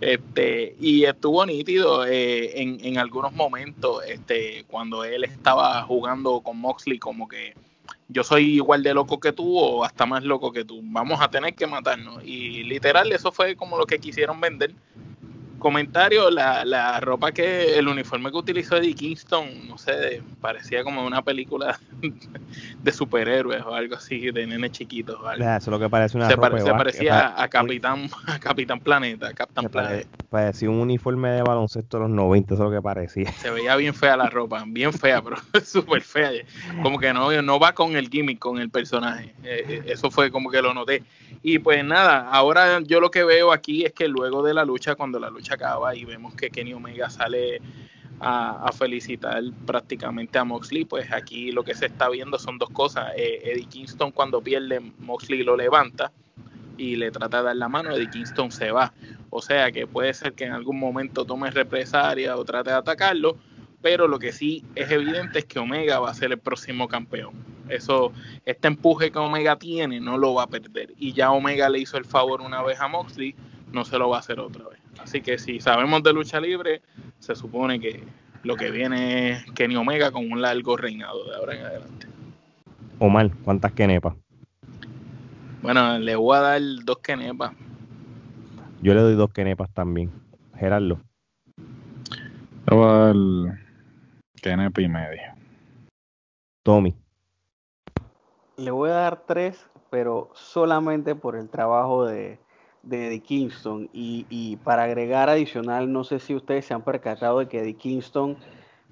Este, 0.00 0.74
y 0.80 1.04
estuvo 1.04 1.46
nítido 1.46 2.04
eh, 2.04 2.60
en, 2.60 2.84
en, 2.84 2.98
algunos 2.98 3.32
momentos, 3.34 4.02
este, 4.04 4.64
cuando 4.66 5.04
él 5.04 5.22
estaba 5.22 5.80
jugando 5.84 6.40
con 6.40 6.58
Moxley, 6.58 6.98
como 6.98 7.28
que 7.28 7.54
yo 8.08 8.24
soy 8.24 8.54
igual 8.54 8.82
de 8.82 8.94
loco 8.94 9.20
que 9.20 9.32
tú 9.32 9.58
o 9.58 9.84
hasta 9.84 10.04
más 10.04 10.24
loco 10.24 10.52
que 10.52 10.64
tú, 10.64 10.80
vamos 10.82 11.20
a 11.20 11.30
tener 11.30 11.54
que 11.54 11.68
matarnos. 11.68 12.22
Y 12.24 12.64
literal, 12.64 13.12
eso 13.12 13.32
fue 13.32 13.54
como 13.54 13.78
lo 13.78 13.86
que 13.86 13.98
quisieron 13.98 14.40
vender 14.40 14.74
comentario, 15.62 16.30
la, 16.30 16.64
la, 16.64 17.00
ropa 17.00 17.32
que, 17.32 17.78
el 17.78 17.88
uniforme 17.88 18.30
que 18.30 18.36
utilizó 18.36 18.76
Eddie 18.76 18.94
Kingston, 18.94 19.68
no 19.68 19.78
sé, 19.78 20.22
parecía 20.40 20.84
como 20.84 21.06
una 21.06 21.22
película 21.22 21.78
de 22.82 22.92
superhéroes 22.92 23.62
o 23.62 23.74
algo 23.74 23.94
así, 23.94 24.30
de 24.30 24.46
nene 24.46 24.70
chiquitos. 24.70 25.18
Eso 25.38 25.56
es 25.56 25.66
lo 25.68 25.78
que 25.78 25.88
parece 25.88 26.16
una 26.16 26.28
se, 26.28 26.34
ropa 26.34 26.58
se 26.58 26.72
parecía 26.72 27.40
a 27.40 27.48
Capitán, 27.48 28.10
a 28.26 28.38
Capitán 28.38 28.80
Planeta, 28.80 29.32
Capitán 29.32 29.66
Planeta. 29.70 30.08
Parecía 30.28 30.68
un 30.68 30.80
uniforme 30.80 31.30
de 31.30 31.42
baloncesto 31.42 31.98
de 31.98 32.02
los 32.02 32.10
90, 32.10 32.54
eso 32.54 32.62
es 32.64 32.70
lo 32.70 32.76
que 32.76 32.82
parecía. 32.82 33.32
Se 33.32 33.50
veía 33.50 33.76
bien 33.76 33.94
fea 33.94 34.16
la 34.16 34.28
ropa, 34.28 34.64
bien 34.66 34.92
fea, 34.92 35.22
pero 35.22 35.36
súper 35.64 36.02
fea. 36.02 36.32
Como 36.82 36.98
que 36.98 37.12
no, 37.12 37.40
no 37.40 37.60
va 37.60 37.72
con 37.72 37.96
el 37.96 38.08
gimmick, 38.08 38.38
con 38.38 38.58
el 38.58 38.70
personaje. 38.70 39.34
Eh, 39.44 39.64
eh, 39.68 39.82
eso 39.86 40.10
fue 40.10 40.30
como 40.30 40.50
que 40.50 40.60
lo 40.60 40.74
noté. 40.74 41.04
Y 41.42 41.58
pues 41.58 41.84
nada, 41.84 42.28
ahora 42.30 42.80
yo 42.80 43.00
lo 43.00 43.10
que 43.10 43.24
veo 43.24 43.52
aquí 43.52 43.84
es 43.84 43.92
que 43.92 44.08
luego 44.08 44.42
de 44.42 44.54
la 44.54 44.64
lucha, 44.64 44.94
cuando 44.94 45.18
la 45.18 45.30
lucha 45.30 45.51
acaba 45.52 45.94
y 45.94 46.04
vemos 46.04 46.34
que 46.34 46.50
Kenny 46.50 46.72
Omega 46.72 47.10
sale 47.10 47.60
a, 48.20 48.70
felicitar 48.72 49.42
prácticamente 49.66 50.38
a 50.38 50.44
Moxley, 50.44 50.84
pues 50.84 51.10
aquí 51.12 51.50
lo 51.50 51.64
que 51.64 51.74
se 51.74 51.86
está 51.86 52.08
viendo 52.08 52.38
son 52.38 52.58
dos 52.58 52.70
cosas. 52.70 53.12
Eh, 53.16 53.40
Eddie 53.44 53.66
Kingston 53.66 54.12
cuando 54.12 54.40
pierde, 54.40 54.80
Moxley 54.98 55.42
lo 55.42 55.56
levanta 55.56 56.12
y 56.76 56.96
le 56.96 57.10
trata 57.10 57.38
de 57.38 57.44
dar 57.44 57.56
la 57.56 57.68
mano, 57.68 57.90
Eddie 57.90 58.10
Kingston 58.10 58.52
se 58.52 58.70
va. 58.70 58.92
O 59.30 59.42
sea 59.42 59.72
que 59.72 59.86
puede 59.86 60.14
ser 60.14 60.34
que 60.34 60.44
en 60.44 60.52
algún 60.52 60.78
momento 60.78 61.24
tome 61.24 61.50
represalia 61.50 62.36
o 62.36 62.44
trate 62.44 62.70
de 62.70 62.76
atacarlo, 62.76 63.36
pero 63.80 64.06
lo 64.06 64.18
que 64.18 64.32
sí 64.32 64.64
es 64.76 64.90
evidente 64.90 65.40
es 65.40 65.44
que 65.44 65.58
Omega 65.58 65.98
va 65.98 66.10
a 66.10 66.14
ser 66.14 66.30
el 66.30 66.38
próximo 66.38 66.86
campeón. 66.86 67.32
Eso, 67.68 68.12
este 68.44 68.68
empuje 68.68 69.10
que 69.10 69.18
Omega 69.18 69.56
tiene 69.56 70.00
no 70.00 70.18
lo 70.18 70.34
va 70.34 70.44
a 70.44 70.46
perder. 70.46 70.92
Y 70.98 71.12
ya 71.12 71.32
Omega 71.32 71.68
le 71.68 71.80
hizo 71.80 71.96
el 71.96 72.04
favor 72.04 72.40
una 72.40 72.62
vez 72.62 72.78
a 72.80 72.88
Moxley, 72.88 73.34
no 73.72 73.84
se 73.84 73.98
lo 73.98 74.10
va 74.10 74.18
a 74.18 74.20
hacer 74.20 74.38
otra 74.38 74.68
vez. 74.68 74.81
Así 74.98 75.20
que 75.20 75.38
si 75.38 75.60
sabemos 75.60 76.02
de 76.02 76.12
lucha 76.12 76.40
libre, 76.40 76.82
se 77.18 77.34
supone 77.34 77.80
que 77.80 78.02
lo 78.42 78.56
que 78.56 78.70
viene 78.70 79.30
es 79.30 79.44
Kenny 79.52 79.76
Omega 79.76 80.10
con 80.10 80.30
un 80.30 80.42
largo 80.42 80.76
reinado 80.76 81.24
de 81.28 81.36
ahora 81.36 81.54
en 81.54 81.64
adelante. 81.64 82.06
Omar, 82.98 83.30
¿cuántas 83.44 83.72
kenepas? 83.72 84.14
Bueno, 85.62 85.98
le 85.98 86.16
voy 86.16 86.36
a 86.36 86.40
dar 86.40 86.60
dos 86.84 86.98
kenepas. 86.98 87.52
Yo 88.80 88.94
le 88.94 89.00
doy 89.00 89.14
dos 89.14 89.30
kenepas 89.32 89.72
también. 89.72 90.10
Gerardo. 90.56 91.00
Le 91.56 92.76
voy 92.76 92.84
a 92.84 92.92
dar 92.92 93.16
kenepa 94.40 94.82
y 94.82 94.88
medio. 94.88 95.22
Tommy. 96.64 96.94
Le 98.56 98.70
voy 98.70 98.90
a 98.90 98.94
dar 98.94 99.22
tres, 99.26 99.68
pero 99.90 100.30
solamente 100.34 101.14
por 101.14 101.36
el 101.36 101.48
trabajo 101.48 102.06
de, 102.06 102.38
de 102.82 103.08
Eddie 103.08 103.20
Kingston. 103.20 103.88
Y, 103.92 104.26
y, 104.28 104.56
para 104.56 104.84
agregar 104.84 105.28
adicional, 105.28 105.92
no 105.92 106.04
sé 106.04 106.18
si 106.18 106.34
ustedes 106.34 106.66
se 106.66 106.74
han 106.74 106.82
percatado 106.82 107.40
de 107.40 107.48
que 107.48 107.60
Eddie 107.60 107.74
Kingston, 107.74 108.36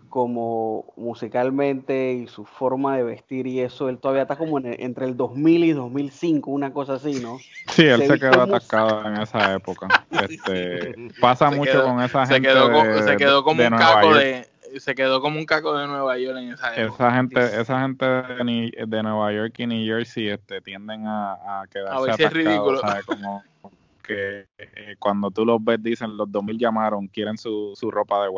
como 0.08 0.92
musicalmente 0.96 2.14
y 2.14 2.26
su 2.26 2.44
forma 2.44 2.96
de 2.96 3.04
vestir 3.04 3.46
y 3.46 3.60
eso, 3.60 3.88
él 3.88 3.98
todavía 3.98 4.22
está 4.22 4.36
como 4.36 4.58
entre 4.58 5.06
el 5.06 5.16
2000 5.16 5.64
y 5.64 5.72
2005, 5.72 6.50
una 6.50 6.72
cosa 6.72 6.94
así, 6.94 7.20
¿no? 7.20 7.38
Sí, 7.68 7.86
él 7.86 8.02
se, 8.06 8.18
quedó 8.18 8.42
atascado 8.42 9.06
en 9.06 9.22
esa 9.22 9.54
época. 9.54 9.86
Este, 10.10 10.94
pasa 11.20 11.50
mucho 11.50 11.84
con 11.84 12.02
esa 12.02 12.26
gente. 12.26 12.48
Se 12.48 12.54
quedó, 12.54 12.68
de, 12.68 13.02
se 13.02 13.16
quedó 13.16 13.44
como 13.44 13.62
un 13.62 13.70
caco 13.70 14.14
de 14.14 14.50
se 14.78 14.94
quedó 14.94 15.20
como 15.20 15.38
un 15.38 15.46
caco 15.46 15.76
de 15.76 15.86
Nueva 15.88 16.16
York 16.18 16.38
en 16.38 16.52
esa 16.52 16.74
época. 16.76 17.08
Esa 17.08 17.16
gente, 17.16 17.60
esa 17.60 17.80
gente 17.80 18.04
de, 18.06 18.86
de 18.86 19.02
Nueva 19.02 19.32
York 19.32 19.54
y 19.58 19.66
New 19.66 19.84
Jersey 19.84 20.28
este, 20.28 20.60
tienden 20.60 21.06
a, 21.06 21.62
a 21.62 21.66
quedarse 21.66 21.96
a 21.96 22.00
ver 22.00 22.14
si 22.14 22.22
es 22.22 22.32
ridículo. 22.32 22.80
¿sabes? 22.80 23.04
Como 23.04 23.42
que 24.10 24.46
eh, 24.58 24.96
cuando 24.98 25.30
tú 25.30 25.44
los 25.44 25.62
ves 25.62 25.82
dicen 25.82 26.16
los 26.16 26.30
2000 26.30 26.58
llamaron, 26.58 27.08
quieren 27.08 27.38
su, 27.38 27.72
su 27.74 27.90
ropa 27.90 28.24
de 28.24 28.30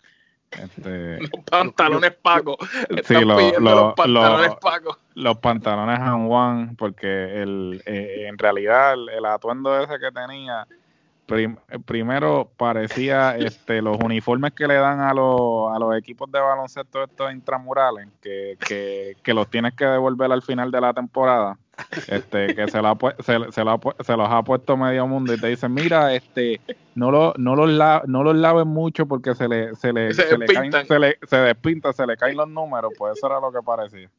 este, 0.61 1.18
los 1.20 1.31
pantalones 1.51 2.12
Paco. 2.12 2.57
Sí, 3.05 3.14
lo, 3.14 3.39
lo, 3.59 3.61
los 3.61 3.95
pantalones 3.95 4.49
lo, 4.49 4.61
Paco. 4.61 4.99
Los 5.14 5.39
pantalones 5.39 5.99
Han 5.99 6.27
Juan, 6.27 6.77
porque 6.77 7.43
el, 7.43 7.83
eh, 7.87 8.27
en 8.29 8.39
realidad 8.39 8.95
el, 8.95 9.09
el, 9.09 9.25
atuendo 9.25 9.79
ese 9.81 9.99
que 9.99 10.11
tenía 10.12 10.66
primero 11.87 12.51
parecía 12.57 13.37
este 13.39 13.81
los 13.81 13.97
uniformes 13.99 14.53
que 14.53 14.66
le 14.66 14.75
dan 14.75 15.01
a 15.01 15.14
los, 15.14 15.75
a 15.75 15.79
los 15.79 15.97
equipos 15.97 16.31
de 16.31 16.41
baloncesto 16.41 17.05
estos 17.05 17.33
intramurales 17.33 18.09
que, 18.20 18.59
que, 18.66 19.16
que 19.23 19.35
los 19.35 19.49
tienes 19.49 19.75
que 19.75 19.87
devolver 19.87 20.31
al 20.31 20.43
final 20.43 20.70
de 20.70 20.81
la 20.81 20.93
temporada 20.93 21.57
este 22.09 22.55
que 22.55 22.68
se, 22.68 22.83
la, 22.83 22.97
se, 23.20 23.53
se, 23.53 23.64
la, 23.64 23.81
se, 24.01 24.16
los 24.16 24.29
ha 24.29 24.43
puesto 24.43 24.77
medio 24.77 25.07
mundo 25.07 25.33
y 25.33 25.41
te 25.41 25.49
dicen 25.49 25.73
mira 25.73 26.14
este 26.14 26.61
no 26.95 27.11
lo, 27.11 27.33
no 27.39 27.57
los 27.57 27.70
la, 27.70 28.03
no 28.07 28.23
los 28.23 28.37
laven 28.37 28.68
mucho 28.68 29.07
porque 29.07 29.35
se 29.35 29.49
le 29.49 29.75
se 29.75 29.93
le 29.93 30.12
se, 30.12 30.37
le 30.37 30.47
caen, 30.47 30.73
se 30.73 30.99
le 30.99 31.18
se 31.27 31.37
despinta 31.37 31.93
se 31.93 32.07
le 32.07 32.16
caen 32.16 32.37
los 32.37 32.49
números 32.49 32.93
pues 32.97 33.16
eso 33.16 33.27
era 33.27 33.41
lo 33.41 33.51
que 33.51 33.61
parecía 33.64 34.11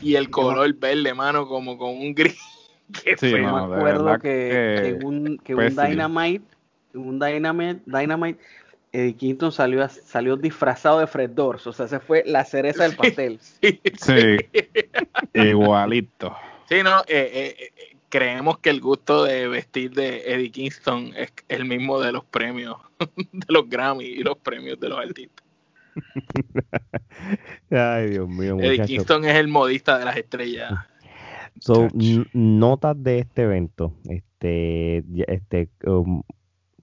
y 0.00 0.14
el 0.14 0.30
color 0.30 0.72
verde 0.74 1.12
mano 1.12 1.46
como 1.46 1.76
con 1.76 1.90
un 1.90 2.14
gris 2.14 2.40
sí, 3.18 3.32
no, 3.40 3.68
me 3.68 3.76
acuerdo 3.76 4.18
que, 4.18 4.98
que, 4.98 5.04
un, 5.04 5.38
que 5.38 5.54
un 5.54 5.68
Dynamite 5.68 6.44
un 6.94 7.18
Dynamite, 7.18 7.80
Dynamite 7.86 8.38
Eddie 8.92 9.14
Kingston 9.14 9.50
salió, 9.50 9.88
salió 9.88 10.36
disfrazado 10.36 11.00
de 11.00 11.06
Fred 11.06 11.30
Doors, 11.30 11.66
o 11.66 11.72
sea, 11.72 11.88
se 11.88 11.98
fue 11.98 12.22
la 12.26 12.44
cereza 12.44 12.82
del 12.82 12.94
pastel. 12.94 13.38
Sí, 13.40 13.80
sí. 13.98 14.36
igualito. 15.32 16.36
Sí, 16.72 16.82
no, 16.82 17.00
eh, 17.00 17.54
eh, 17.58 17.96
creemos 18.08 18.56
que 18.56 18.70
el 18.70 18.80
gusto 18.80 19.24
de 19.24 19.46
vestir 19.46 19.90
de 19.90 20.22
Eddie 20.24 20.50
Kingston 20.50 21.12
es 21.14 21.30
el 21.48 21.66
mismo 21.66 22.00
de 22.00 22.12
los 22.12 22.24
premios, 22.24 22.78
de 23.30 23.46
los 23.48 23.68
Grammy 23.68 24.06
y 24.06 24.22
los 24.22 24.38
premios 24.38 24.80
de 24.80 24.88
los 24.88 24.98
artistas. 24.98 25.44
Ay, 27.70 28.12
Dios 28.12 28.26
mío. 28.26 28.56
Eddie 28.58 28.70
muchacho. 28.70 28.86
Kingston 28.86 29.24
es 29.26 29.36
el 29.36 29.48
modista 29.48 29.98
de 29.98 30.06
las 30.06 30.16
estrellas. 30.16 30.72
So, 31.60 31.88
notas 32.32 33.02
de 33.02 33.18
este 33.18 33.42
evento. 33.42 33.92
Este, 34.08 35.04
este, 35.28 35.68
um, 35.84 36.22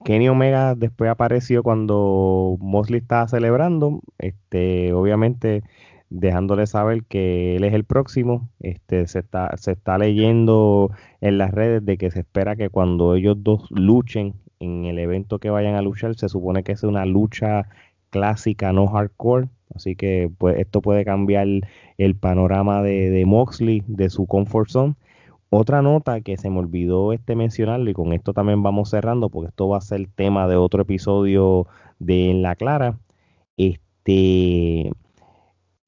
Kenny 0.04 0.28
Omega 0.28 0.76
después 0.76 1.10
apareció 1.10 1.64
cuando 1.64 2.56
Mosley 2.60 3.00
estaba 3.00 3.26
celebrando, 3.26 4.02
este, 4.18 4.92
obviamente 4.92 5.64
dejándole 6.10 6.66
saber 6.66 7.04
que 7.04 7.56
él 7.56 7.64
es 7.64 7.72
el 7.72 7.84
próximo. 7.84 8.50
Este, 8.60 9.06
se 9.06 9.20
está, 9.20 9.56
se 9.56 9.72
está 9.72 9.98
leyendo 9.98 10.90
en 11.20 11.38
las 11.38 11.52
redes 11.52 11.84
de 11.84 11.96
que 11.98 12.10
se 12.10 12.20
espera 12.20 12.56
que 12.56 12.68
cuando 12.68 13.14
ellos 13.14 13.36
dos 13.40 13.70
luchen 13.70 14.34
en 14.60 14.84
el 14.84 14.98
evento 14.98 15.38
que 15.38 15.50
vayan 15.50 15.76
a 15.76 15.82
luchar, 15.82 16.14
se 16.16 16.28
supone 16.28 16.62
que 16.64 16.72
es 16.72 16.82
una 16.82 17.06
lucha 17.06 17.68
clásica, 18.10 18.72
no 18.72 18.88
hardcore. 18.88 19.48
Así 19.74 19.96
que 19.96 20.30
pues, 20.36 20.58
esto 20.58 20.82
puede 20.82 21.04
cambiar 21.04 21.46
el 21.96 22.16
panorama 22.16 22.82
de, 22.82 23.10
de 23.10 23.24
Moxley, 23.24 23.84
de 23.86 24.10
su 24.10 24.26
comfort 24.26 24.68
zone. 24.68 24.96
Otra 25.50 25.82
nota 25.82 26.20
que 26.20 26.36
se 26.36 26.48
me 26.48 26.60
olvidó 26.60 27.12
este 27.12 27.34
mencionarlo 27.34 27.90
y 27.90 27.94
con 27.94 28.12
esto 28.12 28.32
también 28.32 28.62
vamos 28.62 28.90
cerrando 28.90 29.30
porque 29.30 29.48
esto 29.48 29.68
va 29.68 29.78
a 29.78 29.80
ser 29.80 30.06
tema 30.14 30.46
de 30.46 30.56
otro 30.56 30.82
episodio 30.82 31.66
de 31.98 32.30
En 32.30 32.42
la 32.42 32.54
Clara. 32.54 32.98
Este, 33.56 34.92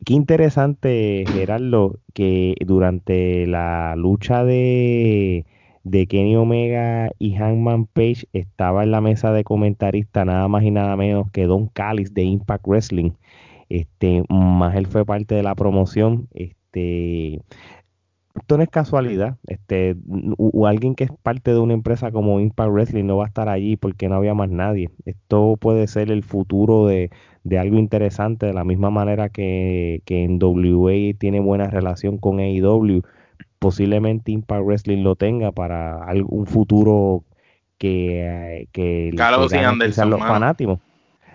qué 0.05 0.15
interesante, 0.15 1.25
Gerardo, 1.29 1.99
que 2.15 2.55
durante 2.65 3.47
la 3.47 3.95
lucha 3.97 4.45
de, 4.45 5.47
de 5.85 6.07
Kenny 6.07 6.37
Omega 6.37 7.11
y 7.19 7.35
Hangman 7.35 7.87
Page 7.87 8.27
estaba 8.33 8.83
en 8.85 8.91
la 8.91 9.01
mesa 9.01 9.33
de 9.33 9.45
comentarista 9.45 10.25
nada 10.25 10.49
más 10.49 10.63
y 10.65 10.71
nada 10.71 10.97
menos 10.97 11.31
que 11.31 11.47
Don 11.47 11.69
Callis 11.69 12.15
de 12.15 12.23
Impact 12.25 12.67
Wrestling. 12.67 13.13
Este, 13.69 14.25
más 14.29 14.77
él 14.77 14.87
fue 14.87 15.05
parte 15.05 15.35
de 15.35 15.43
la 15.43 15.55
promoción. 15.55 16.29
Este, 16.35 17.41
esto 18.35 18.57
no 18.57 18.63
es 18.63 18.69
casualidad. 18.69 19.39
Este, 19.47 19.97
o 20.37 20.67
alguien 20.67 20.95
que 20.95 21.05
es 21.05 21.11
parte 21.23 21.53
de 21.53 21.59
una 21.59 21.75
empresa 21.75 22.11
como 22.13 22.41
Impact 22.41 22.71
Wrestling 22.71 23.05
no 23.05 23.19
va 23.19 23.25
a 23.25 23.29
estar 23.29 23.49
allí 23.49 23.77
porque 23.77 24.09
no 24.09 24.17
había 24.17 24.35
más 24.35 24.51
nadie. 24.51 24.91
Esto 25.05 25.57
puede 25.61 25.87
ser 25.87 26.11
el 26.11 26.23
futuro 26.23 26.87
de, 26.87 27.11
de 27.45 27.59
algo 27.59 27.79
interesante, 27.79 28.47
de 28.47 28.55
la 28.55 28.65
misma 28.65 28.91
manera 28.91 29.29
que, 29.29 30.03
que 30.05 30.23
en 30.23 30.39
WA 30.41 31.15
tiene 31.19 31.41
buena 31.41 31.69
relación 31.69 32.19
con 32.19 32.41
AEW. 32.41 33.03
Posiblemente 33.59 34.33
Impact 34.33 34.65
Wrestling 34.65 35.03
lo 35.03 35.17
tenga 35.17 35.53
para 35.53 36.05
algún 36.05 36.47
futuro 36.47 37.25
que, 37.79 38.69
que, 38.73 39.13
Carlos 39.17 39.51
que 39.51 39.59
Anderson, 39.59 40.11
los 40.11 40.21
fanáticos. 40.21 40.79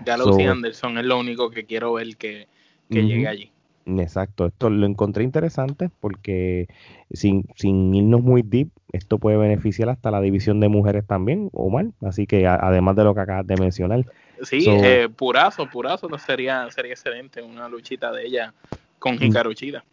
Gallows 0.06 0.40
y 0.40 0.44
Anderson 0.44 0.98
es 0.98 1.06
lo 1.06 1.20
único 1.20 1.50
que 1.50 1.66
quiero 1.66 1.94
ver 1.94 2.16
que, 2.18 2.48
llegue 2.90 3.28
allí. 3.28 3.52
Exacto, 3.88 4.48
esto 4.48 4.70
lo 4.70 4.86
encontré 4.86 5.24
interesante 5.24 5.90
porque 6.02 6.68
sin, 7.12 7.46
sin 7.56 7.94
irnos 7.96 8.22
muy 8.22 8.42
deep, 8.42 8.70
esto 8.92 9.18
puede 9.18 9.38
beneficiar 9.38 9.88
hasta 9.90 10.12
la 10.12 10.20
división 10.20 10.60
de 10.60 10.68
mujeres 10.68 11.08
también, 11.08 11.50
o 11.54 11.70
mal, 11.70 11.94
así 12.02 12.28
que 12.28 12.46
además 12.46 12.98
de 12.98 13.04
lo 13.06 13.16
que 13.16 13.22
acabas 13.22 13.48
de 13.48 13.56
mencionar. 13.56 14.06
Sí, 14.42 14.66
eh, 14.68 15.08
purazo, 15.16 15.70
purazo, 15.70 16.10
sería, 16.18 16.70
sería 16.70 16.92
excelente 16.92 17.42
una 17.42 17.70
luchita 17.70 18.12
de 18.12 18.26
ella 18.26 18.54
con 19.00 19.16
mm. 19.16 19.24
Hikaru 19.24 19.54
Chida. 19.54 19.86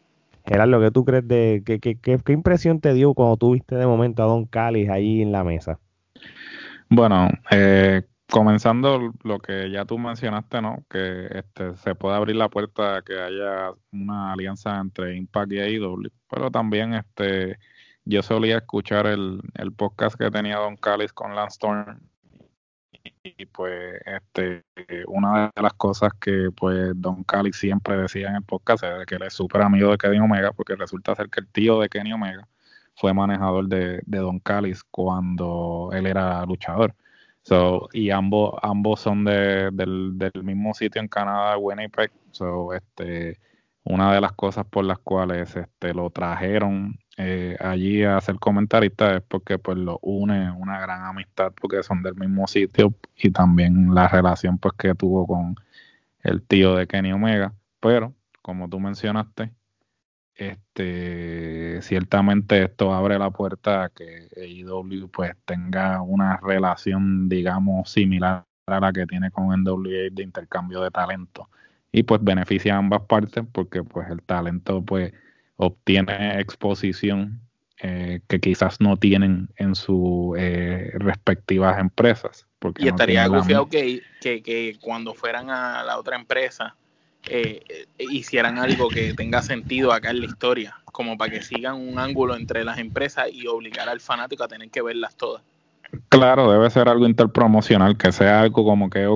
Gerardo, 0.44 0.80
¿qué 0.80 0.90
tú 0.90 1.04
crees 1.04 1.26
de 1.28 1.62
qué, 1.64 1.78
qué, 1.78 1.96
qué, 1.96 2.32
impresión 2.32 2.80
te 2.80 2.92
dio 2.94 3.14
cuando 3.14 3.36
tuviste 3.36 3.76
de 3.76 3.86
momento 3.86 4.22
a 4.24 4.26
Don 4.26 4.44
Callis 4.44 4.90
ahí 4.90 5.22
en 5.22 5.30
la 5.30 5.44
mesa? 5.44 5.78
Bueno, 6.90 7.28
eh, 7.50 8.02
comenzando 8.30 9.12
lo 9.22 9.38
que 9.38 9.70
ya 9.70 9.84
tú 9.84 9.98
mencionaste, 9.98 10.60
¿no? 10.62 10.84
Que 10.88 11.28
este, 11.30 11.76
se 11.76 11.94
puede 11.94 12.16
abrir 12.16 12.36
la 12.36 12.48
puerta 12.48 12.96
a 12.96 13.02
que 13.02 13.18
haya 13.20 13.72
una 13.92 14.32
alianza 14.32 14.78
entre 14.78 15.16
Impact 15.16 15.52
y 15.52 15.60
AEW, 15.60 16.10
pero 16.28 16.50
también 16.50 16.94
este, 16.94 17.58
yo 18.04 18.22
solía 18.22 18.58
escuchar 18.58 19.06
el, 19.06 19.40
podcast 19.76 20.16
que 20.16 20.30
tenía 20.30 20.58
Don 20.58 20.76
Callis 20.76 21.12
con 21.12 21.34
Lance 21.34 21.54
Storm 21.54 22.00
y 23.22 23.46
pues 23.46 24.00
este 24.06 24.64
una 25.06 25.50
de 25.54 25.62
las 25.62 25.74
cosas 25.74 26.12
que 26.20 26.48
pues 26.56 26.92
Don 26.96 27.24
Callis 27.24 27.56
siempre 27.56 27.96
decía 27.98 28.28
en 28.28 28.36
el 28.36 28.42
podcast 28.42 28.84
es 28.84 29.06
que 29.06 29.16
él 29.16 29.22
es 29.22 29.34
súper 29.34 29.62
amigo 29.62 29.90
de 29.90 29.98
Kenny 29.98 30.18
Omega 30.18 30.52
porque 30.52 30.74
resulta 30.76 31.14
ser 31.14 31.28
que 31.28 31.40
el 31.40 31.48
tío 31.48 31.80
de 31.80 31.88
Kenny 31.88 32.12
Omega 32.12 32.48
fue 32.94 33.12
manejador 33.12 33.68
de, 33.68 34.00
de 34.06 34.18
Don 34.18 34.38
Callis 34.38 34.84
cuando 34.84 35.90
él 35.92 36.06
era 36.06 36.44
luchador 36.46 36.94
So, 37.44 37.88
y 37.92 38.10
ambos, 38.10 38.54
ambos 38.62 39.00
son 39.00 39.24
de, 39.24 39.70
del, 39.70 40.18
del, 40.18 40.42
mismo 40.42 40.72
sitio 40.74 41.00
en 41.00 41.08
Canadá, 41.08 41.58
Winnipeg. 41.58 42.10
So, 42.30 42.72
este, 42.72 43.38
una 43.84 44.12
de 44.14 44.20
las 44.20 44.32
cosas 44.32 44.64
por 44.66 44.84
las 44.84 44.98
cuales 44.98 45.54
este, 45.54 45.92
lo 45.92 46.10
trajeron 46.10 46.98
eh, 47.18 47.56
allí 47.60 48.02
a 48.02 48.20
ser 48.20 48.36
comentarista 48.36 49.16
es 49.16 49.22
porque 49.22 49.58
pues 49.58 49.78
lo 49.78 49.98
une 50.02 50.50
una 50.50 50.80
gran 50.80 51.04
amistad 51.04 51.52
porque 51.60 51.82
son 51.82 52.02
del 52.02 52.16
mismo 52.16 52.46
sitio 52.48 52.94
y 53.16 53.30
también 53.30 53.94
la 53.94 54.08
relación 54.08 54.58
pues 54.58 54.74
que 54.76 54.94
tuvo 54.94 55.26
con 55.26 55.54
el 56.22 56.42
tío 56.42 56.74
de 56.76 56.86
Kenny 56.86 57.12
Omega. 57.12 57.54
Pero, 57.80 58.14
como 58.42 58.68
tú 58.68 58.80
mencionaste, 58.80 59.52
este 60.36 61.80
ciertamente 61.82 62.64
esto 62.64 62.92
abre 62.92 63.18
la 63.18 63.30
puerta 63.30 63.84
a 63.84 63.88
que 63.90 64.28
AEW 64.36 65.08
pues 65.08 65.32
tenga 65.44 66.02
una 66.02 66.38
relación 66.42 67.28
digamos 67.28 67.90
similar 67.90 68.44
a 68.66 68.80
la 68.80 68.92
que 68.92 69.06
tiene 69.06 69.30
con 69.30 69.48
NWA 69.62 70.10
de 70.10 70.22
intercambio 70.22 70.80
de 70.80 70.90
talento. 70.90 71.48
Y 71.92 72.02
pues 72.02 72.22
beneficia 72.24 72.74
a 72.74 72.78
ambas 72.78 73.02
partes 73.02 73.44
porque 73.52 73.82
pues 73.84 74.08
el 74.10 74.22
talento 74.22 74.82
pues 74.82 75.12
obtiene 75.56 76.40
exposición 76.40 77.40
eh, 77.78 78.20
que 78.28 78.40
quizás 78.40 78.80
no 78.80 78.96
tienen 78.96 79.48
en 79.56 79.74
sus 79.74 80.36
eh, 80.38 80.92
respectivas 80.94 81.78
empresas 81.78 82.46
porque 82.58 82.84
y 82.84 82.88
estaría 82.88 83.28
que, 83.70 84.00
que, 84.20 84.42
que 84.42 84.78
cuando 84.80 85.12
fueran 85.12 85.50
a 85.50 85.82
la 85.82 85.98
otra 85.98 86.16
empresa 86.16 86.76
eh, 87.26 87.62
eh, 87.68 87.86
hicieran 87.98 88.58
algo 88.58 88.88
que 88.88 89.14
tenga 89.14 89.42
sentido 89.42 89.92
acá 89.92 90.10
en 90.10 90.20
la 90.20 90.26
historia, 90.26 90.76
como 90.84 91.16
para 91.16 91.32
que 91.32 91.42
sigan 91.42 91.76
un 91.76 91.98
ángulo 91.98 92.36
entre 92.36 92.64
las 92.64 92.78
empresas 92.78 93.28
y 93.32 93.46
obligar 93.46 93.88
al 93.88 94.00
fanático 94.00 94.44
a 94.44 94.48
tener 94.48 94.70
que 94.70 94.82
verlas 94.82 95.16
todas. 95.16 95.42
Claro, 96.08 96.50
debe 96.50 96.68
ser 96.70 96.88
algo 96.88 97.06
interpromocional, 97.06 97.96
que 97.96 98.10
sea 98.12 98.40
algo 98.40 98.64
como 98.64 98.90
que 98.90 99.06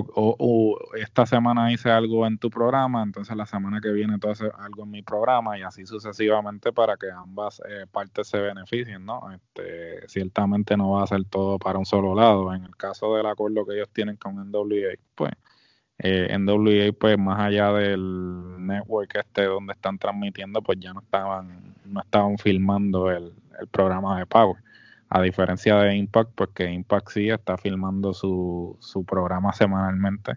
esta 0.96 1.26
semana 1.26 1.72
hice 1.72 1.90
algo 1.90 2.26
en 2.26 2.38
tu 2.38 2.50
programa, 2.50 3.02
entonces 3.02 3.36
la 3.36 3.46
semana 3.46 3.80
que 3.80 3.90
viene 3.90 4.18
tú 4.18 4.28
haces 4.28 4.50
algo 4.58 4.84
en 4.84 4.90
mi 4.90 5.02
programa 5.02 5.58
y 5.58 5.62
así 5.62 5.86
sucesivamente 5.86 6.72
para 6.72 6.96
que 6.96 7.10
ambas 7.10 7.60
eh, 7.68 7.86
partes 7.90 8.28
se 8.28 8.38
beneficien, 8.38 9.04
¿no? 9.04 9.30
Este, 9.32 10.06
ciertamente 10.08 10.76
no 10.76 10.92
va 10.92 11.04
a 11.04 11.06
ser 11.06 11.24
todo 11.24 11.58
para 11.58 11.78
un 11.78 11.86
solo 11.86 12.14
lado. 12.14 12.52
En 12.54 12.64
el 12.64 12.76
caso 12.76 13.14
del 13.16 13.26
acuerdo 13.26 13.64
que 13.66 13.74
ellos 13.74 13.88
tienen 13.92 14.16
con 14.16 14.36
NWA, 14.36 14.94
pues 15.14 15.32
eh, 16.00 16.36
NWA 16.38 16.92
pues 16.98 17.18
más 17.18 17.40
allá 17.40 17.72
del 17.72 18.64
network 18.64 19.16
este 19.16 19.44
donde 19.44 19.72
están 19.72 19.98
transmitiendo 19.98 20.62
pues 20.62 20.78
ya 20.80 20.92
no 20.92 21.00
estaban 21.00 21.74
no 21.84 22.00
estaban 22.00 22.38
filmando 22.38 23.10
el, 23.10 23.32
programa 23.72 24.16
de 24.20 24.26
Power. 24.26 24.62
A 25.08 25.20
diferencia 25.20 25.76
de 25.78 25.96
Impact 25.96 26.30
pues 26.36 26.50
que 26.54 26.70
Impact 26.70 27.08
sí 27.10 27.28
está 27.28 27.56
filmando 27.58 28.14
su, 28.14 28.76
su 28.78 29.04
programa 29.04 29.52
semanalmente 29.52 30.36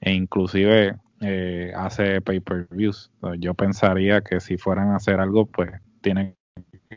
e 0.00 0.12
inclusive 0.12 0.96
eh, 1.20 1.72
hace 1.74 2.20
pay-per-views. 2.20 3.10
Yo 3.38 3.54
pensaría 3.54 4.20
que 4.20 4.38
si 4.38 4.56
fueran 4.56 4.90
a 4.90 4.96
hacer 4.96 5.18
algo 5.18 5.46
pues 5.46 5.72
tiene 6.00 6.36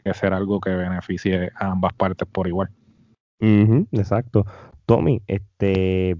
que 0.03 0.13
ser 0.13 0.33
algo 0.33 0.59
que 0.59 0.69
beneficie 0.69 1.51
a 1.55 1.71
ambas 1.71 1.93
partes 1.93 2.27
por 2.31 2.47
igual. 2.47 2.69
Exacto. 3.39 4.45
Tommy 4.85 5.21
este 5.27 6.17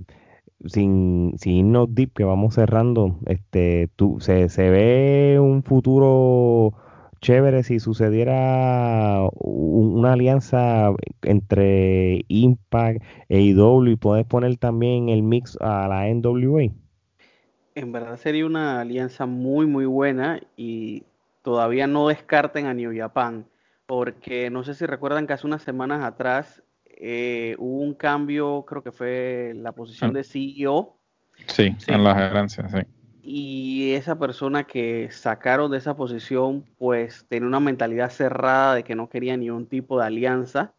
sin, 0.66 1.34
sin 1.38 1.54
irnos 1.54 1.94
deep, 1.94 2.14
que 2.14 2.24
vamos 2.24 2.56
cerrando, 2.56 3.18
este, 3.26 3.90
tú, 3.96 4.20
se, 4.20 4.50
se 4.50 4.70
ve 4.70 5.40
un 5.40 5.64
futuro 5.64 6.74
chévere 7.22 7.64
si 7.64 7.80
sucediera 7.80 9.28
una 9.40 10.14
alianza 10.14 10.92
entre 11.24 12.26
Impact 12.28 13.04
e 13.30 13.42
IW 13.42 13.88
y 13.88 13.96
puedes 13.96 14.26
poner 14.26 14.58
también 14.58 15.10
el 15.10 15.24
mix 15.24 15.58
a 15.62 15.88
la 15.88 16.08
NWA. 16.08 16.72
En 17.76 17.92
verdad 17.92 18.18
sería 18.18 18.46
una 18.46 18.82
alianza 18.82 19.26
muy 19.26 19.66
muy 19.66 19.86
buena 19.86 20.42
y 20.56 21.04
todavía 21.44 21.88
no 21.88 22.08
descarten 22.08 22.66
a 22.66 22.74
New 22.74 22.96
Japan 22.96 23.46
porque 23.86 24.50
no 24.50 24.64
sé 24.64 24.74
si 24.74 24.86
recuerdan 24.86 25.28
que 25.28 25.34
hace 25.34 25.48
unas 25.48 25.64
semanas 25.64 26.04
atrás 26.04 26.64
eh, 26.99 27.56
hubo 27.60 27.82
un 27.82 27.94
cambio, 27.94 28.65
creo 28.68 28.84
que 28.84 28.91
fue 28.91 29.53
la 29.56 29.72
posición 29.72 30.14
de 30.14 30.24
CEO. 30.24 30.98
Sí, 31.45 31.76
en 31.88 32.03
la 32.03 32.15
gerencia, 32.15 32.68
sí. 32.69 32.80
Y 33.30 33.91
esa 33.91 34.18
persona 34.18 34.64
que 34.64 35.10
sacaron 35.11 35.69
de 35.69 35.78
esa 35.78 35.98
posición, 35.98 36.64
pues 36.78 37.26
tenía 37.28 37.48
una 37.48 37.60
mentalidad 37.60 38.10
cerrada 38.10 38.76
de 38.76 38.84
que 38.84 38.95
no 38.95 39.10
quería 39.10 39.36
ni 39.36 39.49
un 39.49 39.68
tipo 39.68 39.99
de 39.99 40.06
alianza. 40.06 40.74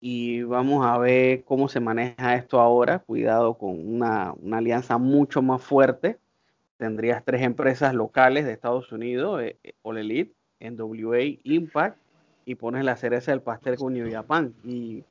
Y 0.00 0.42
vamos 0.42 0.86
a 0.86 0.96
ver 0.98 1.44
cómo 1.44 1.68
se 1.68 1.80
maneja 1.80 2.36
esto 2.36 2.58
ahora. 2.58 3.00
Cuidado 3.00 3.54
con 3.58 3.86
una, 3.86 4.32
una 4.40 4.58
alianza 4.58 4.96
mucho 4.96 5.42
más 5.42 5.62
fuerte. 5.62 6.18
Tendrías 6.78 7.22
tres 7.22 7.42
empresas 7.42 7.94
locales 7.94 8.46
de 8.46 8.52
Estados 8.52 8.90
Unidos, 8.90 9.42
eh, 9.42 9.58
All 9.82 9.98
Elite, 9.98 10.34
NWA, 10.60 11.20
Impact, 11.44 11.98
y 12.46 12.54
pones 12.54 12.84
la 12.84 12.96
cereza 12.96 13.30
del 13.30 13.42
pastel 13.42 13.76
con 13.76 13.92
New 13.92 14.10
Japan. 14.10 14.54
Y 14.64 15.04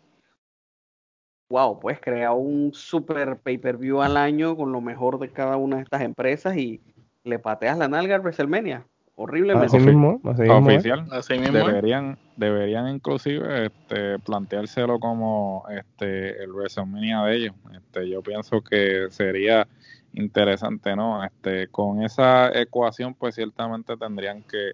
wow, 1.54 1.80
puedes 1.80 2.00
crear 2.00 2.32
un 2.32 2.72
super 2.74 3.38
pay-per-view 3.38 4.02
al 4.02 4.18
año 4.18 4.58
con 4.58 4.72
lo 4.72 4.82
mejor 4.82 5.20
de 5.20 5.30
cada 5.30 5.56
una 5.56 5.76
de 5.76 5.84
estas 5.84 6.02
empresas 6.02 6.58
y 6.58 6.82
le 7.24 7.38
pateas 7.38 7.78
la 7.78 7.88
nalga 7.88 8.16
al 8.16 8.22
WrestleMania. 8.22 8.88
Horriblemente. 9.16 9.78
Así 9.78 9.86
mismo, 9.86 10.20
así 10.24 10.50
oficial. 10.50 11.06
Así 11.12 11.38
mismo. 11.38 11.60
Deberían, 11.60 12.18
deberían 12.38 12.88
inclusive 12.88 13.68
este, 13.68 14.18
planteárselo 14.18 15.00
como 15.00 15.64
este, 15.70 16.44
el 16.44 16.52
WrestleMania 16.52 17.22
de 17.22 17.36
ellos. 17.36 17.56
Este, 17.72 18.10
yo 18.10 18.24
pienso 18.24 18.62
que 18.62 19.06
sería 19.12 19.68
interesante, 20.14 20.96
¿no? 20.96 21.24
Este, 21.24 21.68
con 21.68 22.02
esa 22.02 22.50
ecuación, 22.60 23.14
pues 23.14 23.36
ciertamente 23.36 23.96
tendrían 23.96 24.42
que 24.42 24.72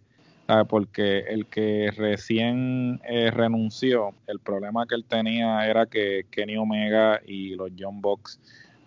porque 0.68 1.20
el 1.28 1.46
que 1.46 1.92
recién 1.96 3.00
eh, 3.08 3.30
renunció, 3.30 4.16
el 4.26 4.40
problema 4.40 4.88
que 4.88 4.96
él 4.96 5.06
tenía 5.06 5.68
era 5.68 5.86
que 5.86 6.26
Kenny 6.32 6.58
Omega 6.58 7.22
y 7.26 7.56
los 7.56 7.70
John 7.78 8.02
Box 8.02 8.40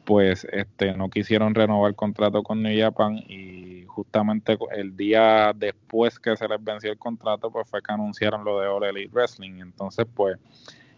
pues 0.05 0.44
este 0.51 0.94
no 0.94 1.09
quisieron 1.09 1.55
renovar 1.55 1.90
el 1.90 1.94
contrato 1.94 2.43
con 2.43 2.60
New 2.60 2.76
Japan 2.76 3.18
y 3.28 3.84
justamente 3.86 4.59
el 4.74 4.97
día 4.97 5.52
después 5.55 6.18
que 6.18 6.36
se 6.36 6.48
les 6.48 6.62
venció 6.62 6.90
el 6.90 6.98
contrato 6.98 7.52
pues 7.52 7.70
fue 7.70 7.80
que 7.80 7.93
anunciaron 7.93 8.44
lo 8.44 8.59
de 8.59 8.66
All 8.66 8.82
Elite 8.82 9.12
Wrestling. 9.12 9.60
Entonces 9.60 10.05
pues 10.12 10.39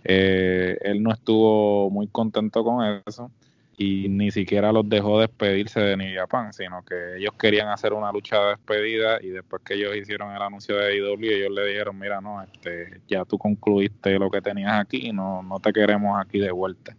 eh, 0.05 0.79
él 0.81 1.03
no 1.03 1.13
estuvo 1.13 1.91
muy 1.91 2.07
contento 2.07 2.65
con 2.65 3.03
eso 3.07 3.31
y 3.77 4.09
ni 4.09 4.31
siquiera 4.31 4.73
los 4.73 4.89
dejó 4.89 5.21
despedirse 5.21 5.81
de 5.81 5.97
New 5.97 6.15
Japan, 6.15 6.53
sino 6.53 6.85
que 6.85 7.17
ellos 7.17 7.33
querían 7.39 7.69
hacer 7.69 7.93
una 7.93 8.13
lucha 8.13 8.39
de 8.41 8.49
despedida 8.51 9.19
y 9.23 9.29
después 9.29 9.63
que 9.63 9.75
ellos 9.75 9.97
hicieron 9.97 10.35
el 10.35 10.43
anuncio 10.43 10.77
de 10.77 10.97
IW, 10.97 11.19
ellos 11.21 11.51
le 11.51 11.67
dijeron, 11.67 11.99
mira, 11.99 12.21
no, 12.21 12.43
este, 12.43 13.01
ya 13.09 13.25
tú 13.25 13.39
concluiste 13.39 14.19
lo 14.19 14.31
que 14.31 14.41
tenías 14.41 14.79
aquí 14.79 15.13
no, 15.13 15.43
no 15.43 15.61
te 15.61 15.73
queremos 15.73 16.19
aquí 16.21 16.39
de 16.39 16.51
vuelta. 16.51 16.97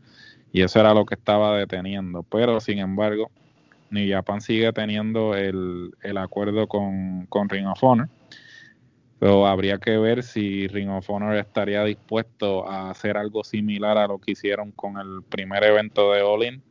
Y 0.51 0.61
eso 0.61 0.79
era 0.79 0.93
lo 0.93 1.05
que 1.05 1.15
estaba 1.15 1.57
deteniendo. 1.57 2.23
Pero, 2.23 2.59
sin 2.59 2.79
embargo, 2.79 3.29
New 3.89 4.09
Japan 4.09 4.41
sigue 4.41 4.71
teniendo 4.71 5.35
el, 5.35 5.93
el 6.01 6.17
acuerdo 6.17 6.67
con, 6.67 7.25
con 7.27 7.49
Ring 7.49 7.67
of 7.67 7.83
Honor. 7.83 8.07
Pero 9.25 9.47
habría 9.47 9.79
que 9.79 9.97
ver 9.97 10.21
si 10.21 10.67
Ring 10.67 10.91
of 10.91 11.09
Honor 11.09 11.35
estaría 11.37 11.83
dispuesto 11.83 12.69
a 12.69 12.91
hacer 12.91 13.17
algo 13.17 13.43
similar 13.43 13.97
a 13.97 14.05
lo 14.05 14.19
que 14.19 14.33
hicieron 14.33 14.69
con 14.69 14.99
el 14.99 15.23
primer 15.23 15.63
evento 15.63 16.11
de 16.11 16.21
All 16.21 16.43
In, 16.43 16.61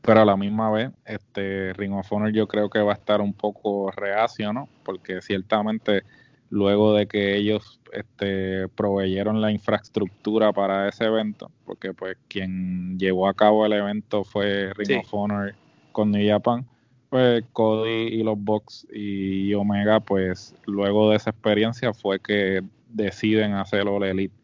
pero 0.00 0.22
a 0.22 0.24
la 0.24 0.34
misma 0.34 0.70
vez, 0.70 0.92
este 1.04 1.74
Ring 1.74 1.92
of 1.92 2.10
Honor 2.10 2.32
yo 2.32 2.48
creo 2.48 2.70
que 2.70 2.78
va 2.78 2.92
a 2.92 2.94
estar 2.94 3.20
un 3.20 3.34
poco 3.34 3.90
reacio, 3.90 4.54
¿no? 4.54 4.66
Porque 4.82 5.20
ciertamente 5.20 6.04
luego 6.48 6.94
de 6.94 7.06
que 7.06 7.36
ellos 7.36 7.80
este, 7.92 8.68
proveyeron 8.68 9.42
la 9.42 9.52
infraestructura 9.52 10.54
para 10.54 10.88
ese 10.88 11.04
evento, 11.04 11.50
porque 11.66 11.92
pues 11.92 12.16
quien 12.28 12.98
llevó 12.98 13.28
a 13.28 13.34
cabo 13.34 13.66
el 13.66 13.74
evento 13.74 14.24
fue 14.24 14.72
Ring 14.72 15.00
of 15.00 15.12
Honor 15.12 15.54
con 15.92 16.12
New 16.12 16.26
Japan, 16.26 16.66
pues 17.12 17.44
Cody 17.52 18.06
y 18.08 18.22
los 18.22 18.42
Bucks 18.42 18.86
y 18.90 19.52
Omega, 19.52 20.00
pues 20.00 20.54
luego 20.64 21.10
de 21.10 21.16
esa 21.16 21.28
experiencia 21.28 21.92
fue 21.92 22.18
que 22.18 22.62
deciden 22.88 23.52
hacerlo 23.52 24.00
la 24.00 24.08
Elite. 24.08 24.34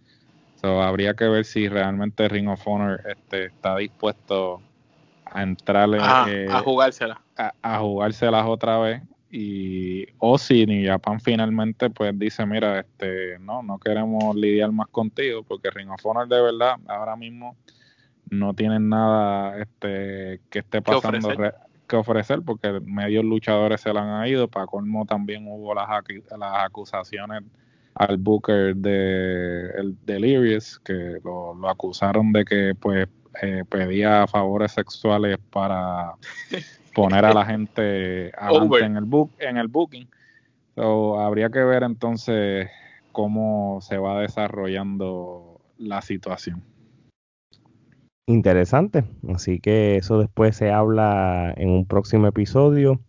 So, 0.60 0.82
habría 0.82 1.14
que 1.14 1.26
ver 1.28 1.46
si 1.46 1.66
realmente 1.66 2.28
Ring 2.28 2.46
of 2.46 2.60
Honor 2.68 3.00
este, 3.08 3.46
está 3.46 3.74
dispuesto 3.78 4.60
a 5.24 5.42
entrarle 5.42 5.96
a, 5.98 6.24
a 6.24 6.30
eh, 6.30 6.46
jugársela. 6.62 7.22
A, 7.38 7.54
a, 7.62 7.78
jugárselas 7.78 8.44
otra 8.46 8.78
vez 8.80 9.02
y 9.30 10.04
o 10.18 10.36
si 10.36 10.66
New 10.66 10.86
Japan 10.86 11.20
finalmente 11.20 11.88
pues 11.88 12.18
dice 12.18 12.44
mira 12.44 12.80
este 12.80 13.38
no 13.38 13.62
no 13.62 13.78
queremos 13.78 14.34
lidiar 14.34 14.72
más 14.72 14.88
contigo 14.88 15.42
porque 15.42 15.70
Ring 15.70 15.90
of 15.90 16.04
Honor 16.04 16.28
de 16.28 16.40
verdad 16.40 16.76
ahora 16.86 17.14
mismo 17.14 17.56
no 18.30 18.54
tienen 18.54 18.88
nada 18.88 19.58
este 19.58 20.40
que 20.50 20.58
esté 20.60 20.82
pasando 20.82 21.30
que 21.88 21.96
ofrecer, 21.96 22.42
porque 22.42 22.80
medios 22.84 23.24
luchadores 23.24 23.80
se 23.80 23.92
la 23.92 24.20
han 24.22 24.28
ido. 24.28 24.46
Para 24.46 24.66
colmo 24.66 25.04
también 25.06 25.46
hubo 25.48 25.74
las, 25.74 25.88
las 26.38 26.64
acusaciones 26.64 27.42
al 27.94 28.16
Booker 28.16 28.76
de 28.76 29.70
el 29.76 29.96
Delirious 30.06 30.78
que 30.78 31.18
lo, 31.24 31.54
lo 31.54 31.68
acusaron 31.68 32.32
de 32.32 32.44
que 32.44 32.74
pues 32.78 33.08
eh, 33.42 33.64
pedía 33.68 34.26
favores 34.28 34.72
sexuales 34.72 35.38
para 35.50 36.12
poner 36.94 37.24
a 37.24 37.34
la 37.34 37.44
gente 37.44 38.28
en 38.28 38.96
el 38.96 39.04
book 39.04 39.32
en 39.38 39.56
el 39.56 39.66
booking. 39.66 40.08
So, 40.76 41.18
habría 41.18 41.50
que 41.50 41.64
ver 41.64 41.82
entonces 41.82 42.70
cómo 43.10 43.80
se 43.80 43.98
va 43.98 44.20
desarrollando 44.20 45.60
la 45.76 46.02
situación 46.02 46.62
interesante 48.28 49.04
así 49.34 49.58
que 49.58 49.96
eso 49.96 50.18
después 50.18 50.56
se 50.56 50.70
habla 50.70 51.52
en 51.56 51.70
un 51.70 51.86
próximo 51.86 52.28
episodio 52.28 53.00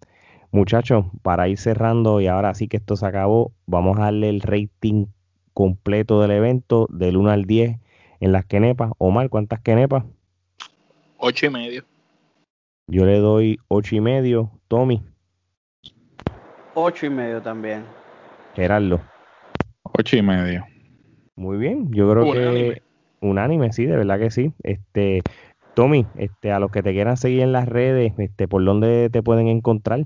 muchachos 0.50 1.06
para 1.22 1.48
ir 1.48 1.60
cerrando 1.60 2.20
y 2.20 2.26
ahora 2.26 2.56
sí 2.56 2.68
que 2.68 2.78
esto 2.78 2.96
se 2.96 3.06
acabó 3.06 3.52
vamos 3.68 4.00
a 4.00 4.06
darle 4.06 4.30
el 4.30 4.41
rating 4.41 5.06
completo 5.54 6.22
del 6.22 6.32
evento 6.32 6.88
del 6.90 7.18
1 7.18 7.30
al 7.30 7.46
10 7.46 7.78
en 8.20 8.32
las 8.32 8.46
quenepas 8.46 8.91
Omar 8.98 9.30
¿cuántas 9.30 9.60
quenepas? 9.60 10.04
Ocho 11.18 11.46
y 11.46 11.50
medio 11.52 11.84
yo 12.91 13.06
le 13.06 13.20
doy 13.20 13.60
ocho 13.68 13.96
y 13.96 14.02
medio. 14.02 14.50
Tommy. 14.68 15.04
Ocho 16.74 17.06
y 17.06 17.12
medio 17.12 17.40
también. 17.40 17.84
Gerardo. 18.56 19.00
Ocho 19.84 20.18
y 20.18 20.24
medio. 20.24 20.66
Muy 21.36 21.58
bien. 21.58 21.91
Yo 21.94 22.12
creo 22.12 22.34
que 22.34 22.82
unánime, 23.22 23.72
sí, 23.72 23.86
de 23.86 23.98
verdad 23.98 24.20
que 24.20 24.32
sí. 24.32 24.54
Este, 24.64 25.22
Tommy, 25.74 26.06
este, 26.16 26.52
a 26.52 26.60
los 26.60 26.72
que 26.72 26.84
te 26.84 26.91
quieran 26.94 27.18
seguir 27.18 27.41
en 27.41 27.52
las 27.52 27.68
redes, 27.68 28.14
este, 28.18 28.48
¿por 28.48 28.64
dónde 28.64 29.10
te 29.10 29.24
pueden 29.24 29.48
encontrar? 29.48 30.06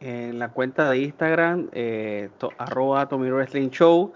En 0.00 0.38
la 0.38 0.50
cuenta 0.50 0.88
de 0.90 0.98
Instagram, 0.98 1.70
eh, 1.72 2.30
arroba 2.58 3.08
Tommy 3.08 3.30
Wrestling 3.30 3.70
Show. 3.70 4.12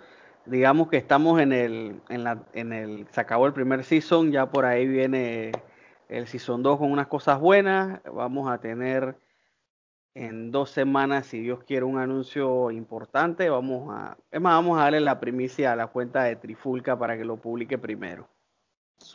Digamos 0.46 0.88
que 0.88 0.96
estamos 0.96 1.40
en 1.40 1.52
el, 1.52 2.00
en 2.08 2.24
la, 2.24 2.42
en 2.52 2.72
el, 2.72 3.06
se 3.10 3.20
acabó 3.20 3.46
el 3.46 3.52
primer 3.52 3.84
season, 3.84 4.30
ya 4.30 4.46
por 4.46 4.64
ahí 4.64 4.86
viene 4.86 5.52
el 6.08 6.26
Season 6.26 6.62
2 6.62 6.78
con 6.78 6.92
unas 6.92 7.06
cosas 7.06 7.40
buenas. 7.40 8.00
Vamos 8.12 8.50
a 8.50 8.58
tener 8.58 9.16
en 10.14 10.50
dos 10.50 10.70
semanas, 10.70 11.26
si 11.26 11.40
Dios 11.40 11.60
quiere, 11.64 11.84
un 11.84 11.98
anuncio 11.98 12.70
importante. 12.70 13.48
Vamos 13.48 13.88
a, 13.90 14.16
es 14.30 14.40
más, 14.40 14.54
vamos 14.54 14.78
a 14.78 14.82
darle 14.82 15.00
la 15.00 15.20
primicia 15.20 15.72
a 15.72 15.76
la 15.76 15.86
cuenta 15.86 16.24
de 16.24 16.36
Trifulca 16.36 16.98
para 16.98 17.16
que 17.16 17.24
lo 17.24 17.36
publique 17.36 17.78
primero. 17.78 18.28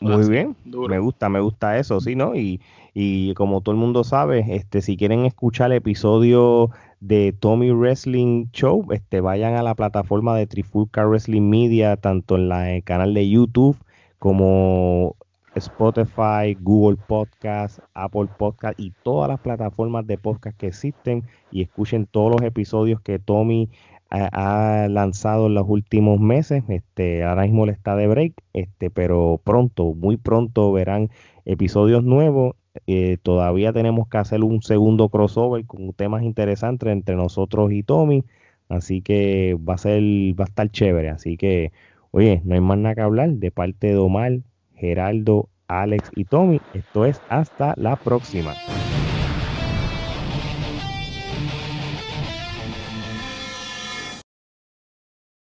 Muy 0.02 0.28
bien, 0.30 0.56
me 0.66 1.00
gusta, 1.00 1.30
me 1.30 1.40
gusta 1.40 1.78
eso, 1.78 2.02
sí, 2.02 2.16
¿no? 2.16 2.36
Y, 2.36 2.60
y 2.94 3.34
como 3.36 3.62
todo 3.62 3.74
el 3.74 3.80
mundo 3.80 4.04
sabe, 4.04 4.46
este, 4.50 4.82
si 4.82 4.98
quieren 4.98 5.26
escuchar 5.26 5.72
el 5.72 5.78
episodio 5.78 6.72
de 7.00 7.32
Tommy 7.32 7.72
Wrestling 7.72 8.48
Show, 8.52 8.86
este, 8.92 9.22
vayan 9.22 9.56
a 9.56 9.64
la 9.64 9.76
plataforma 9.76 10.36
de 10.36 10.46
Trifulca 10.46 11.06
Wrestling 11.06 11.50
Media, 11.50 11.96
tanto 11.96 12.36
en 12.36 12.50
la, 12.50 12.74
el 12.74 12.84
canal 12.84 13.14
de 13.14 13.30
YouTube 13.30 13.78
como 14.20 15.16
Spotify, 15.58 16.56
Google 16.60 16.98
Podcast, 17.08 17.80
Apple 17.94 18.28
Podcast 18.38 18.80
y 18.80 18.94
todas 19.04 19.30
las 19.30 19.40
plataformas 19.40 20.08
de 20.08 20.18
podcast 20.18 20.58
que 20.58 20.68
existen 20.68 21.24
y 21.52 21.62
escuchen 21.62 22.06
todos 22.06 22.32
los 22.32 22.42
episodios 22.42 23.02
que 23.02 23.20
Tommy 23.20 23.70
eh, 24.12 24.30
ha, 24.32 24.88
lanzado 24.90 25.48
en 25.48 25.56
los 25.56 25.66
últimos 25.68 26.20
meses. 26.20 26.64
Este, 26.70 27.24
ahora 27.24 27.44
mismo 27.44 27.66
le 27.66 27.74
está 27.74 27.96
de 27.96 28.08
break, 28.08 28.34
este, 28.54 28.90
pero 28.90 29.42
pronto, 29.44 29.94
muy 29.94 30.18
pronto 30.18 30.72
verán 30.72 31.10
episodios 31.46 32.04
nuevos. 32.04 32.56
Eh, 32.86 33.18
todavía 33.22 33.74
tenemos 33.74 34.08
que 34.08 34.18
hacer 34.18 34.44
un 34.44 34.62
segundo 34.62 35.10
crossover 35.10 35.66
con 35.66 35.94
temas 35.94 36.24
interesantes 36.24 36.90
entre 36.90 37.16
nosotros 37.16 37.72
y 37.72 37.84
Tommy. 37.84 38.24
Así 38.70 39.02
que 39.02 39.58
va 39.68 39.76
a 39.76 39.78
ser, 39.78 40.04
va 40.40 40.46
a 40.46 40.48
estar 40.48 40.70
chévere. 40.70 41.10
Así 41.10 41.38
que, 41.38 41.72
oye, 42.12 42.42
no 42.46 42.56
hay 42.56 42.62
más 42.62 42.78
nada 42.78 42.96
que 42.96 43.02
hablar 43.02 43.30
de 43.32 43.52
parte 43.52 43.88
de 43.88 43.98
Omar 43.98 44.40
Geraldo, 44.78 45.50
Alex 45.68 46.10
y 46.16 46.26
Tommy. 46.26 46.62
Esto 46.74 47.06
es 47.06 47.20
hasta 47.30 47.74
la 47.78 47.96
próxima. 47.96 48.54